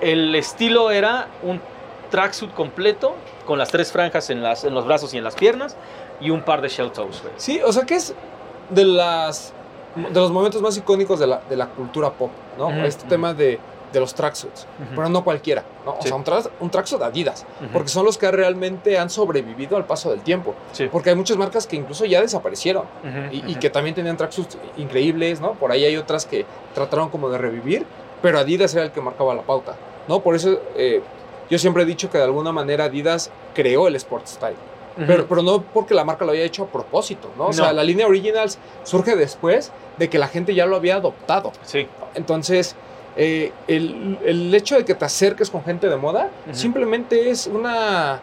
el 0.00 0.34
estilo 0.34 0.90
era 0.90 1.28
un 1.42 1.60
tracksuit 2.10 2.52
completo 2.52 3.14
con 3.46 3.58
las 3.58 3.68
tres 3.70 3.90
franjas 3.92 4.30
en, 4.30 4.42
las, 4.42 4.64
en 4.64 4.74
los 4.74 4.86
brazos 4.86 5.12
y 5.14 5.18
en 5.18 5.24
las 5.24 5.34
piernas 5.34 5.76
y 6.20 6.30
un 6.30 6.42
par 6.42 6.60
de 6.62 6.68
shell 6.68 6.92
toes, 6.92 7.20
güey. 7.22 7.34
Sí, 7.36 7.60
o 7.64 7.72
sea 7.72 7.84
que 7.84 7.96
es 7.96 8.14
de 8.70 8.84
las 8.84 9.52
de 9.96 10.20
los 10.20 10.30
momentos 10.30 10.62
más 10.62 10.76
icónicos 10.78 11.18
de 11.20 11.26
la, 11.26 11.42
de 11.50 11.56
la 11.56 11.66
cultura 11.66 12.10
pop, 12.10 12.30
¿no? 12.56 12.68
Ujú, 12.68 12.80
este 12.86 13.06
tema 13.08 13.34
de, 13.34 13.58
de 13.92 14.00
los 14.00 14.14
tracksuits, 14.14 14.66
pero 14.96 15.10
no 15.10 15.22
cualquiera, 15.22 15.64
¿no? 15.84 15.92
O 15.92 15.98
Sí. 16.00 16.08
sea, 16.08 16.16
un, 16.16 16.24
tra- 16.24 16.48
un 16.60 16.70
tracksuit 16.70 17.02
Adidas, 17.02 17.44
porque 17.74 17.88
son 17.90 18.06
los 18.06 18.16
que 18.16 18.30
realmente 18.30 18.98
han 18.98 19.10
sobrevivido 19.10 19.76
al 19.76 19.84
paso 19.84 20.08
del 20.10 20.20
tiempo, 20.22 20.54
Sí. 20.72 20.88
porque 20.90 21.10
hay 21.10 21.16
muchas 21.16 21.36
marcas 21.36 21.66
que 21.66 21.76
incluso 21.76 22.06
ya 22.06 22.22
desaparecieron 22.22 22.84
y, 23.32 23.56
que 23.56 23.68
también 23.68 23.94
tenían 23.94 24.16
tracksuits 24.16 24.56
increíbles, 24.78 25.42
¿no? 25.42 25.52
Por 25.54 25.70
ahí 25.72 25.84
hay 25.84 25.96
otras 25.98 26.24
que 26.24 26.46
trataron 26.74 27.10
como 27.10 27.28
de 27.28 27.36
revivir, 27.36 27.84
pero 28.22 28.38
Adidas 28.38 28.74
era 28.74 28.84
el 28.84 28.92
que 28.92 29.02
marcaba 29.02 29.34
la 29.34 29.42
pauta, 29.42 29.74
¿no? 30.08 30.20
Por 30.20 30.36
eso 30.36 30.58
eh, 30.74 31.02
yo 31.50 31.58
siempre 31.58 31.82
he 31.82 31.86
dicho 31.86 32.10
que 32.10 32.18
de 32.18 32.24
alguna 32.24 32.52
manera 32.52 32.84
Adidas 32.84 33.30
creó 33.54 33.88
el 33.88 33.96
sport 33.96 34.26
style. 34.26 34.56
Pero, 35.06 35.26
pero 35.26 35.40
no 35.42 35.62
porque 35.62 35.94
la 35.94 36.04
marca 36.04 36.26
lo 36.26 36.32
haya 36.32 36.44
hecho 36.44 36.64
a 36.64 36.66
propósito, 36.66 37.30
¿no? 37.38 37.46
O 37.46 37.52
sea, 37.54 37.72
la 37.72 37.82
línea 37.82 38.06
Originals 38.06 38.58
surge 38.82 39.16
después 39.16 39.72
de 39.96 40.10
que 40.10 40.18
la 40.18 40.28
gente 40.28 40.54
ya 40.54 40.66
lo 40.66 40.76
había 40.76 40.96
adoptado. 40.96 41.52
Sí. 41.62 41.86
Entonces, 42.14 42.76
eh, 43.16 43.52
el, 43.68 44.18
el 44.22 44.54
hecho 44.54 44.76
de 44.76 44.84
que 44.84 44.94
te 44.94 45.04
acerques 45.06 45.48
con 45.48 45.64
gente 45.64 45.88
de 45.88 45.96
moda 45.96 46.30
simplemente 46.52 47.30
es 47.30 47.46
una... 47.46 48.20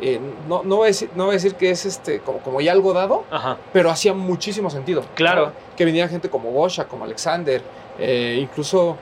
eh, 0.00 0.20
no, 0.48 0.62
no, 0.62 0.76
voy 0.76 0.84
a 0.84 0.86
decir, 0.88 1.10
no 1.16 1.24
voy 1.24 1.32
a 1.32 1.34
decir 1.34 1.56
que 1.56 1.70
es 1.70 1.84
este, 1.86 2.20
como, 2.20 2.38
como 2.38 2.60
ya 2.60 2.70
algo 2.70 2.92
dado, 2.92 3.24
Ajá. 3.28 3.56
pero 3.72 3.90
hacía 3.90 4.14
muchísimo 4.14 4.70
sentido. 4.70 5.04
Claro. 5.16 5.46
¿no? 5.46 5.52
Que 5.76 5.84
venía 5.84 6.06
gente 6.06 6.30
como 6.30 6.52
Gosha, 6.52 6.84
como 6.86 7.04
Alexander, 7.04 7.62
eh, 7.98 8.38
incluso 8.40 8.96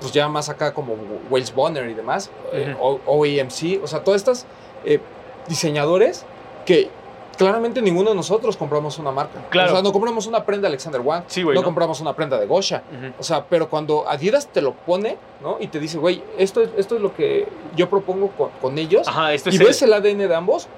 pues 0.00 0.12
ya 0.12 0.28
más 0.28 0.48
acá 0.48 0.72
como 0.74 0.94
Wales 1.30 1.54
Bonner 1.54 1.88
y 1.88 1.94
demás, 1.94 2.30
eh, 2.52 2.74
O- 2.80 3.00
OEMC, 3.06 3.80
o 3.82 3.86
sea, 3.86 4.02
todas 4.02 4.20
estas 4.20 4.46
eh, 4.84 5.00
diseñadores 5.48 6.24
que 6.66 6.90
claramente 7.36 7.80
ninguno 7.80 8.10
de 8.10 8.16
nosotros 8.16 8.56
compramos 8.56 8.98
una 8.98 9.10
marca. 9.10 9.40
Claro. 9.50 9.70
O 9.72 9.74
sea, 9.74 9.82
no 9.82 9.92
compramos 9.92 10.26
una 10.26 10.44
prenda 10.44 10.62
de 10.62 10.68
Alexander 10.68 11.00
Wang, 11.00 11.24
Sí, 11.26 11.42
güey, 11.42 11.54
no, 11.54 11.60
¿no? 11.62 11.64
compramos 11.64 12.00
una 12.00 12.12
prenda 12.14 12.38
de 12.38 12.46
Gosha. 12.46 12.82
O 13.18 13.22
sea, 13.22 13.44
pero 13.44 13.68
cuando 13.68 14.08
Adidas 14.08 14.46
te 14.48 14.60
lo 14.60 14.72
pone, 14.74 15.16
¿no? 15.42 15.56
Y 15.58 15.68
te 15.68 15.80
dice, 15.80 15.96
güey, 15.98 16.22
esto 16.36 16.60
es, 16.60 16.70
esto 16.76 16.96
es 16.96 17.00
lo 17.00 17.14
que 17.14 17.48
yo 17.76 17.88
propongo 17.88 18.28
con, 18.36 18.50
con 18.60 18.76
ellos. 18.78 19.08
Ajá, 19.08 19.32
esto 19.32 19.48
y 19.50 19.54
es 19.54 19.58
ves 19.58 19.82
el- 19.82 19.88
el 19.90 19.94
ADN 19.94 20.28
de 20.28 20.34
ambos, 20.34 20.68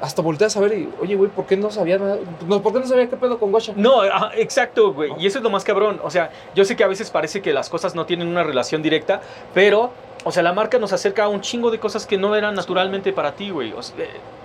hasta 0.00 0.22
volteas 0.22 0.56
a 0.56 0.60
ver 0.60 0.78
y, 0.78 0.88
oye, 1.00 1.16
güey, 1.16 1.30
¿por 1.30 1.46
qué 1.46 1.56
no 1.56 1.70
sabía 1.70 1.98
nada? 1.98 2.18
No, 2.46 2.62
¿Por 2.62 2.72
qué 2.72 2.78
no 2.80 2.86
sabía 2.86 3.08
qué 3.10 3.16
pedo 3.16 3.38
con 3.38 3.50
Gosha? 3.50 3.72
No, 3.76 4.00
ajá, 4.02 4.30
exacto, 4.36 4.92
güey. 4.92 5.12
Y 5.18 5.26
eso 5.26 5.38
es 5.38 5.44
lo 5.44 5.50
más 5.50 5.64
cabrón. 5.64 6.00
O 6.04 6.10
sea, 6.10 6.30
yo 6.54 6.64
sé 6.64 6.76
que 6.76 6.84
a 6.84 6.88
veces 6.88 7.10
parece 7.10 7.42
que 7.42 7.52
las 7.52 7.68
cosas 7.68 7.94
no 7.94 8.06
tienen 8.06 8.28
una 8.28 8.44
relación 8.44 8.82
directa, 8.82 9.20
pero, 9.52 9.90
o 10.24 10.30
sea, 10.30 10.42
la 10.42 10.52
marca 10.52 10.78
nos 10.78 10.92
acerca 10.92 11.24
a 11.24 11.28
un 11.28 11.40
chingo 11.40 11.70
de 11.70 11.78
cosas 11.80 12.06
que 12.06 12.16
no 12.16 12.36
eran 12.36 12.54
naturalmente 12.54 13.12
para 13.12 13.32
ti, 13.32 13.50
güey. 13.50 13.72
O 13.72 13.82
sea, 13.82 13.96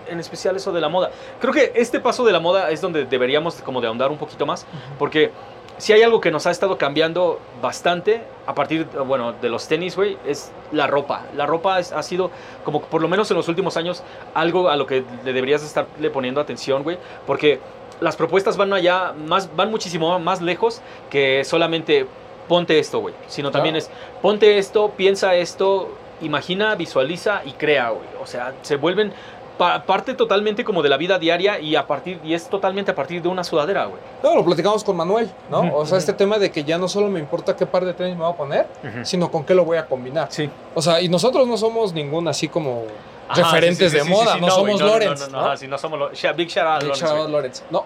en 0.09 0.19
especial 0.19 0.55
eso 0.55 0.71
de 0.71 0.81
la 0.81 0.89
moda. 0.89 1.11
Creo 1.39 1.53
que 1.53 1.71
este 1.75 1.99
paso 1.99 2.23
de 2.25 2.31
la 2.31 2.39
moda 2.39 2.69
es 2.71 2.81
donde 2.81 3.05
deberíamos 3.05 3.55
como 3.61 3.81
de 3.81 3.87
ahondar 3.87 4.11
un 4.11 4.17
poquito 4.17 4.45
más, 4.45 4.65
porque 4.97 5.31
si 5.77 5.93
hay 5.93 6.01
algo 6.03 6.19
que 6.19 6.29
nos 6.29 6.45
ha 6.45 6.51
estado 6.51 6.77
cambiando 6.77 7.39
bastante 7.61 8.21
a 8.45 8.53
partir, 8.53 8.85
bueno, 9.05 9.31
de 9.33 9.47
los 9.47 9.67
tenis, 9.67 9.95
güey, 9.95 10.17
es 10.25 10.51
la 10.73 10.87
ropa. 10.87 11.23
La 11.37 11.45
ropa 11.45 11.79
es- 11.79 11.93
ha 11.93 12.03
sido, 12.03 12.31
como 12.65 12.81
por 12.81 13.01
lo 13.01 13.07
menos 13.07 13.31
en 13.31 13.37
los 13.37 13.47
últimos 13.47 13.77
años, 13.77 14.03
algo 14.33 14.69
a 14.69 14.75
lo 14.75 14.85
que 14.85 15.03
le 15.23 15.31
deberías 15.33 15.63
estarle 15.63 16.09
poniendo 16.09 16.41
atención, 16.41 16.83
güey, 16.83 16.97
porque 17.25 17.59
las 18.01 18.15
propuestas 18.17 18.57
van 18.57 18.73
allá, 18.73 19.13
más, 19.25 19.55
van 19.55 19.71
muchísimo 19.71 20.19
más 20.19 20.41
lejos 20.41 20.81
que 21.09 21.43
solamente 21.45 22.05
ponte 22.49 22.77
esto, 22.79 22.99
güey, 22.99 23.13
sino 23.27 23.51
también 23.51 23.75
Claro. 23.75 23.89
es 23.93 24.21
ponte 24.21 24.57
esto, 24.57 24.91
piensa 24.97 25.35
esto, 25.35 25.89
imagina, 26.21 26.75
visualiza 26.75 27.41
y 27.45 27.51
crea, 27.53 27.89
güey. 27.91 28.07
O 28.21 28.25
sea, 28.25 28.53
se 28.63 28.75
vuelven 28.75 29.13
pa- 29.59 29.83
parte 29.83 30.15
totalmente 30.15 30.63
como 30.63 30.81
de 30.81 30.89
la 30.89 30.97
vida 30.97 31.19
diaria 31.19 31.59
y 31.59 31.75
a 31.75 31.85
partir 31.85 32.19
y 32.23 32.33
es 32.33 32.47
totalmente 32.49 32.89
a 32.89 32.95
partir 32.95 33.21
de 33.21 33.27
una 33.27 33.43
sudadera, 33.43 33.85
güey. 33.85 34.01
No, 34.23 34.33
lo 34.35 34.43
platicamos 34.43 34.83
con 34.83 34.95
Manuel, 34.97 35.29
¿no? 35.51 35.75
O 35.75 35.85
sea, 35.85 35.99
este 35.99 36.13
tema 36.13 36.39
de 36.39 36.49
que 36.49 36.63
ya 36.63 36.79
no 36.79 36.87
solo 36.87 37.09
me 37.09 37.19
importa 37.19 37.55
qué 37.55 37.67
par 37.67 37.85
de 37.85 37.93
tenis 37.93 38.15
me 38.15 38.23
voy 38.23 38.33
a 38.33 38.35
poner, 38.35 38.67
sino 39.03 39.29
con 39.29 39.43
qué 39.45 39.53
lo 39.53 39.63
voy 39.65 39.77
a 39.77 39.85
combinar. 39.85 40.29
Sí. 40.31 40.49
O 40.73 40.81
sea, 40.81 40.99
y 41.01 41.09
nosotros 41.09 41.47
no 41.47 41.57
somos 41.57 41.93
ningún 41.93 42.27
así 42.27 42.47
como 42.47 42.85
Ajá, 43.27 43.43
referentes 43.43 43.91
sí, 43.91 43.99
sí, 43.99 44.03
de 44.03 44.09
moda, 44.09 44.37
no, 44.37 44.49
somos 44.49 44.79
no, 44.79 44.87
no, 44.87 44.93
Lorenz. 44.93 45.19
No, 45.19 45.27
no, 45.27 45.31
¿no? 45.31 45.79
no, 45.89 45.97
no 45.97 46.33
Big 46.35 46.47
shout 46.49 46.65
out 46.65 46.75
a 46.75 46.77
Big 46.79 46.87
Lorenz, 46.87 46.99
shout 46.99 47.11
güey. 47.11 47.21
out 47.21 47.29
Lorenz. 47.29 47.63
No, 47.69 47.83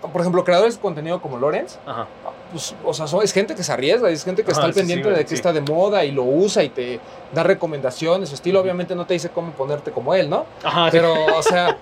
por 0.00 0.20
ejemplo, 0.20 0.44
creadores 0.44 0.76
de 0.76 0.80
contenido 0.80 1.20
como 1.20 1.38
Lorenz, 1.38 1.78
Ajá. 1.86 2.06
pues, 2.50 2.74
o 2.84 2.94
sea, 2.94 3.06
es 3.22 3.32
gente 3.32 3.54
que 3.54 3.62
se 3.62 3.72
arriesga, 3.72 4.08
es 4.10 4.24
gente 4.24 4.42
que 4.44 4.50
Ajá, 4.50 4.60
está 4.60 4.66
al 4.66 4.74
sí, 4.74 4.80
pendiente 4.80 5.10
de 5.10 5.22
que 5.22 5.28
sí. 5.28 5.34
está 5.34 5.52
de 5.52 5.60
moda 5.60 6.04
y 6.04 6.12
lo 6.12 6.24
usa 6.24 6.62
y 6.62 6.68
te 6.70 7.00
da 7.32 7.42
recomendaciones. 7.42 8.28
Su 8.30 8.34
estilo, 8.34 8.60
obviamente, 8.60 8.94
no 8.94 9.06
te 9.06 9.14
dice 9.14 9.28
cómo 9.30 9.52
ponerte 9.52 9.90
como 9.90 10.14
él, 10.14 10.30
¿no? 10.30 10.46
Ajá. 10.62 10.88
Pero, 10.90 11.14
o 11.36 11.42
sea, 11.42 11.76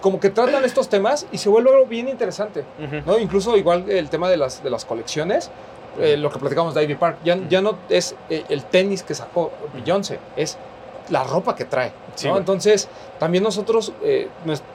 como 0.00 0.20
que 0.20 0.30
tratan 0.30 0.64
estos 0.64 0.88
temas 0.88 1.26
y 1.32 1.38
se 1.38 1.48
vuelve 1.48 1.70
algo 1.70 1.86
bien 1.86 2.08
interesante. 2.08 2.64
¿no? 3.06 3.18
Incluso 3.18 3.56
igual 3.56 3.90
el 3.90 4.08
tema 4.08 4.28
de 4.30 4.36
las, 4.36 4.62
de 4.62 4.70
las 4.70 4.84
colecciones, 4.84 5.50
eh, 5.98 6.16
lo 6.16 6.30
que 6.30 6.38
platicamos 6.38 6.74
de 6.74 6.84
Ivy 6.84 6.94
Park, 6.94 7.18
ya, 7.24 7.36
ya 7.48 7.60
no 7.60 7.76
es 7.88 8.14
eh, 8.30 8.44
el 8.48 8.64
tenis 8.64 9.02
que 9.02 9.14
sacó 9.14 9.52
Beyoncé, 9.74 10.18
es 10.36 10.56
la 11.12 11.22
ropa 11.24 11.54
que 11.54 11.64
trae. 11.64 11.92
Sí, 12.14 12.26
¿no? 12.26 12.32
güey. 12.32 12.40
Entonces, 12.40 12.88
también 13.18 13.44
nosotros, 13.44 13.92
eh, 14.02 14.28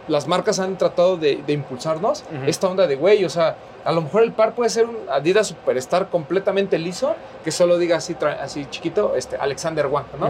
las 0.07 0.27
marcas 0.27 0.59
han 0.59 0.77
tratado 0.77 1.17
de, 1.17 1.41
de 1.45 1.53
impulsarnos 1.53 2.23
esta 2.45 2.69
onda 2.69 2.87
de, 2.87 2.95
güey, 2.95 3.25
o 3.25 3.29
sea, 3.29 3.57
a 3.83 3.91
lo 3.91 4.01
mejor 4.01 4.23
el 4.23 4.33
par 4.33 4.53
puede 4.53 4.69
ser 4.69 4.85
un 4.85 4.97
Adidas 5.09 5.47
Superstar 5.47 6.09
completamente 6.09 6.77
liso, 6.77 7.15
que 7.43 7.51
solo 7.51 7.77
diga 7.77 7.97
así, 7.97 8.15
así 8.41 8.65
chiquito, 8.69 9.15
este, 9.15 9.37
Alexander 9.37 9.87
Wang, 9.87 10.05
¿no? 10.19 10.29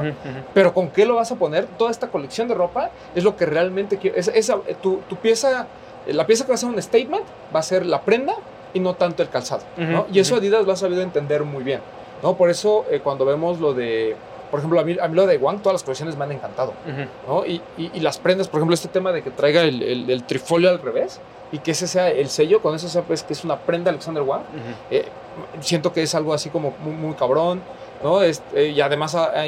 Pero 0.54 0.74
¿con 0.74 0.90
qué 0.90 1.06
lo 1.06 1.16
vas 1.16 1.32
a 1.32 1.36
poner? 1.36 1.66
Toda 1.66 1.90
esta 1.90 2.10
colección 2.10 2.48
de 2.48 2.54
ropa 2.54 2.92
es 3.16 3.24
lo 3.24 3.36
que 3.36 3.46
realmente 3.46 3.98
quiero. 3.98 4.16
Es, 4.16 4.28
esa, 4.28 4.58
eh, 4.68 4.76
tu, 4.82 4.98
tu 5.10 5.16
pieza, 5.16 5.66
eh, 6.06 6.14
la 6.14 6.28
pieza 6.28 6.46
que 6.46 6.50
va 6.50 6.56
a 6.56 6.58
ser 6.58 6.70
un 6.70 6.82
statement 6.82 7.24
va 7.54 7.60
a 7.60 7.64
ser 7.64 7.86
la 7.86 8.02
prenda 8.02 8.36
y 8.76 8.80
no 8.80 8.94
tanto 8.94 9.24
el 9.24 9.30
calzado. 9.30 9.64
¿no? 9.76 10.06
Y 10.12 10.20
eso. 10.20 10.36
Adidas 10.36 10.66
lo 10.66 10.72
ha 10.72 10.76
sabido 10.76 11.02
entender 11.02 11.44
muy 11.44 11.64
bien. 11.64 11.82
¿no? 12.22 12.36
Por 12.36 12.52
eso 12.52 12.86
eh, 12.92 13.00
cuando 13.04 13.26
vemos 13.26 13.60
lo 13.60 13.74
de, 13.74 14.16
por 14.50 14.60
ejemplo, 14.60 14.80
a 14.80 14.84
mí, 14.84 14.96
a 15.02 15.08
mí 15.08 15.16
lo 15.16 15.26
de 15.28 15.38
Wang, 15.38 15.60
todas 15.62 15.74
las 15.76 15.84
colecciones 15.84 16.16
me 16.18 16.24
han 16.26 16.32
encantado. 16.32 16.74
Ujú. 16.88 17.34
¿no? 17.40 17.46
Y, 17.46 17.62
y- 17.78 17.92
y 17.94 18.00
las 18.00 18.18
prendas, 18.18 18.48
por 18.48 18.60
ejemplo, 18.60 18.74
este 18.74 18.88
tema 18.88 19.12
de 19.12 19.22
que 19.24 19.32
traiga 19.32 19.62
el, 19.64 19.82
el- 19.84 20.10
el 20.10 20.24
trifolio 20.24 20.70
al 20.70 20.80
revés 20.80 21.20
y 21.52 21.60
que 21.60 21.72
ese 21.72 21.88
sea 21.88 22.10
el 22.10 22.30
sello, 22.30 22.62
con 22.62 22.76
eso 22.76 22.88
sabes 22.90 23.24
que 23.24 23.34
es 23.34 23.44
una 23.44 23.58
prenda 23.58 23.90
Alexander 23.92 24.24
Wang. 24.24 24.42
Ujú. 24.42 24.74
Eh, 24.92 25.06
siento 25.62 25.94
que 25.94 26.04
es 26.04 26.14
algo 26.16 26.34
así 26.34 26.50
como 26.50 26.74
muy, 26.84 26.94
muy 26.94 27.14
cabrón, 27.16 27.62
¿no? 28.04 28.22
Este, 28.22 28.70
y 28.70 28.82
además 28.82 29.16
ha, 29.16 29.26
ha- 29.26 29.44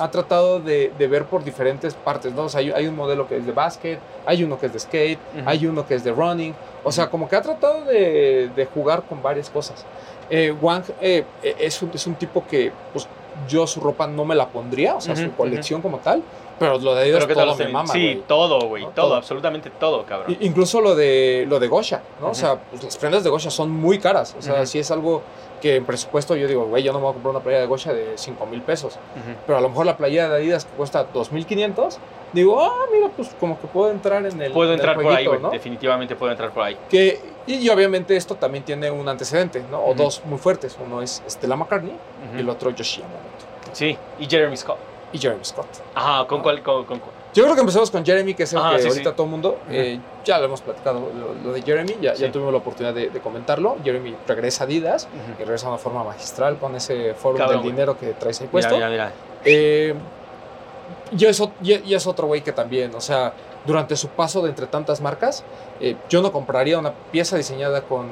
ha- 0.00 0.10
tratado 0.10 0.58
de, 0.58 0.92
de 0.98 1.06
ver 1.06 1.24
por 1.26 1.44
diferentes 1.44 1.94
partes, 1.94 2.32
¿no? 2.34 2.44
O 2.44 2.48
sea, 2.48 2.60
hay, 2.60 2.70
hay 2.72 2.86
un 2.86 2.96
modelo 2.96 3.28
que 3.28 3.36
es 3.36 3.46
de 3.46 3.52
básquet, 3.52 3.98
hay 4.26 4.42
uno 4.42 4.58
que 4.58 4.66
es 4.66 4.72
de 4.72 4.80
skate, 4.80 5.18
Ujú. 5.38 5.42
hay 5.48 5.66
uno 5.66 5.86
que 5.86 5.94
es 5.94 6.02
de 6.04 6.12
running, 6.12 6.54
o 6.82 6.90
sea, 6.90 7.08
como 7.08 7.28
que 7.28 7.36
ha 7.36 7.42
tratado 7.42 7.84
de, 7.84 8.50
de 8.56 8.66
jugar 8.66 9.02
con 9.08 9.22
varias 9.22 9.48
cosas. 9.50 9.84
Eh, 10.30 10.50
Wang 10.60 10.84
eh, 11.00 11.24
eh, 11.42 11.56
es, 11.60 11.80
un, 11.82 11.90
es 11.94 12.06
un 12.06 12.14
tipo 12.16 12.44
que, 12.46 12.72
pues, 12.92 13.06
yo 13.48 13.66
su 13.66 13.80
ropa 13.80 14.06
no 14.06 14.24
me 14.24 14.34
la 14.34 14.48
pondría, 14.48 14.94
o 14.96 15.00
sea, 15.00 15.16
su 15.16 15.30
colección 15.32 15.82
como 15.82 15.98
tal, 15.98 16.22
pero 16.58 16.78
lo 16.78 16.94
de 16.94 17.02
Pero 17.02 17.16
Adidas 17.16 17.26
¿qué 17.26 17.34
tal 17.34 17.48
todo 17.48 17.56
me 17.58 17.68
mama, 17.68 17.92
Sí, 17.92 18.22
todo, 18.26 18.60
güey, 18.68 18.84
¿No? 18.84 18.90
todo, 18.90 19.06
Todo. 19.08 19.14
absolutamente 19.16 19.70
todo, 19.70 20.04
cabrón. 20.04 20.36
Incluso 20.40 20.80
lo 20.80 20.94
de 20.94 21.44
lo 21.48 21.58
de 21.58 21.68
Gosha, 21.68 22.02
¿no? 22.20 22.28
O 22.30 22.34
sea, 22.34 22.56
pues, 22.70 22.84
las 22.84 22.96
prendas 22.96 23.24
de 23.24 23.30
Gosha 23.30 23.50
son 23.50 23.70
muy 23.70 23.98
caras. 23.98 24.36
O 24.38 24.42
sea, 24.42 24.64
si 24.66 24.78
es 24.78 24.90
algo 24.90 25.22
que 25.62 25.76
en 25.76 25.86
presupuesto 25.86 26.34
yo 26.34 26.48
digo, 26.48 26.66
güey, 26.66 26.82
yo 26.82 26.92
no 26.92 26.98
me 26.98 27.04
voy 27.04 27.10
a 27.10 27.14
comprar 27.14 27.30
una 27.36 27.40
playera 27.40 27.62
de 27.62 27.68
Gosha 27.68 27.92
de 27.94 28.12
5 28.16 28.46
mil 28.46 28.60
pesos. 28.62 28.98
Pero 29.46 29.56
a 29.56 29.60
lo 29.60 29.68
mejor 29.68 29.86
la 29.86 29.96
playera 29.96 30.28
de 30.28 30.36
Adidas 30.36 30.64
que 30.64 30.72
cuesta 30.72 31.10
2.500, 31.12 31.98
digo, 32.32 32.60
ah, 32.60 32.86
mira, 32.92 33.08
pues 33.16 33.34
como 33.38 33.58
que 33.60 33.68
puedo 33.68 33.90
entrar 33.92 34.26
en 34.26 34.42
el. 34.42 34.52
Puedo 34.52 34.72
en 34.72 34.80
el 34.80 34.80
entrar 34.80 35.00
por 35.00 35.12
ahí. 35.14 35.28
¿no? 35.40 35.50
Definitivamente 35.50 36.16
puedo 36.16 36.32
entrar 36.32 36.50
por 36.50 36.64
ahí. 36.64 36.76
Que, 36.90 37.20
y, 37.46 37.68
obviamente 37.68 38.16
esto 38.16 38.34
también 38.34 38.64
tiene 38.64 38.90
un 38.90 39.08
antecedente, 39.08 39.64
¿no? 39.70 39.84
O 39.84 39.94
dos 39.94 40.22
muy 40.24 40.38
fuertes. 40.38 40.76
Uno 40.84 41.00
es 41.00 41.22
Stella 41.28 41.54
McCartney 41.56 41.96
y 42.36 42.40
el 42.40 42.48
otro 42.48 42.70
Yoshi 42.70 43.00
Yamamoto. 43.00 43.22
Sí, 43.72 43.96
y 44.18 44.26
Jeremy 44.28 44.56
Scott. 44.56 44.78
Y 45.12 45.18
Jeremy 45.18 45.44
Scott. 45.44 45.68
Ajá, 45.94 46.26
¿con 46.26 46.42
cuál? 46.42 46.60
Con, 46.62 46.84
con- 46.84 47.00
Yo 47.34 47.42
creo 47.44 47.54
que 47.54 47.60
empezamos 47.60 47.90
con 47.90 48.04
Jeremy, 48.04 48.34
que 48.34 48.42
es 48.42 48.52
el 48.52 48.60
que 48.60 48.78
sí, 48.82 48.88
ahorita 48.88 49.10
sí. 49.10 49.16
todo 49.16 49.24
el 49.24 49.30
mundo, 49.30 49.58
eh, 49.70 49.98
ya 50.24 50.38
lo 50.38 50.44
hemos 50.44 50.60
platicado, 50.60 51.00
lo, 51.00 51.32
lo 51.42 51.52
de 51.54 51.62
Jeremy, 51.62 51.96
ya, 52.00 52.14
tuvimos 52.30 52.52
la 52.52 52.58
oportunidad 52.58 52.92
de, 52.94 53.08
de 53.08 53.20
comentarlo. 53.20 53.76
Jeremy 53.82 54.14
regresa 54.26 54.64
a 54.64 54.66
Adidas 54.66 55.08
y 55.14 55.30
Ujú. 55.30 55.38
regresa 55.38 55.66
de 55.66 55.72
una 55.72 55.78
forma 55.78 56.04
magistral 56.04 56.58
con 56.58 56.74
ese 56.76 57.14
foro 57.14 57.38
del 57.48 57.58
güey. 57.58 57.70
dinero 57.70 57.96
que 57.98 58.08
traes 58.12 58.40
ahí 58.42 58.48
puesto. 58.48 58.74
mira, 58.74 58.90
mira. 58.90 59.12
Eh, 59.44 59.94
y, 61.16 61.24
es, 61.24 61.42
y- 61.62 61.94
otro 62.06 62.26
güey 62.26 62.42
que 62.42 62.52
también, 62.52 62.94
o 62.94 63.00
sea, 63.00 63.32
durante 63.66 63.96
su 63.96 64.08
paso 64.08 64.42
de 64.42 64.50
entre 64.50 64.66
tantas 64.66 65.00
marcas, 65.00 65.42
eh, 65.80 65.96
yo 66.10 66.20
no 66.20 66.32
compraría 66.32 66.78
una 66.78 66.92
pieza 66.92 67.36
diseñada 67.36 67.80
con, 67.82 68.08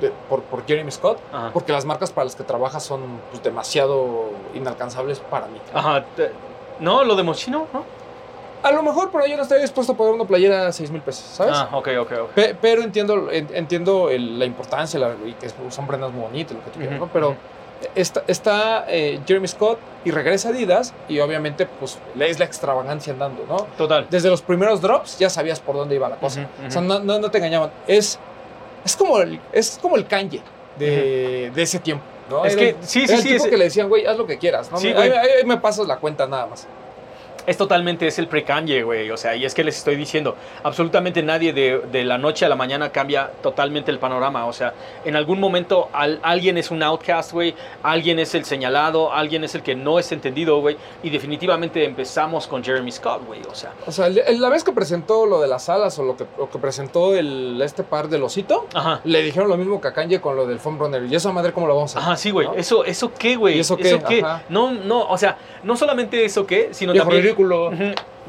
de- 0.00 0.10
por, 0.30 0.42
por 0.42 0.66
Jeremy 0.66 0.90
Scott, 0.90 1.18
Ajá. 1.32 1.50
porque 1.52 1.72
las 1.72 1.84
marcas 1.84 2.12
para 2.12 2.24
las 2.24 2.34
que 2.36 2.44
trabaja 2.44 2.80
son 2.80 3.20
pues, 3.30 3.42
demasiado 3.42 4.30
inalcanzables 4.54 5.18
para 5.20 5.46
mí. 5.48 5.60
Ajá. 5.74 6.04
No, 6.80 7.04
lo 7.04 7.14
de 7.14 7.22
Moschino, 7.22 7.66
¿no? 7.72 7.84
A 8.62 8.72
lo 8.72 8.82
mejor 8.82 9.10
por 9.10 9.22
ahí 9.22 9.30
yo 9.30 9.36
no 9.36 9.42
estaría 9.42 9.62
dispuesto 9.62 9.92
a 9.92 9.96
pagar 9.96 10.14
una 10.14 10.24
playera 10.24 10.66
a 10.66 10.72
6 10.72 10.90
mil 10.90 11.00
pesos, 11.02 11.24
¿sabes? 11.24 11.54
Ah, 11.56 11.68
ok, 11.72 11.88
ok, 12.00 12.12
ok. 12.24 12.30
Pe- 12.34 12.56
pero 12.60 12.82
entiendo, 12.82 13.30
en- 13.30 13.48
entiendo 13.54 14.10
el- 14.10 14.38
la 14.38 14.44
importancia 14.44 14.98
la- 14.98 15.14
y 15.24 15.32
que 15.34 15.48
son 15.70 15.86
prendas 15.86 16.10
muy 16.12 16.22
bonitas, 16.22 16.56
lo 16.56 16.64
que 16.64 16.70
tú 16.70 16.78
quieras, 16.80 16.98
¿no? 16.98 17.08
Pero 17.12 17.36
está, 17.94 18.22
está 18.26 18.84
eh, 18.88 19.20
Jeremy 19.26 19.46
Scott 19.46 19.78
y 20.04 20.10
regresa 20.10 20.48
a 20.48 20.52
Adidas 20.52 20.94
y 21.08 21.20
obviamente 21.20 21.66
pues 21.66 21.98
es 22.18 22.38
la 22.38 22.44
extravagancia 22.44 23.12
andando, 23.12 23.44
¿no? 23.48 23.56
Total. 23.76 24.06
Desde 24.10 24.30
los 24.30 24.42
primeros 24.42 24.80
drops 24.80 25.18
ya 25.18 25.30
sabías 25.30 25.60
por 25.60 25.76
dónde 25.76 25.94
iba 25.94 26.08
la 26.08 26.16
cosa. 26.16 26.48
O 26.66 26.70
sea, 26.70 26.80
no, 26.80 26.98
no- 27.00 27.18
no 27.18 27.30
te 27.30 27.38
engañaban. 27.38 27.70
Es, 27.86 28.18
es, 28.84 28.96
como, 28.96 29.18
el, 29.20 29.38
es 29.52 29.78
como 29.80 29.96
el 29.96 30.06
Kanye 30.06 30.40
de, 30.78 31.52
de 31.54 31.62
ese 31.62 31.78
tiempo, 31.78 32.04
¿no? 32.30 32.44
Es 32.44 32.54
Era 32.54 32.62
que, 32.62 32.76
sí, 32.82 33.00
era 33.04 33.08
sí, 33.08 33.14
el 33.14 33.20
sí. 33.22 33.28
tipo 33.32 33.44
Es, 33.44 33.50
que 33.50 33.56
le 33.56 33.64
decían, 33.64 33.88
güey, 33.88 34.06
haz 34.06 34.16
lo 34.16 34.26
que 34.26 34.38
quieras, 34.38 34.70
¿no? 34.72 34.78
Sí, 34.78 34.88
ahí, 34.88 34.94
güey. 34.94 35.10
ahí- 35.12 35.28
ahí 35.40 35.44
me 35.44 35.58
pasas 35.58 35.86
la 35.86 35.96
cuenta 35.98 36.26
nada 36.26 36.46
más. 36.46 36.66
Es 37.46 37.56
totalmente, 37.56 38.06
es 38.06 38.18
el 38.18 38.28
pre-Kanye, 38.28 38.82
güey. 38.82 39.10
O 39.10 39.16
sea, 39.16 39.34
y 39.36 39.44
es 39.44 39.54
que 39.54 39.64
les 39.64 39.76
estoy 39.78 39.96
diciendo, 39.96 40.36
absolutamente 40.62 41.22
nadie 41.22 41.52
de, 41.52 41.80
de 41.92 42.04
la 42.04 42.18
noche 42.18 42.44
a 42.44 42.48
la 42.48 42.56
mañana 42.56 42.90
cambia 42.90 43.30
totalmente 43.42 43.90
el 43.90 43.98
panorama. 43.98 44.46
O 44.46 44.52
sea, 44.52 44.74
en 45.04 45.16
algún 45.16 45.38
momento 45.40 45.88
al- 45.92 46.20
alguien 46.22 46.58
es 46.58 46.70
un 46.70 46.82
outcast, 46.82 47.32
güey. 47.32 47.54
Alguien 47.82 48.18
es 48.18 48.34
el 48.34 48.44
señalado, 48.44 49.12
alguien 49.12 49.44
es 49.44 49.54
el 49.54 49.62
que 49.62 49.74
no 49.74 49.98
es 49.98 50.10
entendido, 50.12 50.60
güey. 50.60 50.76
Y 51.02 51.10
definitivamente 51.10 51.84
empezamos 51.84 52.46
con 52.46 52.62
Jeremy 52.64 52.90
Scott, 52.92 53.24
güey. 53.26 53.40
O 53.50 53.54
sea, 53.54 53.72
O 53.86 53.92
sea, 53.92 54.08
la 54.08 54.48
vez 54.48 54.64
que 54.64 54.72
presentó 54.72 55.26
lo 55.26 55.40
de 55.40 55.48
las 55.48 55.68
alas 55.68 55.98
o 55.98 56.02
lo 56.02 56.16
que, 56.16 56.24
lo 56.38 56.50
que 56.50 56.58
presentó 56.58 57.14
el, 57.14 57.60
este 57.62 57.82
par 57.82 58.08
del 58.08 58.22
osito, 58.22 58.66
ajá. 58.74 59.00
le 59.04 59.22
dijeron 59.22 59.48
lo 59.48 59.56
mismo 59.56 59.80
que 59.80 59.88
a 59.88 59.92
Kanye 59.92 60.20
con 60.20 60.36
lo 60.36 60.46
del 60.46 60.58
foam 60.58 60.78
runner. 60.78 61.04
¿Y 61.04 61.14
esa 61.14 61.32
madre 61.32 61.52
cómo 61.52 61.66
lo 61.66 61.74
vamos 61.74 61.94
a 61.94 61.98
hacer? 61.98 62.08
Ajá, 62.08 62.16
sí, 62.16 62.30
güey. 62.30 62.46
¿no? 62.48 62.54
Eso, 62.54 62.84
¿Eso 62.84 63.12
qué, 63.16 63.36
güey? 63.36 63.56
¿Y 63.56 63.60
eso 63.60 63.76
qué? 63.76 64.20
Ajá. 64.24 64.42
No, 64.48 64.72
no, 64.72 65.08
o 65.08 65.18
sea, 65.18 65.36
no 65.62 65.76
solamente 65.76 66.24
eso 66.24 66.46
qué, 66.46 66.70
sino 66.72 66.92
también... 66.92 67.35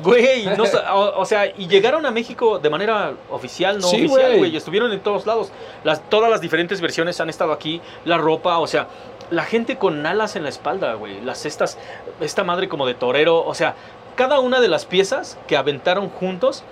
Güey, 0.04 0.46
no 0.56 0.64
o, 0.94 1.22
o 1.22 1.26
sea, 1.26 1.48
y 1.48 1.68
llegaron 1.68 2.06
a 2.06 2.12
México 2.12 2.60
de 2.60 2.70
manera 2.70 3.14
oficial, 3.32 3.80
no 3.80 3.88
Sí, 3.88 4.06
oficial, 4.06 4.38
güey. 4.38 4.56
Estuvieron 4.56 4.92
en 4.92 5.00
todos 5.00 5.26
lados. 5.26 5.52
Las, 5.84 6.08
todas 6.10 6.30
las 6.30 6.40
diferentes 6.40 6.82
versiones 6.82 7.20
han 7.20 7.30
estado 7.30 7.52
aquí. 7.52 7.82
La 8.06 8.18
ropa, 8.20 8.60
o 8.60 8.68
sea, 8.68 8.88
la 9.32 9.44
gente 9.44 9.78
con 9.78 10.06
alas 10.06 10.36
en 10.36 10.44
la 10.44 10.50
espalda, 10.50 10.94
güey. 10.94 11.20
Las 11.22 11.40
cestas, 11.40 11.80
esta 12.22 12.44
madre 12.44 12.70
como 12.70 12.86
de 12.86 12.94
torero. 12.94 13.44
O 13.44 13.56
sea, 13.56 13.74
cada 14.16 14.40
una 14.40 14.62
de 14.62 14.68
las 14.68 14.86
piezas 14.86 15.38
que 15.48 15.58
aventaron 15.58 16.10
juntos 16.10 16.64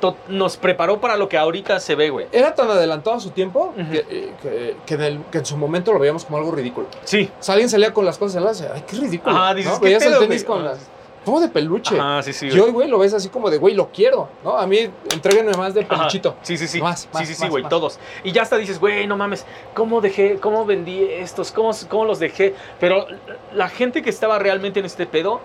to- 0.00 0.16
nos 0.28 0.56
preparó 0.56 0.98
para 0.98 1.16
lo 1.16 1.28
que 1.28 1.36
ahorita 1.36 1.78
se 1.80 1.94
ve, 1.94 2.08
güey. 2.08 2.26
Era 2.32 2.54
tan 2.54 2.70
adelantado 2.70 3.16
a 3.16 3.20
su 3.20 3.30
tiempo 3.30 3.74
que, 3.76 3.98
eh, 3.98 4.32
que- 4.42 4.76
que 4.86 4.94
en 4.94 5.02
el- 5.02 5.20
que 5.30 5.38
en 5.38 5.46
su 5.46 5.58
momento 5.58 5.92
lo 5.92 5.98
veíamos 5.98 6.24
como 6.24 6.38
algo 6.38 6.52
ridículo. 6.52 6.86
Sí. 7.04 7.30
O 7.38 7.42
sea, 7.42 7.52
alguien 7.54 7.68
salía 7.68 7.92
con 7.92 8.06
las 8.06 8.16
cosas 8.16 8.36
en 8.36 8.44
la 8.44 8.74
ay, 8.74 8.82
qué 8.86 8.96
ridículo. 8.96 9.36
Ajá, 9.36 9.52
dices, 9.54 9.72
¿no? 9.72 9.78
¿qué 9.80 9.84
Veías 9.86 10.02
el 10.02 10.08
pedo, 10.10 10.20
tenis 10.20 10.46
güey? 10.46 10.56
con 10.58 10.64
las. 10.66 10.78
Como 11.26 11.40
de 11.40 11.48
peluche. 11.48 11.98
Ajá, 11.98 12.22
sí, 12.22 12.32
sí, 12.32 12.46
y 12.46 12.50
güey. 12.50 12.62
hoy, 12.62 12.70
güey, 12.70 12.88
lo 12.88 13.00
ves 13.00 13.12
así 13.12 13.30
como 13.30 13.50
de, 13.50 13.58
güey, 13.58 13.74
lo 13.74 13.88
quiero, 13.88 14.28
¿no? 14.44 14.56
A 14.56 14.64
mí, 14.64 14.88
entréguenme 15.12 15.52
más 15.54 15.74
de 15.74 15.80
Ajá. 15.80 15.88
peluchito. 15.88 16.36
Sí, 16.42 16.56
sí, 16.56 16.68
sí. 16.68 16.80
Más, 16.80 17.08
más, 17.12 17.26
sí, 17.26 17.34
sí, 17.34 17.42
sí, 17.42 17.48
güey, 17.48 17.64
todos. 17.64 17.98
Y 18.22 18.30
ya 18.30 18.42
hasta 18.42 18.56
dices, 18.56 18.78
güey, 18.78 19.08
no 19.08 19.16
mames, 19.16 19.44
¿cómo 19.74 20.00
dejé, 20.00 20.38
cómo 20.38 20.64
vendí 20.64 21.02
estos? 21.02 21.50
¿Cómo, 21.50 21.72
cómo 21.88 22.04
los 22.04 22.20
dejé? 22.20 22.54
Pero 22.78 23.08
la 23.52 23.68
gente 23.68 24.02
que 24.02 24.10
estaba 24.10 24.38
realmente 24.38 24.78
en 24.78 24.86
este 24.86 25.04
pedo 25.04 25.40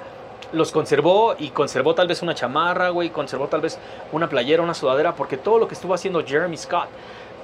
los 0.54 0.72
conservó 0.72 1.34
y 1.40 1.50
conservó 1.50 1.96
tal 1.96 2.08
vez 2.08 2.22
una 2.22 2.36
chamarra, 2.36 2.90
güey, 2.90 3.10
conservó 3.10 3.48
tal 3.48 3.62
vez 3.62 3.80
una 4.12 4.30
playera, 4.30 4.62
una 4.62 4.76
sudadera, 4.76 5.16
porque 5.16 5.36
todo 5.36 5.58
lo 5.58 5.68
que 5.68 5.74
estuvo 5.74 5.96
haciendo 5.96 6.24
Jeremy 6.24 6.58
Scott 6.58 6.90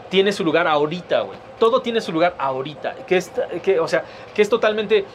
tiene 0.09 0.31
su 0.31 0.43
lugar 0.43 0.67
ahorita, 0.67 1.21
güey. 1.21 1.39
Todo 1.57 1.81
tiene 1.81 2.01
su 2.01 2.11
lugar 2.11 2.35
ahorita. 2.37 2.97
Que 3.07 3.17
es, 3.17 3.31
que, 3.63 3.79
o 3.79 3.87
sea, 3.87 4.03
que 4.35 4.43
es 4.43 4.49
totalmente 4.49 5.05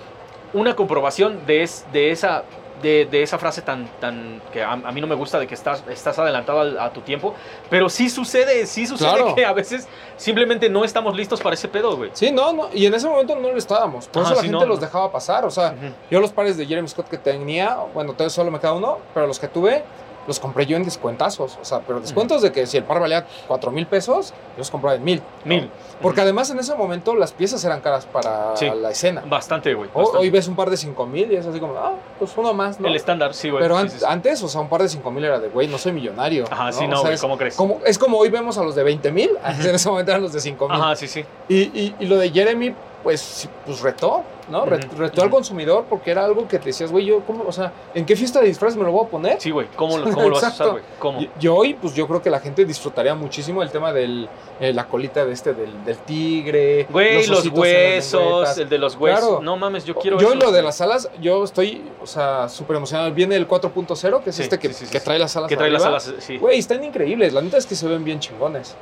una 0.55 0.75
comprobación 0.75 1.47
de, 1.47 1.63
es, 1.63 1.87
de 1.93 2.11
esa 2.11 2.43
de, 2.83 3.07
de, 3.11 3.23
esa 3.23 3.39
frase 3.39 3.63
tan, 3.63 3.87
tan 4.01 4.43
que 4.53 4.63
a, 4.63 4.73
a, 4.73 4.93
mí 4.93 5.01
no 5.01 5.07
me 5.07 5.15
gusta 5.15 5.39
de 5.39 5.47
que 5.47 5.55
estás, 5.55 5.83
estás 5.89 6.19
adelantado 6.19 6.61
a, 6.81 6.85
a 6.87 6.93
tu 6.93 7.01
tiempo, 7.01 7.35
pero 7.71 7.89
sí 7.89 8.11
sucede, 8.11 8.67
sí 8.67 8.87
sucede 8.87 9.09
Claro. 9.11 9.35
que 9.35 9.45
a 9.47 9.53
veces 9.53 9.89
simplemente 10.17 10.69
no 10.69 10.85
estamos 10.85 11.17
listos 11.17 11.41
para 11.41 11.55
ese 11.55 11.69
pedo, 11.69 11.97
güey. 11.97 12.11
Sí, 12.13 12.31
no, 12.31 12.53
no. 12.53 12.69
Y 12.75 12.87
en 12.87 12.95
ese 12.95 13.09
momento 13.09 13.35
no 13.37 13.51
lo 13.51 13.57
estábamos. 13.57 14.07
Por 14.09 14.23
Ajá, 14.23 14.33
eso 14.33 14.37
la 14.37 14.43
sí, 14.43 14.49
gente 14.49 14.65
no, 14.65 14.67
los 14.69 14.81
no. 14.81 14.87
dejaba 14.87 15.11
pasar. 15.11 15.45
O 15.45 15.51
sea, 15.51 15.75
yo 16.11 16.21
los 16.21 16.33
pares 16.33 16.57
de 16.57 16.67
Jeremy 16.67 16.89
Scott 16.89 17.09
que 17.09 17.19
tenía, 17.19 17.77
bueno, 17.95 18.11
entonces 18.11 18.33
solo 18.33 18.51
me 18.51 18.59
queda 18.61 18.73
uno, 18.75 18.99
pero 19.15 19.27
los 19.27 19.39
que 19.39 19.49
tuve, 19.49 19.83
los 20.27 20.39
compré 20.41 20.67
yo 20.67 20.77
en 20.77 20.85
descuentazos. 20.85 21.59
O 21.61 21.65
sea, 21.65 21.81
pero 21.81 22.01
descuentos 22.01 22.43
de 22.43 22.53
que 22.53 22.67
si 22.67 22.77
el 22.77 22.85
par 22.85 23.01
valía 23.01 23.27
4 23.49 23.71
mil 23.71 23.87
pesos, 23.87 24.31
yo 24.31 24.59
los 24.59 24.71
compraba 24.71 24.97
en 24.97 25.05
mil. 25.05 25.19
¿no? 25.45 25.55
Mil. 25.55 25.71
Porque 26.01 26.21
además 26.21 26.51
en 26.51 26.59
ese 26.59 26.75
momento 26.75 27.15
las 27.15 27.33
piezas 27.33 27.65
eran 27.65 27.81
caras 27.81 28.07
para 28.07 28.57
Sí. 28.57 28.69
la 28.81 28.91
escena. 28.91 29.23
Bastante, 29.27 29.75
güey. 29.75 29.89
Hoy 29.95 30.31
ves 30.31 30.49
un 30.49 30.57
par 30.57 30.71
de 30.71 30.77
5 30.77 31.07
mil 31.07 31.31
y 31.33 31.37
es 31.37 31.47
así 31.47 31.61
como, 31.61 31.75
ah, 31.77 31.93
pues 32.19 32.33
uno 32.37 32.53
más, 32.55 32.79
¿no? 32.81 32.89
El 32.89 32.97
estándar, 32.97 33.35
sí, 33.35 33.51
güey. 33.51 33.63
Pero 33.63 33.77
sí, 33.77 33.83
an- 33.83 33.91
sí, 33.91 33.99
sí. 33.99 34.05
antes, 34.09 34.43
o 34.43 34.49
sea, 34.49 34.61
un 34.61 34.69
par 34.69 34.83
de 34.83 34.89
5 34.89 35.11
mil 35.11 35.25
era 35.25 35.39
de, 35.39 35.49
güey, 35.49 35.69
no 35.69 35.79
soy 35.79 35.93
millonario. 35.93 36.45
Ajá, 36.51 36.73
sí, 36.73 36.87
no, 36.89 37.03
güey, 37.03 37.17
¿cómo 37.19 37.37
crees? 37.39 37.57
como, 37.57 37.81
es 37.85 37.99
como 37.99 38.19
hoy 38.19 38.31
vemos 38.31 38.59
a 38.59 38.63
los 38.65 38.75
de 38.75 38.83
20 38.83 39.13
mil, 39.13 39.31
en 39.61 39.75
ese 39.75 39.89
momento 39.89 40.11
eran 40.11 40.23
los 40.23 40.33
de 40.33 40.41
5 40.41 40.69
mil. 40.69 40.81
Ajá, 40.81 40.97
sí, 40.97 41.07
sí. 41.09 41.25
Y, 41.49 41.57
y, 41.57 41.95
y 42.01 42.07
lo 42.07 42.17
de 42.17 42.31
Jeremy, 42.31 42.75
pues, 43.03 43.49
pues 43.67 43.81
retó, 43.81 44.23
¿no? 44.53 44.65
Re- 44.67 44.79
Retó 44.97 45.23
al 45.23 45.31
consumidor 45.31 45.87
porque 45.91 46.13
era 46.13 46.25
algo 46.25 46.47
que 46.47 46.59
te 46.61 46.67
decías, 46.67 46.93
güey, 46.93 47.07
yo, 47.07 47.21
¿cómo? 47.27 47.45
O 47.49 47.53
sea, 47.53 47.73
¿en 47.95 48.05
qué 48.07 48.15
fiesta 48.15 48.41
de 48.41 48.47
disfraz 48.47 48.77
me 48.77 48.85
lo 48.85 48.93
voy 48.93 49.07
a 49.07 49.09
poner? 49.09 49.41
Sí, 49.41 49.51
güey. 49.51 49.67
¿Cómo, 49.75 49.99
lo- 49.99 50.05
cómo 50.05 50.29
lo 50.29 50.35
vas 50.37 50.45
a 50.45 50.49
usar, 50.51 50.71
güey? 50.71 50.83
¿Cómo? 51.01 51.21
Y, 51.23 51.31
y 51.41 51.49
hoy, 51.49 51.75
pues 51.75 51.95
yo 51.95 52.07
creo 52.07 52.23
que 52.23 52.31
la 52.31 52.39
gente 52.39 52.65
disfrutaría 52.65 53.15
muchísimo 53.17 53.63
el 53.63 53.71
tema 53.71 53.93
de 53.93 54.29
la 54.61 54.87
colita 54.87 55.25
de 55.25 55.33
este, 55.33 55.55
del, 55.55 55.85
del 55.85 55.97
tigre. 55.99 56.87
Güey, 56.91 57.27
los, 57.27 57.47
huesos, 57.49 58.59
el 58.59 58.69
de 58.69 58.79
los 58.79 58.95
huesos. 58.97 59.21
Claro. 59.21 59.41
No 59.43 59.57
mames, 59.57 59.85
yo 59.85 59.95
quiero 59.97 60.19
yo 60.19 60.29
eso, 60.29 60.37
lo 60.39 60.53
de 60.53 60.63
las 60.63 60.81
alas, 60.81 61.09
yo 61.21 61.43
estoy, 61.43 61.83
o 62.03 62.07
sea, 62.07 62.49
súper 62.49 62.77
emocionado. 62.77 63.11
Viene 63.13 63.35
el 63.37 63.49
4.0, 63.49 64.23
que 64.23 64.31
es 64.31 64.37
Sí, 64.37 64.43
este 64.43 64.59
que, 64.59 64.73
sí, 64.73 64.87
que 64.87 65.01
trae 65.01 65.19
las 65.19 65.35
alas 65.37 65.49
Que 65.49 65.57
trae 65.57 65.71
las 65.71 65.85
alas, 65.85 66.13
sí. 66.19 66.37
Güey, 66.39 66.59
están 66.59 66.85
increíbles. 66.85 67.33
La 67.33 67.41
neta 67.41 67.57
es 67.57 67.67
que 67.67 67.75
se 67.75 67.87
ven 67.89 68.05
bien 68.05 68.21
chingones. 68.21 68.77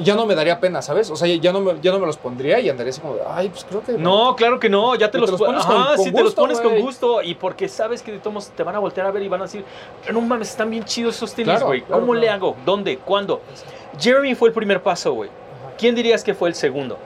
Ya 0.00 0.16
no 0.16 0.26
me 0.26 0.34
daría 0.34 0.58
pena, 0.58 0.82
¿sabes? 0.82 1.08
O 1.10 1.14
sea, 1.16 1.28
ya 1.28 1.52
no 1.52 1.60
me, 1.60 1.80
ya 1.80 1.92
no 1.92 2.00
me 2.00 2.06
los 2.06 2.16
pondría 2.16 2.58
y 2.58 2.68
andaría 2.68 2.90
así 2.90 3.00
como 3.00 3.14
de, 3.14 3.20
ay, 3.28 3.48
pues 3.48 3.64
creo 3.64 3.80
que... 3.84 3.92
No, 3.92 4.34
claro 4.34 4.58
que 4.58 4.68
no, 4.68 4.96
ya 4.96 5.06
te 5.06 5.12
Te 5.12 5.18
los, 5.18 5.30
los 5.30 5.38
pon- 5.38 5.46
pones 5.50 5.62
Ajá, 5.64 5.72
con- 5.74 5.84
con 5.96 6.04
sí, 6.04 6.10
te 6.10 6.16
los 6.18 6.22
gusto, 6.24 6.40
pones 6.42 6.60
con 6.60 6.80
gusto. 6.80 7.22
Y 7.22 7.34
porque 7.36 7.68
sabes 7.68 8.02
que 8.02 8.10
de 8.10 8.18
todos 8.18 8.34
modos 8.34 8.48
te 8.50 8.62
van 8.64 8.74
a 8.74 8.80
voltear 8.80 9.06
a 9.06 9.12
ver 9.12 9.22
y 9.22 9.28
van 9.28 9.40
a 9.42 9.44
decir, 9.44 9.64
no 10.12 10.20
mames, 10.20 10.50
están 10.50 10.68
bien 10.70 10.82
chidos 10.84 11.14
esos 11.16 11.32
tenis, 11.32 11.62
güey. 11.62 11.82
claro, 11.82 12.00
¿Cómo 12.00 12.14
le 12.14 12.28
hago? 12.28 12.56
¿Dónde? 12.64 12.98
¿Cuándo? 12.98 13.40
Jeremy 14.00 14.34
fue 14.34 14.48
el 14.48 14.54
primer 14.54 14.82
paso, 14.82 15.12
güey. 15.12 15.30
¿Quién 15.78 15.94
dirías 15.94 16.24
que 16.24 16.34
fue 16.34 16.48
el 16.48 16.56
segundo? 16.56 16.98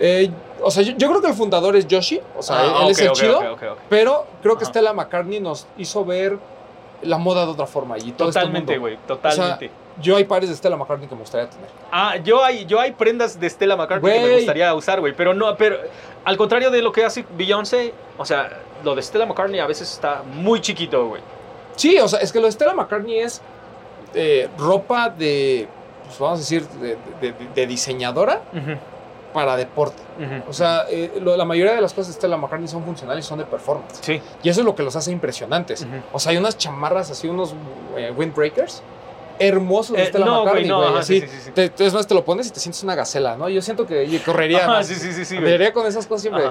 Eh, 0.00 0.30
o 0.62 0.70
sea, 0.70 0.82
yo, 0.82 0.94
yo 0.96 1.08
creo 1.10 1.20
que 1.20 1.28
el 1.28 1.34
fundador 1.34 1.76
es 1.76 1.86
Yoshi, 1.86 2.20
o 2.36 2.42
sea, 2.42 2.56
Ah, 2.58 2.82
él 2.86 2.90
es 2.90 2.98
el 3.00 3.12
chido, 3.12 3.40
pero 3.88 4.26
creo 4.42 4.56
que 4.56 4.64
Ajá. 4.64 4.72
Stella 4.72 4.92
McCartney 4.92 5.38
nos 5.40 5.66
hizo 5.78 6.04
ver 6.04 6.38
la 7.02 7.18
moda 7.18 7.44
de 7.46 7.52
otra 7.52 7.66
forma 7.66 7.98
y 7.98 8.12
todo 8.12 8.28
este 8.30 8.40
Totalmente, 8.40 8.78
güey, 8.78 8.98
totalmente. 9.06 9.70
Yo 10.00 10.16
hay 10.16 10.24
pares 10.24 10.48
de 10.48 10.56
Stella 10.56 10.76
McCartney 10.76 11.08
que 11.08 11.14
me 11.14 11.20
gustaría 11.22 11.48
tener. 11.50 11.68
Ah, 11.92 12.16
yo 12.16 12.42
hay, 12.44 12.64
yo 12.66 12.80
hay 12.80 12.92
prendas 12.92 13.38
de 13.38 13.48
Stella 13.50 13.76
McCartney 13.76 14.12
que 14.12 14.26
me 14.26 14.34
gustaría 14.36 14.74
usar, 14.74 15.00
güey. 15.00 15.14
Pero 15.14 15.34
no, 15.34 15.56
pero 15.56 15.76
al 16.24 16.36
contrario 16.36 16.70
de 16.70 16.82
lo 16.82 16.92
que 16.92 17.04
hace 17.04 17.24
Beyoncé, 17.36 17.92
o 18.18 18.24
sea, 18.24 18.50
lo 18.84 18.94
de 18.94 19.02
Stella 19.02 19.26
McCartney 19.26 19.60
a 19.60 19.66
veces 19.66 19.92
está 19.92 20.22
muy 20.22 20.60
chiquito, 20.60 21.06
güey. 21.08 21.22
Sí, 21.76 21.98
o 21.98 22.08
sea, 22.08 22.20
es 22.20 22.32
que 22.32 22.40
lo 22.40 22.46
de 22.46 22.52
Stella 22.52 22.74
McCartney 22.74 23.18
es 23.20 23.40
eh, 24.14 24.48
ropa 24.58 25.08
de, 25.08 25.68
pues 26.06 26.18
vamos 26.18 26.38
a 26.38 26.42
decir, 26.42 26.66
de, 26.68 26.96
de- 27.20 27.34
de- 27.54 27.66
diseñadora 27.66 28.40
para 29.32 29.56
deporte. 29.56 30.02
O 30.48 30.52
sea, 30.52 30.86
eh, 30.90 31.12
lo- 31.22 31.36
la 31.36 31.44
mayoría 31.44 31.74
de 31.74 31.80
las 31.80 31.92
cosas 31.94 32.08
de 32.08 32.12
Stella 32.14 32.36
McCartney 32.36 32.68
son 32.68 32.84
funcionales, 32.84 33.24
son 33.24 33.38
de 33.38 33.44
performance. 33.44 33.98
sí. 34.02 34.20
Y 34.42 34.48
eso 34.48 34.60
es 34.60 34.66
lo 34.66 34.74
que 34.74 34.82
los 34.82 34.96
hace 34.96 35.12
impresionantes. 35.12 35.82
Ujú. 35.82 35.90
O 36.12 36.18
sea, 36.18 36.32
hay 36.32 36.38
unas 36.38 36.58
chamarras 36.58 37.10
así, 37.10 37.28
unos 37.28 37.54
eh, 37.96 38.12
windbreakers 38.16 38.82
hermosos 39.40 39.96
de 39.96 40.02
Eh, 40.02 40.06
Stella 40.06 40.26
no, 40.26 40.44
McCartney, 40.44 40.68
no, 40.68 40.76
güey. 40.76 40.88
ajá, 40.90 40.98
así, 41.00 41.20
sí, 41.20 41.26
sí, 41.44 41.50
te- 41.52 41.72
es 41.86 41.94
más, 41.94 42.06
te 42.06 42.14
lo 42.14 42.24
pones 42.24 42.46
y 42.46 42.50
te 42.50 42.60
sientes 42.60 42.82
una 42.84 42.94
gacela, 42.94 43.36
¿no? 43.36 43.48
Yo 43.48 43.60
siento 43.62 43.86
que 43.86 44.20
correría. 44.24 44.58
Ajá, 44.60 44.68
más. 44.68 44.86
sí, 44.86 44.94
sí, 44.94 45.24
sí. 45.24 45.36
Andaría 45.38 45.72
con 45.72 45.86
esas 45.86 46.06
cosas 46.06 46.22
siempre. 46.22 46.44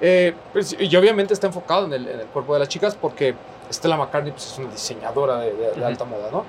Eh, 0.00 0.34
pues, 0.52 0.76
y 0.78 0.94
obviamente 0.96 1.32
está 1.32 1.46
enfocado 1.46 1.86
en 1.86 1.92
el, 1.92 2.08
en 2.08 2.20
el 2.20 2.26
cuerpo 2.26 2.52
de 2.54 2.58
las 2.60 2.68
chicas 2.68 2.96
porque 3.00 3.34
Stella 3.72 3.96
McCartney 3.96 4.32
pues, 4.32 4.44
es 4.52 4.58
una 4.58 4.70
diseñadora 4.70 5.38
de, 5.38 5.52
de- 5.52 5.66
de 5.70 5.70
Ujú. 5.76 5.84
alta 5.84 6.04
moda, 6.04 6.30
¿no? 6.32 6.44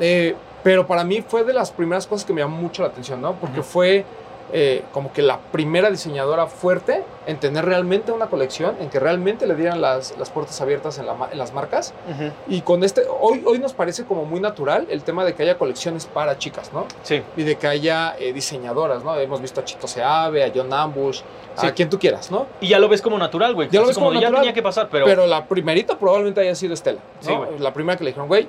Eh, 0.00 0.34
pero 0.64 0.86
para 0.86 1.04
mí 1.04 1.22
fue 1.26 1.44
de 1.44 1.52
las 1.54 1.70
primeras 1.70 2.06
cosas 2.06 2.26
que 2.26 2.32
me 2.32 2.40
llamó 2.40 2.56
mucho 2.56 2.82
la 2.82 2.88
atención, 2.88 3.20
¿no? 3.22 3.34
Porque 3.34 3.62
fue 3.62 4.04
eh, 4.52 4.84
como 4.92 5.12
que 5.12 5.22
la 5.22 5.38
primera 5.38 5.90
diseñadora 5.90 6.46
fuerte 6.46 7.02
en 7.26 7.38
tener 7.38 7.64
realmente 7.64 8.12
una 8.12 8.28
colección, 8.28 8.76
en 8.80 8.88
que 8.88 8.98
realmente 8.98 9.46
le 9.46 9.54
dieran 9.54 9.80
las, 9.80 10.16
las 10.18 10.30
puertas 10.30 10.58
abiertas 10.60 10.98
en, 10.98 11.06
la 11.06 11.28
en 11.30 11.38
las 11.38 11.52
marcas. 11.52 11.92
Ujú. 12.10 12.32
Y 12.48 12.62
con 12.62 12.82
este, 12.84 13.02
hoy, 13.20 13.42
hoy 13.44 13.58
nos 13.58 13.74
parece 13.74 14.04
como 14.04 14.24
muy 14.24 14.40
natural 14.40 14.86
el 14.90 15.02
tema 15.02 15.24
de 15.24 15.34
que 15.34 15.42
haya 15.42 15.58
colecciones 15.58 16.06
para 16.06 16.38
chicas, 16.38 16.72
¿no? 16.72 16.86
Sí. 17.02 17.22
Y 17.36 17.42
de 17.42 17.56
que 17.56 17.66
haya 17.66 18.16
eh, 18.18 18.32
diseñadoras, 18.32 19.04
¿no? 19.04 19.16
Hemos 19.16 19.42
visto 19.42 19.60
a 19.60 19.64
Chito 19.64 19.86
Seave, 19.86 20.44
a 20.44 20.52
John 20.54 20.72
Ambush, 20.72 21.20
Sí. 21.54 21.66
a 21.66 21.74
quien 21.74 21.90
tú 21.90 21.98
quieras, 21.98 22.30
¿no? 22.30 22.46
Y 22.60 22.68
ya 22.68 22.78
lo 22.78 22.88
ves 22.88 23.02
como 23.02 23.18
natural, 23.18 23.52
güey. 23.52 23.68
Ya 23.68 23.80
lo 23.80 23.88
ves 23.88 23.96
como 23.96 24.12
natural. 24.12 24.32
Ya 24.32 24.38
tenía 24.38 24.52
que 24.52 24.62
pasar, 24.62 24.88
pero... 24.90 25.04
Pero, 25.06 25.26
la 25.26 25.44
primerita 25.44 25.98
probablemente 25.98 26.40
haya 26.40 26.54
sido 26.54 26.72
Estela. 26.72 27.00
¿no? 27.26 27.28
Sí, 27.28 27.34
la 27.58 27.72
primera 27.74 27.98
que 27.98 28.04
le 28.04 28.10
dijeron, 28.10 28.28
güey, 28.28 28.46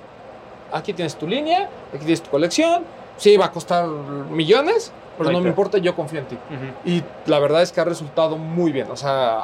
aquí 0.71 0.93
tienes 0.93 1.15
tu 1.15 1.27
línea, 1.27 1.69
aquí 1.89 2.05
tienes 2.05 2.21
tu 2.21 2.29
colección. 2.29 2.83
Sí, 3.19 3.37
va 3.37 3.45
a 3.45 3.51
costar 3.51 3.87
millones, 3.87 4.91
pero 5.17 5.31
No 5.31 5.41
me 5.41 5.49
importa, 5.49 5.77
yo 5.77 5.95
confío 5.95 6.19
en 6.19 6.25
ti. 6.25 6.37
Y 6.85 7.03
la 7.29 7.37
verdad 7.39 7.61
es 7.61 7.71
que 7.71 7.81
ha 7.81 7.85
resultado 7.85 8.37
muy 8.37 8.71
bien. 8.71 8.89
O 8.89 8.95
sea, 8.95 9.43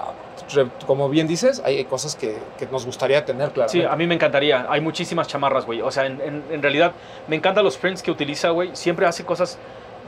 como 0.87 1.09
bien 1.09 1.27
dices, 1.27 1.61
hay 1.65 1.83
cosas 1.85 2.15
que, 2.15 2.37
que 2.57 2.65
nos 2.67 2.85
gustaría 2.85 3.23
tener, 3.25 3.51
claro. 3.51 3.69
Sí, 3.69 3.81
a 3.83 3.95
mí 3.95 4.07
me 4.07 4.15
encantaría. 4.15 4.65
Hay 4.69 4.81
muchísimas 4.81 5.27
chamarras, 5.27 5.65
güey. 5.65 5.81
O 5.81 5.91
sea, 5.91 6.05
en, 6.05 6.21
en- 6.21 6.43
en 6.49 6.61
realidad 6.61 6.93
me 7.27 7.35
encantan 7.35 7.63
los 7.63 7.77
prints 7.77 8.01
que 8.01 8.11
utiliza, 8.11 8.49
güey. 8.51 8.69
Siempre 8.75 9.05
hace 9.05 9.23
cosas 9.25 9.57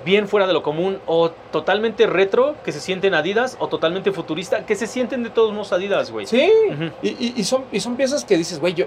bien 0.05 0.27
fuera 0.29 0.47
de 0.47 0.53
lo 0.53 0.63
común 0.63 0.99
o 1.05 1.31
totalmente 1.51 2.07
retro, 2.07 2.55
que 2.63 2.71
se 2.71 2.79
sienten 2.79 3.13
Adidas, 3.13 3.57
o 3.59 3.67
totalmente 3.67 4.11
futurista, 4.13 4.65
que 4.65 4.75
se 4.75 4.87
sienten 4.87 5.23
de 5.23 5.29
todos 5.31 5.51
modos 5.51 5.73
Adidas, 5.73 6.11
güey. 6.11 6.25
Sí, 6.27 6.49
y, 7.01 7.07
y- 7.09 7.33
y 7.35 7.43
son, 7.43 7.65
y 7.73 7.81
son 7.81 7.97
piezas 7.97 8.23
que 8.23 8.37
dices, 8.37 8.59
güey, 8.61 8.73
yo 8.73 8.85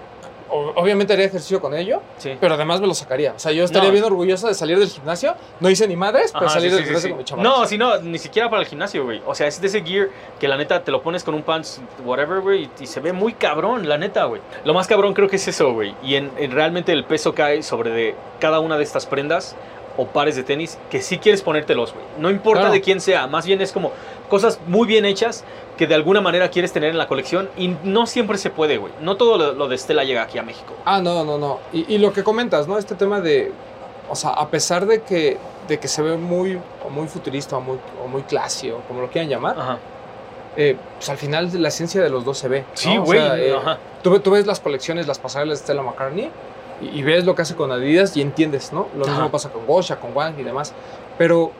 obviamente 0.50 1.12
haría 1.12 1.26
ejercicio 1.26 1.60
con 1.60 1.74
ello, 1.74 2.00
Sí. 2.18 2.36
pero 2.40 2.54
además 2.54 2.80
me 2.80 2.86
lo 2.86 2.94
sacaría. 2.94 3.32
O 3.36 3.38
sea, 3.38 3.52
yo 3.52 3.64
estaría 3.64 3.88
No. 3.88 3.92
bien 3.92 4.04
orgulloso 4.04 4.48
de 4.48 4.54
salir 4.54 4.78
del 4.78 4.88
gimnasio. 4.88 5.34
No 5.60 5.70
hice 5.70 5.86
ni 5.88 5.96
madres, 5.96 6.32
pero 6.32 6.46
Ajá, 6.46 6.54
salir 6.54 6.70
sí, 6.70 6.76
del 6.76 6.84
sí, 6.84 6.88
gimnasio 6.88 7.10
con 7.10 7.18
mi 7.18 7.24
chamarra. 7.24 7.48
No, 7.50 7.66
si 7.66 7.78
no, 7.78 7.98
ni 7.98 8.18
siquiera 8.18 8.50
para 8.50 8.62
el 8.62 8.68
gimnasio, 8.68 9.04
güey. 9.04 9.22
O 9.26 9.34
sea, 9.34 9.46
es 9.46 9.60
de 9.60 9.66
ese 9.68 9.82
gear 9.82 10.08
que 10.38 10.48
la 10.48 10.56
neta 10.56 10.82
te 10.82 10.90
lo 10.90 11.02
pones 11.02 11.24
con 11.24 11.34
un 11.34 11.42
pants, 11.42 11.80
whatever, 12.04 12.40
güey, 12.40 12.68
y 12.80 12.86
se 12.86 13.00
ve 13.00 13.12
muy 13.12 13.34
cabrón, 13.34 13.88
la 13.88 13.98
neta, 13.98 14.24
güey. 14.24 14.40
Lo 14.64 14.74
más 14.74 14.86
cabrón 14.86 15.14
creo 15.14 15.28
que 15.28 15.36
es 15.36 15.46
eso, 15.48 15.72
güey. 15.72 15.94
Y 16.02 16.16
en, 16.16 16.30
en 16.36 16.50
realmente 16.52 16.92
el 16.92 17.04
peso 17.04 17.34
cae 17.34 17.62
sobre 17.62 17.90
de 17.90 18.14
cada 18.40 18.60
una 18.60 18.76
de 18.76 18.82
estas 18.84 19.06
prendas 19.06 19.56
o 19.96 20.06
pares 20.06 20.36
de 20.36 20.44
tenis 20.44 20.78
que 20.90 21.02
sí 21.02 21.18
quieres 21.18 21.42
ponértelos, 21.42 21.92
güey. 21.92 22.04
No 22.18 22.30
importa 22.30 22.60
Claro. 22.62 22.72
de 22.74 22.80
quién 22.80 23.00
sea, 23.00 23.26
más 23.26 23.44
bien 23.44 23.60
es 23.60 23.72
como 23.72 23.92
cosas 24.30 24.58
muy 24.66 24.86
bien 24.86 25.04
hechas 25.04 25.44
que 25.76 25.86
de 25.86 25.94
alguna 25.94 26.20
manera 26.22 26.48
quieres 26.50 26.72
tener 26.72 26.90
en 26.90 26.96
la 26.98 27.06
colección 27.08 27.50
y 27.58 27.68
no 27.84 28.06
siempre 28.06 28.38
se 28.38 28.48
puede, 28.48 28.78
güey. 28.78 28.92
No 29.02 29.16
todo 29.16 29.36
lo, 29.36 29.52
lo 29.52 29.68
de 29.68 29.76
Stella 29.76 30.04
llega 30.04 30.22
aquí 30.22 30.38
a 30.38 30.42
México. 30.42 30.72
Ah, 30.86 31.00
no, 31.02 31.24
no, 31.24 31.36
no. 31.36 31.58
Y, 31.72 31.94
y 31.94 31.98
lo 31.98 32.12
que 32.12 32.22
comentas, 32.24 32.66
¿no? 32.68 32.78
Este 32.78 32.94
tema 32.94 33.20
de, 33.20 33.52
o 34.08 34.14
sea, 34.16 34.30
a 34.30 34.48
pesar 34.48 34.86
de 34.86 35.02
que, 35.02 35.36
de 35.68 35.78
que 35.78 35.88
se 35.88 36.00
ve 36.02 36.16
muy, 36.16 36.58
o 36.86 36.88
muy 36.90 37.06
futurista 37.08 37.56
o 37.58 37.60
muy, 37.60 37.78
o 38.02 38.08
muy 38.08 38.22
clásico, 38.22 38.80
como 38.88 39.00
lo 39.02 39.08
quieran 39.10 39.28
llamar, 39.30 39.58
Ajá. 39.58 39.78
eh, 40.56 40.76
pues 40.96 41.08
al 41.10 41.16
final 41.18 41.50
la 41.62 41.68
esencia 41.68 42.02
de 42.02 42.10
los 42.10 42.24
dos 42.24 42.38
se 42.38 42.48
ve. 42.48 42.60
¿no? 42.60 42.66
Sí, 42.74 42.96
O 42.98 43.02
güey. 43.02 43.18
sea, 43.20 43.38
eh, 43.38 43.54
tú, 44.02 44.18
tú 44.20 44.30
ves 44.32 44.46
las 44.46 44.60
colecciones, 44.60 45.06
las 45.06 45.18
pasarelas 45.18 45.58
de 45.60 45.64
Stella 45.64 45.82
McCartney 45.82 46.30
y, 46.82 46.98
y 46.98 47.02
ves 47.02 47.24
lo 47.24 47.34
que 47.34 47.42
hace 47.42 47.54
con 47.56 47.72
Adidas 47.72 48.16
y 48.16 48.22
entiendes, 48.22 48.72
¿no? 48.72 48.88
Lo 48.96 49.04
Ajá. 49.04 49.12
mismo 49.12 49.30
pasa 49.30 49.48
con 49.50 49.66
Gosha, 49.66 49.96
con 49.96 50.14
Wang 50.14 50.34
y 50.38 50.42
demás. 50.42 50.72
Pero 51.18 51.52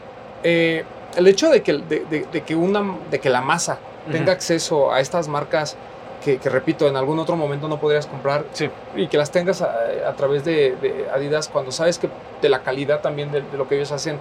eh, 0.42 0.84
el 1.16 1.26
hecho 1.26 1.48
de 1.50 1.62
que, 1.62 1.72
de, 1.74 2.04
de- 2.10 2.26
de 2.32 2.40
que, 2.42 2.54
una, 2.54 2.96
de 3.10 3.18
que 3.20 3.30
la 3.30 3.40
masa 3.40 3.78
tenga 4.10 4.32
acceso 4.32 4.92
a 4.92 5.00
estas 5.00 5.28
marcas 5.28 5.76
que, 6.24 6.36
que, 6.38 6.48
repito, 6.50 6.86
en 6.88 6.96
algún 6.96 7.18
otro 7.18 7.36
momento 7.36 7.66
no 7.68 7.78
podrías 7.80 8.06
comprar 8.06 8.44
Sí. 8.52 8.68
y 8.96 9.06
que 9.08 9.16
las 9.16 9.30
tengas 9.30 9.62
a, 9.62 9.74
a 10.06 10.12
través 10.14 10.44
de, 10.44 10.76
de 10.76 11.06
Adidas 11.14 11.48
cuando 11.48 11.70
sabes 11.72 11.98
que 11.98 12.08
de 12.42 12.48
la 12.48 12.62
calidad 12.62 13.00
también 13.00 13.30
de, 13.32 13.40
de 13.42 13.56
lo 13.58 13.66
que 13.68 13.76
ellos 13.76 13.90
hacen 13.92 14.16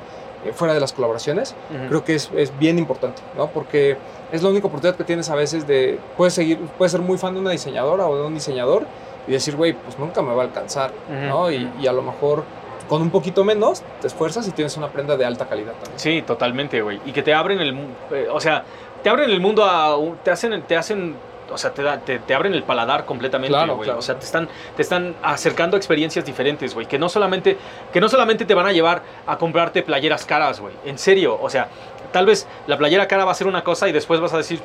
eh, 0.46 0.52
fuera 0.54 0.74
de 0.74 0.80
las 0.80 0.94
colaboraciones, 0.94 1.56
creo 1.90 2.04
que 2.06 2.16
es, 2.16 2.30
es 2.36 2.58
bien 2.58 2.78
importante, 2.80 3.22
¿no? 3.36 3.48
Porque 3.48 3.98
es 4.32 4.42
la 4.44 4.50
única 4.50 4.68
oportunidad 4.68 4.96
que 4.98 5.04
tienes 5.04 5.30
a 5.30 5.36
veces 5.36 5.68
de, 5.68 6.00
puedes 6.16 6.34
seguir, 6.34 6.58
puedes 6.78 6.92
ser 6.94 7.02
muy 7.02 7.18
fan 7.18 7.34
de 7.34 7.42
una 7.42 7.52
diseñadora 7.52 8.08
o 8.08 8.16
de 8.16 8.24
un 8.28 8.34
diseñador 8.34 8.84
y 9.28 9.32
decir, 9.34 9.56
güey, 9.58 9.74
pues 9.74 10.00
nunca 10.00 10.22
me 10.22 10.34
va 10.34 10.44
a 10.44 10.46
alcanzar, 10.46 10.92
¿no? 11.28 11.52
Y 11.52 11.86
a 11.88 11.92
lo 11.92 12.02
mejor 12.02 12.44
con 12.90 13.02
un 13.02 13.10
poquito 13.12 13.44
menos 13.46 13.84
te 14.02 14.08
esfuerzas 14.08 14.46
y 14.48 14.52
tienes 14.52 14.76
una 14.76 14.90
prenda 14.90 15.16
de 15.16 15.24
alta 15.26 15.46
calidad 15.48 15.74
también. 15.74 15.98
Sí, 16.00 16.22
totalmente, 16.24 16.82
güey. 16.82 17.00
Y 17.06 17.12
que 17.14 17.22
te 17.24 17.34
abren 17.34 17.60
el, 17.62 17.74
eh, 18.12 18.28
o 18.32 18.40
sea, 18.42 18.64
te 19.04 19.10
abren 19.10 19.30
el 19.30 19.40
mundo 19.40 19.64
a, 19.64 19.96
te 20.24 20.32
hacen, 20.32 20.62
te 20.64 20.76
hacen 20.76 21.16
o 21.52 21.58
sea, 21.58 21.72
te, 21.74 21.82
da- 21.82 22.00
te, 22.00 22.20
te 22.20 22.36
abren 22.36 22.54
el 22.54 22.62
paladar 22.62 23.06
completamente, 23.06 23.52
Claro, 23.54 23.76
güey. 23.76 23.86
claro. 23.86 24.00
O 24.00 24.02
sea, 24.04 24.20
te 24.20 24.26
están, 24.26 24.48
te 24.76 24.82
están 24.84 25.16
acercando 25.24 25.78
a 25.78 25.80
experiencias 25.80 26.24
diferentes, 26.24 26.76
güey. 26.76 26.86
Que 26.86 27.00
no 27.00 27.10
solamente, 27.10 27.58
que 27.92 28.00
no 28.00 28.08
solamente 28.08 28.46
te 28.46 28.54
van 28.54 28.68
a 28.68 28.72
llevar 28.72 29.02
a 29.26 29.36
comprarte 29.38 29.82
playeras 29.82 30.26
caras, 30.28 30.60
güey. 30.60 30.76
En 30.86 31.00
serio, 31.00 31.40
o 31.42 31.50
sea, 31.50 31.68
tal 32.12 32.28
vez 32.28 32.48
la 32.68 32.78
playera 32.78 33.08
cara 33.08 33.26
va 33.26 33.32
a 33.32 33.36
ser 33.36 33.48
una 33.48 33.64
cosa 33.64 33.88
y 33.90 33.92
después 33.92 34.20
vas 34.20 34.34
a 34.34 34.38
decir. 34.38 34.62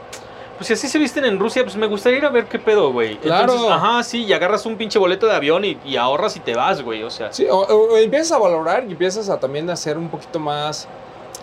Pues 0.66 0.80
si 0.80 0.86
así 0.86 0.92
se 0.92 0.98
visten 0.98 1.26
en 1.26 1.38
Rusia, 1.38 1.62
pues 1.62 1.76
me 1.76 1.86
gustaría 1.86 2.20
ir 2.20 2.24
a 2.24 2.30
ver 2.30 2.46
qué 2.46 2.58
pedo, 2.58 2.90
güey. 2.90 3.18
Claro. 3.18 3.52
Entonces, 3.52 3.70
ajá, 3.70 4.02
sí, 4.02 4.24
y 4.24 4.32
agarras 4.32 4.64
un 4.64 4.76
pinche 4.78 4.98
boleto 4.98 5.26
de 5.26 5.34
avión 5.34 5.62
y, 5.62 5.76
y 5.84 5.96
ahorras 5.96 6.36
y 6.36 6.40
te 6.40 6.54
vas, 6.54 6.80
güey. 6.80 7.02
O 7.02 7.10
sea, 7.10 7.30
Sí, 7.34 7.46
o, 7.50 7.58
o 7.58 7.98
empiezas 7.98 8.32
a 8.32 8.38
valorar 8.38 8.86
y 8.88 8.92
empiezas 8.92 9.28
a 9.28 9.38
también 9.38 9.68
a 9.68 9.76
ser 9.76 9.98
un 9.98 10.08
poquito 10.08 10.38
más, 10.38 10.88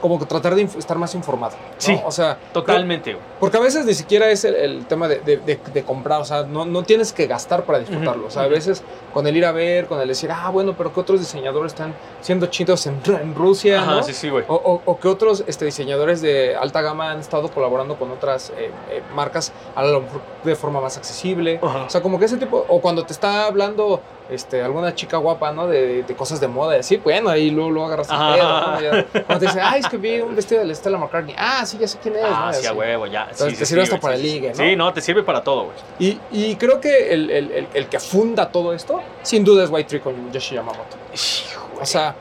como 0.01 0.19
que 0.19 0.25
tratar 0.25 0.55
de 0.55 0.63
estar 0.63 0.97
más 0.97 1.15
informado. 1.15 1.53
¿no? 1.55 1.73
Sí. 1.77 1.97
O 2.03 2.11
sea, 2.11 2.37
totalmente. 2.53 3.15
Porque 3.39 3.57
a 3.57 3.59
veces 3.61 3.85
ni 3.85 3.93
siquiera 3.93 4.29
es 4.29 4.43
el, 4.43 4.55
el 4.55 4.85
tema 4.87 5.07
de, 5.07 5.19
de- 5.19 5.37
de- 5.37 5.59
de 5.73 5.83
comprar, 5.83 6.19
o 6.21 6.25
sea, 6.25 6.43
no, 6.43 6.65
no 6.65 6.83
tienes 6.83 7.13
que 7.13 7.27
gastar 7.27 7.63
para 7.63 7.79
disfrutarlo. 7.79 8.27
O 8.27 8.29
sea, 8.29 8.43
a 8.43 8.47
veces 8.47 8.83
con 9.13 9.25
el 9.27 9.37
ir 9.37 9.45
a 9.45 9.51
ver, 9.51 9.85
con 9.85 9.99
el 10.01 10.07
decir, 10.07 10.29
ah, 10.31 10.49
bueno, 10.49 10.75
pero 10.77 10.93
que 10.93 10.99
otros 10.99 11.19
diseñadores 11.19 11.71
están 11.73 11.93
siendo 12.21 12.47
chidos 12.47 12.85
en, 12.87 12.99
en 13.21 13.35
Rusia, 13.35 13.81
Ajá, 13.81 13.91
¿no? 13.95 14.03
sí, 14.03 14.13
sí, 14.13 14.29
güey. 14.29 14.43
O, 14.47 14.55
o- 14.55 14.81
o 14.85 14.99
que 14.99 15.07
otros 15.07 15.43
este, 15.47 15.65
diseñadores 15.65 16.21
de 16.21 16.55
alta 16.55 16.81
gama 16.81 17.11
han 17.11 17.19
estado 17.19 17.49
colaborando 17.51 17.97
con 17.97 18.11
otras 18.11 18.49
eh, 18.57 18.71
eh, 18.89 19.01
marcas 19.15 19.51
a 19.75 19.83
lo 19.83 20.01
mejor 20.01 20.21
de 20.43 20.55
forma 20.55 20.81
más 20.81 20.97
accesible. 20.97 21.59
O 21.61 21.89
sea, 21.89 22.01
como 22.01 22.17
que 22.19 22.25
ese 22.25 22.37
tipo, 22.37 22.65
o 22.67 22.81
cuando 22.81 23.03
te 23.05 23.13
está 23.13 23.45
hablando 23.45 24.01
este, 24.31 24.61
alguna 24.63 24.95
chica 24.95 25.17
guapa, 25.17 25.51
¿no? 25.51 25.67
De, 25.67 26.01
de 26.03 26.15
cosas 26.15 26.39
de 26.39 26.47
moda 26.47 26.75
y 26.77 26.79
así, 26.79 26.97
bueno, 26.97 27.29
ahí 27.29 27.51
luego, 27.51 27.69
luego 27.69 27.87
agarras 27.87 28.09
el 28.09 28.15
¿no? 28.17 28.81
Ya- 28.81 29.05
Cuando 29.25 29.39
te 29.39 29.45
dice, 29.45 29.61
ay, 29.61 29.81
es 29.81 29.87
que 29.89 29.97
vi 29.97 30.19
un 30.21 30.35
vestido 30.35 30.61
de 30.61 30.67
la 30.67 30.73
Stella 30.73 30.97
McCartney. 30.97 31.35
Ah, 31.37 31.65
sí, 31.65 31.77
ya 31.79 31.87
sé 31.87 31.99
quién 32.01 32.15
es, 32.15 32.23
Ah, 32.25 32.45
¿no? 32.47 32.53
Sí, 32.53 32.65
a 32.65 32.73
huevo, 32.73 33.05
ya. 33.07 33.23
Entonces, 33.23 33.49
sí, 33.53 33.55
te 33.57 33.65
sirve 33.65 33.83
hasta 33.83 33.99
para 33.99 34.15
el 34.15 34.23
ligue, 34.23 34.49
¿no? 34.49 34.55
Sí, 34.55 34.75
no, 34.75 34.91
te 34.93 35.01
sirve 35.01 35.21
para 35.23 35.43
todo, 35.43 35.65
güey. 35.65 35.75
Y, 35.99 36.19
y 36.31 36.55
creo 36.55 36.79
que 36.81 37.13
el, 37.13 37.29
el- 37.29 37.51
el- 37.51 37.67
el 37.73 37.87
que 37.87 37.99
funda 37.99 38.49
todo 38.51 38.73
esto, 38.73 39.01
sin 39.21 39.43
duda 39.43 39.63
es 39.65 39.69
White 39.69 39.89
Tree 39.89 39.99
con 40.01 40.31
Yoshi 40.31 40.55
Yamamoto. 40.55 40.97
Hijo. 41.13 41.69
O 41.81 41.85
sea, 41.85 42.15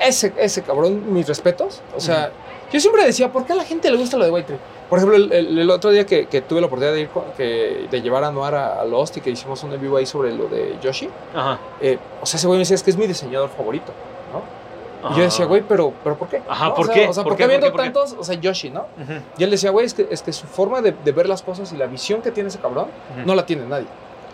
ese, 0.00 0.32
ese 0.38 0.62
cabrón, 0.62 1.12
mis 1.12 1.26
respetos. 1.28 1.82
O 1.96 2.00
sea, 2.00 2.30
yo 2.72 2.80
siempre 2.80 3.04
decía, 3.04 3.30
¿por 3.30 3.44
qué 3.44 3.52
a 3.52 3.56
la 3.56 3.64
gente 3.64 3.90
le 3.90 3.96
gusta 3.96 4.16
lo 4.16 4.24
de 4.24 4.30
White 4.30 4.46
Tree? 4.46 4.58
Por 4.88 4.98
ejemplo, 4.98 5.16
el, 5.16 5.32
el- 5.32 5.58
el 5.58 5.70
otro 5.70 5.90
día 5.90 6.06
que, 6.06 6.26
que 6.26 6.42
tuve 6.42 6.60
la 6.60 6.66
oportunidad 6.68 6.94
de 6.94 7.00
ir 7.02 7.08
con- 7.08 7.24
que, 7.36 7.88
de 7.90 8.02
llevar 8.02 8.22
a 8.24 8.30
Noir 8.30 8.54
a, 8.54 8.80
a 8.80 8.84
Lost 8.84 9.16
y 9.16 9.20
que 9.20 9.30
hicimos 9.30 9.62
un 9.64 9.78
vivo 9.80 9.96
ahí 9.96 10.06
sobre 10.06 10.32
lo 10.32 10.46
de 10.46 10.76
Yoshi, 10.82 11.08
Ajá. 11.34 11.58
eh, 11.80 11.98
o 12.22 12.26
sea, 12.26 12.38
ese 12.38 12.46
güey 12.46 12.58
me 12.58 12.60
decía, 12.62 12.76
es 12.76 12.82
que 12.82 12.90
es 12.90 12.96
mi 12.96 13.06
diseñador 13.06 13.48
favorito, 13.50 13.92
¿no? 14.32 14.66
Y 15.10 15.14
yo 15.18 15.22
decía, 15.22 15.44
güey, 15.46 15.62
pero, 15.62 15.92
pero 16.02 16.16
¿por 16.16 16.28
qué? 16.28 16.42
Ajá, 16.48 16.68
¿No? 16.68 16.74
¿por 16.74 16.84
o 16.84 16.86
sea, 16.86 16.94
qué? 16.94 17.08
O 17.08 17.12
sea, 17.12 17.22
¿Por 17.22 17.32
¿por 17.32 17.36
qué? 17.36 17.44
qué 17.44 17.48
viendo 17.48 17.66
¿Por 17.70 17.80
qué? 17.80 17.90
¿Por 17.90 17.92
qué? 17.92 18.06
tantos? 18.08 18.16
O 18.18 18.24
sea, 18.24 18.34
Yoshi, 18.40 18.70
¿no? 18.70 18.86
Ujú, 19.00 19.12
Y 19.38 19.44
él 19.44 19.50
decía, 19.50 19.70
güey, 19.70 19.86
es 19.86 19.94
que, 19.94 20.06
es 20.10 20.22
que 20.22 20.32
su 20.32 20.46
forma 20.46 20.80
de, 20.82 20.92
de 21.04 21.12
ver 21.12 21.28
las 21.28 21.42
cosas 21.42 21.72
y 21.72 21.76
la 21.76 21.86
visión 21.86 22.22
que 22.22 22.30
tiene 22.32 22.48
ese 22.48 22.58
cabrón 22.58 22.86
ujú. 23.16 23.26
no 23.26 23.34
la 23.34 23.46
tiene 23.46 23.66
nadie. 23.66 23.86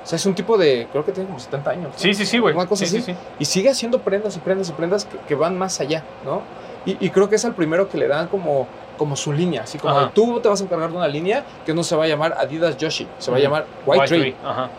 O 0.03 0.07
sea, 0.07 0.17
es 0.17 0.25
un 0.27 0.35
tipo 0.35 0.57
de, 0.59 0.89
creo 0.91 1.05
que 1.05 1.13
tiene 1.13 1.29
como 1.29 1.39
70 1.41 1.71
años. 1.71 1.85
¿no? 1.93 1.99
Sí, 1.99 2.15
sí, 2.15 2.25
sí, 2.27 2.39
güey. 2.39 2.55
Una 2.55 2.67
cosa 2.67 2.87
sí, 2.87 2.97
así. 2.97 3.05
sí, 3.07 3.13
sí. 3.13 3.19
Y 3.39 3.45
sigue 3.45 3.69
haciendo 3.71 3.99
prendas 4.01 4.35
y 4.37 4.41
prendas 4.41 4.69
y 4.69 4.73
prendas 4.73 5.05
que, 5.05 5.19
que 5.19 5.35
van 5.35 5.59
más 5.59 5.79
allá, 5.81 6.03
¿no? 6.25 6.43
Y, 6.87 6.97
y 7.05 7.11
creo 7.11 7.29
que 7.29 7.37
es 7.37 7.45
el 7.45 7.53
primero 7.55 7.89
que 7.89 7.99
le 7.99 8.09
dan 8.09 8.27
como, 8.29 8.67
como 9.03 9.17
su 9.17 9.33
línea, 9.33 9.63
así 9.63 9.79
como 9.79 10.11
tú 10.11 10.39
te 10.41 10.49
vas 10.49 10.61
a 10.61 10.65
encargar 10.65 10.89
de 10.89 10.97
una 10.97 11.09
línea 11.09 11.45
que 11.67 11.75
no 11.75 11.83
se 11.83 11.97
va 11.97 12.05
a 12.05 12.07
llamar 12.07 12.37
Adidas 12.39 12.77
Yoshi, 12.77 13.09
se 13.19 13.33
va 13.33 13.37
a 13.37 13.41
llamar 13.41 13.67
White, 13.85 14.01
White 14.03 14.17
Tree. 14.21 14.37
Ajá. 14.45 14.71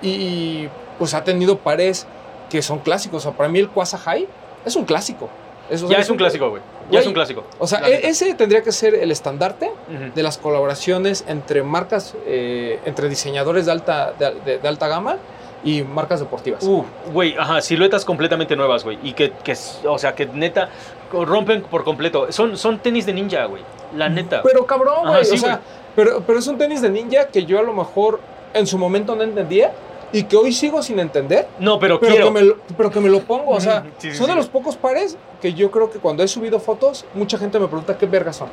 Y, 0.00 0.08
y, 0.08 0.68
pues 1.00 1.14
ha 1.14 1.24
tenido 1.24 1.58
pares 1.58 2.06
que 2.48 2.62
son 2.62 2.78
clásicos. 2.78 3.26
O 3.26 3.28
sea, 3.28 3.36
para 3.36 3.48
mí 3.48 3.58
el 3.58 3.68
Quasa 3.68 3.98
High 3.98 4.28
es 4.64 4.76
un 4.76 4.84
clásico. 4.84 5.28
Es, 5.68 5.82
o 5.82 5.88
Ya 5.88 5.98
es 5.98 6.08
un 6.10 6.16
clásico, 6.16 6.48
güey. 6.48 6.62
Ya 6.92 7.00
es 7.00 7.06
un 7.08 7.12
clásico. 7.12 7.42
O 7.58 7.66
sea, 7.66 7.80
e- 7.88 8.06
ese 8.06 8.32
tendría 8.34 8.62
que 8.62 8.70
ser 8.70 8.94
el 8.94 9.10
estandarte 9.10 9.66
Ujú. 9.66 10.12
de 10.14 10.22
las 10.22 10.38
colaboraciones 10.38 11.24
entre 11.26 11.64
marcas, 11.64 12.14
eh, 12.24 12.78
entre 12.84 13.08
diseñadores 13.08 13.66
de 13.66 13.72
alta, 13.72 14.12
de, 14.16 14.32
de- 14.44 14.58
de 14.58 14.68
alta 14.68 14.86
gama 14.86 15.16
y 15.64 15.82
marcas 15.82 16.20
deportivas. 16.20 16.62
Uh, 16.64 16.84
güey, 17.12 17.34
ajá, 17.38 17.60
siluetas 17.62 18.04
completamente 18.04 18.54
nuevas, 18.54 18.84
güey. 18.84 18.98
Y 19.02 19.12
que, 19.14 19.32
que, 19.44 19.56
o 19.88 19.98
sea, 19.98 20.14
que 20.14 20.26
neta 20.26 20.68
rompen 21.12 21.62
por 21.62 21.84
completo. 21.84 22.30
Son, 22.32 22.56
son 22.56 22.78
tenis 22.78 23.06
de 23.06 23.12
ninja, 23.12 23.44
güey. 23.44 23.62
La 23.96 24.08
neta. 24.08 24.42
Pero 24.42 24.66
cabrón, 24.66 25.06
güey. 25.06 25.24
sí, 25.24 25.34
o 25.34 25.38
sea, 25.38 25.60
pero, 25.94 26.22
pero 26.26 26.38
es 26.38 26.46
un 26.46 26.58
tenis 26.58 26.80
de 26.80 26.90
ninja 26.90 27.26
que 27.26 27.44
yo 27.44 27.58
a 27.58 27.62
lo 27.62 27.72
mejor 27.72 28.20
en 28.54 28.66
su 28.66 28.78
momento 28.78 29.14
no 29.14 29.22
entendía 29.22 29.72
y 30.12 30.24
que 30.24 30.36
hoy 30.36 30.52
sigo 30.52 30.82
sin 30.82 30.98
entender, 30.98 31.48
no, 31.58 31.78
pero, 31.78 31.98
pero, 31.98 32.12
quiero. 32.12 32.26
que 32.26 32.32
me, 32.32 32.42
lo, 32.42 32.56
pero 32.76 32.90
que 32.90 33.00
me 33.00 33.08
lo 33.08 33.20
pongo. 33.20 33.52
O 33.52 33.60
sea, 33.60 33.80
Ujú, 33.80 33.88
sí, 33.98 34.10
sí, 34.10 34.16
son 34.16 34.26
de 34.26 34.34
los 34.34 34.46
pocos 34.48 34.76
pares 34.76 35.16
que 35.40 35.54
yo 35.54 35.70
creo 35.70 35.90
que 35.90 35.98
cuando 35.98 36.22
he 36.22 36.28
subido 36.28 36.60
fotos, 36.60 37.04
mucha 37.14 37.38
gente 37.38 37.58
me 37.58 37.66
pregunta 37.66 37.96
qué 37.96 38.06
vergas 38.06 38.36
son. 38.36 38.48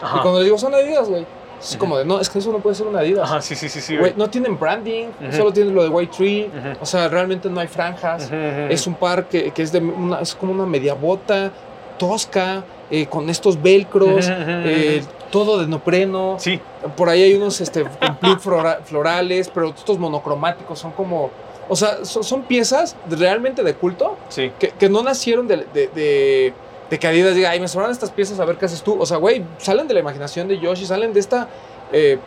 Ajá. 0.00 0.18
Y 0.18 0.20
cuando 0.20 0.38
les 0.38 0.46
digo, 0.46 0.58
son 0.58 0.74
Adidas, 0.74 1.08
güey. 1.08 1.26
Es 1.60 1.76
como 1.78 1.96
de, 1.96 2.04
no, 2.04 2.20
es 2.20 2.28
que 2.28 2.38
eso 2.38 2.52
no 2.52 2.58
puede 2.58 2.76
ser 2.76 2.86
una 2.86 3.00
Adidas. 3.00 3.28
Ajá, 3.30 3.40
sí, 3.40 3.54
sí, 3.54 3.68
sí, 3.68 3.80
sí, 3.80 3.96
Güey, 3.96 4.12
no 4.16 4.28
tienen 4.28 4.58
branding, 4.58 5.06
solo 5.30 5.52
tienen 5.52 5.74
lo 5.74 5.82
de 5.82 5.88
White 5.88 6.12
Tree. 6.16 6.50
O 6.80 6.86
sea, 6.86 7.08
realmente 7.08 7.48
no 7.48 7.60
hay 7.60 7.66
franjas. 7.66 8.30
Es 8.30 8.86
un 8.86 8.94
par 8.94 9.26
que, 9.26 9.50
que 9.50 9.62
es, 9.62 9.72
de 9.72 9.78
una, 9.78 10.20
es 10.20 10.34
como 10.34 10.52
una 10.52 10.66
media 10.66 10.94
bota 10.94 11.50
tosca, 11.98 12.64
eh, 12.90 13.06
con 13.06 13.28
estos 13.30 13.60
velcros, 13.62 14.26
eh, 14.30 15.02
todo 15.30 15.58
de 15.58 15.66
nopreno. 15.66 16.36
Sí, 16.38 16.60
Por 16.96 17.08
ahí 17.08 17.22
hay 17.22 17.34
unos 17.34 17.60
este, 17.60 17.84
con 18.20 18.40
flora- 18.40 18.80
florales, 18.84 19.50
pero 19.52 19.68
estos 19.70 19.98
monocromáticos 19.98 20.78
son 20.78 20.92
como. 20.92 21.30
O 21.68 21.74
sea, 21.74 22.04
son, 22.04 22.22
son 22.22 22.42
piezas 22.42 22.94
realmente 23.10 23.64
de 23.64 23.74
culto 23.74 24.16
sí. 24.28 24.52
que, 24.58 24.68
que 24.68 24.88
no 24.88 25.02
nacieron 25.02 25.48
de, 25.48 25.56
de, 25.74 25.88
de- 25.88 26.54
de 26.88 26.98
que 27.00 27.08
Adidas 27.08 27.34
diga, 27.34 27.50
ay, 27.50 27.58
me 27.58 27.66
sobran 27.66 27.90
estas 27.90 28.12
piezas, 28.12 28.38
a 28.38 28.44
ver 28.44 28.56
qué 28.56 28.66
haces 28.66 28.80
tú. 28.82 28.96
O 29.00 29.04
sea, 29.04 29.16
güey, 29.16 29.42
salen 29.58 29.88
de 29.88 29.94
la 29.94 29.98
imaginación 30.00 30.46
de 30.46 30.60
Yoshi, 30.60 30.86
salen 30.86 31.12
de 31.12 31.18
esta 31.18 31.48
eh, 31.92 32.18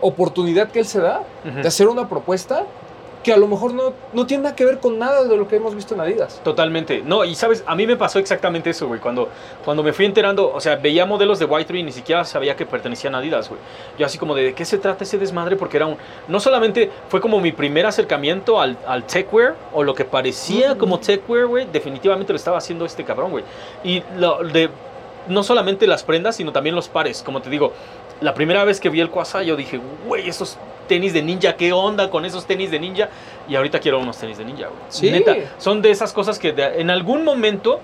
oportunidad 0.00 0.70
que 0.70 0.78
él 0.78 0.86
se 0.86 1.00
da 1.00 1.22
de 1.44 1.68
hacer 1.68 1.88
una 1.88 2.08
propuesta 2.08 2.64
que 3.28 3.34
a 3.34 3.36
lo 3.36 3.46
mejor 3.46 3.74
no, 3.74 3.92
no 4.14 4.26
tiene 4.26 4.44
nada 4.44 4.56
que 4.56 4.64
ver 4.64 4.78
con 4.78 4.98
nada 4.98 5.22
de 5.22 5.36
lo 5.36 5.46
que 5.46 5.56
hemos 5.56 5.74
visto 5.74 5.92
en 5.94 6.00
Adidas. 6.00 6.40
Totalmente. 6.42 7.02
No, 7.04 7.26
y 7.26 7.34
sabes, 7.34 7.62
a 7.66 7.74
mí 7.74 7.86
me 7.86 7.94
pasó 7.94 8.18
exactamente 8.18 8.70
eso, 8.70 8.86
güey. 8.88 9.00
Cuando, 9.00 9.28
cuando 9.66 9.82
me 9.82 9.92
fui 9.92 10.06
enterando, 10.06 10.50
o 10.50 10.58
sea, 10.62 10.76
veía 10.76 11.04
modelos 11.04 11.38
de 11.38 11.44
White 11.44 11.66
Tree 11.66 11.80
y 11.80 11.82
ni 11.82 11.92
siquiera 11.92 12.24
sabía 12.24 12.56
que 12.56 12.64
pertenecían 12.64 13.14
a 13.14 13.18
Adidas, 13.18 13.50
güey. 13.50 13.60
Yo 13.98 14.06
así 14.06 14.16
como 14.16 14.34
de, 14.34 14.44
¿de 14.44 14.54
qué 14.54 14.64
se 14.64 14.78
trata 14.78 15.04
ese 15.04 15.18
desmadre? 15.18 15.56
Porque 15.56 15.76
era 15.76 15.84
un... 15.84 15.98
No 16.26 16.40
solamente 16.40 16.90
fue 17.10 17.20
como 17.20 17.38
mi 17.38 17.52
primer 17.52 17.84
acercamiento 17.84 18.58
al, 18.58 18.78
al 18.86 19.04
techwear, 19.04 19.56
o 19.74 19.82
lo 19.82 19.94
que 19.94 20.06
parecía 20.06 20.74
Mm. 20.74 20.78
como 20.78 20.98
techwear, 20.98 21.46
güey. 21.46 21.66
Definitivamente 21.70 22.32
lo 22.32 22.36
estaba 22.38 22.56
haciendo 22.56 22.86
este 22.86 23.04
cabrón, 23.04 23.30
güey. 23.32 23.44
Y 23.84 24.02
lo 24.16 24.42
de... 24.42 24.70
No 25.28 25.42
solamente 25.42 25.86
las 25.86 26.02
prendas, 26.02 26.36
sino 26.36 26.50
también 26.52 26.74
los 26.74 26.88
pares. 26.88 27.22
Como 27.22 27.42
te 27.42 27.50
digo, 27.50 27.74
la 28.20 28.34
primera 28.34 28.64
vez 28.64 28.80
que 28.80 28.88
vi 28.90 29.00
el 29.00 29.10
Quasa, 29.10 29.42
yo 29.42 29.56
dije, 29.56 29.80
güey, 30.06 30.28
esos 30.28 30.58
tenis 30.88 31.12
de 31.12 31.22
ninja, 31.22 31.54
¿qué 31.56 31.72
onda 31.72 32.10
con 32.10 32.24
esos 32.24 32.46
tenis 32.46 32.70
de 32.70 32.80
ninja? 32.80 33.08
Y 33.48 33.54
ahorita 33.56 33.78
quiero 33.80 33.98
unos 33.98 34.16
tenis 34.18 34.38
de 34.38 34.44
ninja, 34.44 34.66
güey. 34.68 34.80
Sí. 34.88 35.10
Neta, 35.10 35.36
son 35.58 35.82
de 35.82 35.90
esas 35.90 36.12
cosas 36.12 36.38
que 36.38 36.52
de- 36.52 36.80
en 36.80 36.90
algún 36.90 37.24
momento 37.24 37.80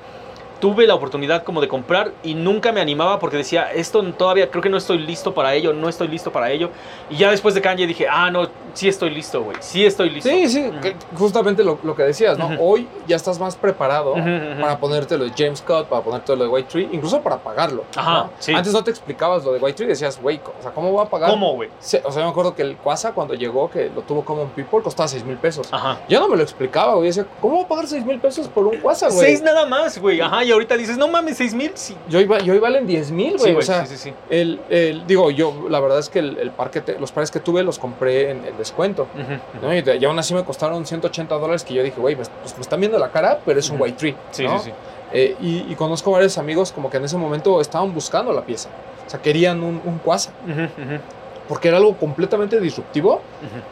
tuve 0.65 0.87
la 0.87 0.95
oportunidad 0.95 1.43
como 1.43 1.61
de 1.61 1.69
comprar 1.69 2.13
y 2.23 2.33
nunca 2.35 2.73
me 2.73 2.81
animaba 2.81 3.19
porque 3.19 3.37
decía, 3.37 3.71
esto 3.71 4.03
todavía 4.15 4.51
creo 4.51 4.63
que 4.63 4.71
no 4.71 4.79
estoy 4.79 4.97
listo 4.97 5.35
para 5.35 5.53
ello, 5.53 5.75
no 5.75 5.91
estoy 5.91 6.09
listo 6.09 6.33
para 6.33 6.51
ello. 6.51 6.71
Y 7.11 7.17
ya 7.19 7.31
después 7.31 7.55
de 7.55 7.61
Kanye 7.61 7.87
dije, 7.87 8.07
ah, 8.11 8.31
no, 8.31 8.49
sí 8.73 8.89
estoy 8.89 9.11
listo, 9.11 9.43
güey, 9.43 9.59
sí 9.61 9.85
estoy 9.85 10.09
listo. 10.09 10.31
Sí, 10.31 10.49
sí, 10.49 10.67
Ujú. 10.69 10.81
que 10.81 10.97
justamente 11.19 11.63
lo, 11.63 11.79
lo 11.83 11.95
que 11.95 12.05
decías, 12.05 12.39
¿no? 12.39 12.47
Ujú. 12.47 12.57
Hoy 12.61 12.89
ya 13.07 13.17
estás 13.17 13.39
más 13.39 13.57
preparado 13.57 14.13
Ujú, 14.13 14.21
ujú. 14.23 14.61
para 14.63 14.79
ponerte 14.79 15.19
lo 15.19 15.25
de 15.25 15.33
James 15.37 15.59
Scott, 15.59 15.87
para 15.87 16.01
ponerte 16.03 16.35
lo 16.35 16.45
de 16.45 16.49
White 16.49 16.69
Tree, 16.71 16.89
incluso 16.93 17.21
para 17.21 17.37
pagarlo. 17.37 17.85
Ajá, 17.95 18.13
¿no? 18.15 18.31
sí. 18.39 18.55
Antes 18.55 18.73
no 18.73 18.83
te 18.83 18.91
explicabas 18.91 19.45
lo 19.45 19.53
de 19.53 19.59
White 19.59 19.77
Tree, 19.77 19.87
decías, 19.89 20.19
güey, 20.19 20.41
o 20.59 20.63
sea, 20.63 20.71
¿cómo 20.71 20.91
voy 20.93 21.05
a 21.05 21.11
pagar? 21.11 21.29
¿Cómo, 21.29 21.53
güey? 21.53 21.69
Sí, 21.79 21.99
O 22.05 22.11
sea, 22.11 22.23
yo 22.23 22.27
me 22.27 22.31
acuerdo 22.31 22.55
que 22.55 22.63
el 22.63 22.79
Quasa 22.79 23.13
cuando 23.13 23.35
llegó, 23.35 23.69
que 23.71 23.91
lo 23.95 24.01
tuvo 24.01 24.25
Common 24.25 24.49
People, 24.57 24.81
costaba 24.83 25.09
6 25.09 25.27
mil 25.27 25.37
pesos. 25.37 25.69
Ajá. 25.71 25.99
Yo 26.09 26.21
no 26.21 26.29
me 26.29 26.39
lo 26.39 26.43
explicaba, 26.43 26.95
güey. 26.95 27.09
Decía, 27.09 27.27
¿cómo 27.43 27.57
voy 27.57 27.65
a 27.67 27.69
pagar 27.69 27.87
6 27.87 28.03
mil 28.07 28.19
pesos 28.19 28.49
por 28.49 28.67
un 28.67 28.79
Quasa, 28.79 29.09
güey? 29.09 29.19
Seis 29.27 29.43
nada 29.43 29.67
más, 29.67 29.99
güey. 29.99 30.23
Ajá, 30.23 30.43
y 30.43 30.54
ahorita 30.55 30.77
dices, 30.77 30.97
no 30.99 31.09
mames, 31.09 31.37
seis 31.37 31.55
mil. 31.55 31.71
Sí, 31.75 31.95
Yo 32.09 32.21
iba, 32.21 32.39
yo 32.39 32.55
iba 32.55 32.63
valen 32.69 32.87
10 32.87 33.11
mil, 33.11 33.33
sí, 33.33 33.39
güey. 33.39 33.51
o 33.53 33.55
güey, 33.57 33.67
sea, 33.67 33.85
sí, 33.87 33.97
sí, 33.97 34.11
sí. 34.11 34.15
El, 34.31 34.61
el- 34.71 35.07
digo, 35.07 35.31
yo, 35.31 35.69
la 35.69 35.81
verdad 35.81 35.99
es 35.99 36.09
que 36.09 36.19
el, 36.21 36.39
el 36.39 36.51
par 36.51 36.71
que 36.71 36.81
te- 36.81 36.99
los 36.99 37.13
pares 37.13 37.31
que 37.31 37.41
tuve 37.41 37.63
los 37.63 37.79
compré 37.79 38.31
en, 38.31 38.45
en 38.47 38.57
descuento. 38.57 39.07
Ujú, 39.15 39.23
ujú. 39.23 39.67
¿no? 39.67 39.75
Y, 39.75 39.85
y 40.01 40.05
aún 40.05 40.19
así 40.19 40.33
me 40.35 40.43
costaron 40.45 40.87
180 40.87 41.35
dólares 41.37 41.63
que 41.65 41.75
yo 41.75 41.83
dije, 41.83 42.01
güey, 42.01 42.17
pues, 42.17 42.31
pues 42.43 42.55
me 42.57 42.63
están 42.63 42.81
viendo 42.81 42.99
la 42.99 43.11
cara, 43.11 43.39
pero 43.45 43.61
es 43.61 43.69
un 43.71 43.81
white 43.81 43.97
tree. 43.99 44.15
Sí, 44.31 44.45
¿no? 44.45 44.59
sí, 44.59 44.71
sí. 44.71 44.73
Eh, 45.13 45.37
y, 45.41 45.71
y 45.71 45.75
conozco 45.77 46.11
varios 46.11 46.39
amigos 46.39 46.73
como 46.73 46.91
que 46.91 46.97
en 46.97 47.05
ese 47.05 47.17
momento 47.17 47.61
estaban 47.61 47.93
buscando 47.95 48.33
la 48.33 48.43
pieza. 48.43 48.69
O 49.07 49.11
sea, 49.11 49.21
querían 49.21 49.63
un, 49.63 49.81
un 49.85 49.99
Quasa. 49.99 50.33
Ujú, 50.49 50.63
ujú, 50.63 51.01
Porque 51.49 51.69
era 51.69 51.77
algo 51.77 51.95
completamente 51.97 52.59
disruptivo, 52.59 53.21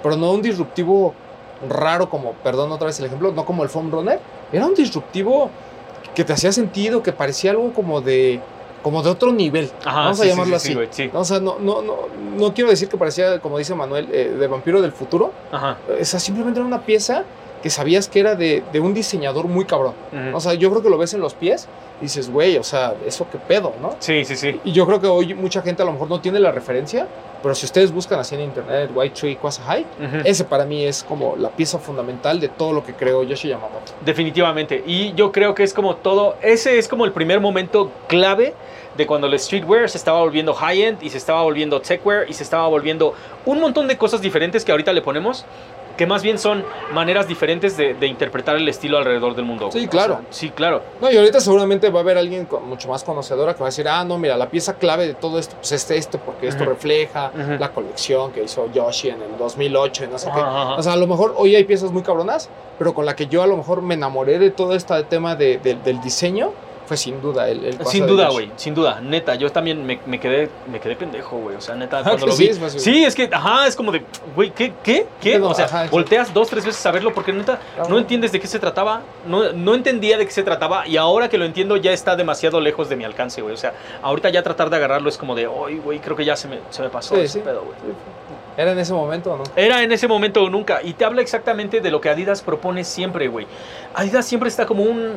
pero 0.03 0.15
no 0.17 0.31
un 0.33 0.43
disruptivo 0.43 1.15
raro 1.69 2.11
como, 2.11 2.33
perdón 2.35 2.71
otra 2.73 2.89
vez 2.89 2.99
el 3.01 3.07
ejemplo, 3.07 3.33
no 3.33 3.45
como 3.45 3.63
el 3.63 3.69
foam 3.71 3.91
runner. 3.91 4.21
Era 4.53 4.67
un 4.67 4.75
disruptivo 4.75 5.51
que 6.15 6.25
te 6.25 6.33
hacía 6.33 6.53
sentido, 6.53 7.03
que 7.03 7.13
parecía 7.13 7.53
algo 7.53 7.73
como 7.73 8.01
de, 8.01 8.41
como 8.83 9.03
de 9.03 9.11
otro 9.11 9.33
nivel. 9.33 9.71
Ajá, 9.85 10.01
Vamos 10.01 10.19
sí, 10.19 10.25
a 10.25 10.27
llamarlo 10.31 10.59
sí, 10.59 10.73
sí, 10.73 10.79
así. 10.91 11.11
O 11.15 11.25
sea, 11.25 11.41
no, 11.41 11.59
no, 11.59 11.83
no, 11.83 11.97
no 12.37 12.55
quiero 12.55 12.71
decir 12.71 12.89
que 12.89 12.97
parecía, 12.97 13.39
como 13.41 13.59
dice 13.59 13.75
Manuel, 13.75 14.09
eh, 14.13 14.35
de 14.39 14.47
vampiro 14.47 14.83
del 14.83 14.93
futuro. 14.93 15.33
Ajá. 15.51 15.79
O 16.01 16.05
sea, 16.05 16.21
simplemente 16.21 16.61
era 16.61 16.67
una 16.67 16.83
pieza 16.83 17.25
que 17.63 17.71
sabías 17.71 18.09
que 18.09 18.21
era 18.21 18.35
de, 18.35 18.63
de 18.73 18.81
un 18.81 18.93
diseñador 18.95 19.47
muy 19.47 19.65
cabrón. 19.65 19.95
Ujú. 20.13 20.37
O 20.37 20.41
sea, 20.41 20.55
yo 20.55 20.71
creo 20.71 20.83
que 20.83 20.91
lo 20.91 20.99
ves 20.99 21.15
en 21.15 21.21
los 21.21 21.35
pies 21.35 21.69
y 22.01 22.05
dices, 22.05 22.31
güey, 22.31 22.57
o 22.59 22.65
sea, 22.65 22.95
eso 23.07 23.27
qué 23.31 23.39
pedo, 23.39 23.73
¿no? 23.81 23.95
Sí, 24.01 24.25
sí, 24.25 24.35
sí. 24.37 24.61
Y 24.65 24.73
yo 24.73 24.85
creo 24.87 25.01
que 25.01 25.07
hoy 25.07 25.35
mucha 25.35 25.63
gente 25.63 25.83
a 25.83 25.85
lo 25.85 25.93
mejor 25.93 26.09
no 26.11 26.21
tiene 26.21 26.41
la 26.41 26.51
referencia, 26.51 27.07
pero 27.43 27.55
si 27.55 27.65
ustedes 27.67 27.93
buscan 27.93 28.19
así 28.19 28.35
en 28.35 28.41
internet, 28.43 28.91
White 28.95 29.15
Tree 29.19 29.37
Quasa 29.37 29.63
High, 29.63 29.87
Ujú. 30.01 30.17
ese 30.25 30.45
para 30.45 30.65
mí 30.65 30.85
es 30.85 31.05
como 31.05 31.37
la 31.37 31.51
pieza 31.51 31.79
fundamental 31.79 32.41
de 32.41 32.49
todo 32.49 32.73
lo 32.73 32.85
que 32.85 32.95
creó 32.95 33.23
Yoshi 33.23 33.49
Yamamoto. 33.49 33.93
Definitivamente. 34.05 34.83
Y 34.87 35.13
yo 35.15 35.31
creo 35.31 35.55
que 35.55 35.63
es 35.63 35.73
como 35.73 35.97
todo, 35.97 36.37
ese 36.43 36.79
es 36.79 36.89
como 36.89 37.05
el 37.05 37.13
primer 37.13 37.41
momento 37.41 37.91
clave 38.09 38.55
de 38.97 39.07
cuando 39.07 39.27
el 39.27 39.39
streetwear 39.39 39.89
se 39.89 39.97
estaba 39.97 40.21
volviendo 40.21 40.53
high-end 40.53 41.03
y 41.03 41.09
se 41.11 41.17
estaba 41.19 41.43
volviendo 41.43 41.81
techwear 41.81 42.29
y 42.29 42.35
se 42.35 42.43
estaba 42.43 42.67
volviendo 42.69 43.15
un 43.47 43.61
montón 43.61 43.89
de 43.89 43.97
cosas 43.97 44.21
diferentes 44.21 44.65
que 44.65 44.71
ahorita 44.73 44.93
le 44.93 45.01
ponemos, 45.03 45.45
que 45.97 46.07
más 46.07 46.23
bien 46.23 46.39
son 46.39 46.65
maneras 46.93 47.29
diferentes 47.29 47.77
de, 47.77 47.95
de 47.95 48.07
interpretar 48.07 48.57
el 48.57 48.69
estilo 48.69 48.99
alrededor 48.99 49.35
del 49.37 49.45
mundo. 49.45 49.71
Sí, 49.73 49.79
güey. 49.79 49.87
O 49.87 49.91
claro. 49.91 50.15
sea, 50.15 50.27
sí, 50.31 50.51
claro. 50.51 50.83
No, 51.01 51.11
y 51.11 51.17
ahorita 51.17 51.41
seguramente 51.41 51.91
va 51.91 52.01
a 52.01 52.03
haber 52.03 52.19
alguien 52.19 52.47
con- 52.47 52.69
mucho 52.69 52.89
más 52.89 53.05
conocedora 53.05 53.55
que 53.55 53.61
va 53.61 53.67
a 53.67 53.71
decir, 53.71 53.87
ah, 53.89 54.05
no, 54.05 54.19
mira, 54.19 54.37
la 54.37 54.49
pieza 54.49 54.75
clave 54.75 55.07
de 55.07 55.15
todo 55.15 55.39
esto, 55.39 55.57
pues 55.57 55.73
es 55.73 55.91
esto, 55.91 56.19
porque 56.19 56.49
esto 56.49 56.63
Ujú. 56.63 56.73
refleja 56.73 57.31
Ujú. 57.35 57.53
la 57.59 57.71
colección 57.73 58.33
que 58.33 58.43
hizo 58.45 58.71
Yoshi 58.73 59.11
en 59.11 59.23
el 59.23 59.37
2008 59.39 60.05
y 60.05 60.09
no 60.09 60.19
sé 60.19 60.31
qué. 60.35 60.41
O 60.41 60.83
sea, 60.83 60.93
a 60.95 60.97
lo 60.97 61.07
mejor 61.07 61.35
hoy 61.37 61.55
hay 61.57 61.65
piezas 61.65 61.93
muy 61.93 62.03
cabronas, 62.03 62.49
pero 62.79 62.95
con 62.95 63.05
la 63.07 63.15
que 63.17 63.27
yo 63.27 63.43
a 63.43 63.47
lo 63.47 63.57
mejor 63.57 63.83
me 63.83 63.95
enamoré 63.95 64.39
de 64.39 64.51
todo 64.51 64.75
este 64.75 65.03
tema 65.05 65.37
de- 65.37 65.59
de- 65.59 65.75
del 65.75 66.01
diseño, 66.01 66.53
fue 66.93 66.97
sin 66.99 67.23
duda 67.23 67.49
el, 67.49 67.65
el 67.65 67.87
Sin 67.87 68.07
duda, 68.07 68.29
güey, 68.29 68.51
sin 68.57 68.75
duda, 68.75 69.01
neta, 69.01 69.35
yo 69.35 69.51
también 69.51 69.85
me, 69.87 69.99
me 70.05 70.21
quedé 70.21 70.51
me 70.71 70.79
quedé 70.79 70.95
pendejo, 70.95 71.39
güey, 71.39 71.57
o 71.57 71.61
sea, 71.63 71.75
neta, 71.75 72.01
Ah, 72.01 72.03
cuando 72.05 72.27
lo 72.27 72.33
sí, 72.33 72.45
vi. 72.45 72.51
es 72.51 72.61
más- 72.61 72.73
Sí, 72.73 73.05
es 73.05 73.15
que, 73.15 73.31
ajá, 73.33 73.67
es 73.67 73.75
como 73.75 73.91
de, 73.93 74.03
güey, 74.37 74.51
¿qué, 74.51 74.75
qué, 74.83 75.07
qué? 75.21 75.39
No, 75.39 75.49
O 75.49 75.55
sea, 75.55 75.65
ajá, 75.65 75.85
sí. 75.85 75.89
volteas 75.91 76.35
dos, 76.35 76.49
tres 76.49 76.67
veces 76.67 76.85
a 76.85 76.91
verlo 76.91 77.15
porque 77.15 77.33
neta, 77.33 77.59
no 77.77 77.83
Cabrón. 77.85 77.99
entiendes 78.01 78.31
de 78.33 78.41
qué 78.41 78.47
se 78.47 78.59
trataba, 78.59 79.01
no, 79.27 79.53
no 79.53 79.75
entendía 79.75 80.19
de 80.19 80.27
qué 80.27 80.33
se 80.33 80.43
trataba 80.43 80.87
y 80.87 80.97
ahora 80.99 81.29
que 81.31 81.39
lo 81.39 81.45
entiendo 81.47 81.77
ya 81.79 81.93
está 81.93 82.15
demasiado 82.15 82.61
lejos 82.61 82.89
de 82.91 82.97
mi 82.97 83.05
alcance, 83.05 83.41
güey, 83.41 83.55
o 83.55 83.59
sea, 83.59 83.73
ahorita 84.03 84.29
ya 84.29 84.43
tratar 84.43 84.69
de 84.69 84.77
agarrarlo 84.77 85.09
es 85.09 85.17
como 85.17 85.35
de, 85.35 85.47
ay, 85.67 85.79
güey, 85.83 85.99
creo 86.01 86.17
que 86.17 86.25
ya 86.25 86.37
se 86.37 86.49
me, 86.49 86.59
se 86.71 86.83
me 86.83 86.91
pasó 86.91 87.15
Sí, 87.15 87.23
ese 87.23 87.39
sí. 87.39 87.45
pedo, 87.45 87.63
güey. 87.63 87.77
¿Era 88.55 88.73
en 88.73 88.79
ese 88.81 88.93
momento 88.93 89.33
o 89.33 89.39
no? 89.39 89.45
Era 89.57 89.83
en 89.83 89.93
ese 89.93 90.07
momento 90.07 90.43
o 90.43 90.51
nunca. 90.51 90.81
Y 90.85 90.93
te 90.93 91.07
habla 91.07 91.23
exactamente 91.23 91.81
de 91.81 91.91
lo 91.91 92.03
que 92.03 92.11
Adidas 92.11 92.43
propone 92.43 92.85
siempre, 92.85 93.27
güey. 93.29 93.47
Adidas 93.95 94.27
siempre 94.27 94.51
está 94.51 94.67
como 94.67 94.83
un 94.83 95.15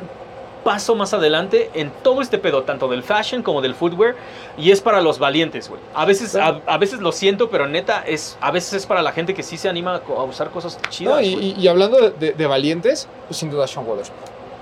paso 0.65 0.95
más 0.95 1.13
adelante 1.13 1.69
en 1.75 1.91
todo 2.03 2.21
este 2.21 2.37
pedo, 2.39 2.63
tanto 2.63 2.89
del 2.89 3.03
fashion 3.03 3.41
como 3.41 3.61
del 3.61 3.73
footwear. 3.75 4.15
Y 4.57 4.71
es 4.71 4.81
para 4.81 4.99
los 4.99 5.19
valientes, 5.19 5.69
güey. 5.69 5.79
A 5.93 6.03
veces, 6.05 6.35
a, 6.35 6.77
veces 6.77 6.99
lo 6.99 7.11
siento, 7.13 7.49
pero 7.49 7.67
neta, 7.67 8.03
es, 8.05 8.37
a 8.41 8.51
veces 8.51 8.73
es 8.73 8.85
para 8.85 9.01
la 9.01 9.11
gente 9.13 9.33
que 9.33 9.43
sí 9.43 9.57
se 9.57 9.69
anima 9.69 10.01
a 10.17 10.23
usar 10.23 10.49
cosas 10.49 10.77
chidas. 10.89 11.13
No, 11.15 11.21
y, 11.21 11.33
güey. 11.35 11.45
y- 11.51 11.61
y 11.61 11.67
hablando 11.69 12.01
de, 12.01 12.09
de- 12.11 12.31
de 12.33 12.47
valientes, 12.47 13.07
pues 13.27 13.37
sin 13.37 13.49
duda 13.51 13.67
Sean 13.67 13.87
Waters. 13.87 14.11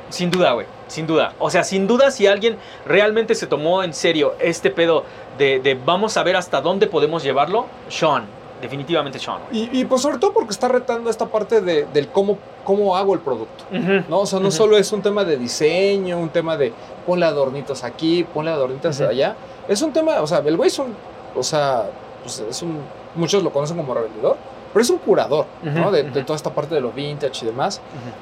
Sin 0.09 0.29
duda, 0.29 0.51
güey. 0.51 0.67
Sin 0.87 1.07
duda. 1.07 1.33
O 1.39 1.49
sea, 1.49 1.63
sin 1.63 1.87
duda, 1.87 2.11
si 2.11 2.27
alguien 2.27 2.57
realmente 2.85 3.33
se 3.33 3.47
tomó 3.47 3.81
en 3.81 3.93
serio 3.95 4.35
este 4.39 4.69
pedo 4.69 5.05
de, 5.39 5.59
de 5.59 5.73
vamos 5.73 6.17
a 6.17 6.23
ver 6.23 6.35
hasta 6.35 6.61
dónde 6.61 6.85
podemos 6.85 7.23
llevarlo, 7.23 7.65
Sean. 7.89 8.25
Definitivamente 8.63 9.19
Sean. 9.19 9.39
Y, 9.51 9.69
y 9.79 9.85
pues 9.85 10.01
sobre 10.01 10.17
todo 10.17 10.33
porque 10.33 10.51
está 10.51 10.67
retando 10.67 11.09
esta 11.09 11.25
parte 11.27 11.61
de- 11.61 11.85
del 11.93 12.07
cómo, 12.07 12.37
cómo 12.63 12.95
hago 12.95 13.13
el 13.13 13.19
producto. 13.19 13.65
¿no? 14.09 14.19
O 14.21 14.25
sea, 14.25 14.39
no 14.39 14.47
Ujú. 14.47 14.57
solo 14.57 14.77
es 14.77 14.91
un 14.91 15.01
tema 15.01 15.23
de 15.23 15.37
diseño, 15.37 16.17
un 16.17 16.29
tema 16.29 16.57
de 16.57 16.73
ponle 17.05 17.25
adornitos 17.25 17.83
aquí, 17.83 18.23
ponle 18.23 18.51
adornitos 18.51 18.99
Ujú. 18.99 19.09
allá. 19.09 19.35
Es 19.67 19.81
un 19.81 19.91
tema, 19.93 20.21
o 20.21 20.27
sea, 20.27 20.39
el 20.39 20.57
güey 20.57 20.67
es 20.67 20.79
un, 20.79 20.95
o 21.35 21.43
sea, 21.43 21.89
pues 22.23 22.39
es 22.39 22.61
un, 22.61 22.79
muchos 23.15 23.43
lo 23.43 23.51
conocen 23.51 23.77
como 23.77 23.93
revendedor, 23.93 24.37
pero 24.71 24.81
es 24.81 24.89
un 24.89 24.97
curador, 24.97 25.45
¿no? 25.61 25.91
De, 25.91 26.03
toda 26.23 26.35
esta 26.35 26.49
parte 26.51 26.73
de 26.73 26.81
lo 26.81 26.91
vintage 26.91 27.43
y 27.43 27.47
demás. 27.47 27.79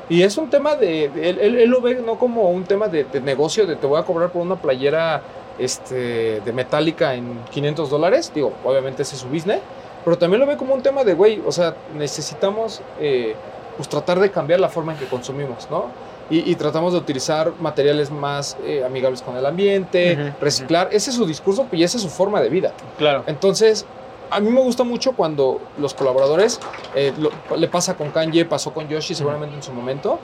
Y 0.09 0.21
es 0.23 0.37
un 0.37 0.49
tema 0.49 0.75
de, 0.75 1.07
de- 1.09 1.29
él, 1.29 1.39
él- 1.39 1.55
él 1.59 1.69
lo 1.69 1.79
ve 1.81 1.95
no 2.05 2.17
como 2.19 2.49
un 2.49 2.63
tema 2.65 2.87
de, 2.87 3.03
de 3.05 3.21
negocio, 3.21 3.65
de 3.65 3.75
te 3.77 3.87
voy 3.87 3.99
a 3.99 4.03
cobrar 4.03 4.31
por 4.31 4.41
una 4.41 4.55
playera 4.57 5.21
este, 5.59 6.41
de 6.41 6.53
metálica 6.53 7.13
en 7.13 7.39
500 7.51 7.89
dólares, 7.89 8.31
digo, 8.33 8.51
obviamente 8.65 9.03
ese 9.03 9.15
es 9.15 9.21
su 9.21 9.27
business, 9.29 9.59
pero 10.03 10.17
también 10.17 10.39
lo 10.39 10.47
ve 10.47 10.57
como 10.57 10.73
un 10.73 10.81
tema 10.81 11.03
de, 11.03 11.13
güey, 11.13 11.41
o 11.45 11.51
sea, 11.51 11.75
necesitamos 11.95 12.81
eh, 12.99 13.35
pues 13.77 13.87
tratar 13.89 14.19
de 14.19 14.29
cambiar 14.31 14.59
la 14.59 14.69
forma 14.69 14.93
en 14.93 14.99
que 14.99 15.05
consumimos, 15.05 15.67
¿no? 15.69 15.85
Y, 16.29 16.49
y 16.49 16.55
tratamos 16.55 16.93
de 16.93 16.99
utilizar 16.99 17.51
materiales 17.59 18.09
más 18.09 18.55
eh, 18.65 18.83
amigables 18.85 19.21
con 19.21 19.35
el 19.35 19.45
ambiente, 19.45 20.13
Ujú, 20.13 20.43
reciclar, 20.45 20.89
ese 20.91 21.09
es 21.09 21.15
su 21.15 21.25
discurso 21.25 21.67
y 21.71 21.83
esa 21.83 21.97
es 21.97 22.03
su 22.03 22.09
forma 22.09 22.39
de 22.41 22.49
vida. 22.49 22.71
Claro. 22.97 23.23
Entonces, 23.27 23.85
a 24.29 24.39
mí 24.39 24.49
me 24.49 24.61
gusta 24.61 24.83
mucho 24.85 25.11
cuando 25.13 25.59
los 25.77 25.93
colaboradores, 25.93 26.59
eh, 26.95 27.11
lo- 27.17 27.57
le 27.57 27.67
pasa 27.67 27.95
con 27.95 28.11
Kanye, 28.11 28.45
pasó 28.45 28.73
con 28.73 28.87
Yoshi 28.87 29.13
seguramente 29.13 29.55
en 29.55 29.63
su 29.63 29.73
momento, 29.73 30.19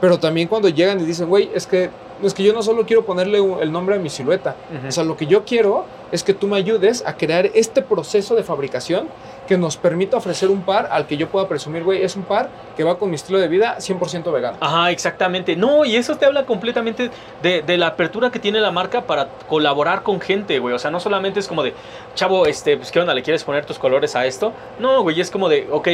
pero 0.00 0.18
también 0.18 0.48
cuando 0.48 0.68
llegan 0.68 1.00
y 1.00 1.04
dicen, 1.04 1.28
güey, 1.28 1.50
es 1.54 1.66
que, 1.66 1.90
es 2.22 2.34
que 2.34 2.42
yo 2.42 2.52
no 2.52 2.62
solo 2.62 2.84
quiero 2.86 3.04
ponerle 3.04 3.38
el 3.60 3.72
nombre 3.72 3.96
a 3.96 3.98
mi 3.98 4.10
silueta, 4.10 4.56
Ujú. 4.78 4.88
o 4.88 4.92
sea, 4.92 5.04
lo 5.04 5.16
que 5.16 5.26
yo 5.26 5.44
quiero 5.44 5.84
es 6.12 6.24
que 6.24 6.34
tú 6.34 6.48
me 6.48 6.56
ayudes 6.56 7.04
a 7.06 7.16
crear 7.16 7.46
este 7.54 7.82
proceso 7.82 8.34
de 8.34 8.42
fabricación 8.42 9.08
que 9.46 9.56
nos 9.58 9.76
permita 9.76 10.16
ofrecer 10.16 10.48
un 10.48 10.62
par 10.62 10.88
al 10.92 11.06
que 11.06 11.16
yo 11.16 11.28
pueda 11.28 11.48
presumir, 11.48 11.82
güey, 11.84 12.02
es 12.02 12.16
un 12.16 12.22
par 12.22 12.50
que 12.76 12.84
va 12.84 12.98
con 12.98 13.10
mi 13.10 13.16
estilo 13.16 13.38
de 13.38 13.48
vida 13.48 13.76
100% 13.78 14.32
vegano. 14.32 14.56
Ajá, 14.60 14.90
exactamente. 14.90 15.56
No, 15.56 15.84
y 15.84 15.96
eso 15.96 16.16
te 16.16 16.24
habla 16.26 16.46
completamente 16.46 17.10
de, 17.42 17.62
de 17.62 17.76
la 17.76 17.88
apertura 17.88 18.30
que 18.30 18.38
tiene 18.38 18.60
la 18.60 18.70
marca 18.70 19.02
para 19.02 19.28
colaborar 19.48 20.02
con 20.02 20.20
gente, 20.20 20.58
güey. 20.60 20.74
O 20.74 20.78
sea, 20.78 20.90
no 20.90 21.00
solamente 21.00 21.40
es 21.40 21.48
como 21.48 21.62
de, 21.64 21.74
chavo, 22.14 22.46
este, 22.46 22.76
pues, 22.76 22.90
¿qué 22.92 23.00
onda? 23.00 23.12
¿Le 23.14 23.22
quieres 23.22 23.42
poner 23.44 23.64
tus 23.66 23.78
colores 23.78 24.14
a 24.14 24.24
esto? 24.26 24.52
No, 24.78 25.02
güey, 25.02 25.20
es 25.20 25.30
como 25.30 25.48
de, 25.48 25.68
ok, 25.70 25.88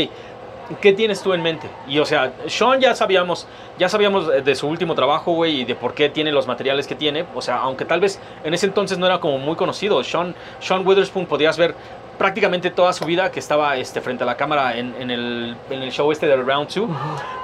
¿qué 0.80 0.92
tienes 0.92 1.22
tú 1.22 1.32
en 1.32 1.42
mente? 1.42 1.68
Y, 1.86 1.98
o 1.98 2.04
sea, 2.04 2.32
Sean 2.46 2.80
ya 2.80 2.94
sabíamos, 2.94 3.46
ya 3.78 3.88
sabíamos 3.88 4.28
de 4.44 4.54
su 4.54 4.66
último 4.68 4.94
trabajo, 4.94 5.32
güey, 5.32 5.60
y 5.60 5.64
de 5.64 5.74
por 5.74 5.94
qué 5.94 6.08
tiene 6.08 6.32
los 6.32 6.46
materiales 6.46 6.86
que 6.86 6.94
tiene. 6.94 7.24
O 7.34 7.42
sea, 7.42 7.56
aunque 7.58 7.84
tal 7.84 8.00
vez 8.00 8.20
en 8.44 8.54
ese 8.54 8.66
entonces 8.66 8.98
no 8.98 9.06
era 9.06 9.20
como 9.20 9.38
muy 9.38 9.56
conocido. 9.56 10.02
Sean, 10.04 10.34
Sean 10.60 10.86
Witherspoon 10.86 11.26
podías 11.26 11.56
ver 11.56 11.74
prácticamente 12.18 12.70
toda 12.70 12.92
su 12.94 13.04
vida 13.04 13.30
que 13.30 13.38
estaba 13.40 13.76
este, 13.76 14.00
frente 14.00 14.24
a 14.24 14.26
la 14.26 14.36
cámara 14.38 14.78
en, 14.78 14.94
en 14.98 15.10
el, 15.10 15.54
en 15.68 15.82
el 15.82 15.92
show 15.92 16.10
este 16.10 16.26
del 16.26 16.46
Round 16.46 16.72
2 16.74 16.88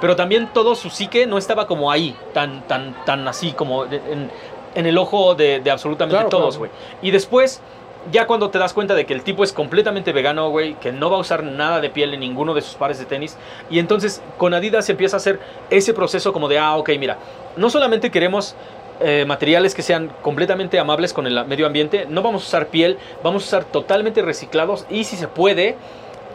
pero 0.01 0.15
también 0.15 0.49
todo 0.51 0.73
su 0.73 0.89
psique 0.89 1.27
no 1.27 1.37
estaba 1.37 1.67
como 1.67 1.91
ahí, 1.91 2.15
tan, 2.33 2.67
tan, 2.67 2.95
tan 3.05 3.27
así 3.27 3.51
como 3.51 3.85
en, 3.85 4.31
en 4.73 4.85
el 4.87 4.97
ojo 4.97 5.35
de, 5.35 5.59
de 5.59 5.69
absolutamente 5.69 6.15
Claro, 6.15 6.29
todos, 6.29 6.57
claro. 6.57 6.71
güey. 6.71 6.71
Y 7.03 7.11
después, 7.11 7.61
ya 8.11 8.27
cuando 8.27 8.49
te 8.49 8.59
das 8.59 8.73
cuenta 8.73 8.95
de 8.95 9.05
que 9.05 9.13
el 9.13 9.23
tipo 9.23 9.43
es 9.43 9.53
completamente 9.53 10.11
vegano, 10.11 10.49
güey, 10.49 10.73
que 10.75 10.91
no 10.91 11.09
va 11.09 11.17
a 11.17 11.19
usar 11.19 11.43
nada 11.43 11.79
de 11.79 11.89
piel 11.89 12.13
en 12.13 12.19
ninguno 12.19 12.53
de 12.53 12.61
sus 12.61 12.75
pares 12.75 12.99
de 12.99 13.05
tenis, 13.05 13.37
y 13.69 13.79
entonces 13.79 14.21
con 14.37 14.53
Adidas 14.53 14.89
empieza 14.89 15.15
a 15.15 15.17
hacer 15.17 15.39
ese 15.69 15.93
proceso 15.93 16.33
como 16.33 16.47
de, 16.47 16.59
ah, 16.59 16.75
ok, 16.75 16.89
mira, 16.99 17.17
no 17.55 17.69
solamente 17.69 18.11
queremos 18.11 18.55
eh, 18.99 19.25
materiales 19.27 19.73
que 19.73 19.81
sean 19.81 20.11
completamente 20.21 20.79
amables 20.79 21.13
con 21.13 21.27
el 21.27 21.45
medio 21.45 21.65
ambiente, 21.65 22.05
no 22.09 22.21
vamos 22.21 22.43
a 22.43 22.47
usar 22.47 22.67
piel, 22.67 22.97
vamos 23.23 23.43
a 23.43 23.45
usar 23.47 23.63
totalmente 23.65 24.21
reciclados 24.21 24.85
y 24.89 25.03
si 25.05 25.15
se 25.15 25.27
puede, 25.27 25.75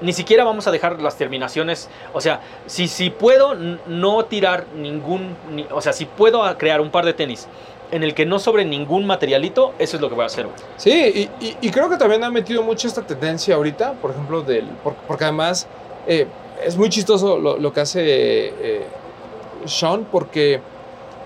ni 0.00 0.12
siquiera 0.12 0.44
vamos 0.44 0.66
a 0.66 0.70
dejar 0.70 1.00
las 1.00 1.16
terminaciones, 1.16 1.88
o 2.12 2.20
sea, 2.20 2.40
si, 2.66 2.88
si 2.88 3.10
puedo 3.10 3.54
no 3.86 4.24
tirar 4.26 4.66
ningún, 4.76 5.36
ni- 5.50 5.66
o 5.70 5.80
sea, 5.80 5.92
si 5.92 6.04
puedo 6.04 6.42
crear 6.56 6.80
un 6.80 6.90
par 6.90 7.04
de 7.04 7.14
tenis 7.14 7.48
en 7.90 8.02
el 8.02 8.14
que 8.14 8.26
no 8.26 8.38
sobre 8.38 8.64
ningún 8.64 9.06
materialito, 9.06 9.72
eso 9.78 9.96
es 9.96 10.00
lo 10.02 10.08
que 10.08 10.14
voy 10.14 10.24
a 10.24 10.26
hacer, 10.26 10.44
güey. 10.46 10.56
Sí, 10.76 10.90
y, 11.40 11.44
y- 11.46 11.56
y 11.60 11.70
creo 11.70 11.88
que 11.88 11.96
también 11.96 12.22
ha 12.24 12.30
metido 12.30 12.62
mucho 12.62 12.86
esta 12.88 13.02
tendencia 13.02 13.54
ahorita, 13.54 13.92
por 13.94 14.10
ejemplo, 14.10 14.42
del, 14.42 14.66
por- 14.84 14.94
porque 15.06 15.24
además 15.24 15.66
eh, 16.06 16.26
es 16.64 16.76
muy 16.76 16.88
chistoso 16.90 17.38
lo, 17.38 17.56
lo 17.58 17.72
que 17.72 17.80
hace 17.80 18.00
eh, 18.04 18.82
Sean, 19.66 20.04
porque 20.10 20.60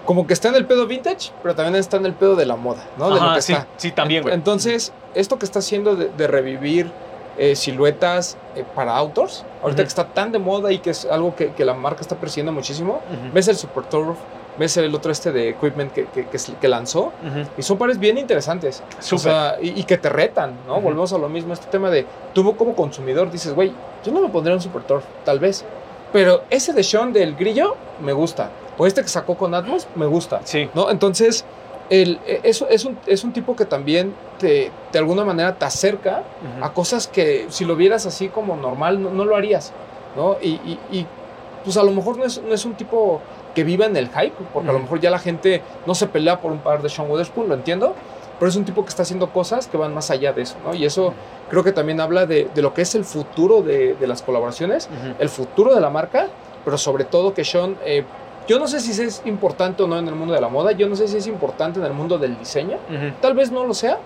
como 0.07 0.27
que 0.27 0.33
está 0.35 0.49
en 0.49 0.57
el 0.57 0.67
pedo 0.67 0.87
vintage, 0.87 1.31
pero 1.43 1.55
también 1.55 1.77
está 1.77 1.97
en 1.97 2.07
el 2.07 2.13
pedo 2.15 2.35
de 2.37 2.47
la 2.47 2.57
moda, 2.57 2.85
¿no? 2.99 3.11
De 3.15 3.21
lo 3.21 3.35
que 3.35 3.43
sí, 3.43 3.53
está. 3.53 3.67
sí, 3.77 3.93
también, 3.93 4.23
güey. 4.23 4.35
Entonces, 4.35 4.93
esto 5.15 5.39
que 5.39 5.45
está 5.45 5.61
haciendo 5.61 5.95
de, 5.97 6.09
de 6.09 6.27
revivir 6.27 6.91
eh, 7.39 7.55
siluetas 7.57 8.37
eh, 8.57 8.65
para 8.75 8.97
outdoors, 8.97 9.45
ahorita 9.63 9.83
que 9.83 9.89
está 9.89 10.07
tan 10.09 10.33
de 10.33 10.39
moda 10.39 10.73
y 10.73 10.79
que 10.79 10.91
es 10.91 11.05
algo 11.07 11.35
que, 11.37 11.53
que 11.53 11.65
la 11.65 11.75
marca 11.75 12.01
está 12.01 12.17
persiguiendo 12.17 12.53
muchísimo, 12.53 13.01
ves 13.33 13.47
el 13.49 13.57
Super 13.57 13.85
Turf, 13.85 14.19
ves 14.59 14.77
el 14.77 14.95
otro 14.95 15.11
este 15.13 15.33
de 15.33 15.49
equipment 15.51 15.93
que, 15.93 16.07
que- 16.07 16.27
que 16.27 16.37
es- 16.37 16.53
que 16.61 16.69
lanzó, 16.69 17.05
ujú. 17.25 17.47
y 17.57 17.63
son 17.63 17.79
pares 17.79 17.99
bien 17.99 18.19
interesantes. 18.19 18.83
O 19.13 19.19
sea, 19.19 19.57
y, 19.63 19.81
y 19.81 19.85
que 19.85 19.97
te 19.99 20.09
retan, 20.09 20.55
¿no? 20.67 20.75
Ujú. 20.75 20.83
Volvemos 20.83 21.13
a 21.13 21.19
lo 21.19 21.29
mismo, 21.29 21.53
este 21.55 21.67
tema 21.67 21.89
de 21.91 22.07
tú 22.35 22.55
como 22.57 22.75
consumidor 22.75 23.31
dices, 23.31 23.55
güey, 23.55 23.73
yo 24.05 24.13
no 24.13 24.21
me 24.21 24.29
pondría 24.29 24.55
un 24.55 24.61
Super 24.63 24.83
Turf, 24.83 25.05
tal 25.25 25.39
vez. 25.39 25.65
Pero 26.13 26.43
ese 26.51 26.73
de 26.75 26.83
Sean 26.83 27.13
del 27.13 27.35
grillo 27.37 27.77
me 28.03 28.13
gusta. 28.13 28.51
O 28.77 28.87
este 28.87 29.01
que 29.03 29.09
sacó 29.09 29.37
con 29.37 29.55
Atmos 29.55 29.87
me 29.95 30.05
gusta. 30.07 30.41
Sí, 30.45 30.69
¿no? 30.75 30.91
Entonces, 30.91 31.45
el, 31.89 32.21
e- 32.27 32.41
eso 32.43 32.69
es, 32.69 32.85
un, 32.85 32.99
es 33.07 33.25
un 33.25 33.33
tipo 33.33 33.57
que 33.57 33.65
también 33.65 34.15
te, 34.39 34.71
de 34.93 34.99
alguna 34.99 35.25
manera 35.25 35.55
te 35.55 35.65
acerca 35.65 36.23
ujú. 36.57 36.65
a 36.65 36.73
cosas 36.75 37.07
que 37.07 37.47
si 37.49 37.65
lo 37.65 37.77
vieras 37.77 38.05
así 38.07 38.29
como 38.29 38.57
normal 38.57 39.03
no, 39.03 39.11
no 39.11 39.25
lo 39.25 39.37
harías, 39.37 39.73
¿no? 40.17 40.37
Y, 40.43 40.49
y- 40.51 40.79
y, 40.91 41.07
pues 41.65 41.77
a 41.77 41.83
lo 41.85 41.93
mejor 41.93 42.17
no 42.19 42.25
es, 42.25 42.43
no 42.43 42.53
es 42.53 42.65
un 42.65 42.75
tipo 42.75 43.21
que 43.55 43.65
viva 43.65 43.87
en 43.87 43.97
el 43.97 44.09
hype, 44.09 44.35
porque 44.53 44.71
a 44.71 44.73
lo 44.73 44.79
mejor 44.79 45.01
ya 45.01 45.11
la 45.11 45.19
gente 45.19 45.63
no 45.87 45.95
se 45.95 46.07
pelea 46.07 46.41
por 46.41 46.53
un 46.53 46.59
par 46.59 46.83
de 46.83 46.89
Sean 46.89 47.11
Witherspoon, 47.11 47.49
lo 47.49 47.55
entiendo, 47.55 47.95
pero 48.39 48.49
es 48.49 48.57
un 48.57 48.65
tipo 48.65 48.83
que 48.83 48.89
está 48.89 49.03
haciendo 49.03 49.31
cosas 49.31 49.67
que 49.67 49.77
van 49.77 49.95
más 49.95 50.11
allá 50.11 50.33
de 50.33 50.43
eso, 50.43 50.57
¿no? 50.65 50.75
Y 50.75 50.85
eso 50.85 51.15
creo 51.51 51.63
que 51.63 51.73
también 51.73 52.01
habla 52.01 52.27
de, 52.27 52.49
de 52.55 52.63
lo 52.63 52.75
que 52.75 52.83
es 52.83 52.95
el 52.95 53.05
futuro 53.05 53.63
de, 53.63 53.95
de 53.95 54.07
las 54.07 54.23
colaboraciones, 54.23 54.89
el 55.19 55.29
futuro 55.29 55.75
de 55.75 55.81
la 55.81 55.91
marca 55.91 56.29
pero 56.65 56.79
sobre 56.79 57.05
todo 57.05 57.35
que 57.35 57.45
Sean, 57.45 57.77
eh, 57.85 58.05
yo 58.47 58.59
no 58.59 58.67
sé 58.67 58.81
si 58.81 59.01
es 59.01 59.23
importante 59.25 59.83
o 59.83 59.87
no 59.87 59.99
en 59.99 60.09
el 60.09 60.15
mundo 60.15 60.35
de 60.35 60.41
la 60.41 60.49
moda, 60.49 60.73
yo 60.73 60.89
no 60.89 60.97
sé 60.97 61.09
si 61.09 61.17
es 61.17 61.27
importante 61.27 61.79
en 61.79 61.87
el 61.87 61.93
mundo 61.93 62.19
del 62.19 62.39
diseño, 62.39 62.79
tal 63.21 63.35
vez 63.35 63.51
no 63.51 63.65
lo 63.65 63.75
sea, 63.75 63.99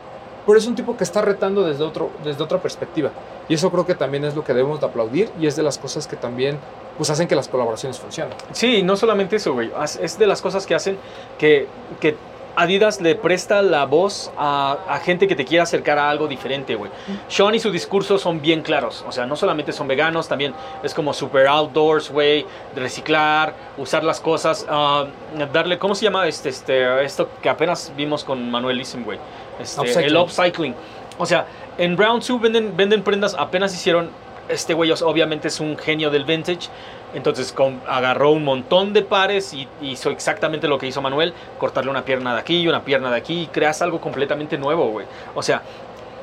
pero 0.47 0.59
es 0.59 0.67
un 0.67 0.75
tipo 0.75 0.97
que 0.97 1.05
está 1.05 1.23
retando 1.23 1.65
desde, 1.65 1.83
otro, 1.83 2.11
desde 2.23 2.43
otra 2.43 2.59
perspectiva. 2.59 3.11
Y 3.49 3.55
eso 3.55 3.71
creo 3.71 3.85
que 3.85 3.95
también 3.95 4.25
es 4.25 4.37
lo 4.37 4.45
que 4.45 4.55
debemos 4.55 4.81
de 4.81 4.87
aplaudir 4.87 5.31
y 5.41 5.47
es 5.47 5.57
de 5.57 5.63
las 5.63 5.79
cosas 5.79 6.07
que 6.07 6.17
también 6.17 6.59
pues, 6.97 7.11
hacen 7.11 7.29
que 7.29 7.37
las 7.37 7.49
colaboraciones 7.49 7.99
funcionen. 7.99 8.37
Sí, 8.53 8.83
no 8.83 8.97
solamente 8.97 9.37
eso, 9.37 9.53
güey. 9.53 9.71
Es 10.01 10.19
de 10.19 10.27
las 10.27 10.43
cosas 10.43 10.67
que 10.67 10.75
hacen 10.75 10.99
que, 11.39 11.67
que 12.01 12.17
Adidas 12.59 13.03
le 13.03 13.15
presta 13.15 13.61
la 13.61 13.85
voz 13.85 14.33
a, 14.39 14.79
a 14.89 14.99
gente 15.01 15.29
que 15.29 15.37
te 15.37 15.45
quiera 15.45 15.65
acercar 15.65 15.99
a 15.99 16.09
algo 16.09 16.27
diferente, 16.27 16.75
güey. 16.75 16.91
Sean 17.29 17.55
y 17.55 17.59
su 17.59 17.71
discurso 17.71 18.17
son 18.17 18.41
bien 18.41 18.63
claros. 18.63 19.05
O 19.07 19.13
sea, 19.13 19.27
no 19.27 19.37
solamente 19.37 19.73
son 19.73 19.87
veganos, 19.87 20.27
también 20.27 20.55
es 20.83 20.95
como 20.95 21.13
super 21.13 21.47
outdoors, 21.49 22.11
güey. 22.11 22.47
Reciclar, 22.75 23.53
usar 23.77 24.03
las 24.05 24.21
cosas, 24.21 24.65
ah, 24.71 25.05
darle, 25.53 25.79
¿cómo 25.79 25.95
se 25.95 26.05
llama 26.05 26.27
este, 26.27 26.49
este, 26.49 27.05
esto 27.05 27.29
que 27.43 27.51
apenas 27.51 27.93
vimos 27.95 28.25
con 28.25 28.51
Manuel 28.51 28.81
Isim, 28.81 29.05
güey? 29.05 29.19
Este, 29.61 30.07
el 30.07 30.17
upcycling. 30.17 30.75
O 31.19 31.27
sea, 31.27 31.47
en 31.77 31.95
Brown 31.95 32.23
Zoo 32.23 32.39
venden, 32.39 32.75
venden 32.75 33.03
prendas, 33.03 33.37
apenas 33.39 33.75
hicieron, 33.75 34.09
este 34.49 34.75
güey 34.75 34.91
obviamente 34.91 35.49
es 35.49 35.61
un 35.61 35.77
genio 35.77 36.11
del 36.11 36.25
vintage, 36.25 36.69
entonces 37.15 37.55
agarró 37.87 38.31
un 38.31 38.45
montón 38.45 38.93
de 38.93 39.03
pares 39.03 39.53
y 39.55 39.69
hizo 39.81 40.11
exactamente 40.11 40.69
lo 40.69 40.79
que 40.79 40.87
hizo 40.87 41.01
Manuel, 41.03 41.33
cortarle 41.59 41.91
una 41.91 42.05
pierna 42.05 42.35
de 42.35 42.41
aquí 42.41 42.61
y 42.61 42.69
una 42.69 42.85
pierna 42.85 43.11
de 43.11 43.17
aquí 43.17 43.43
y 43.43 43.47
creas 43.47 43.83
algo 43.83 44.01
completamente 44.01 44.59
nuevo, 44.59 44.89
güey. 44.91 45.07
O 45.35 45.43
sea, 45.43 45.63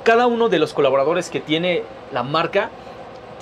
cada 0.04 0.28
uno 0.28 0.50
de 0.50 0.60
los 0.60 0.74
colaboradores 0.74 1.30
que 1.30 1.40
tiene 1.40 1.84
la 2.12 2.24
marca 2.24 2.70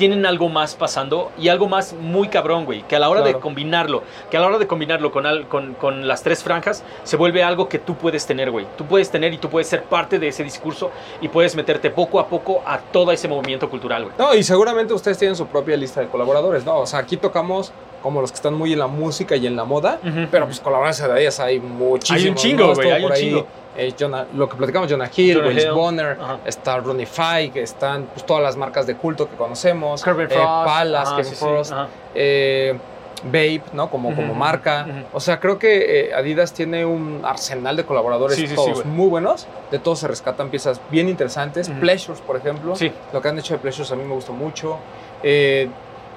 tienen 0.02 0.26
algo 0.26 0.50
más 0.50 0.74
pasando 0.74 1.32
y 1.38 1.50
algo 1.50 1.68
más 1.70 1.94
muy 1.94 2.28
cabrón, 2.28 2.66
güey, 2.66 2.82
que 2.88 2.96
a 2.96 3.00
la 3.00 3.08
hora 3.08 3.22
de 3.22 3.36
combinarlo, 3.36 4.02
que 4.32 4.38
a 4.38 4.40
la 4.40 4.48
hora 4.48 4.58
de 4.58 4.66
combinarlo 4.66 5.12
con, 5.12 5.28
al- 5.28 5.48
con, 5.48 5.76
con 5.76 6.08
las 6.08 6.24
tres 6.24 6.42
franjas, 6.42 6.84
se 7.04 7.18
vuelve 7.18 7.44
algo 7.44 7.70
que 7.70 7.78
tú 7.78 7.94
puedes 7.94 8.26
tener, 8.26 8.50
güey. 8.50 8.66
Tú 8.80 8.86
puedes 8.88 9.12
tener 9.12 9.32
y 9.32 9.38
tú 9.38 9.48
puedes 9.48 9.68
ser 9.68 9.84
parte 9.84 10.18
de 10.18 10.30
ese 10.30 10.44
discurso 10.44 10.90
y 11.22 11.28
puedes 11.28 11.56
meterte 11.56 11.92
poco 11.92 12.20
a 12.20 12.26
poco 12.26 12.64
a 12.66 12.80
todo 12.80 13.12
ese 13.12 13.28
movimiento 13.28 13.70
cultural, 13.70 14.06
güey. 14.06 14.16
No, 14.18 14.34
y 14.34 14.42
seguramente 14.42 14.92
ustedes 14.96 15.20
tienen 15.20 15.36
su 15.36 15.46
propia 15.46 15.78
lista 15.78 16.02
de 16.02 16.08
colaboradores, 16.08 16.66
¿no? 16.66 16.80
O 16.80 16.88
sea, 16.88 16.98
aquí 16.98 17.16
tocamos 17.16 17.72
como 18.02 18.22
los 18.22 18.32
que 18.32 18.36
están 18.36 18.54
muy 18.54 18.74
en 18.74 18.80
la 18.80 18.88
música 18.88 19.36
y 19.36 19.48
en 19.48 19.56
la 19.56 19.64
moda, 19.64 20.00
pero 20.32 20.46
pues 20.46 20.60
colaboradores 20.60 21.02
de 21.14 21.22
ellas 21.22 21.40
hay 21.40 21.60
muchísimos. 21.60 22.22
Hay 22.24 22.30
un 22.30 22.36
chingo, 22.36 22.64
hay 22.82 23.02
un 23.02 23.02
por 23.04 23.12
ahí, 23.14 23.22
chingo. 23.22 23.46
eh, 23.78 23.94
Jonah- 23.98 24.26
lo 24.34 24.50
que 24.50 24.56
platicamos, 24.58 24.92
Jonah 24.92 25.10
Hill, 25.16 25.36
Jonah 25.36 25.48
Willis 25.48 25.64
Hill, 25.66 25.72
Bonner, 25.72 26.18
está 26.46 26.78
Ronnie 26.80 27.06
Fike, 27.06 27.62
están 27.62 28.06
pues, 28.14 28.26
todas 28.26 28.44
las 28.44 28.58
marcas 28.58 28.86
de 28.88 28.96
culto 28.96 29.30
que 29.30 29.36
conocemos, 29.36 30.04
Kevin 30.04 30.28
eh, 30.30 30.30
Frost. 30.30 31.10
Kevin 31.16 31.26
sí, 31.26 31.36
Frost, 31.36 31.72
ajá. 31.72 31.88
eh, 32.16 32.78
Babe, 33.24 33.62
¿no? 33.74 33.88
Como, 33.92 34.16
como 34.16 34.34
marca. 34.34 34.88
O 35.14 35.20
sea, 35.20 35.40
creo 35.40 35.60
que 35.60 36.08
eh, 36.10 36.14
Adidas 36.16 36.54
tiene 36.54 36.86
un 36.88 37.22
arsenal 37.24 37.76
de 37.78 37.86
colaboradores 37.86 38.36
Sí, 38.36 38.48
todos 38.48 38.84
muy 38.84 39.08
buenos. 39.10 39.46
De 39.70 39.78
todos 39.78 40.00
se 40.00 40.08
rescatan 40.08 40.50
piezas 40.50 40.82
bien 40.90 41.08
interesantes. 41.08 41.70
Pleasures, 41.70 42.20
por 42.20 42.36
ejemplo. 42.38 42.74
Lo 43.14 43.22
que 43.22 43.28
han 43.28 43.38
hecho 43.38 43.54
de 43.54 43.60
Pleasures 43.60 43.92
a 43.92 43.96
mí 43.96 44.04
me 44.04 44.16
gustó 44.16 44.34
mucho. 44.34 44.80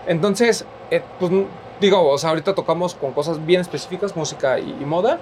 Entonces, 0.06 0.65
pues 1.19 1.31
digo, 1.85 2.09
o 2.09 2.19
sea, 2.19 2.31
ahorita 2.31 2.55
tocamos 2.55 2.94
con 2.94 3.12
cosas 3.12 3.44
bien 3.44 3.61
específicas, 3.61 4.16
música 4.16 4.59
y, 4.59 4.77
y 4.81 4.85
moda, 4.85 5.19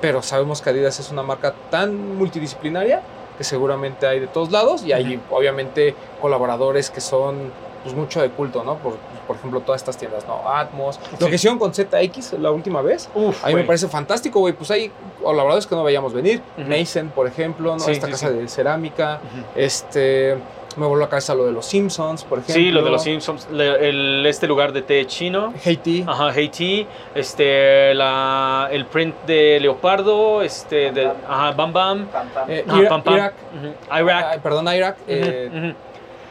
pero 0.00 0.22
sabemos 0.22 0.60
que 0.60 0.70
Adidas 0.70 1.00
es 1.00 1.10
una 1.10 1.22
marca 1.22 1.54
tan 1.70 2.16
multidisciplinaria 2.16 3.02
que 3.36 3.44
seguramente 3.44 4.06
hay 4.06 4.20
de 4.20 4.26
todos 4.26 4.50
lados 4.50 4.84
y 4.84 4.92
hay 4.92 5.20
obviamente 5.30 5.94
colaboradores 6.20 6.90
que 6.90 7.00
son 7.00 7.52
pues 7.82 7.94
mucho 7.94 8.22
de 8.22 8.30
culto, 8.30 8.64
¿no? 8.64 8.76
Por, 8.76 8.94
por 9.26 9.36
ejemplo, 9.36 9.60
todas 9.60 9.82
estas 9.82 9.98
tiendas, 9.98 10.26
¿no? 10.26 10.48
Atmos. 10.48 10.98
Lo 11.18 11.28
que 11.28 11.34
hicieron 11.34 11.58
con 11.58 11.74
ZX 11.74 12.32
la 12.38 12.50
última 12.50 12.80
vez, 12.80 13.10
Uf, 13.14 13.44
a 13.44 13.48
mí 13.48 13.54
me 13.54 13.64
parece 13.64 13.88
fantástico, 13.88 14.40
güey. 14.40 14.54
Pues 14.54 14.70
hay 14.70 14.90
colaboradores 15.22 15.66
que 15.66 15.74
no 15.74 15.84
veíamos 15.84 16.14
venir. 16.14 16.40
Ujú. 16.56 16.66
Mason, 16.66 17.10
por 17.14 17.26
ejemplo, 17.26 17.74
¿no? 17.74 17.80
Sí, 17.80 17.90
Esta 17.90 18.06
sí, 18.06 18.12
casa 18.12 18.30
de 18.30 18.48
cerámica. 18.48 19.20
Este, 19.54 20.38
me 20.76 20.86
voló 20.86 21.02
a 21.02 21.06
la 21.06 21.10
cabeza 21.10 21.34
lo 21.34 21.44
de 21.46 21.52
los 21.52 21.66
Simpsons, 21.66 22.24
por 22.24 22.38
ejemplo. 22.38 22.54
Sí, 22.54 22.70
lo 22.70 22.82
de 22.82 22.90
los 22.90 23.02
Simpsons, 23.02 23.48
le- 23.50 23.88
el, 23.88 24.24
este 24.26 24.46
lugar 24.46 24.72
de 24.72 24.82
té 24.82 25.06
chino. 25.06 25.52
Haiti. 25.64 26.04
Ajá, 26.06 26.28
Haití, 26.28 26.86
este, 27.14 27.94
la, 27.94 28.68
el 28.70 28.86
print 28.86 29.14
de 29.26 29.58
Leopardo, 29.60 30.42
este, 30.42 30.90
de, 30.92 31.06
ajá, 31.28 31.52
Bam 31.52 31.72
Bam, 31.72 32.08
eh, 32.48 32.64
ajá, 32.68 32.78
Ira- 32.80 32.88
Pam 32.88 33.02
Pam, 33.02 33.14
Irak. 33.14 33.34
ujú, 33.56 34.02
Iraq, 34.04 34.26
Ay, 34.30 34.38
perdón, 34.42 34.68
Irak. 34.74 34.96
eh. 35.06 35.74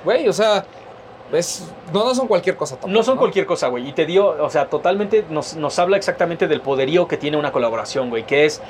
Güey, 0.03 0.27
o 0.27 0.33
sea, 0.33 0.65
es, 1.31 1.71
no, 1.93 2.03
no 2.03 2.13
son 2.13 2.27
cualquier 2.27 2.55
cosa. 2.57 2.75
tampoco, 2.75 2.93
No 2.93 3.03
son 3.03 3.17
cualquier 3.17 3.45
cosa, 3.45 3.69
güey. 3.69 3.87
Y 3.87 3.93
te 3.93 4.05
dio, 4.05 4.27
o 4.27 4.49
sea, 4.49 4.65
totalmente 4.67 5.25
nos, 5.29 5.55
nos 5.55 5.79
habla 5.79 5.97
exactamente 5.97 6.47
del 6.47 6.61
poderío 6.61 7.07
que 7.07 7.17
tiene 7.17 7.37
una 7.37 7.51
colaboración, 7.51 8.09
güey. 8.09 8.23
Que 8.25 8.45
es 8.45 8.61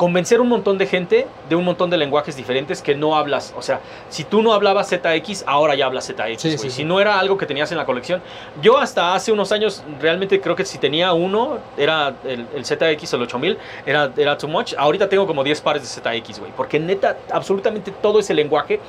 convencer 0.00 0.40
un 0.40 0.48
montón 0.48 0.78
de 0.78 0.86
gente 0.86 1.26
de 1.50 1.56
un 1.56 1.62
montón 1.62 1.90
de 1.90 1.98
lenguajes 1.98 2.34
diferentes 2.34 2.80
que 2.80 2.94
no 2.94 3.16
hablas. 3.16 3.52
O 3.54 3.60
sea, 3.60 3.80
si 4.08 4.24
tú 4.24 4.40
no 4.40 4.54
hablabas 4.54 4.88
ZX, 4.88 5.44
ahora 5.46 5.74
ya 5.74 5.84
hablas 5.84 6.06
ZX, 6.06 6.40
Sí. 6.40 6.70
Si 6.70 6.84
no 6.84 7.02
era 7.02 7.18
algo 7.20 7.36
que 7.36 7.44
tenías 7.44 7.70
en 7.70 7.76
la 7.76 7.84
colección. 7.84 8.22
Yo 8.62 8.78
hasta 8.78 9.14
hace 9.14 9.30
unos 9.30 9.52
años 9.52 9.84
realmente 10.00 10.40
creo 10.40 10.56
que 10.56 10.64
si 10.64 10.78
tenía 10.78 11.12
uno, 11.12 11.58
era 11.76 12.14
el, 12.24 12.46
el 12.54 12.64
ZX, 12.64 13.12
el 13.12 13.20
8000, 13.20 13.58
era, 13.84 14.10
era 14.16 14.38
too 14.38 14.48
much. 14.48 14.72
Ahorita 14.78 15.06
tengo 15.06 15.26
como 15.26 15.44
10 15.44 15.60
pares 15.60 15.82
de 15.82 15.88
ZX, 15.88 16.38
güey. 16.38 16.52
Porque 16.56 16.80
neta, 16.80 17.18
absolutamente 17.30 17.90
todo 17.90 18.20
ese 18.20 18.32
lenguaje 18.32 18.80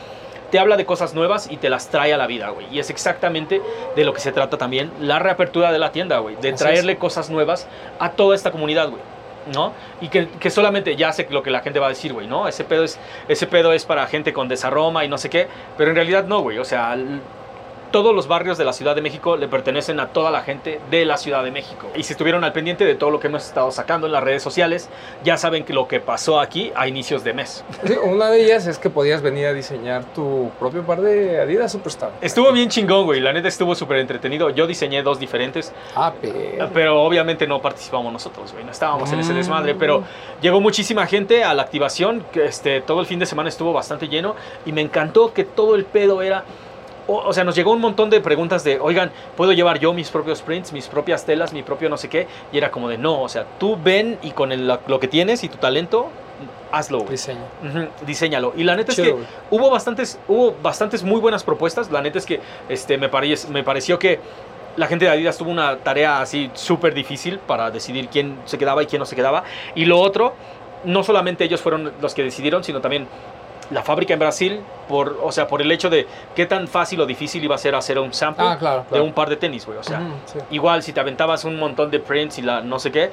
te 0.49 0.59
habla 0.59 0.77
de 0.77 0.85
cosas 0.85 1.13
nuevas 1.13 1.51
y 1.51 1.57
te 1.57 1.69
las 1.69 1.89
trae 1.89 2.13
a 2.13 2.17
la 2.17 2.27
vida, 2.27 2.51
güey. 2.51 2.67
Y 2.71 2.79
es 2.79 2.89
exactamente 2.89 3.61
de 3.97 4.05
lo 4.05 4.13
que 4.13 4.21
se 4.21 4.31
trata 4.31 4.57
también 4.57 4.89
la 5.01 5.19
reapertura 5.19 5.73
de 5.73 5.79
la 5.79 5.91
tienda, 5.91 6.19
güey. 6.19 6.37
De 6.37 6.49
Así 6.51 6.63
traerle 6.63 6.95
cosas 6.95 7.29
nuevas 7.29 7.67
a 7.99 8.11
toda 8.11 8.33
esta 8.33 8.51
comunidad, 8.51 8.89
güey. 8.89 9.01
¿No? 9.53 9.73
Y 10.01 10.09
que, 10.09 10.29
que 10.29 10.49
solamente 10.49 10.95
ya 10.95 11.11
sé 11.11 11.27
lo 11.29 11.41
que 11.41 11.49
la 11.49 11.61
gente 11.61 11.79
va 11.79 11.87
a 11.87 11.89
decir, 11.89 12.13
güey, 12.13 12.27
¿no? 12.27 12.47
Ese 12.47 12.63
pedo, 12.63 12.83
es, 12.83 12.99
ese 13.27 13.47
pedo 13.47 13.73
es 13.73 13.85
para 13.85 14.05
gente 14.07 14.33
con 14.33 14.47
desarroma 14.47 15.03
y 15.03 15.07
no 15.07 15.17
sé 15.17 15.29
qué. 15.29 15.47
Pero 15.77 15.89
en 15.89 15.95
realidad 15.95 16.25
no, 16.25 16.41
güey. 16.41 16.59
O 16.59 16.65
sea, 16.65 16.95
todos 17.91 18.15
los 18.15 18.27
barrios 18.27 18.57
de 18.57 18.65
la 18.65 18.73
Ciudad 18.73 18.95
de 18.95 19.01
México 19.01 19.35
le 19.37 19.47
pertenecen 19.47 19.99
a 19.99 20.07
toda 20.07 20.31
la 20.31 20.41
gente 20.43 20.79
de 20.89 21.05
la 21.05 21.17
Ciudad 21.17 21.43
de 21.43 21.51
México. 21.51 21.87
Y 21.95 22.03
si 22.03 22.13
estuvieron 22.13 22.43
al 22.43 22.53
pendiente 22.53 22.85
de 22.85 22.95
todo 22.95 23.09
lo 23.11 23.19
que 23.19 23.27
hemos 23.27 23.45
estado 23.45 23.71
sacando 23.71 24.07
en 24.07 24.13
las 24.13 24.23
redes 24.23 24.41
sociales, 24.41 24.89
ya 25.23 25.37
saben 25.37 25.63
que 25.65 25.73
lo 25.73 25.87
que 25.87 25.99
pasó 25.99 26.39
aquí 26.39 26.71
a 26.75 26.87
inicios 26.87 27.23
de 27.23 27.33
mes. 27.33 27.63
Sí, 27.85 27.93
una 28.03 28.29
de 28.29 28.43
ellas 28.43 28.65
es 28.67 28.77
que 28.79 28.89
podías 28.89 29.21
venir 29.21 29.45
a 29.47 29.53
diseñar 29.53 30.03
tu 30.15 30.49
propio 30.59 30.83
par 30.83 31.01
de 31.01 31.41
Adidas 31.41 31.71
Superstar. 31.71 32.11
Estuvo 32.21 32.51
bien 32.51 32.69
chingón, 32.69 33.05
güey. 33.05 33.19
La 33.19 33.33
neta 33.33 33.47
estuvo 33.47 33.75
súper 33.75 33.97
entretenido. 33.97 34.49
Yo 34.49 34.65
diseñé 34.67 35.03
dos 35.03 35.19
diferentes, 35.19 35.71
Ah, 35.95 36.13
pero... 36.21 36.69
pero 36.73 37.03
obviamente 37.03 37.45
no 37.47 37.61
participamos 37.61 38.11
nosotros, 38.13 38.51
güey. 38.53 38.63
No 38.63 38.71
estábamos 38.71 39.11
en 39.11 39.19
ese 39.19 39.33
Mm. 39.33 39.35
desmadre, 39.35 39.75
pero 39.75 40.03
llegó 40.41 40.61
muchísima 40.61 41.05
gente 41.07 41.43
a 41.43 41.53
la 41.53 41.63
activación. 41.63 42.23
Este, 42.33 42.81
todo 42.81 43.01
el 43.01 43.05
fin 43.05 43.19
de 43.19 43.25
semana 43.25 43.49
estuvo 43.49 43.73
bastante 43.73 44.07
lleno 44.07 44.35
y 44.65 44.71
me 44.71 44.81
encantó 44.81 45.33
que 45.33 45.43
todo 45.43 45.75
el 45.75 45.85
pedo 45.85 46.21
era... 46.21 46.43
O, 47.07 47.15
o 47.17 47.33
sea, 47.33 47.43
nos 47.43 47.55
llegó 47.55 47.71
un 47.71 47.81
montón 47.81 48.09
de 48.09 48.21
preguntas 48.21 48.63
de, 48.63 48.79
oigan, 48.79 49.11
¿puedo 49.35 49.51
llevar 49.53 49.79
yo 49.79 49.93
mis 49.93 50.09
propios 50.09 50.41
prints, 50.41 50.71
mis 50.71 50.87
propias 50.87 51.25
telas, 51.25 51.51
mi 51.53 51.63
propio 51.63 51.89
no 51.89 51.97
sé 51.97 52.09
qué? 52.09 52.27
Y 52.51 52.57
era 52.57 52.71
como 52.71 52.89
de, 52.89 52.97
no, 52.97 53.21
o 53.21 53.29
sea, 53.29 53.45
tú 53.59 53.77
ven 53.83 54.17
y 54.21 54.31
con 54.31 54.51
el- 54.51 54.67
lo 54.87 54.99
que 54.99 55.07
tienes 55.07 55.43
y 55.43 55.49
tu 55.49 55.57
talento, 55.57 56.07
hazlo. 56.71 56.99
Ujú, 57.67 57.87
diseñalo. 58.05 58.53
Y 58.55 58.63
la 58.63 58.75
neta 58.75 58.91
es 58.91 58.97
que 58.97 59.25
hubo 59.49 59.69
bastantes, 59.69 60.19
hubo 60.27 60.55
bastantes 60.61 61.03
muy 61.03 61.19
buenas 61.19 61.43
propuestas. 61.43 61.91
La 61.91 62.01
neta 62.01 62.17
es 62.19 62.25
que 62.25 62.39
este, 62.69 62.97
me, 62.97 63.09
me 63.49 63.63
pareció 63.63 63.99
que 63.99 64.19
la 64.77 64.87
gente 64.87 65.03
de 65.05 65.11
Adidas 65.11 65.37
tuvo 65.37 65.51
una 65.51 65.77
tarea 65.79 66.21
así 66.21 66.49
súper 66.53 66.93
difícil 66.93 67.39
para 67.39 67.71
decidir 67.71 68.07
quién 68.07 68.37
se 68.45 68.57
quedaba 68.57 68.81
y 68.83 68.85
quién 68.85 68.99
no 69.01 69.05
se 69.05 69.15
quedaba. 69.17 69.43
Y 69.75 69.83
lo 69.85 69.99
otro, 69.99 70.33
no 70.85 71.03
solamente 71.03 71.43
ellos 71.43 71.61
fueron 71.61 71.91
los 72.01 72.13
que 72.13 72.23
decidieron, 72.23 72.63
sino 72.63 72.79
también 72.79 73.05
la 73.71 73.83
fábrica 73.83 74.13
en 74.13 74.19
Brasil, 74.19 74.61
por, 74.87 75.17
o 75.23 75.31
sea, 75.31 75.47
por 75.47 75.61
el 75.61 75.71
hecho 75.71 75.89
de 75.89 76.05
qué 76.35 76.45
tan 76.45 76.67
fácil 76.67 76.99
o 77.01 77.05
difícil 77.05 77.43
iba 77.43 77.55
a 77.55 77.57
ser 77.57 77.73
hacer 77.75 77.97
un 77.99 78.13
sample 78.13 78.45
Ah, 78.47 78.57
claro, 78.59 78.81
de 78.83 78.87
claro. 78.89 79.03
un 79.05 79.13
par 79.13 79.29
de 79.29 79.37
tenis, 79.37 79.65
güey. 79.65 79.77
O 79.77 79.83
sea, 79.83 80.01
sí. 80.25 80.39
igual 80.51 80.83
si 80.83 80.93
te 80.93 80.99
aventabas 80.99 81.45
un 81.45 81.57
montón 81.57 81.89
de 81.91 81.99
prints 81.99 82.37
y 82.37 82.41
la 82.41 82.61
no 82.61 82.79
sé 82.79 82.91
qué, 82.91 83.09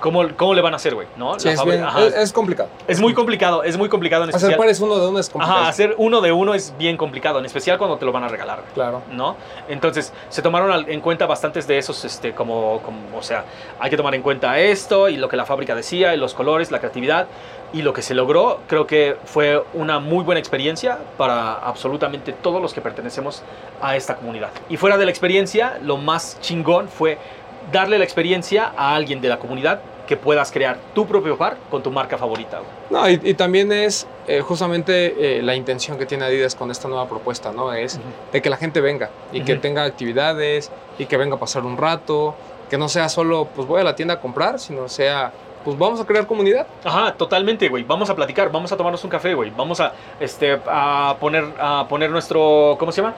¿cómo, 0.00 0.24
cómo 0.36 0.54
le 0.54 0.62
van 0.62 0.72
a 0.72 0.76
hacer, 0.76 0.94
güey? 0.94 1.06
¿No? 1.16 1.38
Sí, 1.38 1.48
es, 1.50 1.62
bien- 1.64 1.84
es, 1.98 2.14
es 2.14 2.32
complicado. 2.32 2.68
Es 2.88 3.00
muy 3.00 3.12
complicado, 3.14 3.62
es 3.62 3.76
muy 3.76 3.88
complicado 3.88 4.24
en 4.24 4.30
Hacer 4.30 4.38
especial. 4.50 4.58
pares 4.58 4.80
uno 4.80 4.98
de 4.98 5.08
uno 5.08 5.18
es 5.18 5.28
complicado. 5.30 5.60
Ajá, 5.60 5.68
hacer 5.68 5.94
uno 5.98 6.20
de 6.20 6.32
uno 6.32 6.54
es 6.54 6.74
bien 6.78 6.96
complicado, 6.96 7.38
en 7.38 7.44
especial 7.44 7.76
cuando 7.78 7.96
te 7.98 8.04
lo 8.06 8.12
van 8.12 8.24
a 8.24 8.28
regalar, 8.28 8.60
güey, 8.62 8.72
Claro. 8.72 9.02
¿no? 9.12 9.36
Entonces, 9.68 10.12
se 10.30 10.42
tomaron 10.42 10.88
en 10.90 11.00
cuenta 11.00 11.26
bastantes 11.26 11.66
de 11.66 11.78
esos, 11.78 12.04
este, 12.04 12.32
como, 12.34 12.80
como, 12.82 12.98
o 13.16 13.22
sea, 13.22 13.44
hay 13.78 13.90
que 13.90 13.96
tomar 13.96 14.14
en 14.14 14.22
cuenta 14.22 14.58
esto 14.58 15.08
y 15.08 15.16
lo 15.18 15.28
que 15.28 15.36
la 15.36 15.44
fábrica 15.44 15.74
decía, 15.74 16.14
y 16.14 16.16
los 16.16 16.34
colores, 16.34 16.70
la 16.72 16.78
creatividad, 16.78 17.26
y 17.72 17.82
lo 17.82 17.92
que 17.92 18.02
se 18.02 18.14
logró, 18.14 18.60
creo 18.66 18.86
que 18.86 19.16
fue 19.24 19.62
una 19.74 20.00
muy 20.00 20.24
buena 20.24 20.38
experiencia 20.38 20.98
para 21.16 21.54
absolutamente 21.54 22.32
todos 22.32 22.60
los 22.60 22.74
que 22.74 22.80
pertenecemos 22.80 23.42
a 23.80 23.96
esta 23.96 24.16
comunidad. 24.16 24.50
Y 24.68 24.76
fuera 24.76 24.96
de 24.96 25.04
la 25.04 25.10
experiencia, 25.10 25.78
lo 25.82 25.96
más 25.96 26.38
chingón 26.40 26.88
fue 26.88 27.18
darle 27.72 27.98
la 27.98 28.04
experiencia 28.04 28.72
a 28.76 28.94
alguien 28.94 29.20
de 29.20 29.28
la 29.28 29.38
comunidad 29.38 29.80
que 30.06 30.16
puedas 30.16 30.50
crear 30.50 30.76
tu 30.92 31.06
propio 31.06 31.38
par 31.38 31.56
con 31.70 31.84
tu 31.84 31.90
marca 31.92 32.18
favorita. 32.18 32.60
No, 32.90 33.08
y, 33.08 33.20
y 33.22 33.34
también 33.34 33.70
es 33.70 34.08
eh, 34.26 34.40
justamente 34.40 35.38
eh, 35.38 35.42
la 35.42 35.54
intención 35.54 35.96
que 35.98 36.06
tiene 36.06 36.24
Adidas 36.24 36.56
con 36.56 36.70
esta 36.72 36.88
nueva 36.88 37.08
propuesta, 37.08 37.52
¿no? 37.52 37.72
Es 37.72 38.00
de 38.32 38.42
que 38.42 38.50
la 38.50 38.56
gente 38.56 38.80
venga 38.80 39.10
y 39.32 39.42
que 39.42 39.54
tenga 39.54 39.84
actividades 39.84 40.72
y 40.98 41.06
que 41.06 41.16
venga 41.16 41.36
a 41.36 41.38
pasar 41.38 41.64
un 41.64 41.76
rato 41.76 42.34
que 42.68 42.78
no 42.78 42.88
sea 42.88 43.08
solo, 43.08 43.48
pues 43.54 43.68
voy 43.68 43.80
a 43.80 43.84
la 43.84 43.94
tienda 43.94 44.14
a 44.14 44.20
comprar, 44.20 44.58
sino 44.58 44.88
sea, 44.88 45.32
pues 45.64 45.78
vamos 45.78 46.00
a 46.00 46.06
crear 46.06 46.26
comunidad. 46.26 46.66
Ajá, 46.84 47.12
totalmente, 47.12 47.68
güey. 47.68 47.84
Vamos 47.84 48.10
a 48.10 48.16
platicar, 48.16 48.50
vamos 48.50 48.72
a 48.72 48.76
tomarnos 48.76 49.02
un 49.04 49.10
café, 49.10 49.34
güey. 49.34 49.50
Vamos 49.50 49.80
a, 49.80 49.92
este, 50.18 50.60
a 50.66 51.16
poner, 51.20 51.44
a 51.58 51.86
poner 51.88 52.10
nuestro, 52.10 52.76
¿cómo 52.78 52.92
se 52.92 53.02
llama? 53.02 53.14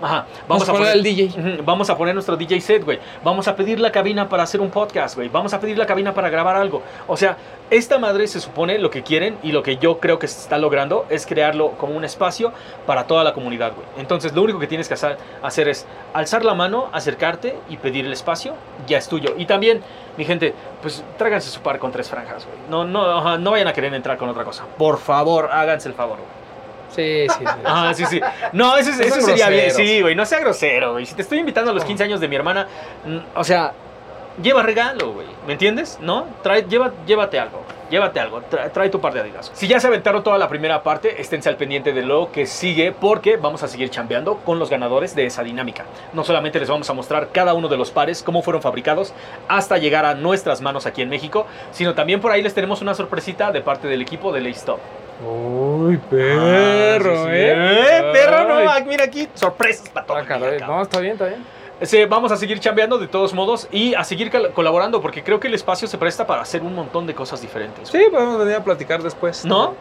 Ajá, 0.00 0.26
Vamos, 0.46 0.68
a 0.68 0.72
poner 0.72 0.96
el 0.96 1.02
DJ. 1.02 1.62
Vamos 1.64 1.90
a 1.90 1.96
poner 1.96 2.14
nuestro 2.14 2.36
DJ 2.36 2.60
set, 2.60 2.84
güey. 2.84 3.00
Vamos 3.24 3.48
a 3.48 3.56
pedir 3.56 3.80
la 3.80 3.90
cabina 3.90 4.28
para 4.28 4.44
hacer 4.44 4.60
un 4.60 4.70
podcast, 4.70 5.16
güey. 5.16 5.28
Vamos 5.28 5.52
a 5.54 5.60
pedir 5.60 5.76
la 5.76 5.86
cabina 5.86 6.14
para 6.14 6.30
grabar 6.30 6.56
algo. 6.56 6.82
O 7.06 7.16
sea, 7.16 7.36
esta 7.70 7.98
madre 7.98 8.28
se 8.28 8.40
supone 8.40 8.78
lo 8.78 8.90
que 8.90 9.02
quieren 9.02 9.38
y 9.42 9.50
lo 9.50 9.62
que 9.62 9.76
yo 9.76 9.98
creo 9.98 10.18
que 10.18 10.28
se 10.28 10.40
está 10.40 10.56
logrando 10.58 11.04
es 11.10 11.26
crearlo 11.26 11.72
como 11.72 11.96
un 11.96 12.04
espacio 12.04 12.52
para 12.86 13.06
toda 13.06 13.24
la 13.24 13.34
comunidad, 13.34 13.72
güey. 13.74 13.86
Entonces, 13.98 14.32
lo 14.34 14.42
único 14.42 14.58
que 14.58 14.68
tienes 14.68 14.88
que 14.88 14.94
hacer, 14.94 15.68
es 15.68 15.86
alzar 16.14 16.44
la 16.44 16.54
mano, 16.54 16.88
acercarte 16.92 17.58
y 17.68 17.76
pedir 17.76 18.06
el 18.06 18.12
espacio. 18.12 18.54
Ya 18.86 18.98
es 18.98 19.08
tuyo. 19.08 19.34
Y 19.36 19.46
también, 19.46 19.82
mi 20.16 20.24
gente, 20.24 20.54
pues 20.80 21.04
tráiganse 21.16 21.50
su 21.50 21.60
par 21.60 21.78
con 21.78 21.90
tres 21.90 22.08
franjas, 22.08 22.46
güey. 22.46 22.58
No, 22.70 22.84
no, 22.84 23.36
no 23.38 23.50
vayan 23.50 23.66
a 23.66 23.72
querer 23.72 23.92
entrar 23.92 24.16
con 24.16 24.28
otra 24.28 24.44
cosa. 24.44 24.64
Por 24.78 24.98
favor, 24.98 25.50
háganse 25.52 25.88
el 25.88 25.94
favor, 25.94 26.18
güey. 26.18 26.37
Sí, 26.94 27.26
sí, 27.28 27.34
sí. 27.38 27.44
Ah, 27.64 27.92
sí, 27.94 28.04
sí. 28.06 28.20
No, 28.52 28.76
eso, 28.76 28.90
es- 28.90 28.98
No 28.98 29.04
eso 29.04 29.20
sería 29.20 29.48
bien. 29.48 29.70
Sí, 29.72 30.00
güey, 30.02 30.14
no 30.14 30.24
sea 30.24 30.40
grosero, 30.40 30.92
güey. 30.92 31.06
Si 31.06 31.14
te 31.14 31.22
estoy 31.22 31.38
invitando 31.38 31.70
a 31.70 31.74
los 31.74 31.84
15 31.84 32.04
años 32.04 32.20
de 32.20 32.28
mi 32.28 32.36
hermana, 32.36 32.66
mm, 33.04 33.18
o 33.34 33.44
sea, 33.44 33.72
lleva 34.42 34.62
regalo, 34.62 35.12
güey. 35.12 35.26
¿Me 35.46 35.52
entiendes? 35.54 35.98
¿No? 36.00 36.26
Trae, 36.42 36.62
lleva, 36.68 36.92
llévate 37.06 37.38
algo. 37.38 37.62
Llévate 37.90 38.20
algo. 38.20 38.42
Trae, 38.42 38.68
trae 38.68 38.90
tu 38.90 39.00
par 39.00 39.14
de 39.14 39.20
adidas. 39.20 39.50
Si 39.54 39.66
ya 39.66 39.80
se 39.80 39.86
aventaron 39.86 40.22
toda 40.22 40.36
la 40.36 40.46
primera 40.48 40.82
parte, 40.82 41.20
esténse 41.22 41.48
al 41.48 41.56
pendiente 41.56 41.92
de 41.94 42.02
lo 42.02 42.30
que 42.30 42.44
sigue 42.46 42.92
porque 42.92 43.38
vamos 43.38 43.62
a 43.62 43.68
seguir 43.68 43.88
chambeando 43.88 44.36
con 44.44 44.58
los 44.58 44.68
ganadores 44.68 45.14
de 45.14 45.24
esa 45.24 45.42
dinámica. 45.42 45.84
No 46.12 46.22
solamente 46.22 46.60
les 46.60 46.68
vamos 46.68 46.88
a 46.90 46.92
mostrar 46.92 47.28
cada 47.32 47.54
uno 47.54 47.68
de 47.68 47.78
los 47.78 47.90
pares, 47.90 48.22
cómo 48.22 48.42
fueron 48.42 48.60
fabricados 48.60 49.14
hasta 49.48 49.78
llegar 49.78 50.04
a 50.04 50.14
nuestras 50.14 50.60
manos 50.60 50.84
aquí 50.84 51.00
en 51.00 51.08
México, 51.08 51.46
sino 51.72 51.94
también 51.94 52.20
por 52.20 52.30
ahí 52.30 52.42
les 52.42 52.52
tenemos 52.52 52.82
una 52.82 52.94
sorpresita 52.94 53.52
de 53.52 53.62
parte 53.62 53.88
del 53.88 54.02
equipo 54.02 54.32
de 54.32 54.42
Laystop. 54.42 54.78
Uy, 55.20 55.96
Ah, 55.96 56.08
perro, 56.10 57.24
sí. 57.24 57.30
¿eh? 57.32 57.52
Eh, 57.98 58.10
perro, 58.12 58.44
no, 58.48 58.70
ah, 58.70 58.80
mira 58.86 59.04
aquí, 59.04 59.28
sorpresas 59.34 59.88
para 59.88 60.06
todo. 60.06 60.16
Ah. 60.18 60.66
No, 60.66 60.82
está 60.82 61.00
bien, 61.00 61.12
está 61.14 61.26
bien. 61.26 61.44
Sí, 61.82 62.04
vamos 62.06 62.32
a 62.32 62.36
seguir 62.36 62.58
chambeando 62.58 62.98
de 62.98 63.06
todos 63.06 63.32
modos 63.32 63.68
y 63.70 63.94
a 63.94 64.02
seguir 64.02 64.30
col- 64.32 64.50
colaborando 64.52 65.00
porque 65.00 65.22
creo 65.22 65.38
que 65.38 65.46
el 65.46 65.54
espacio 65.54 65.86
se 65.86 65.96
presta 65.96 66.26
para 66.26 66.42
hacer 66.42 66.62
un 66.62 66.74
montón 66.74 67.06
de 67.06 67.14
cosas 67.14 67.40
diferentes. 67.40 67.88
Sí, 67.88 68.00
podemos 68.10 68.38
venir 68.38 68.54
a 68.56 68.64
platicar 68.64 69.02
después. 69.02 69.44
¿No? 69.44 69.74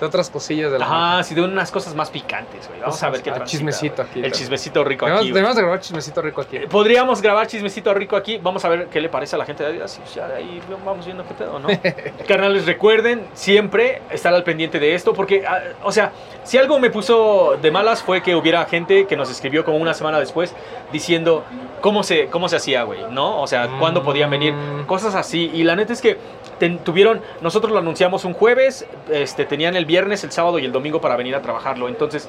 De 0.00 0.06
otras 0.06 0.30
cosillas 0.30 0.72
de 0.72 0.78
la 0.78 0.84
Ajá, 0.86 1.22
sí, 1.22 1.34
de 1.34 1.42
unas 1.42 1.70
cosas 1.70 1.94
más 1.94 2.10
picantes, 2.10 2.66
güey. 2.68 2.80
Vamos 2.80 3.02
a 3.02 3.10
ver 3.10 3.22
qué 3.22 3.30
Ah, 3.30 3.34
transita, 3.34 3.58
chismecito 3.58 4.02
aquí, 4.02 4.22
El 4.24 4.32
chismecito 4.32 4.82
rico 4.82 5.04
Debemos, 5.04 5.22
aquí. 5.24 5.32
debemos 5.32 5.56
de 5.56 5.62
grabar 5.62 5.80
chismecito 5.80 6.22
rico 6.22 6.40
aquí. 6.40 6.56
Eh, 6.56 6.66
Podríamos 6.68 7.20
grabar 7.20 7.46
chismecito 7.46 7.92
rico 7.92 8.16
aquí. 8.16 8.38
Vamos 8.38 8.64
a 8.64 8.68
ver 8.70 8.86
qué 8.86 9.00
le 9.00 9.08
parece 9.10 9.36
a 9.36 9.38
la 9.38 9.44
gente 9.44 9.62
de 9.62 9.68
Adidas. 9.70 10.00
Y 10.04 10.14
ya 10.16 10.26
de 10.26 10.36
ahí 10.36 10.60
vamos 10.84 11.04
viendo 11.04 11.24
qué 11.28 11.34
pedo, 11.34 11.58
¿no? 11.58 11.68
Carnales, 12.26 12.66
recuerden 12.66 13.26
siempre 13.34 14.02
estar 14.10 14.32
al 14.34 14.42
pendiente 14.42 14.78
de 14.78 14.94
esto. 14.94 15.12
Porque, 15.12 15.44
ah, 15.46 15.60
o 15.84 15.92
sea, 15.92 16.12
si 16.44 16.56
algo 16.58 16.78
me 16.80 16.90
puso 16.90 17.58
de 17.60 17.70
malas 17.70 18.02
fue 18.02 18.22
que 18.22 18.34
hubiera 18.34 18.64
gente 18.64 19.06
que 19.06 19.16
nos 19.16 19.30
escribió 19.30 19.64
como 19.64 19.76
una 19.78 19.94
semana 19.94 20.18
después 20.18 20.54
diciendo 20.92 21.44
cómo 21.80 22.02
se, 22.02 22.26
cómo 22.26 22.48
se 22.48 22.56
hacía, 22.56 22.82
güey, 22.84 23.00
¿no? 23.10 23.40
O 23.40 23.46
sea, 23.46 23.68
cuándo 23.78 24.02
podían 24.02 24.30
venir. 24.30 24.54
Mm. 24.54 24.86
Cosas 24.86 25.14
así. 25.14 25.50
Y 25.52 25.62
la 25.64 25.76
neta 25.76 25.92
es 25.92 26.00
que 26.00 26.16
ten- 26.58 26.78
tuvieron, 26.78 27.20
nosotros 27.40 27.72
lo 27.72 27.78
anunciamos 27.78 28.24
un 28.24 28.32
jueves, 28.34 28.86
este, 29.10 29.44
tenían 29.44 29.76
el 29.76 29.84
viernes, 29.90 30.22
el 30.24 30.32
sábado 30.32 30.58
y 30.58 30.64
el 30.64 30.72
domingo 30.72 31.00
para 31.00 31.16
venir 31.16 31.34
a 31.34 31.42
trabajarlo. 31.42 31.88
Entonces, 31.88 32.28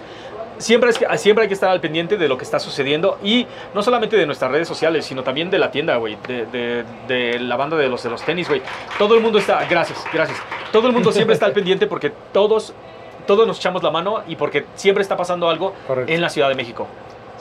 siempre, 0.57 0.89
es 0.89 0.97
que, 0.97 1.05
siempre 1.17 1.43
hay 1.43 1.47
que 1.47 1.53
estar 1.53 1.69
al 1.69 1.79
pendiente 1.79 2.17
de 2.17 2.27
lo 2.27 2.37
que 2.37 2.43
está 2.43 2.59
sucediendo 2.59 3.17
y 3.23 3.45
no 3.73 3.81
solamente 3.83 4.17
de 4.17 4.25
nuestras 4.25 4.51
redes 4.51 4.67
sociales, 4.67 5.05
sino 5.05 5.23
también 5.23 5.49
de 5.49 5.57
la 5.59 5.71
tienda, 5.71 5.95
güey, 5.97 6.17
de, 6.27 6.45
de- 6.47 6.83
de 7.07 7.39
la 7.39 7.55
banda 7.55 7.77
de 7.77 7.87
los, 7.89 8.01
de 8.03 8.09
los 8.09 8.21
tenis, 8.23 8.47
güey. 8.47 8.61
Todo 8.97 9.15
el 9.15 9.21
mundo 9.21 9.37
está, 9.39 9.63
gracias, 9.65 10.03
gracias. 10.13 10.39
Todo 10.71 10.87
el 10.87 10.93
mundo 10.93 11.11
siempre 11.17 11.33
está 11.33 11.45
al 11.45 11.53
pendiente 11.53 11.87
porque 11.87 12.11
todos, 12.33 12.73
todos 13.27 13.45
nos 13.47 13.57
echamos 13.59 13.81
la 13.83 13.91
mano 13.91 14.23
y 14.27 14.35
porque 14.35 14.65
siempre 14.75 15.01
está 15.01 15.15
pasando 15.17 15.49
algo 15.49 15.73
Correcto. 15.87 16.11
en 16.11 16.21
la 16.21 16.29
Ciudad 16.29 16.49
de 16.49 16.55
México. 16.55 16.87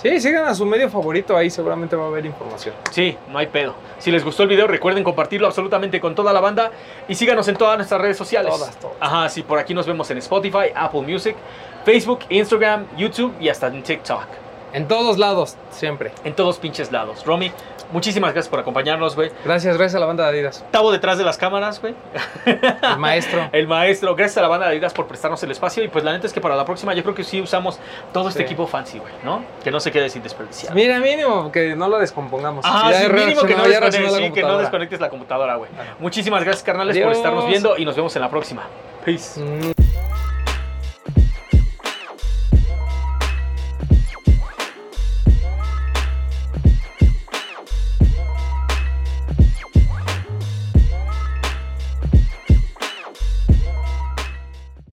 Sí, 0.00 0.18
sigan 0.18 0.46
a 0.46 0.54
su 0.54 0.64
medio 0.64 0.88
favorito, 0.88 1.36
ahí 1.36 1.50
seguramente 1.50 1.94
va 1.94 2.04
a 2.04 2.06
haber 2.06 2.24
información. 2.24 2.74
Sí, 2.90 3.18
no 3.28 3.38
hay 3.38 3.48
pedo. 3.48 3.74
Si 3.98 4.10
les 4.10 4.24
gustó 4.24 4.44
el 4.44 4.48
video, 4.48 4.66
recuerden 4.66 5.04
compartirlo 5.04 5.46
absolutamente 5.46 6.00
con 6.00 6.14
toda 6.14 6.32
la 6.32 6.40
banda 6.40 6.70
y 7.06 7.14
síganos 7.14 7.46
en 7.48 7.56
todas 7.56 7.76
nuestras 7.76 8.00
redes 8.00 8.16
sociales. 8.16 8.50
Todas, 8.50 8.76
todas. 8.80 8.96
Ajá, 8.98 9.28
sí, 9.28 9.42
por 9.42 9.58
aquí 9.58 9.74
nos 9.74 9.86
vemos 9.86 10.10
en 10.10 10.16
Spotify, 10.16 10.72
Apple 10.74 11.02
Music, 11.02 11.36
Facebook, 11.84 12.20
Instagram, 12.30 12.86
YouTube 12.96 13.34
y 13.40 13.50
hasta 13.50 13.66
en 13.66 13.82
TikTok. 13.82 14.24
En 14.72 14.88
todos 14.88 15.18
lados, 15.18 15.56
siempre. 15.70 16.12
En 16.24 16.34
todos 16.34 16.56
pinches 16.56 16.90
lados. 16.92 17.26
Romy, 17.26 17.52
muchísimas 17.92 18.32
gracias 18.32 18.48
por 18.50 18.60
acompañarnos, 18.60 19.14
güey. 19.16 19.30
Gracias, 19.44 19.76
gracias 19.76 19.96
a 19.96 20.00
la 20.00 20.06
banda 20.06 20.24
de 20.24 20.30
Adidas. 20.30 20.64
Tavo 20.70 20.92
detrás 20.92 21.18
de 21.18 21.24
las 21.24 21.36
cámaras, 21.38 21.80
güey. 21.80 21.94
El 22.46 22.98
maestro. 22.98 23.48
El 23.52 23.66
maestro, 23.68 24.14
gracias 24.14 24.38
a 24.38 24.42
la 24.42 24.48
banda 24.48 24.66
de 24.66 24.72
Adidas 24.72 24.92
por 24.92 25.06
prestarnos 25.06 25.42
el 25.42 25.50
espacio. 25.50 25.82
Y 25.84 25.88
pues 25.88 26.04
la 26.04 26.12
neta 26.12 26.26
es 26.26 26.32
que 26.32 26.40
para 26.40 26.56
la 26.56 26.64
próxima 26.64 26.94
yo 26.94 27.02
creo 27.02 27.14
que 27.14 27.24
sí 27.24 27.40
usamos 27.40 27.78
todo 28.12 28.28
este 28.28 28.40
Sí. 28.40 28.44
equipo 28.44 28.66
fancy, 28.66 28.98
güey, 28.98 29.12
¿no? 29.24 29.44
Que 29.62 29.70
no 29.70 29.80
se 29.80 29.92
quede 29.92 30.08
sin 30.08 30.22
desperdiciar. 30.22 30.74
Mira, 30.74 30.98
mínimo 31.00 31.52
que 31.52 31.76
no 31.76 31.88
lo 31.88 31.98
descompongamos. 31.98 32.64
Ya 32.64 32.92
sí, 33.02 33.12
mínimo 33.12 33.42
que 33.42 33.54
no, 33.54 33.62
desconectes, 33.64 34.14
sí, 34.14 34.32
que 34.32 34.42
no 34.42 34.58
desconectes 34.58 35.00
la 35.00 35.08
computadora, 35.10 35.56
güey. 35.56 35.70
Muchísimas 35.98 36.42
gracias, 36.42 36.62
carnales, 36.64 36.96
por 36.98 37.12
estarnos 37.12 37.46
viendo 37.46 37.76
y 37.76 37.84
nos 37.84 37.96
vemos 37.96 38.14
en 38.16 38.22
la 38.22 38.30
próxima. 38.30 38.62
Peace. 39.04 39.40
Mm. 39.40 39.79